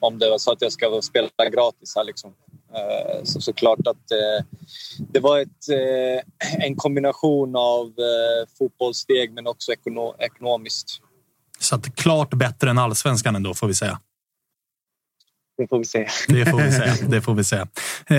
om 0.01 0.19
det 0.19 0.31
var 0.31 0.39
så 0.39 0.53
att 0.53 0.63
jag 0.63 0.73
ska 0.73 1.01
spela 1.03 1.29
gratis 1.53 1.93
här. 1.97 2.05
Liksom. 2.05 2.35
Eh, 2.75 3.23
Så 3.25 3.41
såklart 3.41 3.87
att 3.87 4.11
eh, 4.11 4.45
det 5.13 5.21
var 5.21 5.39
ett, 5.39 5.69
eh, 5.71 6.65
en 6.67 6.77
kombination 6.77 7.57
av 7.57 7.87
eh, 7.87 8.49
fotbollssteg 8.59 9.33
men 9.33 9.47
också 9.47 9.73
ekono- 9.73 10.15
ekonomiskt. 10.19 11.01
Så 11.61 11.75
att 11.75 11.97
klart 11.97 12.31
bättre 12.35 12.71
än 12.71 12.79
allsvenskan 12.79 13.37
ändå, 13.37 13.55
får 13.55 13.67
vi 13.67 13.75
säga 13.75 14.01
det 15.57 15.69
får 15.69 15.79
vi 15.79 15.85
se. 15.85 16.09
Det 16.29 16.47
får 16.47 16.59
vi 16.59 16.73
se. 16.73 17.07
Det 17.09 17.21
får 17.21 17.35
vi 17.35 17.45
se. 17.45 17.57
Eh, 17.57 18.17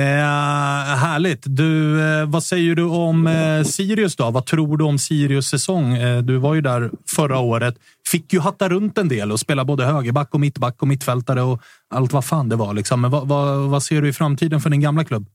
härligt. 0.98 1.42
Du, 1.46 2.02
eh, 2.02 2.26
vad 2.30 2.44
säger 2.44 2.76
du 2.76 2.84
om 2.84 3.28
eh, 3.28 3.64
Sirius 3.64 4.16
då? 4.16 4.32
Vad 4.32 4.46
tror 4.46 4.78
du 4.78 4.84
om 4.84 5.00
Sirius 5.00 5.48
säsong? 5.48 5.98
Eh, 5.98 6.22
du 6.22 6.38
var 6.38 6.54
ju 6.54 6.62
där 6.62 6.92
förra 7.16 7.40
året. 7.40 7.76
Fick 8.08 8.34
ju 8.34 8.40
hatta 8.40 8.70
runt 8.70 8.98
en 8.98 9.08
del 9.08 9.32
och 9.32 9.40
spela 9.40 9.66
både 9.66 9.86
högerback 9.86 10.34
och 10.34 10.40
mittback 10.40 10.82
och 10.82 10.88
mittfältare 10.88 11.42
och 11.42 11.62
allt 11.90 12.14
vad 12.14 12.26
fan 12.26 12.50
det 12.50 12.56
var. 12.56 12.74
Liksom. 12.74 13.02
Men 13.02 13.12
vad, 13.12 13.28
vad, 13.28 13.70
vad 13.70 13.84
ser 13.84 14.02
du 14.02 14.10
i 14.10 14.14
framtiden 14.14 14.62
för 14.62 14.70
din 14.70 14.82
gamla 14.82 15.04
klubb? 15.04 15.26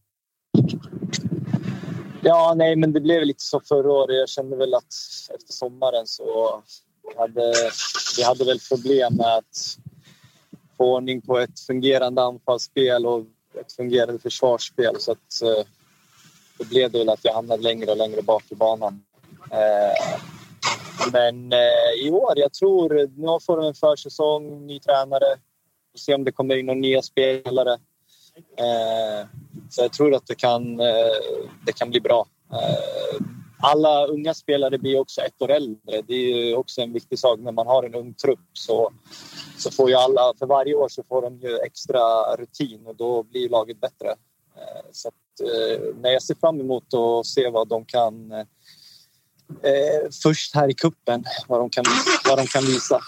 Ja, 2.22 2.54
nej, 2.56 2.76
men 2.76 2.92
det 2.92 3.00
blev 3.00 3.22
lite 3.22 3.42
så 3.44 3.60
förra 3.68 3.92
året. 3.92 4.16
Jag 4.16 4.28
kände 4.28 4.56
väl 4.56 4.74
att 4.74 4.94
efter 5.34 5.52
sommaren 5.52 6.06
så 6.06 6.62
hade 7.18 7.52
vi 8.16 8.22
hade 8.22 8.44
väl 8.44 8.58
problem 8.68 9.14
med 9.14 9.36
att 9.36 9.76
få 10.80 10.94
ordning 10.94 11.20
på 11.20 11.38
ett 11.38 11.60
fungerande 11.60 12.22
anfallsspel 12.22 13.06
och 13.06 13.20
ett 13.60 13.72
fungerande 13.72 14.18
försvarsspel. 14.18 14.96
Så 14.98 15.12
att, 15.12 15.42
eh, 15.42 15.64
då 16.58 16.64
blev 16.64 16.90
det 16.90 16.98
väl 16.98 17.08
att 17.08 17.24
jag 17.24 17.32
hamnade 17.32 17.62
längre 17.62 17.90
och 17.90 17.96
längre 17.96 18.22
bak 18.22 18.44
i 18.48 18.54
banan. 18.54 19.02
Eh, 19.50 20.18
men 21.12 21.52
eh, 21.52 22.06
i 22.06 22.10
år, 22.10 22.32
jag 22.36 22.52
tror... 22.52 23.08
Nu 23.16 23.38
får 23.46 23.56
de 23.56 23.66
en 23.66 23.74
försäsong, 23.74 24.66
ny 24.66 24.80
tränare. 24.80 25.26
Vi 25.92 25.98
får 25.98 25.98
se 25.98 26.14
om 26.14 26.24
det 26.24 26.32
kommer 26.32 26.56
in 26.56 26.66
några 26.66 26.80
nya 26.80 27.02
spelare. 27.02 27.72
Eh, 28.56 29.26
så 29.70 29.82
jag 29.82 29.92
tror 29.92 30.14
att 30.14 30.26
det 30.26 30.34
kan, 30.34 30.80
eh, 30.80 31.16
det 31.66 31.72
kan 31.72 31.90
bli 31.90 32.00
bra. 32.00 32.26
Eh, 32.52 33.26
alla 33.62 34.06
unga 34.06 34.34
spelare 34.34 34.78
blir 34.78 35.00
också 35.00 35.20
ett 35.20 35.42
år 35.42 35.50
äldre. 35.50 36.02
Det 36.08 36.14
är 36.14 36.56
också 36.56 36.80
en 36.80 36.92
viktig 36.92 37.18
sak. 37.18 37.40
När 37.40 37.52
man 37.52 37.66
har 37.66 37.82
en 37.84 37.94
ung 37.94 38.14
trupp 38.14 38.48
så, 38.52 38.92
så 39.58 39.70
får 39.70 39.90
ju 39.90 39.96
alla, 39.96 40.32
för 40.38 40.46
varje 40.46 40.74
år 40.74 40.88
så 40.88 41.02
får 41.08 41.22
de 41.22 41.38
ju 41.38 41.58
extra 41.58 42.00
rutin 42.36 42.86
och 42.86 42.96
då 42.96 43.22
blir 43.22 43.48
laget 43.48 43.80
bättre. 43.80 44.08
Eh, 44.56 44.86
så 44.92 45.08
att, 45.08 45.40
eh, 45.40 45.94
när 46.02 46.10
jag 46.10 46.22
ser 46.22 46.34
fram 46.34 46.60
emot 46.60 46.94
att 46.94 47.26
se 47.26 47.50
vad 47.50 47.68
de 47.68 47.84
kan 47.84 48.32
eh, 48.32 50.10
först 50.22 50.54
här 50.54 50.70
i 50.70 50.74
kuppen 50.74 51.24
vad 51.48 51.60
de 51.60 51.70
kan, 51.70 51.84
vad 52.28 52.38
de 52.38 52.46
kan 52.46 52.62
visa. 52.62 53.00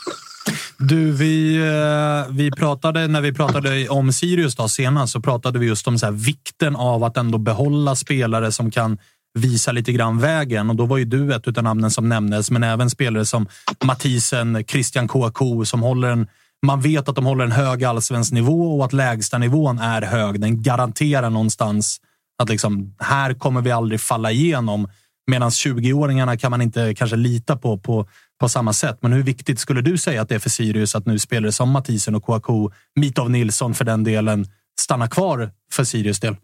Du, 0.78 1.12
vi, 1.12 1.56
eh, 1.56 2.34
vi 2.34 2.50
pratade, 2.50 3.08
när 3.08 3.20
vi 3.20 3.32
pratade 3.32 3.88
om 3.88 4.12
Sirius 4.12 4.56
då, 4.56 4.68
senast 4.68 5.12
så 5.12 5.20
pratade 5.20 5.58
vi 5.58 5.66
just 5.66 5.88
om 5.88 5.98
så 5.98 6.10
vikten 6.10 6.76
av 6.76 7.04
att 7.04 7.16
ändå 7.16 7.38
behålla 7.38 7.96
spelare 7.96 8.52
som 8.52 8.70
kan 8.70 8.98
visa 9.34 9.72
lite 9.72 9.92
grann 9.92 10.18
vägen. 10.18 10.70
Och 10.70 10.76
då 10.76 10.86
var 10.86 10.98
ju 10.98 11.04
du 11.04 11.34
ett 11.34 11.58
av 11.58 11.64
namnen 11.64 11.90
som 11.90 12.08
nämndes, 12.08 12.50
men 12.50 12.62
även 12.62 12.90
spelare 12.90 13.26
som 13.26 13.46
Mathisen, 13.84 14.64
Christian 14.68 15.08
Kouakou 15.08 15.64
som 15.64 15.82
håller 15.82 16.08
en 16.08 16.26
man 16.66 16.80
vet 16.80 17.08
att 17.08 17.16
de 17.16 17.26
håller 17.26 17.44
en 17.44 17.52
hög 17.52 17.84
allsvensk 17.84 18.32
nivå 18.32 18.78
och 18.78 18.84
att 18.84 18.92
lägsta 18.92 19.38
nivån 19.38 19.78
är 19.78 20.02
hög. 20.02 20.40
Den 20.40 20.62
garanterar 20.62 21.30
någonstans 21.30 22.00
att 22.42 22.48
liksom, 22.48 22.94
här 22.98 23.34
kommer 23.34 23.60
vi 23.60 23.70
aldrig 23.70 24.00
falla 24.00 24.30
igenom. 24.30 24.88
Medan 25.30 25.50
20-åringarna 25.50 26.36
kan 26.36 26.50
man 26.50 26.62
inte 26.62 26.94
kanske 26.94 27.16
lita 27.16 27.56
på, 27.56 27.78
på 27.78 28.06
på 28.42 28.48
samma 28.48 28.72
sätt. 28.72 28.98
Men 29.00 29.12
hur 29.12 29.22
viktigt 29.22 29.58
skulle 29.58 29.80
du 29.80 29.98
säga 29.98 30.22
att 30.22 30.28
det 30.28 30.34
är 30.34 30.38
för 30.38 30.50
Sirius 30.50 30.94
att 30.94 31.06
nu 31.06 31.18
spelare 31.18 31.52
som 31.52 31.70
Mathisen 31.70 32.14
och 32.14 32.24
Kouakou, 32.24 32.70
Mitov 32.94 33.30
Nilsson 33.30 33.74
för 33.74 33.84
den 33.84 34.04
delen, 34.04 34.46
stannar 34.80 35.06
kvar 35.06 35.50
för 35.72 35.84
Sirius 35.84 36.20
del? 36.20 36.36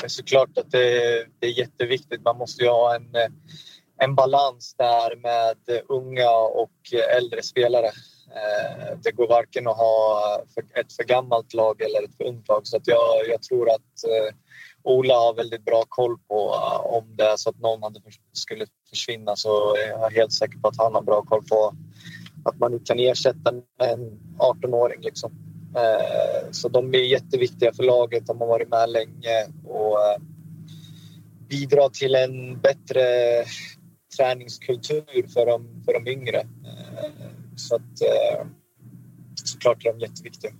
Det 0.00 0.06
är 0.06 0.08
såklart 0.08 0.58
att 0.58 0.70
det, 0.70 1.26
det 1.38 1.46
är 1.46 1.58
jätteviktigt. 1.58 2.24
Man 2.24 2.38
måste 2.38 2.62
ju 2.62 2.70
ha 2.70 2.94
en, 2.94 3.06
en 4.00 4.14
balans 4.14 4.74
där 4.78 5.16
med 5.16 5.82
unga 5.88 6.30
och 6.30 6.92
äldre 7.16 7.42
spelare. 7.42 7.90
Eh, 8.34 8.98
det 9.02 9.12
går 9.12 9.28
varken 9.28 9.66
att 9.66 9.76
ha 9.76 10.20
ett 10.74 10.92
för 10.92 11.04
gammalt 11.04 11.54
lag 11.54 11.80
eller 11.80 12.02
ett 12.02 12.16
för 12.16 12.24
ungt 12.24 12.48
lag. 12.48 12.66
Så 12.66 12.76
att 12.76 12.86
jag, 12.86 13.28
jag 13.28 13.42
tror 13.42 13.70
att 13.70 14.04
eh, 14.04 14.34
Ola 14.82 15.14
har 15.14 15.34
väldigt 15.34 15.64
bra 15.64 15.84
koll 15.88 16.18
på 16.28 16.54
eh, 16.54 16.86
om 16.86 17.16
det 17.16 17.24
är 17.24 17.36
så 17.36 17.50
att 17.50 17.60
någon 17.60 17.82
hade 17.82 18.00
skulle 18.32 18.66
försvinna 18.90 19.36
så 19.36 19.76
är 19.76 19.88
jag 19.88 20.10
helt 20.10 20.32
säker 20.32 20.58
på 20.58 20.68
att 20.68 20.78
han 20.78 20.94
har 20.94 21.02
bra 21.02 21.22
koll 21.22 21.44
på 21.44 21.74
att 22.44 22.58
man 22.58 22.72
inte 22.72 22.84
kan 22.84 22.98
ersätta 22.98 23.50
en 23.78 24.20
18-åring. 24.38 25.00
Liksom. 25.00 25.53
Eh, 25.76 26.50
så 26.50 26.68
de 26.68 26.94
är 26.94 26.98
jätteviktiga 26.98 27.72
för 27.72 27.82
laget. 27.82 28.26
De 28.26 28.40
har 28.40 28.46
varit 28.46 28.68
med 28.68 28.90
länge 28.90 29.46
och 29.64 29.98
eh, 29.98 30.18
bidrar 31.48 31.88
till 31.88 32.14
en 32.14 32.60
bättre 32.60 33.02
träningskultur 34.16 35.32
för 35.34 35.46
de, 35.46 35.82
för 35.84 35.92
de 35.92 36.10
yngre. 36.10 36.40
Eh, 36.40 37.10
så 37.56 37.74
att 37.74 38.02
såklart 39.44 39.84
är 39.84 39.92
de 39.92 40.00
jätteviktiga. 40.00 40.50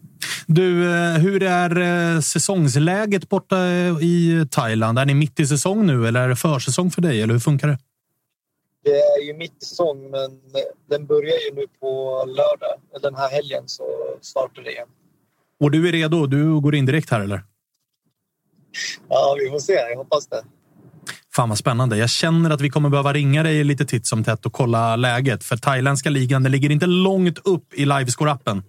Du, 0.47 0.89
hur 1.19 1.43
är 1.43 2.21
säsongsläget 2.21 3.29
borta 3.29 3.57
i 4.01 4.47
Thailand? 4.51 4.99
Är 4.99 5.07
ni 5.07 5.15
mitt 5.15 5.41
i 5.41 5.47
säsong 5.47 5.87
nu 5.87 6.09
eller 6.09 6.21
är 6.21 6.29
det 6.29 6.37
försäsong 6.37 6.91
för 6.91 7.03
dig? 7.03 7.23
Eller 7.23 7.33
hur 7.33 7.41
funkar 7.41 7.69
det? 7.69 7.79
Det 8.85 9.01
är 9.01 9.23
ju 9.23 9.35
mitt 9.35 9.63
i 9.63 9.65
säsong, 9.65 10.11
men 10.11 10.41
den 10.89 11.07
börjar 11.07 11.39
ju 11.51 11.55
nu 11.55 11.67
på 11.81 12.25
lördag. 12.27 13.03
Den 13.03 13.15
här 13.15 13.31
helgen 13.31 13.63
så 13.67 13.85
startar 14.21 14.63
det 14.63 14.73
igen. 14.73 14.89
Och 15.65 15.71
du 15.71 15.89
är 15.89 15.93
redo? 15.93 16.27
Du 16.27 16.61
går 16.61 16.75
in 16.75 16.87
direkt 16.87 17.11
här 17.11 17.21
eller? 17.21 17.43
Ja, 19.09 19.37
vi 19.41 19.51
får 19.51 19.59
se. 19.59 19.73
Jag 19.73 19.97
hoppas 19.97 20.27
det. 20.27 20.43
Fan 21.37 21.49
vad 21.49 21.59
spännande. 21.59 21.97
Jag 21.97 22.11
känner 22.11 22.51
att 22.51 22.61
vi 22.61 22.71
kommer 22.71 22.89
behöva 22.89 23.13
ringa 23.13 23.43
dig 23.43 23.65
lite 23.65 23.85
titt 23.85 24.07
som 24.07 24.25
tätt 24.25 24.47
och 24.47 24.53
kolla 24.53 24.97
läget. 24.97 25.45
För 25.45 25.57
thailändska 25.57 26.11
ligan 26.11 26.43
den 26.43 26.53
ligger 26.53 26.71
inte 26.71 26.87
långt 26.87 27.39
upp 27.39 27.75
i 27.75 27.85
Livescore-appen. 27.85 28.63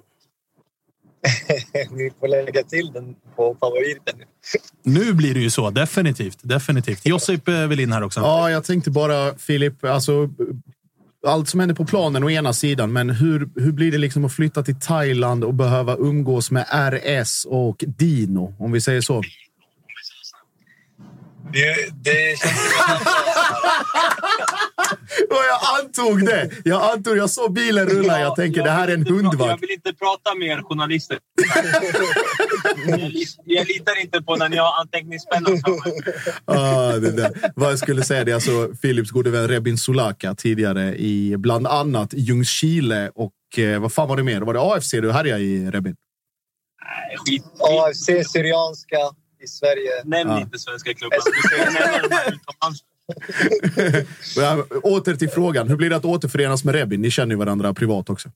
Vi 1.91 2.11
får 2.19 2.27
lägga 2.27 2.63
till 2.63 2.91
den 2.93 3.15
på 3.35 3.57
favoriten. 3.59 4.15
Nu 4.83 5.13
blir 5.13 5.33
det 5.33 5.39
ju 5.39 5.49
så. 5.49 5.69
Definitivt. 5.69 6.39
Definitivt. 6.41 7.05
Josip 7.05 7.47
eh, 7.47 7.67
vill 7.67 7.79
in 7.79 7.91
här 7.91 8.03
också. 8.03 8.19
Ja, 8.19 8.51
jag 8.51 8.63
tänkte 8.63 8.91
bara 8.91 9.37
Filip. 9.37 9.83
Alltså, 9.83 10.29
allt 11.25 11.49
som 11.49 11.59
händer 11.59 11.75
på 11.75 11.85
planen 11.85 12.23
å 12.23 12.29
ena 12.29 12.53
sidan, 12.53 12.93
men 12.93 13.09
hur, 13.09 13.49
hur 13.55 13.71
blir 13.71 13.91
det 13.91 13.97
liksom 13.97 14.25
att 14.25 14.33
flytta 14.33 14.63
till 14.63 14.79
Thailand 14.79 15.43
och 15.43 15.53
behöva 15.53 15.95
umgås 15.95 16.51
med 16.51 16.65
RS 16.71 17.45
och 17.49 17.83
Dino, 17.87 18.55
om 18.59 18.71
vi 18.71 18.81
säger 18.81 19.01
så? 19.01 19.21
Det, 21.53 21.75
det 22.03 22.39
känns... 22.39 22.51
jag 25.29 25.59
antog 25.83 26.25
det! 26.25 26.49
Jag 26.63 26.93
antog, 26.93 27.17
jag 27.17 27.29
såg 27.29 27.53
bilen 27.53 27.89
rulla. 27.89 28.19
Jag 28.19 28.35
tänker 28.35 28.63
det 28.63 28.69
här 28.69 28.87
är 28.87 28.93
en 28.93 29.07
hundvagn. 29.07 29.49
Jag 29.49 29.59
vill 29.59 29.71
inte 29.71 29.93
prata 29.93 30.35
med 30.35 30.47
er 30.47 30.61
journalister. 30.61 31.19
jag 33.45 33.67
litar 33.67 34.01
inte 34.01 34.21
på 34.21 34.35
när 34.35 34.49
ni 34.49 34.57
har 34.57 34.79
anteckningspenna 34.79 35.49
ah, 36.45 36.91
det 36.91 37.11
där. 37.11 37.51
Vad 37.55 37.71
jag 37.71 37.79
skulle 37.79 38.03
säga 38.03 38.23
det 38.23 38.31
är 38.31 38.35
alltså 38.35 38.67
Philips 38.81 39.11
gode 39.11 39.29
vän 39.29 39.47
Rebin 39.47 39.77
Solaka 39.77 40.35
tidigare 40.35 40.95
i 40.95 41.37
bland 41.37 41.67
annat 41.67 42.13
Ljungskile 42.13 43.11
och 43.15 43.33
eh, 43.57 43.81
vad 43.81 43.93
fan 43.93 44.07
var 44.07 44.17
det 44.17 44.23
mer? 44.23 44.41
Var 44.41 44.53
det 44.53 44.61
AFC 44.61 44.91
du 44.91 45.11
härjade 45.11 45.43
i 45.43 45.71
Rebin? 45.71 45.95
Nej, 46.85 47.17
skit. 47.17 47.43
AFC 47.59 48.31
Syrianska 48.31 48.97
i 49.43 49.47
Sverige. 49.47 49.91
Nämn 50.03 50.31
ja. 50.31 50.41
inte 50.41 50.59
svenska 50.59 50.93
klubbar. 50.93 51.17
Åter 54.83 55.15
till 55.15 55.29
frågan. 55.29 55.69
Hur 55.69 55.75
blir 55.75 55.89
det 55.89 55.95
att 55.95 56.05
återförenas 56.05 56.63
med 56.63 56.75
Rebin? 56.75 57.01
Ni 57.01 57.11
känner 57.11 57.31
ju 57.31 57.39
varandra 57.39 57.73
privat 57.73 58.09
också. 58.09 58.29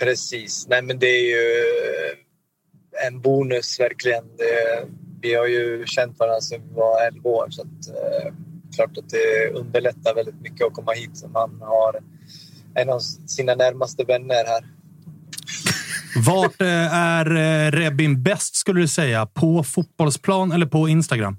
Precis. 0.00 0.66
Nej, 0.68 0.82
men 0.82 0.98
det 0.98 1.06
är 1.06 1.30
ju 1.30 1.72
en 3.06 3.20
bonus 3.20 3.80
verkligen. 3.80 4.24
Det, 4.36 4.84
vi 5.22 5.34
har 5.34 5.46
ju 5.46 5.86
känt 5.86 6.18
varandra 6.18 6.40
sedan 6.40 6.60
vi 6.68 6.74
var 6.74 7.06
11 7.06 7.30
år 7.30 7.46
så 7.50 7.62
att, 7.62 7.88
eh, 7.88 8.32
klart 8.76 8.98
att 8.98 9.10
det 9.10 9.50
underlättar 9.54 10.14
väldigt 10.14 10.40
mycket 10.40 10.66
att 10.66 10.72
komma 10.72 10.92
hit. 10.92 11.16
Så 11.16 11.28
man 11.28 11.60
har 11.60 12.00
en 12.74 12.90
av 12.90 13.00
sina 13.26 13.54
närmaste 13.54 14.04
vänner 14.04 14.44
här. 14.46 14.64
Vart 16.26 16.60
eh, 16.60 16.94
är 16.94 17.36
eh, 17.36 17.70
Rebin 17.70 18.22
bäst 18.22 18.56
skulle 18.56 18.80
du 18.80 18.88
säga? 18.88 19.26
På 19.26 19.64
fotbollsplan 19.64 20.52
eller 20.52 20.66
på 20.66 20.88
Instagram? 20.88 21.36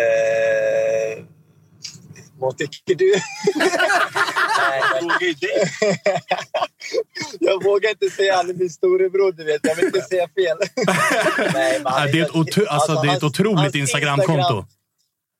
Eh, 0.00 1.24
vad 2.38 2.58
tycker 2.58 2.94
du? 2.94 3.14
Jag 7.40 7.64
vågar 7.64 7.90
inte 7.90 8.10
säga 8.10 8.36
han 8.36 8.50
är 8.50 8.54
min 8.54 8.70
storebror, 8.70 9.32
du 9.32 9.44
vet. 9.44 9.60
Jag 9.62 9.76
vill 9.76 9.84
inte 9.84 10.00
säga 10.00 10.28
fel. 10.28 10.58
Nej, 11.54 11.80
det, 12.12 12.18
är 12.18 12.24
ett, 12.24 12.30
otro, 12.30 12.40
alltså, 12.40 12.92
alltså, 12.92 13.02
det 13.02 13.08
är 13.12 13.16
ett 13.16 13.22
otroligt 13.22 13.74
Instagramkonto. 13.74 14.32
Instagram, 14.32 14.66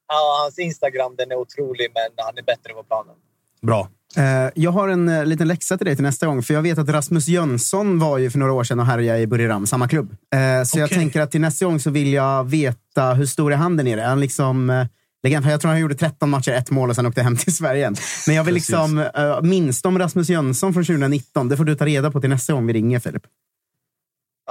ja, 0.08 0.38
hans 0.42 0.58
Instagram 0.58 1.16
den 1.16 1.30
är 1.30 1.36
otrolig, 1.36 1.92
men 1.94 2.10
han 2.16 2.38
är 2.38 2.42
bättre 2.42 2.72
på 2.72 2.82
planen. 2.82 3.16
Bra. 3.62 3.88
Eh, 4.16 4.50
jag 4.54 4.70
har 4.70 4.88
en 4.88 5.08
uh, 5.08 5.26
liten 5.26 5.48
läxa 5.48 5.78
till 5.78 5.84
dig 5.84 5.96
till 5.96 6.02
nästa 6.02 6.26
gång. 6.26 6.42
För 6.42 6.54
Jag 6.54 6.62
vet 6.62 6.78
att 6.78 6.88
Rasmus 6.88 7.28
Jönsson 7.28 7.98
var 7.98 8.18
ju 8.18 8.30
för 8.30 8.38
några 8.38 8.52
år 8.52 8.64
sedan 8.64 8.80
och 8.80 8.86
härjade 8.86 9.20
i 9.20 9.26
Buriram, 9.26 9.66
samma 9.66 9.88
klubb. 9.88 10.10
Uh, 10.10 10.64
så 10.64 10.76
okay. 10.76 10.80
jag 10.80 10.90
tänker 10.90 11.20
att 11.20 11.30
till 11.30 11.40
nästa 11.40 11.64
gång 11.64 11.80
så 11.80 11.90
vill 11.90 12.12
jag 12.12 12.44
veta 12.44 13.14
hur 13.14 13.26
stor 13.26 13.52
är 13.52 13.56
han 13.56 13.76
där 13.76 13.84
nere? 13.84 14.00
Han 14.00 14.20
liksom 14.20 14.86
legend. 15.22 15.46
Jag 15.46 15.60
tror 15.60 15.70
han 15.70 15.80
gjorde 15.80 15.94
13 15.94 16.30
matcher, 16.30 16.52
ett 16.52 16.70
mål 16.70 16.90
och 16.90 16.96
sen 16.96 17.06
åkte 17.06 17.22
hem 17.22 17.36
till 17.36 17.54
Sverige 17.54 17.80
igen. 17.80 17.96
Men 18.26 18.36
jag 18.36 18.44
vill 18.44 18.54
Precis. 18.54 18.68
liksom 18.68 18.98
uh, 18.98 19.42
minst 19.42 19.86
om 19.86 19.98
Rasmus 19.98 20.28
Jönsson 20.28 20.72
från 20.72 20.84
2019. 20.84 21.48
Det 21.48 21.56
får 21.56 21.64
du 21.64 21.74
ta 21.74 21.86
reda 21.86 22.10
på 22.10 22.20
till 22.20 22.30
nästa 22.30 22.52
gång 22.52 22.66
vi 22.66 22.72
ringer, 22.72 23.00
Filip. 23.00 23.22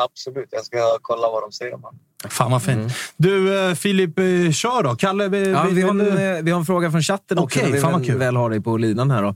Absolut, 0.04 0.48
jag 0.52 0.66
ska 0.66 0.98
kolla 1.02 1.22
vad 1.30 1.44
de 1.44 1.52
säger 1.52 1.74
om 1.74 1.84
honom. 1.84 2.00
Fan 2.30 2.52
vad 2.52 2.64
fint. 2.64 2.94
Du, 3.18 3.60
eh, 3.70 3.76
Filip, 3.76 4.20
eh, 4.20 4.52
kör 4.52 4.84
då. 4.84 4.96
Kalle, 4.96 5.28
vi, 5.28 5.52
Ja, 5.52 5.64
vi, 5.72 5.82
har 5.82 5.94
vill 5.94 6.08
en, 6.08 6.16
du- 6.16 6.22
eh, 6.38 6.42
vi 6.44 6.52
har 6.52 6.60
en 6.60 6.66
fråga 6.66 6.92
från 6.92 7.02
chatten 7.02 7.38
också. 7.40 7.60
Okej, 7.60 7.72
vi 7.72 7.80
väl, 7.80 8.06
kul. 8.06 8.18
väl 8.18 8.36
har 8.36 8.50
dig 8.50 8.62
på 8.62 8.78
linan 8.78 9.12
här. 9.12 9.22
Då. 9.24 9.36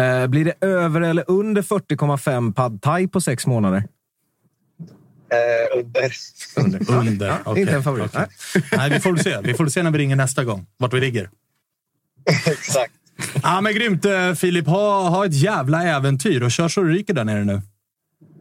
Eh, 0.00 0.26
blir 0.26 0.44
det 0.44 0.66
över 0.66 1.00
eller 1.00 1.24
under 1.30 1.62
40,5 1.62 2.52
pad 2.54 2.82
thai 2.82 3.08
på 3.08 3.20
sex 3.20 3.46
månader? 3.46 3.84
Eh, 5.32 5.78
under. 6.56 6.90
Under. 6.98 7.26
Ja, 7.28 7.38
okej, 7.44 7.62
inte 7.62 7.74
en 7.74 7.82
favorit. 7.82 8.10
okej. 8.14 8.26
Nej, 8.76 8.90
vi 8.90 9.00
får 9.00 9.16
se. 9.16 9.40
Vi 9.42 9.54
får 9.54 9.66
se 9.66 9.82
när 9.82 9.90
vi 9.90 9.98
ringer 9.98 10.16
nästa 10.16 10.44
gång, 10.44 10.66
vart 10.76 10.92
vi 10.92 11.00
ligger. 11.00 11.30
Exakt. 12.46 12.92
Ja, 13.42 13.60
men 13.60 13.74
grymt 13.74 14.06
Filip. 14.38 14.66
Ha, 14.66 15.08
ha 15.08 15.26
ett 15.26 15.34
jävla 15.34 15.82
äventyr 15.84 16.42
och 16.42 16.50
kör 16.50 16.68
så 16.68 16.80
du 16.80 16.92
ryker 16.92 17.14
där 17.14 17.24
nere 17.24 17.44
nu. 17.44 17.62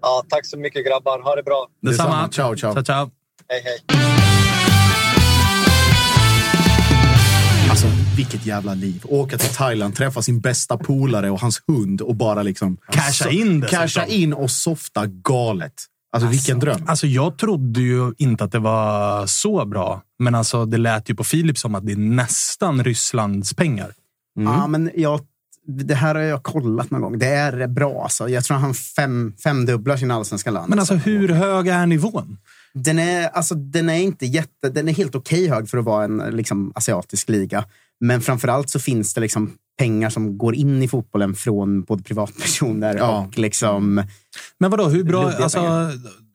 Ja, 0.03 0.23
tack 0.29 0.45
så 0.45 0.57
mycket 0.57 0.85
grabbar. 0.85 1.19
Ha 1.23 1.35
det 1.35 1.43
bra. 1.43 1.67
Detsamma. 1.81 2.29
Ciao, 2.29 2.55
ciao. 2.55 2.73
ciao, 2.73 2.83
ciao. 2.83 3.11
Hej, 3.49 3.61
hej. 3.63 3.77
Alltså, 7.69 7.87
vilket 8.17 8.45
jävla 8.45 8.73
liv. 8.73 9.03
Åka 9.09 9.37
till 9.37 9.55
Thailand, 9.55 9.95
träffa 9.95 10.21
sin 10.21 10.39
bästa 10.39 10.77
polare 10.77 11.29
och 11.31 11.39
hans 11.39 11.61
hund 11.67 12.01
och 12.01 12.15
bara 12.15 12.43
liksom... 12.43 12.77
Casha 12.91 13.29
in 13.29 13.59
dessutom. 13.59 13.79
Casha 13.79 14.05
in 14.05 14.33
och 14.33 14.51
softa 14.51 15.05
galet. 15.05 15.73
Alltså, 16.11 16.29
vilken 16.29 16.59
dröm. 16.59 16.85
Alltså, 16.87 17.07
jag 17.07 17.37
trodde 17.37 17.79
ju 17.81 18.13
inte 18.17 18.43
att 18.43 18.51
det 18.51 18.59
var 18.59 19.27
så 19.27 19.65
bra, 19.65 20.01
men 20.19 20.35
alltså, 20.35 20.65
det 20.65 20.77
lät 20.77 21.09
ju 21.09 21.15
på 21.15 21.23
Filip 21.23 21.57
som 21.57 21.75
att 21.75 21.85
det 21.85 21.91
är 21.91 21.97
nästan 21.97 22.83
Rysslands 22.83 23.53
pengar. 23.53 23.93
Ja, 24.35 24.67
men 24.67 24.91
jag, 24.95 25.19
det 25.67 25.95
här 25.95 26.15
har 26.15 26.21
jag 26.21 26.43
kollat 26.43 26.91
någon 26.91 27.01
gång. 27.01 27.19
Det 27.19 27.27
är 27.27 27.67
bra. 27.67 28.03
Alltså. 28.03 28.29
Jag 28.29 28.43
tror 28.43 28.57
han 28.57 28.73
fem, 28.73 29.33
femdubblar 29.43 29.97
sin 29.97 30.11
allsvenska 30.11 30.51
lön. 30.51 30.65
Men 30.67 30.79
alltså, 30.79 30.93
hur 30.95 31.29
hög 31.29 31.67
är 31.67 31.85
nivån? 31.85 32.37
Den 32.73 32.99
är, 32.99 33.27
alltså, 33.27 33.55
den 33.55 33.89
är 33.89 33.97
inte 33.97 34.25
jätte... 34.25 34.69
Den 34.69 34.89
är 34.89 34.93
helt 34.93 35.15
okej 35.15 35.47
hög 35.47 35.69
för 35.69 35.77
att 35.77 35.85
vara 35.85 36.03
en 36.03 36.17
liksom, 36.17 36.71
asiatisk 36.75 37.29
liga. 37.29 37.65
Men 37.99 38.21
framförallt 38.21 38.69
så 38.69 38.79
finns 38.79 39.13
det 39.13 39.21
liksom 39.21 39.53
pengar 39.79 40.09
som 40.09 40.37
går 40.37 40.55
in 40.55 40.83
i 40.83 40.87
fotbollen 40.87 41.35
från 41.35 41.83
både 41.83 42.03
privatpersoner 42.03 42.95
Ja. 42.95 43.27
och 43.27 43.37
liksom... 43.37 44.03
Men 44.59 44.71
vadå, 44.71 44.85
hur 44.87 45.03
bra? 45.03 45.31
Alltså, 45.31 45.89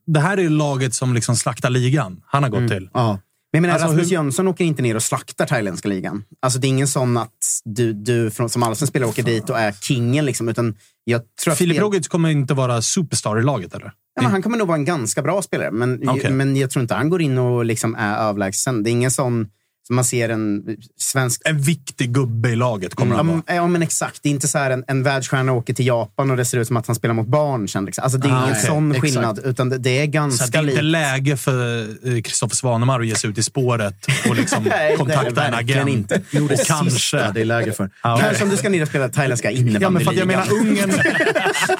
det 0.07 0.19
här 0.19 0.37
är 0.37 0.41
ju 0.41 0.49
laget 0.49 0.93
som 0.93 1.13
liksom 1.13 1.35
slaktar 1.35 1.69
ligan. 1.69 2.21
Han 2.25 2.43
har 2.43 2.49
gått 2.49 2.69
till. 2.69 2.89
Ja. 2.93 3.19
Men 3.53 3.57
jag 3.57 3.61
menar, 3.61 3.73
Alltså, 3.73 3.87
Rasmus 3.87 4.05
hur- 4.07 4.11
Jönsson 4.11 4.47
åker 4.47 4.65
inte 4.65 4.81
ner 4.81 4.95
och 4.95 5.03
slaktar 5.03 5.45
thailändska 5.45 5.87
ligan. 5.89 6.23
Alltså, 6.41 6.59
det 6.59 6.67
är 6.67 6.69
ingen 6.69 6.87
sån 6.87 7.17
att 7.17 7.61
du, 7.65 7.93
du 7.93 8.31
som 8.49 8.63
allsvensk 8.63 8.91
spelare 8.91 9.09
åker 9.09 9.23
dit 9.23 9.49
och 9.49 9.59
är 9.59 9.71
kingen. 9.81 10.25
Liksom, 10.25 10.49
utan 10.49 10.75
jag 11.03 11.21
tror 11.43 11.53
Filip 11.53 11.77
det- 11.77 11.83
Rogic 11.83 12.07
kommer 12.07 12.29
inte 12.29 12.53
vara 12.53 12.81
superstar 12.81 13.39
i 13.39 13.43
laget, 13.43 13.73
eller? 13.73 13.91
Ja, 14.15 14.21
men 14.21 14.31
han 14.31 14.41
kommer 14.41 14.57
nog 14.57 14.67
vara 14.67 14.77
en 14.77 14.85
ganska 14.85 15.21
bra 15.21 15.41
spelare, 15.41 15.71
men, 15.71 16.09
Okej. 16.09 16.31
men 16.31 16.55
jag 16.55 16.69
tror 16.71 16.81
inte 16.81 16.93
han 16.95 17.09
går 17.09 17.21
in 17.21 17.37
och 17.37 17.65
liksom 17.65 17.95
är 17.95 18.17
överlägsen. 18.17 18.83
Det 18.83 18.89
är 18.89 18.91
ingen 18.91 19.11
sån 19.11 19.47
man 19.91 20.03
ser 20.05 20.29
en 20.29 20.63
svensk... 20.99 21.41
En 21.45 21.61
viktig 21.61 22.13
gubbe 22.13 22.49
i 22.49 22.55
laget 22.55 22.95
kommer 22.95 23.11
Ja, 23.11 23.17
han 23.17 23.27
vara. 23.27 23.41
ja, 23.55 23.67
men 23.67 23.81
exakt. 23.81 24.19
Det 24.23 24.29
är 24.29 24.31
inte 24.31 24.47
så 24.47 24.57
här 24.57 24.71
en, 24.71 24.83
en 24.87 25.03
världsstjärna 25.03 25.51
åker 25.53 25.73
till 25.73 25.87
Japan 25.87 26.31
och 26.31 26.37
det 26.37 26.45
ser 26.45 26.57
ut 26.57 26.67
som 26.67 26.77
att 26.77 26.87
han 26.87 26.95
spelar 26.95 27.15
mot 27.15 27.27
barn. 27.27 27.65
Liksom. 27.85 28.03
Alltså, 28.03 28.17
det 28.17 28.27
är 28.27 28.31
Ah, 28.31 28.37
ingen 28.43 28.51
okej. 28.51 28.65
sån 28.67 28.91
Exakt. 28.91 29.01
skillnad, 29.05 29.39
utan 29.45 29.69
det, 29.69 29.77
det 29.77 29.89
är 29.99 30.05
Så 30.05 30.11
ganska 30.11 30.45
att 30.45 30.51
det 30.51 30.57
är 30.57 30.69
inte 30.69 30.81
läge 30.81 31.37
för 31.37 31.81
eh, 31.81 32.21
Kristoffer 32.21 32.55
Svanemar 32.55 32.99
att 32.99 33.07
ge 33.07 33.15
sig 33.15 33.29
ut 33.29 33.37
i 33.37 33.43
spåret 33.43 33.95
och 34.29 34.35
liksom 34.35 34.63
Nej, 34.69 34.97
kontakta 34.97 35.47
en 35.47 35.53
agent. 35.53 35.89
inte. 35.89 36.21
Jo, 36.31 36.47
det 36.47 36.67
kanske... 36.67 37.31
det 37.31 37.41
är 37.41 37.45
läge 37.45 37.71
för. 37.71 37.89
Ja, 38.03 38.13
okej. 38.15 38.25
Kanske 38.27 38.43
om 38.43 38.49
du 38.49 38.57
ska 38.57 38.69
ner 38.69 38.81
och 38.81 38.87
spela 38.87 39.09
thailändska 39.09 39.51
innebandyligan. 39.51 39.81
Ja, 39.81 39.89
men 39.89 40.05
för 40.05 40.13
jag 40.13 40.27
menar, 40.27 40.53
Ungern, 40.53 40.91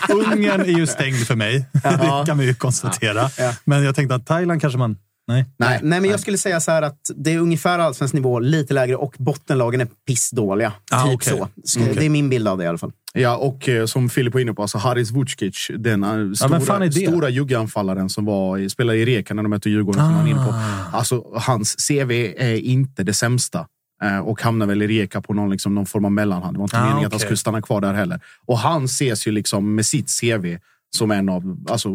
Ungern 0.34 0.62
är 0.62 0.78
ju 0.80 0.88
stängd 0.88 1.28
för 1.28 1.36
mig. 1.36 1.66
Det 1.84 2.24
kan 2.26 2.38
vi 2.38 2.46
ju 2.46 2.54
konstatera. 2.54 3.30
Ja. 3.38 3.54
Men 3.66 3.84
jag 3.84 3.96
tänkte 3.96 4.16
att 4.16 4.26
Thailand 4.26 4.62
kanske 4.62 4.80
man... 4.80 4.98
Nej. 5.30 5.46
Nej, 5.58 5.80
nej, 5.84 6.02
men 6.02 6.10
jag 6.10 6.20
skulle 6.20 6.38
säga 6.38 6.60
så 6.60 6.72
här 6.72 6.82
att 6.82 7.00
det 7.16 7.34
är 7.34 7.40
ungefär 7.40 7.80
allsvensk 7.80 8.14
nivå, 8.14 8.40
lite 8.40 8.74
lägre 8.74 8.96
och 8.96 9.16
bottenlagen 9.18 9.82
är 9.82 9.88
pissdåliga. 10.08 10.74
Ah, 10.92 11.06
typ 11.06 11.16
okej. 11.16 11.34
så. 11.38 11.48
Ska- 11.64 11.94
Det 11.94 12.06
är 12.06 12.10
min 12.10 12.30
bild 12.30 12.48
av 12.48 12.58
det 12.58 12.64
i 12.64 12.68
alla 12.68 12.78
fall. 12.78 12.92
Ja, 13.14 13.36
och 13.38 13.70
eh, 13.70 13.86
som 13.86 14.10
Filip 14.10 14.34
var 14.34 14.42
inne 14.42 14.54
på, 14.54 14.62
alltså 14.62 14.78
Haris 14.78 15.12
Vucic, 15.12 15.72
den 15.78 16.04
eh, 16.04 16.34
stora, 16.34 16.76
är 16.76 16.80
det? 16.86 16.92
stora 16.92 17.30
juggeanfallaren 17.30 18.10
som 18.10 18.26
var, 18.26 18.58
i- 18.58 18.70
spelade 18.70 18.98
i 18.98 19.06
Rijeka 19.06 19.34
när 19.34 19.44
de 19.44 19.50
mötte 19.50 19.70
Djurgården. 19.70 20.00
Som 20.02 20.14
han 20.14 20.24
var 20.24 20.30
inne 20.32 20.46
på. 20.46 20.52
Ah. 20.52 20.98
Alltså, 20.98 21.24
hans 21.36 21.76
CV 21.88 22.12
är 22.38 22.56
inte 22.56 23.04
det 23.04 23.14
sämsta. 23.14 23.68
Eh, 24.04 24.20
och 24.20 24.42
hamnar 24.42 24.66
väl 24.66 24.82
i 24.82 24.88
Rijeka 24.88 25.22
på 25.22 25.34
någon, 25.34 25.50
liksom, 25.52 25.76
någon 25.76 25.86
form 25.86 26.06
av 26.06 26.12
mellanhand. 26.12 26.56
Det 26.56 26.58
var 26.60 26.66
inte 26.66 26.78
Ah, 26.80 26.86
meningen 26.86 27.06
att 27.08 27.14
han 27.14 27.20
skulle 27.20 27.38
stanna 27.38 27.62
kvar 27.62 27.82
där 27.82 27.94
heller. 27.94 28.20
Och 28.46 28.58
han 28.60 28.84
ses 28.86 29.28
ju 29.28 29.32
liksom 29.32 29.76
med 29.76 29.86
sitt 29.86 30.10
CV 30.22 30.58
som 30.96 31.12
en 31.12 31.30
av, 31.30 31.58
alltså, 31.70 31.90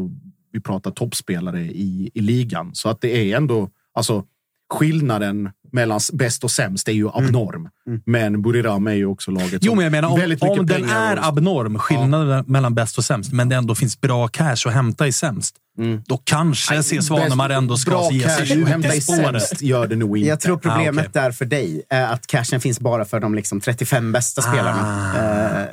vi 0.54 0.60
pratar 0.60 0.90
toppspelare 0.90 1.60
i, 1.60 2.10
i 2.14 2.20
ligan. 2.20 2.70
Så 2.74 2.88
att 2.88 3.00
det 3.00 3.32
är 3.32 3.36
ändå, 3.36 3.68
alltså 3.94 4.24
skillnaden 4.74 5.50
mellan 5.72 6.00
bäst 6.12 6.44
och 6.44 6.50
sämst 6.50 6.88
är 6.88 6.92
ju 6.92 7.08
abnorm. 7.08 7.68
Men 8.06 8.42
Buriram 8.42 8.86
är 8.86 8.92
ju 8.92 9.06
också 9.06 9.30
laget 9.30 9.52
Mm. 9.52 9.60
Jo, 9.62 9.74
men 9.74 9.84
jag 9.84 9.90
menar 9.92 10.08
om, 10.08 10.58
om 10.58 10.66
den 10.66 10.84
är 10.90 11.18
och- 11.18 11.26
abnorm, 11.26 11.78
skillnaden 11.78 12.44
mellan 12.46 12.74
bäst 12.74 12.98
och 12.98 13.04
sämst, 13.04 13.32
men 13.32 13.48
det 13.48 13.56
ändå 13.56 13.74
finns 13.74 14.00
bra 14.00 14.28
cash 14.28 14.56
att 14.66 14.72
hämta 14.72 15.06
i 15.06 15.12
sämst, 15.12 15.56
då 16.06 16.20
kanske 16.24 16.82
C. 16.82 17.02
Svanemar 17.02 17.50
ändå 17.50 17.76
ska 17.76 17.90
Bra 17.90 18.12
ge 18.12 18.28
sig 18.28 18.58
ut 18.58 18.68
hämta 18.68 18.94
i 18.94 19.00
sämst 19.00 19.62
gör 19.62 19.86
det 19.86 19.96
nog 19.96 20.18
inte. 20.18 20.28
Jag 20.28 20.40
tror 20.40 20.56
problemet 20.56 21.04
Ah, 21.04 21.08
okej. 21.08 21.22
där 21.22 21.32
för 21.32 21.44
dig 21.44 21.82
är 21.90 22.04
att 22.12 22.26
cashen 22.26 22.60
finns 22.60 22.80
bara 22.80 23.04
för 23.04 23.20
de 23.20 23.34
liksom 23.34 23.60
35 23.60 24.12
bästa 24.12 24.42
spelarna. 24.42 25.12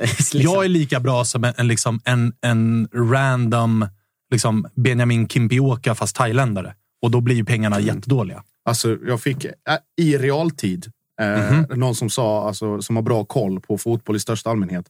liksom. 0.18 0.40
Jag 0.40 0.64
är 0.64 0.68
lika 0.68 1.00
bra 1.00 1.24
som 1.24 1.44
en, 1.44 1.54
en, 1.56 1.68
liksom, 1.68 2.00
en, 2.04 2.32
en 2.40 2.88
random 2.94 3.86
liksom 4.32 4.66
Benjamin 4.74 5.28
Kimpioka 5.28 5.94
fast 5.94 6.16
thailändare. 6.16 6.74
Och 7.02 7.10
då 7.10 7.20
blir 7.20 7.36
ju 7.36 7.44
pengarna 7.44 7.80
jättedåliga. 7.80 8.42
Alltså, 8.64 8.98
jag 9.06 9.20
fick 9.20 9.44
äh, 9.44 9.52
i 9.96 10.18
realtid 10.18 10.86
eh, 11.20 11.52
Mhm. 11.52 11.78
någon 11.80 11.94
som 11.94 12.10
sa, 12.10 12.46
alltså, 12.48 12.82
som 12.82 12.96
har 12.96 13.02
bra 13.02 13.24
koll 13.24 13.60
på 13.60 13.78
fotboll 13.78 14.16
i 14.16 14.20
största 14.20 14.50
allmänhet, 14.50 14.86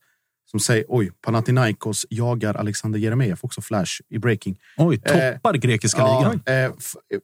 som 0.50 0.60
säger 0.60 0.84
oj, 0.88 1.10
Panathinaikos 1.26 2.06
jagar 2.10 2.54
Alexander 2.54 2.98
Jeremejeff, 2.98 3.44
också 3.44 3.60
Flash 3.60 4.00
i 4.08 4.18
breaking. 4.18 4.58
Oj, 4.76 4.96
toppar 4.98 5.54
grekiska 5.54 6.00
ja, 6.00 6.32
ligan. 6.46 6.64
eh, 6.64 6.72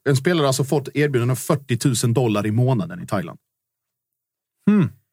en 0.08 0.16
spelare 0.16 0.42
har 0.42 0.46
alltså 0.46 0.64
fått 0.64 0.88
erbjudande 0.94 1.32
om 1.32 1.36
40 1.36 2.06
000 2.06 2.14
dollar 2.14 2.46
i 2.46 2.50
månaden 2.50 3.02
i 3.02 3.06
Thailand. 3.06 3.38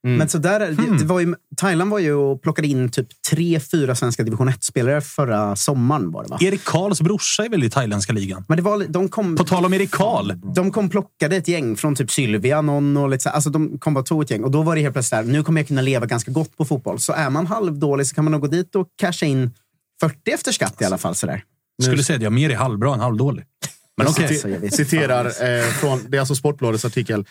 Hmm. 0.06 0.18
Men 0.18 0.30
så 0.30 0.38
där, 0.38 0.60
det, 0.60 0.98
det 0.98 1.06
var 1.06 1.19
ju, 1.19 1.36
Thailand 1.57 1.91
var 1.91 1.99
ju 1.99 2.14
och 2.14 2.41
plockade 2.41 2.68
in 2.68 2.90
typ 2.90 3.07
tre, 3.32 3.60
fyra 3.60 3.95
svenska 3.95 4.23
division 4.23 4.49
1-spelare 4.49 5.02
förra 5.02 5.56
sommaren. 5.56 6.11
Var 6.11 6.23
det, 6.23 6.30
va? 6.30 6.38
Erik 6.41 6.64
Karls 6.64 7.02
brorsa 7.02 7.45
är 7.45 7.49
väl 7.49 7.64
i 7.64 7.69
thailändska 7.69 8.14
ligan? 8.14 8.45
Men 8.48 8.57
det 8.57 8.64
var, 8.64 8.86
de 8.90 9.10
kom, 9.10 9.36
På 9.36 9.44
tal 9.44 9.65
om 9.65 9.73
Erik 9.73 9.91
Karl. 9.91 10.32
de 10.56 10.72
kom 10.72 10.90
plockade 10.90 11.36
ett 11.36 11.48
gäng 11.48 11.76
från 11.76 11.95
typ 11.95 12.11
Sylvia, 12.11 12.61
någon 12.61 12.98
och 12.98 13.10
lite 13.10 13.23
så, 13.23 13.30
alltså 13.30 13.49
de 13.49 13.80
kom 13.80 13.94
bara 13.94 14.03
tog 14.03 14.23
ett 14.23 14.32
gäng. 14.32 14.44
Och 14.44 14.52
då 14.52 14.61
var 14.61 14.76
det 14.76 14.82
helt 14.82 14.94
plötsligt 14.94 15.26
där, 15.26 15.32
nu 15.32 15.44
kommer 15.44 15.61
jag 15.61 15.68
kunna 15.68 15.82
leva 15.82 16.06
ganska 16.06 16.32
gott 16.32 16.57
på 16.57 16.65
fotboll. 16.65 16.99
Så 16.99 17.14
är 17.14 17.30
man 17.30 17.48
halvdålig 17.48 18.07
så 18.07 18.15
kan 18.15 18.23
man 18.23 18.32
nog 18.32 18.41
gå 18.41 18.48
dit 18.48 18.76
och 18.76 18.88
casha 18.95 19.26
in 19.26 19.52
40 20.02 20.32
efter 20.32 20.52
skatt 20.52 20.82
i 20.82 20.86
alla 20.86 20.98
fall. 20.98 21.15
Sådär. 21.15 21.44
Skulle 21.84 22.03
säga 22.03 22.18
att 22.18 22.23
jag 22.23 22.32
är 22.32 22.36
mer 22.36 22.49
i 22.49 22.53
halvbra 22.53 22.94
än 22.94 22.99
halvdålig. 22.99 23.45
Men 23.98 24.07
okej. 24.07 24.41
Jag 24.44 24.60
vet 24.60 24.73
Citerar 24.73 25.26
eh, 25.26 25.64
från, 25.65 25.99
det 26.07 26.18
är 26.18 26.19
alltså 26.19 26.36
Sportbladets 26.36 26.86
artikel. 26.86 27.26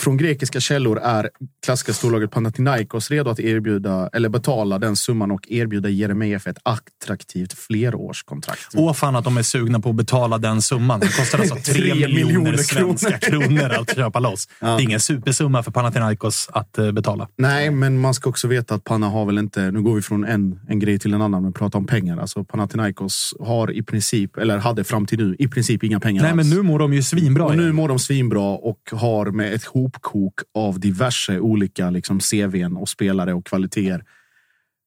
Från 0.00 0.16
grekiska 0.16 0.60
källor 0.60 0.98
är 0.98 1.30
klassiska 1.66 1.92
storlaget 1.92 2.30
Panathinaikos 2.30 3.10
redo 3.10 3.30
att 3.30 3.40
erbjuda 3.40 4.10
eller 4.12 4.28
betala 4.28 4.78
den 4.78 4.96
summan 4.96 5.30
och 5.30 5.50
erbjuda 5.50 5.88
Jeremejeff 5.88 6.46
ett 6.46 6.58
attraktivt 6.62 7.52
flerårskontrakt. 7.52 8.74
Åh 8.74 8.92
fan 8.92 9.16
att 9.16 9.24
de 9.24 9.36
är 9.36 9.42
sugna 9.42 9.80
på 9.80 9.90
att 9.90 9.96
betala 9.96 10.38
den 10.38 10.62
summan. 10.62 11.00
Det 11.00 11.16
kostar 11.16 11.38
alltså 11.38 11.54
tre 11.64 11.72
Tre 11.72 11.94
miljoner 11.94 12.24
miljoner 12.24 12.56
svenska 12.56 13.18
kronor 13.18 13.70
att 13.70 13.94
köpa 13.94 14.20
loss. 14.20 14.48
Det 14.60 14.66
är 14.66 14.80
ingen 14.80 15.00
supersumma 15.00 15.62
för 15.62 15.70
Panathinaikos 15.70 16.48
att 16.52 16.78
eh, 16.78 16.92
betala. 16.92 17.28
Nej, 17.36 17.70
men 17.70 18.00
man 18.00 18.14
ska 18.14 18.30
också 18.30 18.48
veta 18.48 18.74
att 18.74 18.84
Panna 18.84 19.08
har 19.08 19.24
väl 19.24 19.38
inte... 19.38 19.70
Nu 19.70 19.82
går 19.82 19.94
vi 19.94 20.02
från 20.02 20.24
en, 20.24 20.60
en 20.68 20.78
grej 20.78 20.98
till 20.98 21.14
en 21.14 21.22
annan, 21.22 21.42
men 21.42 21.52
pratar 21.52 21.78
om 21.78 21.86
pengar. 21.86 22.18
Alltså 22.18 22.44
Panathinaikos 22.44 23.34
har 23.40 23.72
i 23.72 23.82
princip, 23.82 24.36
eller 24.36 24.58
hade 24.58 24.84
fram 24.84 25.06
till 25.06 25.18
nu, 25.18 25.36
i 25.38 25.48
princip 25.48 25.84
inga 25.84 26.00
pengar 26.00 26.22
Nej, 26.22 26.32
alls. 26.32 26.36
men 26.36 26.50
nu 26.56 26.62
mår 26.62 26.78
de 26.78 26.94
ju 26.94 27.02
svinbra. 27.02 27.44
och 27.44 27.56
nu 27.56 27.72
mår 27.72 27.88
de 27.88 27.98
svinbra 27.98 28.42
och 28.42 28.78
har 28.92 29.26
med 29.26 29.47
ett 29.50 29.64
hopkok 29.64 30.34
av 30.54 30.80
diverse 30.80 31.38
olika 31.38 31.90
liksom, 31.90 32.20
CVn 32.20 32.76
och 32.76 32.88
spelare 32.88 33.34
och 33.34 33.46
kvaliteter 33.46 34.04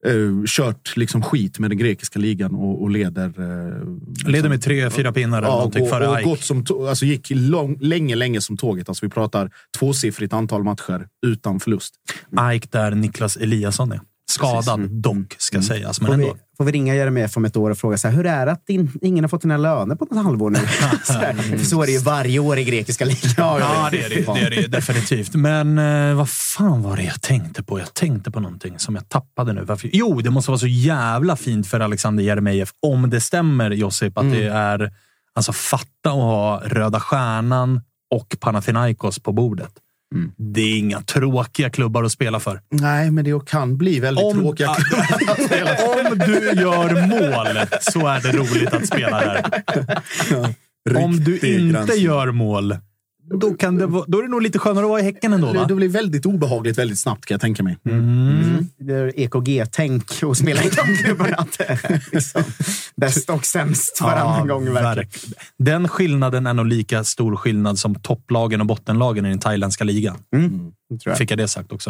eh, 0.06 0.44
kört 0.48 0.98
liksom 0.98 1.22
skit 1.22 1.60
med 1.60 1.72
den 1.72 1.78
grekiska 1.78 2.20
ligan 2.20 2.56
och, 2.56 2.82
och 2.82 2.90
leder... 2.90 3.28
eh, 3.28 4.32
Leder 4.32 4.50
med 4.50 4.62
tre, 4.62 4.90
fyra 4.90 5.12
pinnar 5.12 5.42
Ja, 5.42 5.64
och, 5.64 5.90
före 5.90 6.08
och 6.08 6.24
gått 6.24 6.42
som, 6.44 6.66
alltså 6.90 7.06
gick 7.06 7.28
lång, 7.30 7.78
länge, 7.80 8.16
länge 8.16 8.42
som 8.42 8.58
tåget. 8.58 8.90
Alltså 8.90 9.06
vi 9.06 9.10
pratar 9.10 9.52
tvåsiffrigt 9.78 10.34
antal 10.34 10.64
matcher 10.64 11.08
utan 11.26 11.60
förlust. 11.60 11.94
Aik 12.36 12.72
där 12.72 12.92
Niklas 12.92 13.38
Eliasson 13.38 13.92
är. 13.92 14.02
Skadad 14.32 14.90
dock, 14.90 15.36
ska 15.38 15.62
sägas. 15.62 16.02
Men 16.02 16.08
Får 16.08 16.14
ändå. 16.14 16.26
vi, 16.28 16.40
får 16.58 16.66
vi 16.66 16.72
ringa 16.72 16.96
Jeremejeff 16.96 17.38
om 17.38 17.46
ett 17.46 17.58
år 17.58 17.70
och 17.72 17.78
fråga 17.78 17.98
så 17.98 18.08
här, 18.08 18.16
hur 18.16 18.26
är 18.26 18.46
det 18.46 18.52
att 18.52 18.70
in, 18.70 18.92
ingen 19.02 19.24
har 19.24 19.30
fått 19.30 19.42
sina 19.42 19.58
löner 19.58 19.96
på 19.96 20.06
något 20.06 20.24
halvår 20.24 20.50
nu? 20.50 20.60
så, 21.04 21.14
här, 21.14 21.64
så 21.64 21.82
är 21.82 21.86
det 21.86 21.92
ju 21.92 22.00
varje 22.00 22.40
år 22.40 22.58
i 22.58 22.64
grekiska 22.64 23.06
ligan. 23.06 23.32
Ja, 23.38 23.88
det 23.92 24.02
är 24.04 24.10
det, 24.10 24.34
det, 24.34 24.40
är 24.40 24.50
det 24.50 24.68
definitivt. 24.68 25.36
Men 25.36 25.78
eh, 25.78 26.16
vad 26.16 26.30
fan 26.30 26.82
var 26.84 26.98
det 26.98 27.04
jag 27.04 27.22
tänkte 27.22 27.64
på? 27.64 27.80
Jag 27.80 27.94
tänkte 27.94 28.32
på 28.32 28.40
någonting 28.40 28.80
som 28.80 28.96
jag 28.96 29.10
tappade 29.10 29.54
nu. 29.54 29.62
Varför? 29.64 29.90
Jo, 29.94 30.22
det 30.22 30.30
måste 30.30 30.52
vara 30.52 30.60
så 30.60 30.68
jävla 30.68 31.36
fint 31.36 31.68
för 31.68 31.80
Alexander 31.80 32.24
Jeremejeff, 32.24 32.70
om 32.82 33.10
det 33.10 33.22
stämmer 33.22 33.72
Josip, 33.72 34.18
att 34.18 34.24
Mm. 34.24 34.38
det 34.38 34.48
är... 34.50 34.92
Alltså 35.34 35.54
fatta 35.54 36.10
att 36.10 36.16
ha 36.16 36.62
Röda 36.66 37.00
Stjärnan 37.00 37.82
och 38.16 38.36
Panathinaikos 38.40 39.20
på 39.20 39.32
bordet. 39.32 39.72
Mm. 40.16 40.32
Det 40.38 40.62
är 40.62 40.78
inga 40.78 41.02
tråkiga 41.02 41.70
klubbar 41.70 42.04
att 42.04 42.12
spela 42.12 42.40
för. 42.40 42.62
Nej, 42.72 43.12
men 43.12 43.26
det 43.26 43.46
kan 43.46 43.78
bli 43.78 44.00
väldigt 44.00 44.26
Om- 44.26 44.34
tråkiga 44.42 44.74
klubbar. 44.74 46.12
Om 46.12 46.18
du 46.18 46.62
gör 46.62 47.08
mål 47.08 47.68
så 47.82 48.08
är 48.08 48.22
det 48.22 48.32
roligt 48.38 48.74
att 48.74 48.88
spela 48.88 49.20
där. 49.20 49.64
Om 51.04 51.24
du 51.24 51.34
inte 51.34 51.48
granskning. 51.48 52.04
gör 52.04 52.32
mål, 52.32 52.78
då, 53.34 53.54
kan 53.54 53.78
det, 53.78 53.86
då 54.08 54.18
är 54.18 54.22
det 54.22 54.28
nog 54.28 54.42
lite 54.42 54.60
skönare 54.60 54.86
att 54.86 54.90
vara 54.90 55.00
i 55.00 55.04
Häcken 55.04 55.34
ändå. 55.34 55.54
Va? 55.54 55.66
Det 55.68 55.76
blir 55.76 55.90
väldigt 55.90 56.26
obehagligt 56.26 56.78
väldigt 56.78 57.00
snabbt 57.00 57.26
kan 57.26 57.36
jag 57.36 57.42
tänka 57.42 57.64
mig. 57.64 57.78
Mm. 57.90 58.68
Det 58.80 58.94
är 58.94 59.20
EKG-tänk 59.20 60.24
att 60.24 60.38
spela 60.38 60.64
i 60.64 60.70
de 60.70 60.98
klubbarna. 60.98 61.46
Liksom 62.12 62.44
bäst 62.96 63.30
och 63.30 63.46
sämst 63.46 64.02
varannan 64.02 64.48
gång. 64.48 64.66
Verkligen. 64.66 64.84
verkligen. 64.84 65.34
Den 65.58 65.88
skillnaden 65.88 66.48
är 66.48 66.54
nog 66.54 66.66
lika 66.66 67.04
stor 67.04 67.36
skillnad 67.36 67.80
som 67.80 67.96
topplagen 67.96 68.62
och 68.62 68.68
bottenlagen 68.68 69.26
i 69.26 69.30
den 69.30 69.40
thailändska 69.40 69.84
ligan. 69.84 70.18
Mm. 70.36 70.50
tror 70.50 71.00
jag. 71.04 71.18
Fick 71.18 71.32
jag 71.32 71.38
det 71.38 71.48
sagt 71.48 71.72
också. 71.72 71.90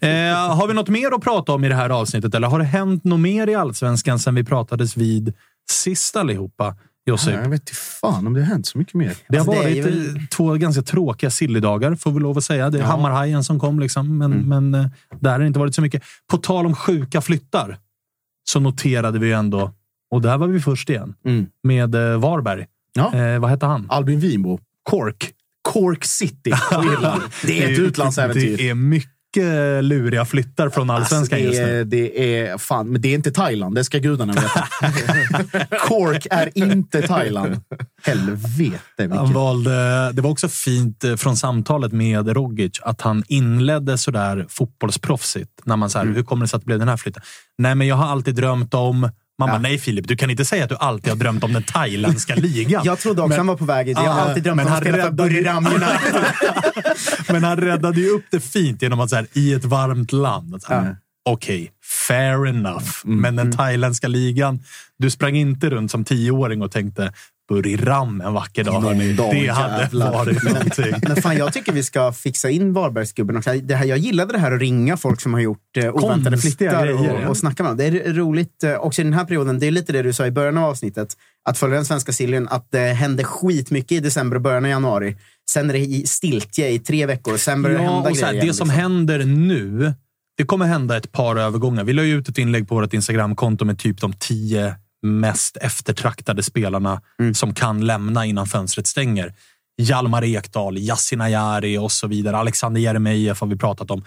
Eh, 0.00 0.10
har 0.56 0.68
vi 0.68 0.74
något 0.74 0.88
mer 0.88 1.14
att 1.14 1.22
prata 1.22 1.52
om 1.52 1.64
i 1.64 1.68
det 1.68 1.74
här 1.74 1.90
avsnittet? 1.90 2.34
Eller 2.34 2.48
har 2.48 2.58
det 2.58 2.64
hänt 2.64 3.04
något 3.04 3.20
mer 3.20 3.46
i 3.48 3.54
allsvenskan 3.54 4.18
sen 4.18 4.34
vi 4.34 4.44
pratades 4.44 4.96
vid 4.96 5.32
sist 5.70 6.16
allihopa? 6.16 6.74
Josip? 7.06 7.34
Jag 7.34 7.48
vet 7.48 7.60
inte 7.60 7.74
fan 7.74 8.26
om 8.26 8.32
det 8.34 8.40
har 8.40 8.46
hänt 8.46 8.66
så 8.66 8.78
mycket 8.78 8.94
mer. 8.94 9.12
Det 9.28 9.38
har 9.38 9.46
Alltså, 9.46 9.62
det 9.68 9.82
varit 9.82 9.94
ju- 9.96 10.16
eh, 10.16 10.22
två 10.30 10.54
ganska 10.54 10.82
tråkiga 10.82 11.30
sillydagar, 11.30 11.94
får 11.94 12.10
vi 12.12 12.20
lov 12.20 12.38
att 12.38 12.44
säga. 12.44 12.70
Det 12.70 12.78
är 12.78 12.82
Hammarhajen 12.82 13.44
som 13.44 13.60
kom, 13.60 13.80
liksom, 13.80 14.18
men, 14.18 14.30
men 14.48 14.74
eh, 14.74 14.86
där 15.20 15.30
har 15.32 15.38
det 15.38 15.46
inte 15.46 15.58
varit 15.58 15.74
så 15.74 15.82
mycket. 15.82 16.02
På 16.30 16.36
tal 16.36 16.66
om 16.66 16.74
sjuka 16.76 17.20
flyttar 17.20 17.78
så 18.44 18.60
noterade 18.60 19.18
vi 19.18 19.32
ändå, 19.32 19.72
och 20.10 20.22
där 20.22 20.38
var 20.38 20.46
vi 20.46 20.60
först 20.60 20.90
igen, 20.90 21.14
Mm. 21.24 21.46
med 21.62 21.94
eh, 21.94 22.18
Varberg. 22.20 22.66
Ja. 22.92 23.14
Eh, 23.14 23.38
vad 23.38 23.50
hette 23.50 23.66
han? 23.66 23.86
Albin 23.90 24.20
Winbo. 24.20 24.58
Cork. 24.82 25.32
Cork 25.72 26.04
City. 26.04 26.52
Det 27.46 27.62
är 27.64 27.72
ett 27.72 27.78
utlandsäventyr. 27.78 28.56
Det 28.56 28.68
är 28.68 28.74
mycket 28.74 29.10
luriga 29.82 30.24
flyttar 30.24 30.68
från 30.68 30.90
allsvenskan 30.90 31.38
Alltså, 31.38 31.52
just 31.52 31.66
nu. 31.66 31.84
det 31.84 32.38
är 32.38 32.58
fan, 32.58 32.88
men 32.88 33.00
det 33.00 33.08
är 33.08 33.14
inte 33.14 33.30
Thailand. 33.30 33.74
Det 33.74 33.84
ska 33.84 33.98
gudarna 33.98 34.32
veta. 34.32 34.68
Cork 35.88 36.26
är 36.30 36.58
inte 36.58 37.02
Thailand. 37.02 37.60
Helvete 38.02 39.08
Han 39.10 39.32
valde, 39.32 40.12
det 40.12 40.22
var 40.22 40.30
också 40.30 40.48
fint 40.48 41.04
eh, 41.04 41.16
från 41.16 41.36
samtalet 41.36 41.92
med 41.92 42.28
Rogic 42.28 42.80
att 42.82 43.00
han 43.00 43.24
inledde 43.28 43.98
sådär 43.98 44.46
fotbollsproffsigt. 44.48 45.50
När 45.64 45.76
man 45.76 45.90
så 45.90 45.98
här, 45.98 46.06
hur 46.06 46.22
kommer 46.22 46.44
det 46.44 46.48
sig 46.48 46.56
att 46.56 46.62
det 46.62 46.66
blev 46.66 46.78
den 46.78 46.88
här 46.88 46.96
flytten? 46.96 47.22
Nej, 47.58 47.74
men 47.74 47.86
jag 47.86 47.96
har 47.96 48.06
alltid 48.06 48.34
drömt 48.34 48.74
om... 48.74 49.10
Man 49.38 49.48
bara, 49.48 49.58
nej 49.58 49.78
Filip, 49.78 50.08
du 50.08 50.16
kan 50.16 50.30
inte 50.30 50.44
säga 50.44 50.64
att 50.64 50.70
du 50.70 50.76
alltid 50.76 51.12
har 51.12 51.16
drömt 51.16 51.44
om 51.44 51.52
den 51.52 51.62
thailändska 51.62 52.34
ligan. 52.36 52.82
Jag 52.84 52.98
trodde 52.98 53.22
också 53.22 53.28
Men- 53.28 53.38
han 53.38 53.46
var 53.46 53.56
på 53.56 53.64
väg 53.64 53.86
dit. 53.86 53.98
Jag 53.98 54.10
har 54.10 54.20
alltid 54.20 54.42
drömt 54.42 54.60
om 54.60 54.72
att 54.72 54.78
spela 54.80 55.02
för 55.02 55.10
Buriram. 55.10 55.64
Men 57.28 57.44
han 57.44 57.56
räddade 57.56 58.00
ju 58.00 58.08
upp 58.10 58.24
det 58.30 58.40
fint 58.40 58.82
genom 58.82 59.00
att 59.00 59.10
så 59.10 59.16
här, 59.16 59.26
i 59.32 59.52
ett 59.54 59.64
varmt 59.64 60.12
land. 60.12 60.62
Så 60.62 60.74
här, 60.74 60.96
Okej, 61.28 61.70
fair 62.08 62.46
enough. 62.46 62.86
Men 63.04 63.36
den 63.36 63.52
thailändska 63.52 64.08
ligan, 64.08 64.58
du 64.98 65.10
sprang 65.10 65.36
inte 65.36 65.70
runt 65.70 65.90
som 65.90 66.04
tioåring 66.04 66.62
och 66.62 66.70
tänkte 66.70 67.12
Buriram 67.48 68.20
en 68.20 68.32
vacker 68.32 68.64
dag. 68.64 68.80
hörni. 68.80 69.12
dag, 69.12 69.30
Det 69.34 69.46
hade 69.46 69.82
jävlar. 69.82 70.12
varit 70.12 70.42
någonting. 70.42 70.94
Men 71.02 71.16
fan, 71.16 71.36
jag 71.36 71.52
tycker 71.52 71.72
vi 71.72 71.82
ska 71.82 72.12
fixa 72.12 72.50
in 72.50 72.72
Varbergsgubben 72.72 73.36
också. 73.36 73.52
Det 73.52 73.74
här, 73.74 73.84
jag 73.86 73.98
gillade 73.98 74.32
det 74.32 74.38
här 74.38 74.52
att 74.52 74.60
ringa 74.60 74.96
folk 74.96 75.20
som 75.20 75.34
har 75.34 75.40
gjort 75.40 75.76
eh, 75.76 75.94
oväntade 75.94 76.38
flyttar 76.38 76.86
grejer, 76.86 77.14
och, 77.14 77.22
ja. 77.22 77.28
och 77.28 77.36
snacka 77.36 77.62
med 77.62 77.70
dem. 77.70 77.76
Det 77.76 77.84
är 77.86 78.12
roligt 78.14 78.64
eh, 78.64 78.74
också 78.74 79.00
i 79.00 79.04
den 79.04 79.12
här 79.12 79.24
perioden. 79.24 79.58
Det 79.58 79.66
är 79.66 79.70
lite 79.70 79.92
det 79.92 80.02
du 80.02 80.12
sa 80.12 80.26
i 80.26 80.30
början 80.30 80.58
av 80.58 80.64
avsnittet. 80.64 81.08
Att 81.48 81.58
följa 81.58 81.76
den 81.76 81.84
svenska 81.84 82.12
sillen, 82.12 82.48
att 82.48 82.68
det 82.70 82.78
hände 82.78 83.24
skitmycket 83.24 83.92
i 83.92 84.00
december 84.00 84.36
och 84.36 84.42
början 84.42 84.64
av 84.64 84.70
januari. 84.70 85.16
Sen 85.50 85.70
är 85.70 85.74
det 85.74 86.08
stiltje 86.08 86.68
i 86.70 86.78
tre 86.78 87.06
veckor. 87.06 87.36
Sen 87.36 87.62
börjar 87.62 87.78
det 87.78 87.84
Ja, 87.84 87.90
hända 87.94 88.10
och 88.10 88.16
så 88.16 88.24
här, 88.24 88.32
grejer. 88.32 88.40
det 88.42 88.44
igen, 88.44 88.54
som 88.54 88.66
liksom. 88.68 88.80
händer 88.82 89.18
nu, 89.24 89.94
det 90.36 90.44
kommer 90.44 90.66
hända 90.66 90.96
ett 90.96 91.12
par 91.12 91.36
övergångar. 91.36 91.84
Vi 91.84 91.92
la 91.92 92.02
ju 92.02 92.18
ut 92.18 92.28
ett 92.28 92.38
inlägg 92.38 92.68
på 92.68 92.74
vårt 92.74 92.92
Instagramkonto 92.94 93.64
med 93.64 93.78
typ 93.78 94.00
de 94.00 94.12
tio 94.12 94.74
mest 95.02 95.56
eftertraktade 95.56 96.42
spelarna 96.42 97.00
Mm. 97.18 97.34
som 97.34 97.54
kan 97.54 97.86
lämna 97.86 98.26
innan 98.26 98.46
fönstret 98.46 98.86
stänger. 98.86 99.34
Hjalmar 99.82 100.24
Ekdal, 100.24 100.78
Yasin 100.78 101.20
Ayari 101.20 101.78
och 101.78 101.92
så 101.92 102.06
vidare. 102.06 102.36
Alexander 102.36 102.80
Jeremejeff 102.80 103.40
har 103.40 103.46
vi 103.48 103.56
pratat 103.56 103.90
om. 103.90 104.04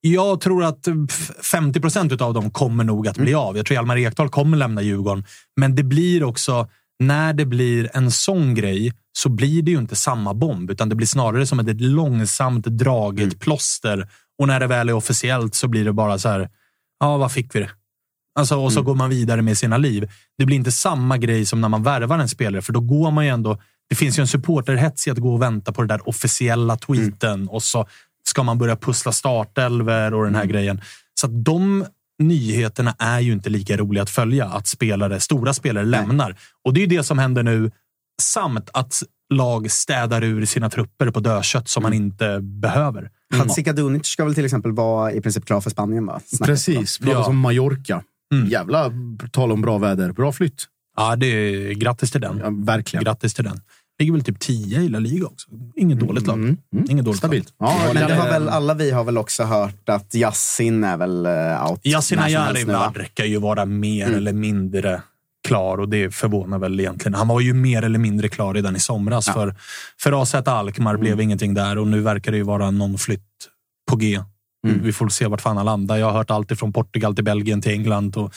Jag 0.00 0.40
tror 0.40 0.64
att 0.64 0.86
eh, 0.86 0.94
f- 1.10 1.30
50 1.52 1.80
procent 1.80 2.20
av 2.20 2.34
dem 2.34 2.50
kommer 2.50 2.84
nog 2.84 3.08
att 3.08 3.16
bli 3.18 3.34
av. 3.34 3.56
Jag 3.56 3.66
tror 3.66 3.74
Hjalmar 3.74 3.96
Ekdal 3.98 4.28
kommer 4.28 4.56
lämna 4.56 4.82
Djurgården. 4.82 5.24
Men 5.56 5.74
det 5.74 5.82
blir 5.82 6.24
också, 6.24 6.68
när 6.98 7.32
det 7.32 7.44
blir 7.46 7.90
en 7.94 8.10
sån 8.10 8.54
grej, 8.54 8.92
så 9.18 9.28
blir 9.28 9.62
det 9.62 9.70
ju 9.70 9.78
inte 9.78 9.96
samma 9.96 10.34
bomb, 10.34 10.70
utan 10.70 10.88
det 10.88 10.94
blir 10.94 11.06
snarare 11.06 11.46
som 11.46 11.58
ett 11.60 11.80
långsamt 11.80 12.66
draget 12.66 13.40
plåster. 13.40 14.08
Och 14.38 14.48
när 14.48 14.60
det 14.60 14.66
väl 14.66 14.88
är 14.88 14.92
officiellt 14.92 15.54
så 15.54 15.68
blir 15.68 15.84
det 15.84 15.92
bara 15.92 16.18
så 16.18 16.28
här, 16.28 16.48
ja, 17.00 17.16
vad 17.16 17.32
fick 17.32 17.54
vi 17.54 17.60
det? 17.60 17.70
Alltså, 18.34 18.56
och 18.56 18.72
så 18.72 18.82
går 18.82 18.94
man 18.94 19.10
vidare 19.10 19.42
med 19.42 19.58
sina 19.58 19.76
liv. 19.76 20.10
Det 20.38 20.46
blir 20.46 20.56
inte 20.56 20.72
samma 20.72 21.18
grej 21.18 21.46
som 21.46 21.60
när 21.60 21.68
man 21.68 21.82
värvar 21.82 22.18
en 22.18 22.28
spelare, 22.28 22.62
för 22.62 22.72
då 22.72 22.80
går 22.80 23.10
man 23.10 23.24
ju 23.24 23.30
ändå... 23.30 23.58
Det 23.88 23.96
finns 23.96 24.18
ju 24.18 24.20
en 24.20 24.28
supporterhets 24.28 25.06
i 25.06 25.10
att 25.10 25.18
gå 25.18 25.34
och 25.34 25.42
vänta 25.42 25.72
på 25.72 25.82
den 25.82 25.88
där 25.88 26.08
officiella 26.08 26.76
tweeten 26.76 27.48
och 27.48 27.62
så 27.62 27.86
ska 28.28 28.42
man 28.42 28.58
börja 28.58 28.76
pussla 28.76 29.12
startelver 29.12 30.14
och 30.14 30.24
den 30.24 30.34
här 30.34 30.44
grejen. 30.44 30.80
Så 31.20 31.26
att 31.26 31.44
de 31.44 31.84
nyheterna 32.18 32.94
är 32.98 33.20
ju 33.20 33.32
inte 33.32 33.50
lika 33.50 33.76
roliga 33.76 34.02
att 34.02 34.10
följa, 34.10 34.46
att 34.46 34.66
spelare, 34.66 35.20
stora 35.20 35.54
spelare 35.54 35.84
lämnar. 35.84 36.36
Och 36.64 36.74
det 36.74 36.80
är 36.80 36.82
ju 36.82 36.96
det 36.96 37.02
som 37.02 37.18
händer 37.18 37.42
nu, 37.42 37.70
samt 38.22 38.70
att 38.72 39.02
lag 39.34 39.70
städar 39.70 40.24
ur 40.24 40.44
sina 40.44 40.70
trupper 40.70 41.10
på 41.10 41.20
dödkött 41.20 41.68
som 41.68 41.82
man 41.82 41.92
inte 41.92 42.40
behöver. 42.40 43.10
Hatsikadunic 43.34 44.06
ska 44.06 44.24
väl 44.24 44.34
till 44.34 44.44
exempel 44.44 44.72
vara 44.72 45.12
i 45.12 45.20
princip 45.20 45.46
klar 45.46 45.60
för 45.60 45.70
Spanien? 45.70 46.06
Va? 46.06 46.20
Precis, 46.44 46.98
pratas 46.98 47.28
om 47.28 47.38
Mallorca. 47.38 48.02
Mm. 48.32 48.48
Jävla 48.48 48.92
tal 49.32 49.52
om 49.52 49.60
bra 49.60 49.78
väder. 49.78 50.12
Bra 50.12 50.32
flytt. 50.32 50.64
Ja, 50.96 51.16
det 51.16 51.26
är, 51.26 51.72
grattis 51.74 52.10
till 52.10 52.20
den. 52.20 52.38
Ja, 52.44 52.50
verkligen. 52.50 53.04
Grattis 53.04 53.34
till 53.34 53.44
den. 53.44 53.60
Ligger 53.98 54.12
väl 54.12 54.24
typ 54.24 54.40
10 54.40 54.80
i 54.80 54.88
La 54.88 54.98
Liga 54.98 55.26
också. 55.26 55.48
Inget 55.76 56.00
dåligt 56.00 56.26
lag. 56.26 56.36
Mm. 56.38 56.56
Inget 56.88 57.04
dåligt 57.04 57.18
Stabilt. 57.18 57.54
lag. 57.60 57.70
Ja, 57.70 57.90
Men 57.94 58.08
det 58.08 58.14
har 58.14 58.26
eh, 58.26 58.32
väl, 58.32 58.48
alla 58.48 58.74
vi 58.74 58.90
har 58.90 59.04
väl 59.04 59.18
också 59.18 59.42
hört 59.44 59.88
att 59.88 60.14
Yassin 60.14 60.84
är 60.84 60.96
väl 60.96 61.26
uh, 61.26 61.70
out. 61.70 62.04
Som 62.04 62.18
Ayari 62.18 62.64
verkar 62.64 63.24
ju 63.24 63.38
vara 63.38 63.64
mer 63.64 64.06
Mm. 64.06 64.18
eller 64.18 64.32
mindre 64.32 65.02
klar 65.48 65.78
och 65.78 65.88
det 65.88 66.14
förvånar 66.14 66.58
väl 66.58 66.80
egentligen. 66.80 67.14
Han 67.14 67.28
var 67.28 67.40
ju 67.40 67.54
mer 67.54 67.82
eller 67.82 67.98
mindre 67.98 68.28
klar 68.28 68.54
redan 68.54 68.76
i 68.76 68.80
somras 68.80 69.26
för, 69.26 69.54
för 70.00 70.22
AZ 70.22 70.34
Alkmaar. 70.34 70.96
blev 70.96 71.12
Mm. 71.12 71.22
ingenting 71.24 71.54
där 71.54 71.78
och 71.78 71.86
nu 71.86 72.00
verkar 72.00 72.30
det 72.32 72.38
ju 72.38 72.44
vara 72.44 72.70
någon 72.70 72.98
flytt 72.98 73.22
på 73.90 73.96
G. 73.96 74.20
Mm. 74.66 74.80
Vi 74.82 74.92
får 74.92 75.08
se 75.08 75.26
vart 75.26 75.40
fan 75.40 75.56
han 75.56 75.66
landar. 75.66 75.96
Jag 75.96 76.06
har 76.06 76.12
hört 76.12 76.30
allt 76.30 76.58
från 76.58 76.72
Portugal 76.72 77.14
till 77.14 77.24
Belgien 77.24 77.62
till 77.62 77.72
England. 77.72 78.16
Och 78.16 78.34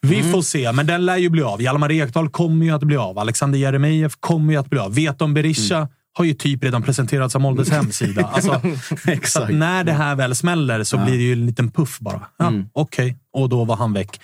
vi 0.00 0.18
Mm. 0.20 0.32
får 0.32 0.42
se, 0.42 0.72
men 0.72 0.86
den 0.86 1.06
lär 1.06 1.16
ju 1.16 1.28
bli 1.30 1.42
av. 1.42 1.62
Hjalmar 1.62 1.92
Ekdal 1.92 2.28
kommer 2.28 2.66
ju 2.66 2.72
att 2.72 2.82
bli 2.82 2.96
av. 2.96 3.18
Alexander 3.18 3.58
Jeremejeff 3.58 4.12
kommer 4.20 4.52
ju 4.52 4.58
att 4.60 4.70
bli 4.70 4.78
av. 4.78 4.94
Veton 4.94 5.34
Berisha 5.34 5.76
Mm. 5.76 5.88
har 6.18 6.24
ju 6.24 6.34
typ 6.34 6.64
redan 6.64 6.82
presenterats 6.82 7.34
av 7.34 7.40
Moldes 7.40 7.70
hemsida. 7.70 8.22
Alltså, 8.32 8.60
så 9.24 9.42
att 9.42 9.50
när 9.54 9.84
det 9.84 9.92
här 9.92 10.14
väl 10.14 10.34
smäller 10.34 10.84
så 10.84 10.98
blir 10.98 11.12
det 11.18 11.22
ju 11.24 11.32
en 11.32 11.46
liten 11.46 11.70
puff 11.70 11.98
bara. 11.98 12.26
Ja, 12.36 12.46
Mm. 12.46 12.68
Okej, 12.72 13.16
och 13.32 13.48
då 13.48 13.64
var 13.64 13.76
han 13.76 13.92
väck. 13.92 14.20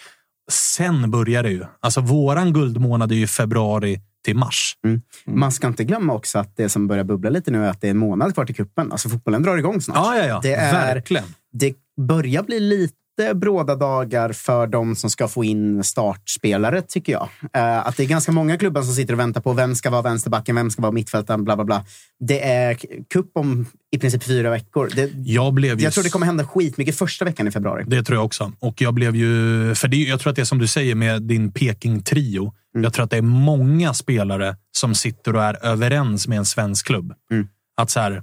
Sen 0.50 1.10
börjar 1.10 1.42
det 1.42 1.50
ju. 1.50 1.64
Alltså 1.80 2.00
våran 2.00 2.52
guldmånad 2.52 3.12
är 3.12 3.16
ju 3.16 3.26
februari 3.26 4.00
till 4.24 4.36
mars. 4.36 4.76
Mm. 4.86 5.02
Man 5.26 5.52
ska 5.52 5.66
inte 5.66 5.84
glömma 5.84 6.12
också 6.12 6.38
att 6.38 6.56
det 6.56 6.68
som 6.68 6.86
börjar 6.86 7.04
bubbla 7.04 7.30
lite 7.30 7.50
nu 7.50 7.64
är 7.64 7.70
att 7.70 7.80
det 7.80 7.86
är 7.86 7.90
en 7.90 7.98
månad 7.98 8.34
kvar 8.34 8.44
till 8.44 8.54
kuppen. 8.54 8.92
Alltså 8.92 9.08
fotbollen 9.08 9.42
drar 9.42 9.56
igång 9.56 9.80
snart. 9.80 9.96
Ja, 9.96 10.16
ja, 10.18 10.24
ja. 10.24 10.40
Det, 10.42 10.54
är, 10.54 10.72
Verkligen. 10.72 11.24
Det 11.52 11.74
börjar 12.00 12.42
bli 12.42 12.60
lite 12.60 12.96
bråda 13.34 13.74
dagar 13.76 14.32
för 14.32 14.66
de 14.66 14.96
som 14.96 15.10
ska 15.10 15.28
få 15.28 15.44
in 15.44 15.84
startspelare, 15.84 16.82
tycker 16.82 17.12
jag. 17.12 17.28
Eh, 17.52 17.86
att 17.86 17.96
det 17.96 18.02
är 18.02 18.06
ganska 18.06 18.32
många 18.32 18.58
klubbar 18.58 18.82
som 18.82 18.94
sitter 18.94 19.12
och 19.14 19.20
väntar 19.20 19.40
på 19.40 19.52
vem 19.52 19.74
ska 19.74 19.90
vara 19.90 20.02
vänsterbacken, 20.02 20.56
vem 20.56 20.70
ska 20.70 20.82
vara 20.82 20.92
mittfältaren, 20.92 21.44
bla 21.44 21.56
bla 21.56 21.64
bla. 21.64 21.84
Det 22.20 22.44
är 22.44 22.74
k- 22.74 22.88
cup 23.10 23.30
om 23.34 23.66
i 23.90 23.98
princip 23.98 24.22
fyra 24.24 24.50
veckor. 24.50 24.90
Det, 24.96 25.10
Jag 25.14 25.54
blev 25.54 25.80
jag 25.80 25.92
tror 25.92 26.04
det 26.04 26.10
kommer 26.10 26.26
hända 26.26 26.46
skitmycket 26.46 26.96
första 26.96 27.24
veckan 27.24 27.48
i 27.48 27.50
februari. 27.50 27.84
Det 27.86 28.02
tror 28.02 28.16
jag 28.18 28.24
också. 28.24 28.52
Och 28.58 28.80
jag 28.80 28.94
blev 28.94 29.16
ju... 29.16 29.28
För 29.74 29.88
det, 29.88 29.96
jag 29.96 30.20
tror 30.20 30.30
att 30.30 30.36
det 30.36 30.42
är 30.42 30.46
som 30.46 30.58
du 30.58 30.66
säger 30.66 30.94
med 30.94 31.22
din 31.22 31.52
Peking-trio. 31.52 32.52
Mm. 32.74 32.84
Jag 32.84 32.92
tror 32.92 33.04
att 33.04 33.10
det 33.10 33.16
är 33.16 33.22
många 33.22 33.94
spelare 33.94 34.56
som 34.72 34.94
sitter 34.94 35.36
och 35.36 35.42
är 35.42 35.64
överens 35.66 36.28
med 36.28 36.38
en 36.38 36.44
svensk 36.44 36.86
klubb. 36.86 37.12
Mm. 37.32 37.48
Att 37.76 37.90
så 37.90 38.00
här, 38.00 38.22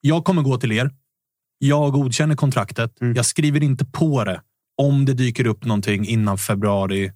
jag 0.00 0.24
kommer 0.24 0.42
gå 0.42 0.56
till 0.58 0.72
er. 0.72 0.90
Jag 1.64 1.92
godkänner 1.92 2.34
kontraktet. 2.34 3.00
Mm. 3.00 3.14
Jag 3.16 3.26
skriver 3.26 3.62
inte 3.62 3.84
på 3.84 4.24
det 4.24 4.40
om 4.76 5.04
det 5.04 5.14
dyker 5.14 5.46
upp 5.46 5.64
någonting 5.64 6.06
innan 6.06 6.38
februari 6.38 7.12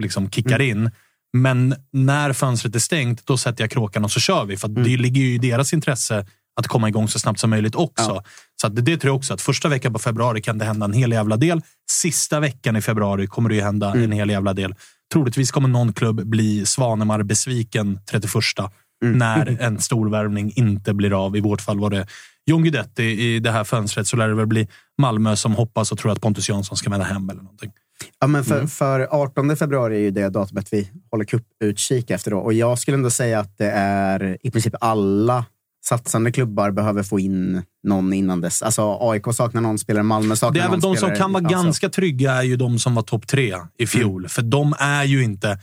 liksom 0.00 0.30
kickar 0.30 0.60
in. 0.60 0.90
Men 1.32 1.74
när 1.92 2.32
fönstret 2.32 2.74
är 2.74 2.78
stängt, 2.78 3.26
då 3.26 3.36
sätter 3.36 3.62
jag 3.62 3.70
kråkan 3.70 4.04
och 4.04 4.10
så 4.10 4.20
kör 4.20 4.44
vi. 4.44 4.56
För 4.56 4.68
att 4.68 4.74
det 4.74 4.96
ligger 4.96 5.20
ju 5.20 5.34
i 5.34 5.38
deras 5.38 5.72
intresse 5.72 6.26
att 6.60 6.66
komma 6.68 6.88
igång 6.88 7.08
så 7.08 7.18
snabbt 7.18 7.40
som 7.40 7.50
möjligt 7.50 7.74
också. 7.74 8.22
Så 8.60 8.66
att 8.66 8.76
det, 8.76 8.82
det 8.82 8.96
tror 8.96 9.08
jag 9.08 9.16
också. 9.16 9.34
att 9.34 9.40
Första 9.40 9.68
veckan 9.68 9.92
på 9.92 9.98
februari 9.98 10.40
kan 10.40 10.58
det 10.58 10.64
hända 10.64 10.84
en 10.84 10.92
hel 10.92 11.12
jävla 11.12 11.36
del. 11.36 11.62
Sista 11.90 12.40
veckan 12.40 12.76
i 12.76 12.80
februari 12.80 13.26
kommer 13.26 13.48
det 13.48 13.54
ju 13.54 13.62
hända 13.62 13.92
en 13.92 14.12
hel 14.12 14.30
jävla 14.30 14.52
del. 14.52 14.74
Troligtvis 15.12 15.50
kommer 15.50 15.68
någon 15.68 15.92
klubb 15.92 16.26
bli 16.26 16.66
Svanemar 16.66 17.22
besviken 17.22 17.98
31 18.10 18.32
när 19.04 19.60
en 19.60 19.80
stor 19.80 20.10
värvning 20.10 20.52
inte 20.56 20.94
blir 20.94 21.26
av. 21.26 21.36
I 21.36 21.40
vårt 21.40 21.60
fall 21.60 21.78
var 21.78 21.90
det 21.90 22.06
John 22.46 22.62
Guidetti. 22.62 23.02
I 23.02 23.40
det 23.40 23.50
här 23.50 23.64
fönstret 23.64 24.06
så 24.06 24.16
lär 24.16 24.28
det 24.28 24.34
väl 24.34 24.46
bli 24.46 24.68
Malmö 24.98 25.36
som 25.36 25.54
hoppas 25.54 25.92
och 25.92 25.98
tror 25.98 26.12
att 26.12 26.20
Pontus 26.20 26.48
Jansson 26.48 26.76
ska 26.76 26.90
vända 26.90 27.06
hem 27.06 27.30
eller 27.30 27.42
någonting. 27.42 27.72
Ja, 28.20 28.26
men 28.26 28.44
för, 28.44 28.66
för 28.66 29.08
18 29.10 29.56
februari 29.56 29.96
är 29.96 30.00
ju 30.00 30.10
det 30.10 30.28
datumet 30.28 30.72
vi 30.72 30.90
håller 31.10 31.24
cuputkik 31.24 32.10
efter. 32.10 32.30
Då. 32.30 32.38
Och 32.38 32.52
jag 32.52 32.78
skulle 32.78 32.94
ändå 32.94 33.10
säga 33.10 33.40
att 33.40 33.58
det 33.58 33.70
är 33.70 34.38
i 34.42 34.50
princip 34.50 34.74
alla 34.80 35.44
satsande 35.84 36.32
klubbar 36.32 36.70
behöver 36.70 37.02
få 37.02 37.20
in 37.20 37.62
någon 37.82 38.12
innan 38.12 38.40
dess. 38.40 38.62
Alltså 38.62 38.98
AIK 39.00 39.24
saknar 39.32 39.60
någon 39.60 39.78
spelare, 39.78 40.02
Malmö 40.02 40.36
saknar 40.36 40.54
Det 40.54 40.60
är 40.60 40.64
någon 40.64 40.70
väl 40.70 40.80
de 40.80 40.86
som 40.86 40.96
spelare. 40.96 41.16
kan 41.16 41.32
vara 41.32 41.44
Alltså, 41.44 41.62
ganska 41.62 41.88
trygga 41.88 42.32
är 42.32 42.42
ju 42.42 42.56
de 42.56 42.78
som 42.78 42.94
var 42.94 43.02
topp 43.02 43.26
tre 43.26 43.56
i 43.78 43.86
fjol. 43.86 44.28
För 44.28 44.42
de 44.42 44.74
är 44.78 45.04
ju 45.04 45.24
inte, 45.24 45.58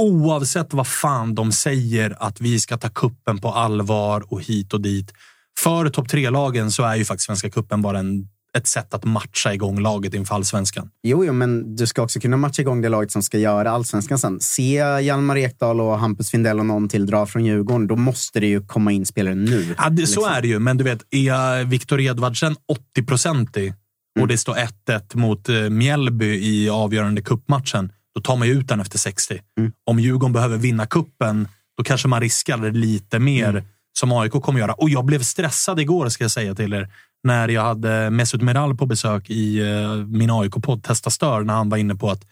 oavsett 0.00 0.74
vad 0.74 0.86
fan 0.86 1.34
de 1.34 1.52
säger, 1.52 2.16
att 2.18 2.40
vi 2.40 2.60
ska 2.60 2.76
ta 2.76 2.88
kuppen 2.88 3.38
på 3.38 3.48
allvar 3.48 4.24
och 4.32 4.42
hit 4.42 4.74
och 4.74 4.80
dit. 4.80 5.12
För 5.58 5.88
topp 5.88 6.08
tre-lagen 6.08 6.70
så 6.70 6.82
är 6.82 6.96
ju 6.96 7.04
faktiskt 7.04 7.26
Svenska 7.26 7.50
kuppen 7.50 7.82
bara 7.82 7.98
en, 7.98 8.28
ett 8.58 8.66
sätt 8.66 8.94
att 8.94 9.04
matcha 9.04 9.54
igång 9.54 9.80
laget 9.80 10.14
inför 10.14 10.34
allsvenskan. 10.34 10.90
Jo, 11.02 11.24
jo, 11.24 11.32
men 11.32 11.76
du 11.76 11.86
ska 11.86 12.02
också 12.02 12.20
kunna 12.20 12.36
matcha 12.36 12.62
igång 12.62 12.80
det 12.80 12.88
laget 12.88 13.12
som 13.12 13.22
ska 13.22 13.38
göra 13.38 13.70
allsvenskan 13.70 14.18
sen. 14.18 14.40
Se 14.40 15.00
Hjalmar 15.02 15.36
Ekdal 15.36 15.80
och 15.80 15.98
Hampus 15.98 16.30
Findell 16.30 16.58
och 16.58 16.66
någon 16.66 16.88
till 16.88 17.06
dra 17.06 17.26
från 17.26 17.44
Djurgården, 17.44 17.86
då 17.86 17.96
måste 17.96 18.40
det 18.40 18.46
ju 18.46 18.66
komma 18.66 18.92
in 18.92 19.06
spelare 19.06 19.34
nu. 19.34 19.74
Ja, 19.78 19.90
det, 19.90 20.06
Så 20.06 20.20
liksom. 20.20 20.24
är 20.24 20.42
det 20.42 20.48
ju, 20.48 20.58
men 20.58 20.76
du 20.76 20.84
vet, 20.84 21.02
är 21.10 21.64
Viktor 21.64 22.00
Edvardsen 22.00 22.56
80-procentig 22.96 23.74
och 24.20 24.28
det 24.28 24.38
står 24.38 24.54
1-1 24.54 25.16
mot 25.16 25.48
eh, 25.48 25.54
Mjällby 25.54 26.26
i 26.26 26.70
avgörande 26.70 27.22
kuppmatchen, 27.22 27.92
då 28.14 28.20
tar 28.20 28.36
man 28.36 28.48
ju 28.48 28.54
ut 28.54 28.68
den 28.68 28.80
efter 28.80 28.98
60. 28.98 29.40
Om 29.86 29.98
Djurgården 29.98 30.32
behöver 30.32 30.56
vinna 30.56 30.86
kuppen, 30.86 31.48
då 31.76 31.84
kanske 31.84 32.08
man 32.08 32.20
riskar 32.20 32.72
lite 32.72 33.18
mer 33.18 33.64
som 33.98 34.12
AIK 34.12 34.32
kommer 34.32 34.60
göra. 34.60 34.72
Och 34.72 34.90
jag 34.90 35.04
blev 35.04 35.22
stressad 35.22 35.80
igår, 35.80 36.08
ska 36.08 36.24
jag 36.24 36.30
säga 36.30 36.54
till 36.54 36.72
er, 36.72 36.92
när 37.24 37.48
jag 37.48 37.62
hade 37.62 38.10
Mesut 38.10 38.42
Meral 38.42 38.76
på 38.76 38.86
besök 38.86 39.30
i 39.30 39.60
eh, 39.60 39.94
min 39.96 40.30
AIK-podd 40.30 40.82
Testa 40.82 41.10
Stör, 41.10 41.42
när 41.42 41.54
han 41.54 41.68
var 41.68 41.76
inne 41.76 41.94
på 41.94 42.10
att 42.10 42.26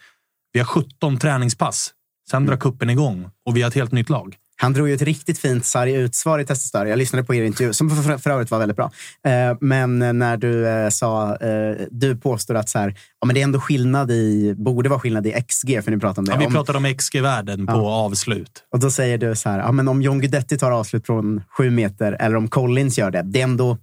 vi 0.53 0.61
har 0.61 0.67
17 0.67 1.19
träningspass. 1.19 1.93
Sen 2.31 2.47
drar 2.47 2.57
kuppen 2.57 2.91
igång 2.91 3.31
och 3.47 3.57
vi 3.57 3.63
har 3.63 3.69
ett 3.69 3.75
helt 3.75 3.93
nytt 3.93 4.11
lag. 4.11 4.37
Han 4.61 4.73
drog 4.73 4.89
ju 4.89 4.95
ett 4.95 5.03
riktigt 5.03 5.39
fint 5.39 5.65
sarg 5.65 5.95
utsvar 5.95 6.39
i 6.39 6.45
Testostar. 6.45 6.87
Jag 6.87 6.99
lyssnade 6.99 7.25
på 7.25 7.35
er 7.35 7.43
intervju, 7.43 7.73
som 7.73 7.91
för, 7.91 8.19
för 8.19 8.31
övrigt 8.31 8.51
var 8.51 8.59
väldigt 8.59 8.77
bra. 8.77 8.91
Eh, 9.27 9.57
men 9.61 9.99
när 9.99 10.37
du 10.37 10.69
eh, 10.69 10.89
sa, 10.89 11.37
eh, 11.37 11.77
du 11.91 12.17
påstår 12.17 12.55
att 12.55 12.69
så 12.69 12.79
här, 12.79 12.95
ja, 13.21 13.27
men 13.27 13.35
det 13.35 13.41
är 13.41 13.45
ändå 13.45 13.61
skillnad 13.61 14.11
i, 14.11 14.55
borde 14.57 14.89
vara 14.89 15.01
skillnad 15.01 15.27
i 15.27 15.33
XG, 15.49 15.85
för 15.85 15.91
ni 15.91 15.99
pratade 15.99 16.19
om 16.19 16.25
det. 16.25 16.33
Ja, 16.33 16.39
vi 16.39 16.47
om, 16.47 16.53
pratade 16.53 16.79
om 16.79 16.95
XG-värden 16.95 17.67
på 17.67 17.89
avslut. 17.89 18.63
och 18.73 18.81
då 18.81 18.91
säger 18.91 19.19
du 19.19 19.37
så 19.37 19.49
här, 19.49 19.59
ja, 19.59 19.73
men 19.73 19.89
om 19.89 20.03
John 20.03 20.21
Guidetti 20.21 20.59
tar 20.59 20.71
avslut 20.71 21.07
från 21.07 21.43
sju 21.57 21.71
meter 21.71 22.17
eller 22.21 22.37
om 22.37 22.49
Collins 22.49 22.99
gör 22.99 23.11
det, 23.11 23.23
det 23.23 23.41
är 23.41 23.45
ändå 23.45 23.79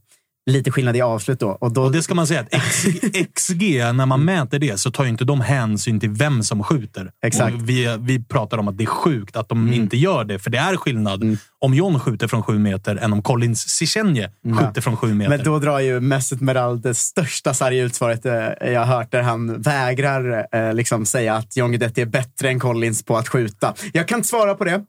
lite 0.47 0.71
skillnad 0.71 0.95
i 0.95 1.01
avslut 1.01 1.39
då. 1.39 1.49
Och 1.49 1.73
då 1.73 1.83
Och 1.83 1.91
det 1.91 2.01
ska 2.01 2.15
man 2.15 2.27
säga 2.27 2.39
att 2.39 2.61
XG, 2.61 3.27
XG, 3.35 3.61
när 3.93 4.05
man 4.05 4.25
mäter 4.25 4.59
det, 4.59 4.79
så 4.79 4.91
tar 4.91 5.03
ju 5.03 5.09
inte 5.09 5.25
de 5.25 5.41
hänsyn 5.41 5.99
till 5.99 6.09
vem 6.09 6.43
som 6.43 6.63
skjuter. 6.63 7.11
Exakt. 7.25 7.55
Och 7.55 7.69
vi, 7.69 7.97
vi 7.99 8.23
pratar 8.23 8.57
om 8.57 8.67
att 8.67 8.77
det 8.77 8.83
är 8.83 8.85
sjukt 8.85 9.35
att 9.35 9.49
de 9.49 9.73
inte 9.73 9.97
gör 9.97 10.23
det, 10.23 10.39
för 10.39 10.49
det 10.49 10.57
är 10.57 10.75
skillnad 10.75 11.37
om 11.59 11.73
John 11.73 11.99
skjuter 11.99 12.27
från 12.27 12.43
sju 12.43 12.59
meter 12.59 12.95
än 12.95 13.13
om 13.13 13.21
Collins 13.21 13.69
Cisenje 13.69 14.31
skjuter 14.59 14.81
från 14.81 14.97
sju 14.97 15.13
meter. 15.13 15.29
Men 15.29 15.43
då 15.43 15.59
drar 15.59 15.79
ju 15.79 15.99
Mesut 15.99 16.41
Meral 16.41 16.81
det 16.81 16.93
största 16.93 17.53
sarga 17.53 17.83
utsvaret 17.83 18.25
eh, 18.25 18.33
jag 18.71 18.85
har 18.85 18.97
hört 18.97 19.11
där 19.11 19.21
han 19.21 19.61
vägrar 19.61 20.47
eh, 20.51 20.73
liksom 20.73 21.05
säga 21.05 21.35
att 21.35 21.57
John 21.57 21.71
Guidetti 21.71 22.01
är 22.01 22.05
bättre 22.05 22.49
än 22.49 22.59
Collins 22.59 23.03
på 23.03 23.17
att 23.17 23.27
skjuta. 23.27 23.73
Jag 23.93 24.07
kan 24.07 24.19
inte 24.19 24.29
svara 24.29 24.55
på 24.55 24.63
det. 24.63 24.81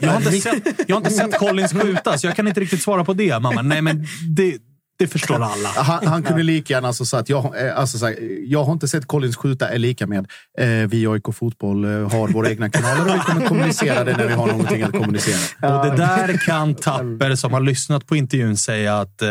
jag, 0.00 0.10
har 0.10 0.16
inte 0.16 0.32
sett, 0.32 0.80
jag 0.86 0.96
har 0.96 1.00
inte 1.00 1.10
sett 1.10 1.38
Collins 1.38 1.72
skjuta, 1.72 2.18
så 2.18 2.26
jag 2.26 2.36
kan 2.36 2.48
inte 2.48 2.60
riktigt 2.60 2.82
svara 2.82 3.04
på 3.04 3.12
det, 3.12 3.38
mamma. 3.38 3.62
Nej, 3.62 3.82
men 3.82 4.06
det, 4.36 4.58
det 4.98 5.06
förstår 5.06 5.34
alla. 5.42 5.68
Han, 5.68 6.06
han 6.06 6.22
kunde 6.22 6.42
lika 6.42 6.74
gärna 6.74 6.88
alltså, 6.88 7.04
sagt 7.04 7.28
jag, 7.28 7.66
eh, 7.66 7.78
alltså, 7.78 7.98
så 7.98 8.06
här, 8.06 8.16
jag 8.46 8.64
har 8.64 8.72
inte 8.72 8.88
sett 8.88 9.06
Collins 9.06 9.36
skjuta 9.36 9.68
är 9.68 9.78
lika 9.78 10.06
med. 10.06 10.26
Eh, 10.58 10.66
vi 10.68 11.06
AIK 11.06 11.34
Fotboll 11.34 11.84
eh, 11.84 11.90
har 11.90 12.28
våra 12.28 12.50
egna 12.50 12.70
kanaler 12.70 13.08
och 13.08 13.14
vi 13.14 13.18
kommer 13.18 13.46
kommunicera 13.46 14.04
det 14.04 14.16
när 14.16 14.26
vi 14.26 14.32
har 14.32 14.46
någonting 14.46 14.82
att 14.82 14.92
kommunicera. 14.92 15.38
Och 15.78 15.86
det 15.86 15.96
där 15.96 16.46
kan 16.46 16.74
Tapper, 16.74 17.34
som 17.34 17.52
har 17.52 17.60
lyssnat 17.60 18.06
på 18.06 18.16
intervjun, 18.16 18.56
säga 18.56 18.98
att 18.98 19.22
eh, 19.22 19.28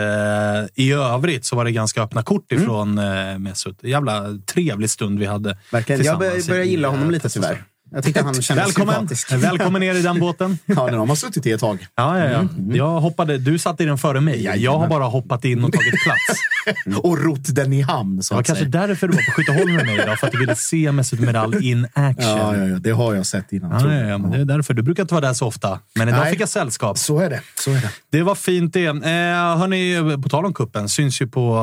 i 0.76 0.91
övrigt 0.91 1.45
så 1.45 1.56
var 1.56 1.65
det 1.65 1.72
ganska 1.72 2.02
öppna 2.02 2.23
kort 2.23 2.52
ifrån 2.52 2.98
eh, 2.98 3.38
Mesut. 3.38 3.84
Jävla 3.84 4.23
trevlig 4.53 4.89
stund 4.89 5.19
vi 5.19 5.26
hade 5.26 5.57
Verkligen. 5.72 6.03
Jag 6.03 6.19
börjar 6.19 6.64
gilla 6.64 6.88
eh, 6.88 6.91
honom 6.91 7.11
lite 7.11 7.23
Testostad. 7.23 7.49
tyvärr. 7.49 7.77
Jag 7.91 8.03
tyckte 8.03 8.22
han 8.23 8.41
kändes 8.41 8.68
Välkommen! 8.68 8.95
sympatisk. 8.95 9.31
Välkommen 9.34 9.80
ner 9.81 9.95
i 9.95 10.01
den 10.01 10.19
båten. 10.19 10.57
Ja, 10.65 10.85
den 10.85 10.99
har 10.99 11.05
man 11.05 11.15
suttit 11.18 11.45
i 11.45 11.51
ett 11.51 11.59
tag. 11.59 11.88
Ja, 11.95 12.19
ja, 12.19 12.26
ja. 12.31 12.47
Jag 12.76 12.99
hoppade, 12.99 13.38
du 13.38 13.59
satt 13.59 13.81
i 13.81 13.85
den 13.85 13.97
före 13.97 14.22
mig. 14.22 14.43
Jag 14.64 14.77
har 14.80 14.88
bara 14.88 15.03
hoppat 15.03 15.45
in 15.45 15.64
och 15.64 15.73
tagit 15.73 15.93
plats. 16.03 16.39
Och 17.03 17.23
rott 17.23 17.55
den 17.55 17.73
i 17.73 17.81
hamn, 17.81 18.23
så 18.23 18.34
Det 18.34 18.35
var 18.35 18.41
att 18.41 18.47
kanske 18.47 18.65
säga. 18.72 18.88
därför 18.88 19.07
du 19.07 19.14
var 19.15 19.23
på 19.26 19.31
Skytteholm 19.31 19.76
med 19.76 19.85
mig 19.85 19.95
idag, 20.03 20.19
för 20.19 20.27
att 20.27 20.34
du 20.34 20.39
ville 20.39 20.55
se 20.55 20.91
Mesut 20.91 21.19
Meral 21.19 21.64
in 21.64 21.88
action. 21.93 22.38
Ja, 22.38 22.57
ja, 22.57 22.65
ja, 22.65 22.76
det 22.80 22.91
har 22.91 23.14
jag 23.14 23.26
sett 23.26 23.51
innan. 23.53 23.72
Ja, 23.72 23.80
tror 23.80 23.93
ja, 23.93 23.99
jag. 23.99 24.09
ja, 24.09 24.18
men 24.18 24.31
det 24.31 24.38
är 24.38 24.45
därför. 24.45 24.73
Du 24.73 24.81
brukar 24.81 25.03
inte 25.03 25.14
vara 25.14 25.26
där 25.26 25.34
så 25.34 25.47
ofta. 25.47 25.80
Men 25.95 26.09
idag 26.09 26.19
Nej. 26.19 26.31
fick 26.31 26.41
jag 26.41 26.49
sällskap. 26.49 26.97
Så 26.97 27.19
är 27.19 27.30
det. 27.30 27.41
Så 27.59 27.72
är 27.72 27.76
det. 27.81 27.89
Det 28.11 28.23
var 28.23 28.35
fint 28.35 28.73
det. 28.73 28.85
Eh, 28.85 28.93
hörni, 29.57 30.18
på 30.23 30.30
tal 30.30 30.45
om 30.45 30.53
kuppen 30.53 30.89
syns 30.89 31.22
ju 31.22 31.27
på 31.27 31.57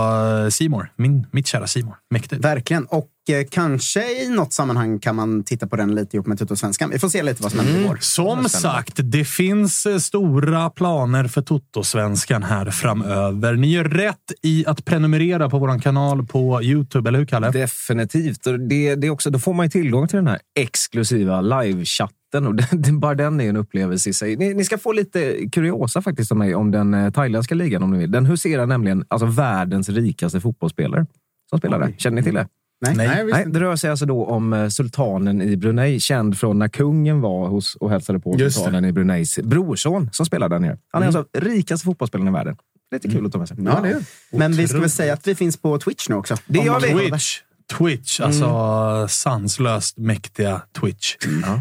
eh, 0.45 0.51
Simor. 0.51 0.91
Min, 0.97 1.27
mitt 1.31 1.47
kära 1.47 1.67
Simor. 1.67 1.95
Mäktigt. 2.11 2.45
Verkligen. 2.45 2.85
Och 2.85 3.09
kanske 3.51 4.23
i 4.23 4.29
något 4.29 4.53
sammanhang 4.53 4.99
kan 4.99 5.17
man 5.17 5.45
titta 5.45 5.67
på 5.67 5.77
den 5.77 5.95
lite 5.95 6.17
ihop 6.17 6.27
med 6.27 6.39
Tuttosvenskan. 6.39 6.91
Vi 6.91 6.99
får 6.99 7.09
se 7.09 7.23
lite 7.23 7.43
vad 7.43 7.53
som 7.53 7.61
händer 7.61 7.81
igår. 7.81 7.99
Som 8.01 8.49
sagt, 8.49 9.01
det 9.03 9.25
finns 9.25 9.87
eh, 9.87 9.99
stora 9.99 10.71
planer 10.71 11.29
för 11.29 11.43
Toto-svenskan 11.43 12.43
här 12.43 12.71
framöver. 12.71 13.55
Ni 13.55 13.73
gör 13.73 13.85
rätt 13.85 14.33
i 14.43 14.67
att 14.67 14.85
prenumerera 14.85 15.51
på 15.51 15.59
vår 15.59 15.81
kanal 15.81 16.27
på 16.27 16.63
Youtube, 16.63 17.09
eller 17.09 17.19
hur 17.19 17.27
Kalle? 17.27 17.51
Definitivt. 17.51 18.47
Och 18.47 18.61
det, 18.61 18.95
det 18.95 19.07
är 19.07 19.11
också, 19.11 19.31
då 19.31 19.39
får 19.39 19.55
man 19.55 19.67
ju 19.67 19.71
tillgång 19.71 20.09
till 20.09 20.17
den 20.17 20.27
här 20.27 20.39
exklusiva 20.59 21.41
livechatten. 21.41 22.47
Och 22.47 22.55
det, 22.73 22.93
bara 22.93 23.15
den 23.15 23.41
är 23.41 23.49
en 23.49 23.57
upplevelse 23.57 24.11
i 24.11 24.13
sig. 24.13 24.37
Ni, 24.37 24.55
ni 24.55 24.65
ska 24.65 24.79
få 24.79 24.93
lite 24.93 25.49
kuriosa 25.53 26.03
faktiskt 26.03 26.31
av 26.31 26.39
mig 26.39 26.55
om 26.55 26.71
den 26.71 26.95
eh, 26.95 27.11
thailändska 27.11 27.55
ligan 27.55 27.83
om 27.83 27.91
ni 27.91 27.99
vill. 27.99 28.11
Den 28.11 28.27
huserar 28.27 28.67
nämligen 28.67 29.05
alltså 29.09 29.27
världens 29.27 29.89
rikaste 29.89 30.41
fotbollsspelare 30.41 31.07
som 31.51 31.59
spelar 31.59 31.79
där. 31.79 31.95
Känner 31.99 32.17
ni 32.17 32.23
till 32.23 32.35
det? 32.35 32.49
Nej. 32.93 33.07
Nej, 33.07 33.25
Nej, 33.25 33.45
det 33.47 33.61
rör 33.61 33.77
sig 33.77 33.91
alltså 33.91 34.07
då 34.07 34.27
om 34.27 34.53
eh, 34.53 34.69
sultanen 34.69 35.43
i 35.43 35.57
Brunei, 35.57 36.01
känd 36.01 36.39
från 36.39 36.59
när 36.59 36.69
kungen 36.69 37.21
var 37.21 37.49
hos 37.49 37.75
och 37.77 37.91
hälsade 37.91 38.21
på 38.21 38.35
Just 38.39 38.57
sultanen 38.57 38.85
i 38.85 38.93
Bruneis 38.93 39.39
brorson 39.39 40.11
som 40.13 40.27
spelar 40.27 40.49
där 40.49 40.59
nere. 40.59 40.79
Han 40.93 41.03
är 41.03 41.07
Mm. 41.09 41.17
alltså 41.17 41.39
rikaste 41.41 41.85
fotbollsspelaren 41.85 42.29
i 42.29 42.33
världen. 42.33 42.57
Lite 42.93 43.09
kul 43.09 43.27
att 43.27 43.33
ta 43.33 43.39
med 43.39 43.49
sig. 43.49 43.57
Ja, 43.61 43.81
det 43.83 43.89
är 43.89 44.03
Men 44.39 44.53
vi 44.53 44.69
ska 44.69 44.79
väl 44.81 44.91
säga 44.91 45.13
att 45.13 45.27
vi 45.27 45.35
finns 45.35 45.57
på 45.57 45.79
Twitch 45.79 46.09
nu 46.09 46.15
också. 46.15 46.37
Det 46.47 46.59
gör 46.59 46.81
vi. 46.81 47.11
Twitch. 47.11 47.39
Twitch, 47.73 48.21
alltså 48.21 49.09
sanslöst 49.09 49.99
mäktiga 49.99 50.63
Twitch. 50.81 51.15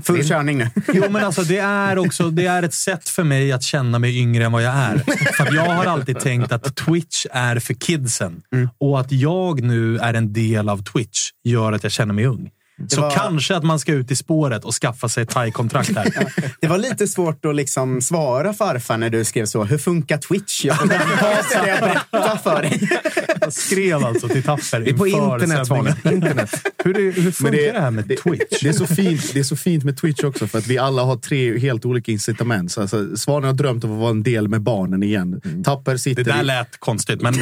Full 0.04 0.24
körning 0.28 0.58
nu. 0.58 0.70
Jo, 0.94 1.04
men 1.10 1.24
alltså 1.26 1.42
det 1.42 1.58
är 1.58 1.98
också 1.98 2.30
det 2.30 2.46
är 2.46 2.64
ett 2.64 2.74
sätt 2.74 3.10
för 3.10 3.24
mig 3.24 3.52
att 3.52 3.64
känna 3.64 4.00
mig 4.00 4.18
yngre 4.18 4.46
än 4.46 4.52
vad 4.52 4.64
jag 4.64 4.74
är. 4.74 4.98
För 5.38 5.54
jag 5.56 5.66
har 5.66 5.86
alltid 5.86 6.20
tänkt 6.20 6.52
att 6.52 6.76
Twitch 6.76 7.26
är 7.32 7.60
för 7.60 7.74
kidsen. 7.74 8.42
Och 8.78 9.00
att 9.00 9.12
jag 9.12 9.62
nu 9.64 9.98
är 9.98 10.14
en 10.14 10.34
del 10.34 10.70
av 10.70 10.84
Twitch 10.84 11.20
gör 11.44 11.72
att 11.74 11.84
jag 11.84 11.92
känner 11.92 12.14
mig 12.14 12.26
ung. 12.26 12.50
Så 12.88 13.02
var- 13.02 13.12
kanske 13.12 13.56
att 13.56 13.64
man 13.64 13.80
ska 13.80 13.91
ut 13.94 14.12
i 14.12 14.16
spåret 14.16 14.66
och 14.66 14.74
skaffa 14.74 15.10
sig 15.10 15.24
ett 15.24 15.30
thai-kontrakt 15.30 15.95
här. 15.95 16.34
Det 16.62 16.68
var 16.68 16.78
lite 16.78 17.08
svårt 17.08 17.45
att 17.45 17.56
liksom 17.56 18.02
svara 18.02 18.54
farfar 18.54 18.98
när 18.98 19.10
du 19.10 19.26
skrev 19.26 19.45
så. 19.45 19.64
Hur 19.64 19.78
funkar 19.78 20.18
Twitch? 20.18 20.66
Jag, 20.66 20.76
ska 21.45 21.68
jag 21.68 21.80
berätta 21.80 22.38
för 22.38 22.62
dig? 22.62 22.90
Jag 23.41 23.54
skrev 23.54 24.06
alltså 24.06 24.28
till 24.28 24.44
Tapper 24.44 24.80
Det 24.80 24.90
är 24.90 24.94
på 24.94 25.08
internet. 25.08 26.06
Internet. 26.06 26.52
Hur, 26.84 26.94
det, 26.94 27.00
hur 27.22 27.32
funkar 27.32 27.44
Men 27.44 27.74
det, 27.74 27.80
här 27.82 27.91
med 27.91 28.08
Twitch? 28.08 28.60
Det 28.62 28.70
är, 28.70 28.74
så 28.74 28.88
fint, 28.88 29.34
det 29.34 29.40
är 29.40 29.44
så 29.44 29.56
fint 29.56 29.84
med 29.84 29.98
Twitch 29.98 30.24
också, 30.24 30.48
för 30.48 30.58
att 30.60 30.68
vi 30.68 30.78
alla 30.78 31.02
har 31.04 31.16
tre 31.16 31.60
helt 31.60 31.86
olika 31.86 32.12
incitament. 32.12 32.72
Så 32.72 32.82
Alltså, 32.82 33.18
Svanen 33.18 33.44
har 33.48 33.54
drömt 33.54 33.84
om 33.84 33.91
att 33.94 34.00
vara 34.00 34.10
en 34.10 34.24
del 34.24 34.48
med 34.48 34.62
barnen 34.62 35.04
igen. 35.04 35.41
Tapper 35.66 35.98
sitter 35.98 36.24
Det 36.24 36.32
där 36.32 36.41
i- 36.41 36.45
lät 36.45 36.80
konstigt, 36.80 37.22
men 37.22 37.34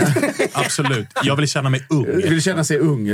absolut. 0.54 1.08
Jag 1.24 1.36
vill 1.36 1.48
känna 1.48 1.70
mig 1.70 1.86
ung. 1.90 2.06
vill 2.06 2.42
känna 2.42 2.64
sig 2.64 2.78
ung, 2.80 3.08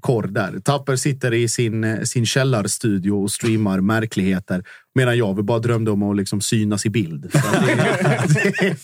korr 0.00 0.26
där. 0.26 0.60
Tapper 0.64 0.96
sitter 0.96 1.33
i 1.34 1.48
sin, 1.48 1.84
eh, 1.84 2.00
sin 2.00 2.26
källarstudio 2.26 3.12
och 3.12 3.30
streamar 3.30 3.80
märkligheter. 3.80 4.64
Medan 4.94 5.18
jag 5.18 5.44
bara 5.44 5.58
drömde 5.58 5.90
om 5.90 6.02
att 6.02 6.16
liksom 6.16 6.40
synas 6.40 6.86
i 6.86 6.90
bild. 6.90 7.30
Det, 7.32 8.52
det, 8.60 8.76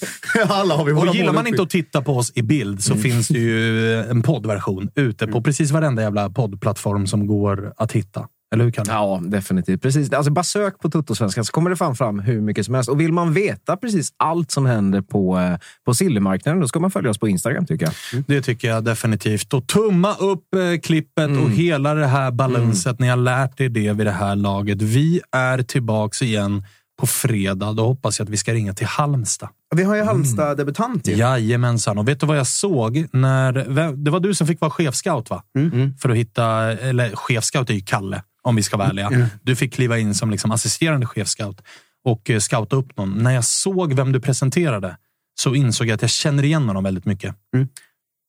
alla 0.49 0.77
har 0.77 0.85
vi 0.85 0.93
och 0.93 1.15
gillar 1.15 1.33
man 1.33 1.47
inte 1.47 1.63
att 1.63 1.71
titta 1.71 2.03
på 2.03 2.17
oss 2.17 2.33
i 2.35 2.43
bild 2.43 2.83
så 2.83 2.93
mm. 2.93 3.03
finns 3.03 3.29
det 3.29 3.39
ju 3.39 3.95
en 3.95 4.23
poddversion 4.23 4.91
ute 4.95 5.27
på 5.27 5.33
mm. 5.33 5.43
precis 5.43 5.71
varenda 5.71 6.03
jävla 6.03 6.31
poddplattform 6.31 7.07
som 7.07 7.27
går 7.27 7.73
att 7.77 7.93
hitta. 7.93 8.29
Eller 8.55 8.65
hur 8.65 8.71
kan 8.71 8.85
det? 8.85 8.93
Ja, 8.93 9.21
definitivt. 9.25 9.83
Precis. 9.83 10.13
Alltså, 10.13 10.33
bara 10.33 10.43
sök 10.43 10.79
på 10.79 10.91
Tuttosvenskan 10.91 11.45
så 11.45 11.53
kommer 11.53 11.71
det 11.71 11.77
fan 11.77 11.97
fram 11.97 12.19
hur 12.19 12.41
mycket 12.41 12.67
som 12.67 12.75
helst. 12.75 12.91
Och 12.91 13.01
vill 13.01 13.13
man 13.13 13.33
veta 13.33 13.77
precis 13.77 14.13
allt 14.17 14.51
som 14.51 14.67
händer 14.67 15.01
på, 15.01 15.39
eh, 15.39 15.59
på 15.85 15.95
silvermarknaden, 15.95 16.61
då 16.61 16.69
ska 16.69 16.81
man 16.81 16.91
följa 16.91 17.11
oss 17.11 17.19
på 17.19 17.29
Instagram 17.29 17.67
tycker 17.67 17.87
jag. 17.87 17.95
Mm. 18.13 18.25
Det 18.29 18.43
tycker 18.43 18.69
jag 18.69 18.85
definitivt. 18.85 19.55
Och 19.55 19.67
tumma 19.67 20.15
upp 20.15 20.55
eh, 20.55 20.81
klippet 20.81 21.29
mm. 21.29 21.45
och 21.45 21.51
hela 21.51 21.95
det 21.95 22.07
här 22.07 22.31
balanset. 22.31 22.87
Mm. 22.87 22.97
Ni 22.99 23.09
har 23.09 23.17
lärt 23.17 23.61
er 23.61 23.69
det 23.69 23.93
vid 23.93 24.07
det 24.07 24.13
här 24.13 24.37
laget. 24.37 24.83
Vi 24.83 25.21
är 25.33 25.63
tillbaks 25.63 26.23
igen 26.23 26.63
på 27.01 27.07
fredag. 27.07 27.73
Då 27.73 27.87
hoppas 27.87 28.19
jag 28.19 28.25
att 28.25 28.31
vi 28.31 28.37
ska 28.37 28.53
ringa 28.53 28.75
till 28.75 28.87
Halmstad. 28.87 29.49
Vi 29.77 29.83
har 29.83 29.97
ju 29.97 30.03
Halmstad-debutant 30.03 31.09
ju. 31.09 31.15
Jajamensan. 31.15 31.99
Och 31.99 32.09
vet 32.09 32.21
du 32.21 32.27
vad 32.27 32.39
jag 32.39 32.47
såg? 32.47 33.07
när 33.13 33.53
Det 33.93 34.11
var 34.11 34.21
du 34.21 34.35
som 34.35 34.47
fick 34.47 34.61
vara 34.61 34.71
chefscout, 34.71 35.31
va? 35.31 35.43
Mm. 35.59 35.95
För 35.99 36.09
att 36.09 36.17
hitta... 36.17 36.47
Eller 36.73 37.17
chefscout 37.17 37.71
är 37.71 37.75
ju 37.75 37.81
Kalle 37.81 38.23
om 38.43 38.57
vi 38.57 38.63
ska 38.63 38.77
vara 38.77 38.89
ärliga. 38.89 39.07
Mm. 39.07 39.27
Du 39.43 39.57
fick 39.57 39.75
kliva 39.75 39.99
in 39.99 40.15
som 40.15 40.31
liksom 40.31 40.53
assisterande 40.53 41.07
chefscout 41.07 41.63
och 42.05 42.31
eh, 42.31 42.39
scouta 42.39 42.77
upp 42.77 42.97
någon. 42.97 43.23
När 43.23 43.31
jag 43.31 43.45
såg 43.45 43.95
vem 43.95 44.13
du 44.13 44.21
presenterade 44.21 44.97
så 45.41 45.55
insåg 45.55 45.87
jag 45.87 45.95
att 45.95 46.03
jag 46.03 46.11
känner 46.11 46.45
igen 46.45 46.69
honom 46.69 46.85
väldigt 46.85 47.05
mycket. 47.05 47.35
Mm. 47.55 47.69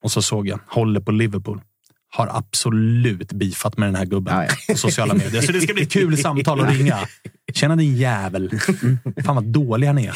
Och 0.04 0.12
så 0.12 0.22
såg 0.22 0.48
jag, 0.48 0.60
håller 0.68 1.00
på 1.00 1.12
Liverpool. 1.12 1.62
Har 2.10 2.28
absolut 2.28 3.34
bifat 3.34 3.78
med 3.78 3.88
den 3.88 3.96
här 3.96 4.06
gubben 4.06 4.36
ja, 4.36 4.44
ja. 4.44 4.74
på 4.74 4.80
sociala 4.80 5.14
medier. 5.14 5.42
Så 5.42 5.52
det 5.52 5.62
ska 5.62 5.74
bli 5.74 5.84
ett 5.84 5.92
kul 5.92 6.18
samtal 6.24 6.62
att 6.62 6.70
ringa. 6.70 7.00
Tjena 7.56 7.76
din 7.76 7.95
jävel. 7.95 8.52
Fan 9.26 9.36
vad 9.36 9.44
dåliga 9.44 9.94
ni 9.94 10.06
är. 10.06 10.15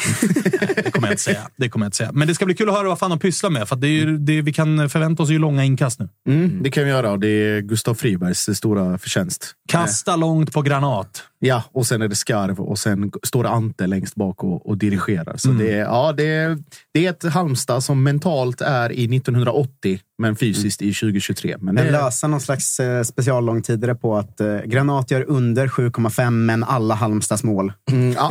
Det 0.82 0.90
kommer 0.90 1.08
jag 1.08 1.12
inte 1.12 1.22
säga. 1.22 1.48
Det 1.56 1.68
kommer 1.68 1.86
jag 1.86 1.88
inte 1.88 1.96
säga. 1.96 2.12
Men 2.12 2.28
det 2.28 2.34
ska 2.34 2.44
bli 2.44 2.54
kul 2.54 2.68
att 2.68 2.74
höra 2.74 2.88
vad 2.88 2.98
fan 2.98 3.10
de 3.10 3.18
pysslar 3.18 3.50
med. 3.50 3.68
För 3.68 3.76
det 3.76 3.86
är 3.86 3.90
ju, 3.90 4.18
det, 4.18 4.42
vi 4.42 4.52
kan 4.52 4.90
förvänta 4.90 5.22
oss 5.22 5.30
ju 5.30 5.38
långa 5.38 5.64
inkast 5.64 6.00
nu. 6.00 6.08
Mm, 6.28 6.62
det 6.62 6.70
kan 6.70 6.84
vi 6.84 6.90
göra. 6.90 7.16
Det 7.16 7.28
är 7.28 7.60
Gustav 7.60 7.94
Fribergs 7.94 8.48
stora 8.54 8.98
förtjänst. 8.98 9.52
Kasta 9.68 10.16
långt 10.16 10.52
på 10.52 10.62
granat. 10.62 11.22
Ja, 11.38 11.62
och 11.72 11.86
sen 11.86 12.02
är 12.02 12.08
det 12.08 12.14
skarv 12.14 12.60
och 12.60 12.78
sen 12.78 13.12
står 13.22 13.46
Ante 13.46 13.86
längst 13.86 14.14
bak 14.14 14.44
och, 14.44 14.66
och 14.66 14.78
dirigerar. 14.78 15.36
Så 15.36 15.48
mm. 15.48 15.66
det, 15.66 15.72
är, 15.72 15.78
ja, 15.78 16.12
det, 16.16 16.24
är, 16.24 16.58
det 16.94 17.06
är 17.06 17.10
ett 17.10 17.24
Halmstad 17.24 17.84
som 17.84 18.02
mentalt 18.02 18.60
är 18.60 18.92
i 18.92 19.16
1980, 19.16 20.00
men 20.18 20.36
fysiskt 20.36 20.80
mm. 20.80 20.90
i 20.90 20.94
2023. 20.94 21.56
Men 21.60 21.74
det 21.74 21.82
är... 21.82 21.92
lösa 21.92 22.28
någon 22.28 22.40
slags 22.40 22.80
eh, 22.80 23.02
speciallångtidare 23.02 23.94
på 23.94 24.16
att 24.16 24.40
eh, 24.40 24.58
Granat 24.58 25.10
gör 25.10 25.24
under 25.28 25.68
7,5, 25.68 26.30
men 26.30 26.64
alla 26.64 26.94
Halmstads 26.94 27.25
mål. 27.44 27.72
Mm, 27.90 28.12
ja. 28.16 28.30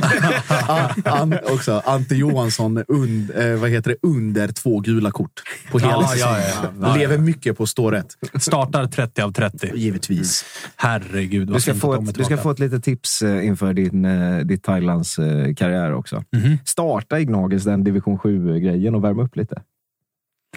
an, 1.05 1.37
också, 1.43 1.81
Ante 1.85 2.15
Johansson 2.15 2.83
und, 2.87 3.31
eh, 3.35 3.55
vad 3.55 3.69
heter 3.69 3.89
det, 3.91 4.07
under 4.07 4.47
två 4.47 4.79
gula 4.79 5.11
kort 5.11 5.41
på 5.71 5.79
hela 5.79 5.91
ja, 5.91 6.07
säsongen. 6.07 6.41
Ja, 6.81 6.87
ja, 6.87 6.95
Lever 6.95 7.17
mycket 7.17 7.57
på 7.57 7.63
att 7.63 7.69
stå 7.69 7.91
rätt. 7.91 8.17
Startar 8.39 8.87
30 8.87 9.21
av 9.21 9.31
30. 9.31 9.71
Givetvis. 9.75 10.45
Herregud. 10.75 11.47
Du 11.53 11.61
ska, 11.61 11.75
få 11.75 11.93
ett, 11.93 12.15
du 12.15 12.23
ska 12.23 12.37
få 12.37 12.51
ett 12.51 12.59
litet 12.59 12.83
tips 12.83 13.21
eh, 13.21 13.45
inför 13.45 13.73
din, 13.73 14.05
eh, 14.05 14.37
ditt 14.37 14.63
Thailands 14.63 15.19
eh, 15.19 15.53
karriär 15.53 15.93
också. 15.93 16.23
Mm 16.35 16.45
-hmm. 16.45 16.57
Starta 16.65 17.19
i 17.19 17.25
Gnagis 17.25 17.63
den 17.63 17.83
division 17.83 18.17
7-grejen 18.17 18.95
och 18.95 19.03
värma 19.03 19.23
upp 19.23 19.35
lite. 19.35 19.61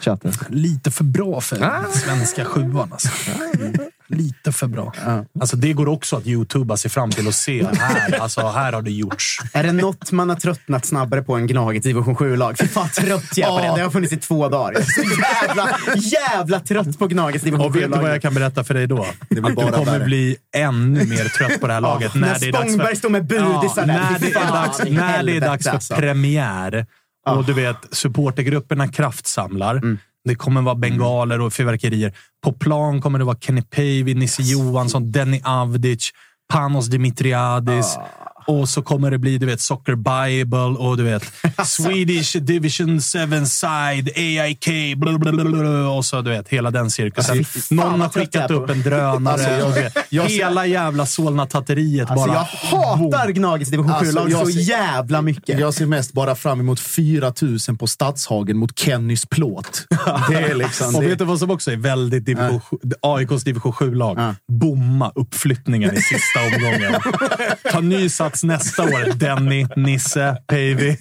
Chatten. 0.01 0.33
Lite 0.49 0.91
för 0.91 1.05
bra 1.05 1.41
för 1.41 1.63
ah. 1.63 1.85
svenska 1.93 2.45
sjuan. 2.45 2.93
Alltså. 2.93 3.09
Lite 4.09 4.53
för 4.53 4.67
bra. 4.67 4.93
Ja. 5.05 5.25
Alltså, 5.41 5.57
det 5.57 5.73
går 5.73 5.89
också 5.89 6.17
att 6.17 6.27
youtuba 6.27 6.77
sig 6.77 6.91
fram 6.91 7.11
till 7.11 7.27
och 7.27 7.35
se. 7.35 7.67
Här, 7.79 8.21
alltså, 8.21 8.49
här 8.49 8.73
har 8.73 8.83
det 8.83 8.91
gjorts. 8.91 9.39
Är 9.53 9.63
det 9.63 9.73
något 9.73 10.13
man 10.13 10.29
har 10.29 10.37
tröttnat 10.37 10.87
snabbare 10.87 11.23
på 11.23 11.37
än 11.37 11.47
Gnaget 11.47 11.83
division 11.83 12.17
7-lag? 12.17 12.59
Fy 12.59 12.69
fan 12.69 12.89
trött 12.89 13.37
jag 13.37 13.49
på 13.49 13.59
det. 13.59 13.77
Det 13.77 13.83
har 13.83 13.91
funnits 13.91 14.13
i 14.13 14.17
två 14.17 14.49
dagar. 14.49 14.73
Är 14.73 14.83
så 14.83 15.03
jävla, 15.03 15.79
jävla 15.97 16.61
trött 16.61 16.99
på 16.99 17.07
Gnagets 17.07 17.45
division 17.45 17.61
7-lag. 17.61 17.77
Och 17.77 17.83
vet 17.83 17.93
du 17.93 18.03
vad 18.03 18.11
jag 18.11 18.23
kan 18.23 18.35
berätta 18.35 18.65
för 18.65 18.75
dig 18.75 18.87
då? 18.87 19.07
Det 19.29 19.41
blir 19.41 19.55
bara 19.55 19.67
du 19.67 19.73
kommer 19.73 19.93
värre. 19.93 20.05
bli 20.05 20.37
ännu 20.57 21.05
mer 21.05 21.29
trött 21.29 21.61
på 21.61 21.67
det 21.67 21.73
här 21.73 21.81
laget. 21.81 22.11
Ja, 22.15 22.21
när, 22.21 22.33
när 22.33 22.39
det 22.39 22.49
är 22.49 22.53
dags 22.53 22.77
för... 22.77 22.95
står 22.95 23.11
med 23.11 23.27
budisar 23.27 23.73
ja, 23.77 23.87
när, 23.87 24.19
det 24.19 24.33
är 24.33 24.53
dags, 24.53 24.79
när 24.79 25.23
det 25.23 25.37
är 25.37 25.41
dags 25.41 25.65
för 25.65 25.71
alltså. 25.71 25.95
premiär. 25.95 26.87
Och 27.27 27.45
du 27.45 27.53
vet, 27.53 27.77
supportergrupperna 27.91 28.89
kraftsamlar. 28.89 29.75
Mm. 29.77 29.99
Det 30.25 30.35
kommer 30.35 30.63
vara 30.63 30.75
bengaler 30.75 31.41
och 31.41 31.53
fyrverkerier. 31.53 32.17
På 32.45 32.53
plan 32.53 33.01
kommer 33.01 33.19
det 33.19 33.25
vara 33.25 33.37
Kenny 33.41 33.63
Pavey, 33.63 34.15
Nisse 34.15 34.43
Johansson, 34.43 35.13
Denny 35.13 35.41
Avdic, 35.45 36.11
Panos 36.53 36.87
Dimitriadis. 36.87 37.97
Ah. 37.97 38.28
Och 38.49 38.69
så 38.69 38.83
kommer 38.83 39.11
det 39.11 39.19
bli 39.19 39.39
du 39.39 39.47
vet, 39.47 39.61
Soccer 39.61 39.95
Bible 39.95 40.59
och 40.59 40.97
du 40.97 41.03
vet 41.03 41.33
Swedish 41.67 42.37
Division 42.37 43.01
7 43.01 43.47
Side, 43.47 44.11
AIK, 44.17 44.97
blablabla, 44.97 45.89
och 45.91 46.05
så 46.05 46.23
du 46.23 46.31
vet 46.31 46.49
hela 46.49 46.71
den 46.71 46.91
cirkusen. 46.91 47.39
Alltså, 47.39 47.75
Någon 47.75 48.01
har 48.01 48.09
skickat 48.09 48.51
upp 48.51 48.71
en 48.71 48.83
drönare. 48.83 49.65
Alltså, 49.65 49.81
jag, 49.81 49.93
jag, 50.09 50.25
hela 50.25 50.67
jävla 50.67 51.07
Solna-tatteriet 51.07 52.11
alltså, 52.11 52.27
bara. 52.27 52.47
Jag 52.71 52.79
hatar 52.79 53.29
Gnagets 53.29 53.71
division 53.71 53.93
7-lag 53.93 54.33
alltså, 54.33 54.53
så 54.53 54.59
jävla 54.59 55.23
mycket. 55.23 55.61
Jag 55.61 55.75
ser 55.75 55.87
mest 55.87 56.13
bara 56.13 56.35
fram 56.35 56.61
emot 56.61 56.81
4000 56.81 57.79
på 57.79 57.87
Stadshagen 57.87 58.57
mot 58.57 58.79
Kennys 58.79 59.27
plåt. 59.27 59.87
Det 60.29 60.35
är 60.35 60.55
liksom, 60.55 60.95
och 60.95 61.03
det... 61.03 61.09
vet 61.09 61.19
du 61.19 61.25
vad 61.25 61.39
som 61.39 61.51
också 61.51 61.73
är 61.73 61.77
väldigt 61.77 62.25
division, 62.25 62.61
äh. 63.03 63.11
AIKs 63.11 63.45
division 63.45 63.73
7-lag? 63.73 64.19
Äh. 64.19 64.33
Bomma 64.53 65.13
uppflyttningen 65.15 65.95
i 65.95 66.03
sista 66.03 66.41
omgången. 66.41 67.01
Ta 67.73 67.81
ny 67.81 68.09
sats 68.09 68.38
plats 68.39 68.45
nästa 68.45 68.83
år. 68.83 69.15
Denny, 69.15 69.67
Nisse, 69.77 70.37
Päivi. 70.47 70.97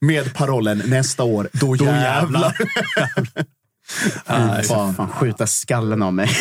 Med 0.00 0.34
parollen 0.34 0.82
nästa 0.86 1.24
år, 1.24 1.48
då, 1.52 1.74
då 1.74 1.84
jävlar. 1.84 2.56
jävlar. 2.96 3.44
Uh, 4.30 4.60
fan. 4.62 4.94
fan. 4.94 5.08
skjuta 5.08 5.46
skallen 5.46 6.02
av 6.02 6.14
mig. 6.14 6.28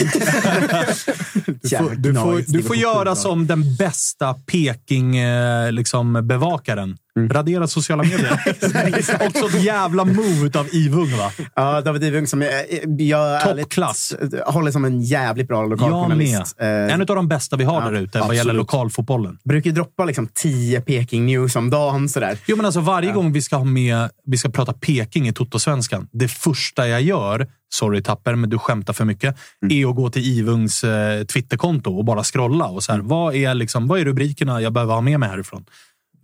du 1.46 1.54
får, 1.78 1.96
du 1.96 2.14
får, 2.14 2.44
du 2.48 2.64
får 2.64 2.76
göra 2.76 3.16
som 3.16 3.48
den 3.48 3.76
bästa 3.76 4.34
Peking-bevakaren. 4.34 5.76
Liksom, 5.76 6.98
Mm. 7.18 7.30
Radera 7.30 7.68
sociala 7.68 8.04
medier. 8.04 8.40
Också 9.28 9.46
ett 9.46 9.64
jävla 9.64 10.06
move 10.06 10.60
av 10.60 10.68
Ivung, 10.72 11.18
va? 11.18 11.32
Ja, 11.56 11.82
David 11.82 12.04
Ivung 12.04 12.28
som 12.28 12.42
jag, 12.42 12.52
jag 12.98 13.42
Toppklass. 13.42 14.14
håller 14.46 14.72
som 14.72 14.86
en 14.86 15.02
jävligt 15.02 15.48
bra 15.48 15.66
lokaljournalist. 15.66 16.56
Eh, 16.60 16.68
en 16.68 17.02
av 17.02 17.08
de 17.08 17.28
bästa 17.28 17.56
vi 17.56 17.64
har 17.64 17.82
ja, 17.82 17.90
där 17.90 18.02
ute 18.02 18.20
vad 18.20 18.36
gäller 18.36 18.54
lokalfotbollen. 18.54 19.38
Brukar 19.44 19.72
droppa 19.72 20.06
liksom 20.06 20.28
tio 20.34 20.82
Peking 20.82 21.26
News 21.26 21.56
om 21.56 21.70
dagen. 21.70 22.10
Sådär. 22.10 22.38
Jo, 22.46 22.56
men 22.56 22.66
alltså 22.66 22.80
varje 22.80 23.10
ja. 23.10 23.16
gång 23.16 23.32
vi 23.32 23.42
ska 23.42 23.56
ha 23.56 23.66
med, 23.66 24.10
vi 24.26 24.38
ska 24.38 24.50
prata 24.50 24.74
Peking 24.74 25.28
i 25.28 25.34
Toto-svenskan, 25.34 26.08
det 26.12 26.28
första 26.28 26.88
jag 26.88 27.02
gör 27.02 27.48
sorry 27.76 28.02
Tapper, 28.02 28.36
men 28.36 28.50
du 28.50 28.58
skämtar 28.58 28.94
för 28.94 29.06
mycket, 29.06 29.38
mm. 29.62 29.78
är 29.78 29.90
att 29.90 29.96
gå 29.96 30.10
till 30.10 30.22
Ivungs 30.22 30.84
eh, 30.84 31.24
Twitterkonto 31.24 31.98
och 31.98 32.06
bara 32.06 32.24
scrolla. 32.24 32.66
Och 32.66 32.84
så 32.84 32.92
här, 32.92 33.00
mm. 33.00 33.08
vad, 33.08 33.36
är 33.36 33.54
liksom, 33.54 33.88
vad 33.88 34.00
är 34.00 34.06
rubrikerna 34.06 34.62
jag 34.62 34.74
behöver 34.74 34.94
ha 34.94 35.02
med 35.02 35.20
mig 35.20 35.30
härifrån? 35.30 35.66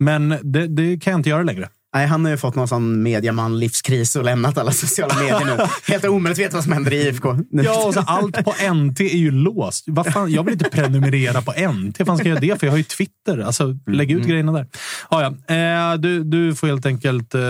Men 0.04 0.38
det, 0.42 0.66
det 0.66 1.00
kan 1.00 1.10
jag 1.10 1.18
inte 1.18 1.30
göra 1.30 1.42
längre. 1.42 1.68
Nej, 1.94 2.06
han 2.06 2.24
har 2.24 2.30
ju 2.30 2.36
fått 2.36 2.54
någon 2.54 2.68
sån 2.68 3.02
mediaman-livskris 3.02 4.16
och 4.16 4.24
lämnat 4.24 4.58
alla 4.58 4.70
sociala 4.70 5.14
medier 5.14 5.44
nu. 5.44 5.66
Helt 5.92 6.38
veta 6.38 6.56
vad 6.56 6.64
som 6.64 6.72
händer 6.72 6.92
i 6.92 7.08
IFK. 7.08 7.36
Ja, 7.50 7.86
och 7.86 7.94
så 7.94 8.00
allt 8.00 8.44
på 8.44 8.54
NT 8.74 9.00
är 9.00 9.16
ju 9.16 9.30
låst. 9.30 9.84
Vad 9.86 10.12
fan, 10.12 10.32
jag 10.32 10.44
vill 10.44 10.52
inte 10.52 10.70
prenumerera 10.70 11.42
på 11.42 11.52
NT. 11.72 11.98
Vad 11.98 12.06
fan 12.06 12.18
ska 12.18 12.28
jag 12.28 12.34
göra 12.34 12.54
det 12.54 12.60
för? 12.60 12.66
Jag 12.66 12.72
har 12.72 12.78
ju 12.78 12.84
Twitter. 12.84 13.38
Alltså, 13.38 13.78
lägg 13.86 14.10
ut 14.10 14.16
mm. 14.16 14.28
grejerna 14.28 14.52
där. 14.52 14.66
Ja, 15.10 15.34
ja. 15.46 15.54
Eh, 15.54 15.94
du, 15.98 16.24
du 16.24 16.54
får 16.54 16.66
helt 16.66 16.86
enkelt 16.86 17.34
eh, 17.34 17.40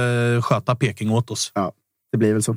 sköta 0.42 0.76
Peking 0.76 1.10
åt 1.10 1.30
oss. 1.30 1.52
Ja, 1.54 1.72
det 2.12 2.18
blir 2.18 2.32
väl 2.32 2.42
så. 2.42 2.56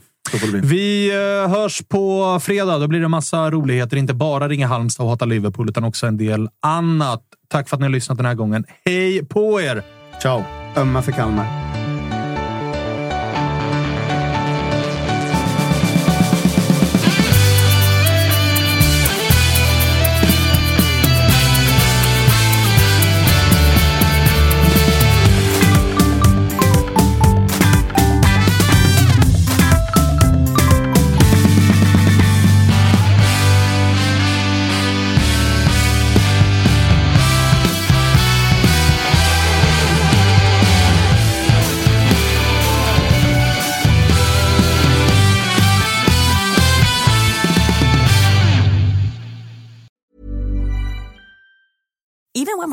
Vi 0.63 1.09
eh, 1.09 1.51
hörs 1.51 1.81
på 1.87 2.39
fredag. 2.41 2.77
Då 2.77 2.87
blir 2.87 2.99
det 2.99 3.07
massa 3.07 3.51
roligheter. 3.51 3.97
Inte 3.97 4.13
bara 4.13 4.47
ringa 4.47 4.67
Halmstad 4.67 5.03
och 5.03 5.09
hata 5.09 5.25
Liverpool, 5.25 5.69
utan 5.69 5.83
också 5.83 6.07
en 6.07 6.17
del 6.17 6.49
annat. 6.61 7.21
Tack 7.47 7.69
för 7.69 7.75
att 7.75 7.79
ni 7.79 7.85
har 7.85 7.91
lyssnat 7.91 8.17
den 8.17 8.25
här 8.25 8.35
gången. 8.35 8.65
Hej 8.85 9.25
på 9.25 9.61
er! 9.61 9.83
Ciao! 10.21 10.43
Ömma 10.75 11.01
för 11.01 11.11
Kalmar. 11.11 11.74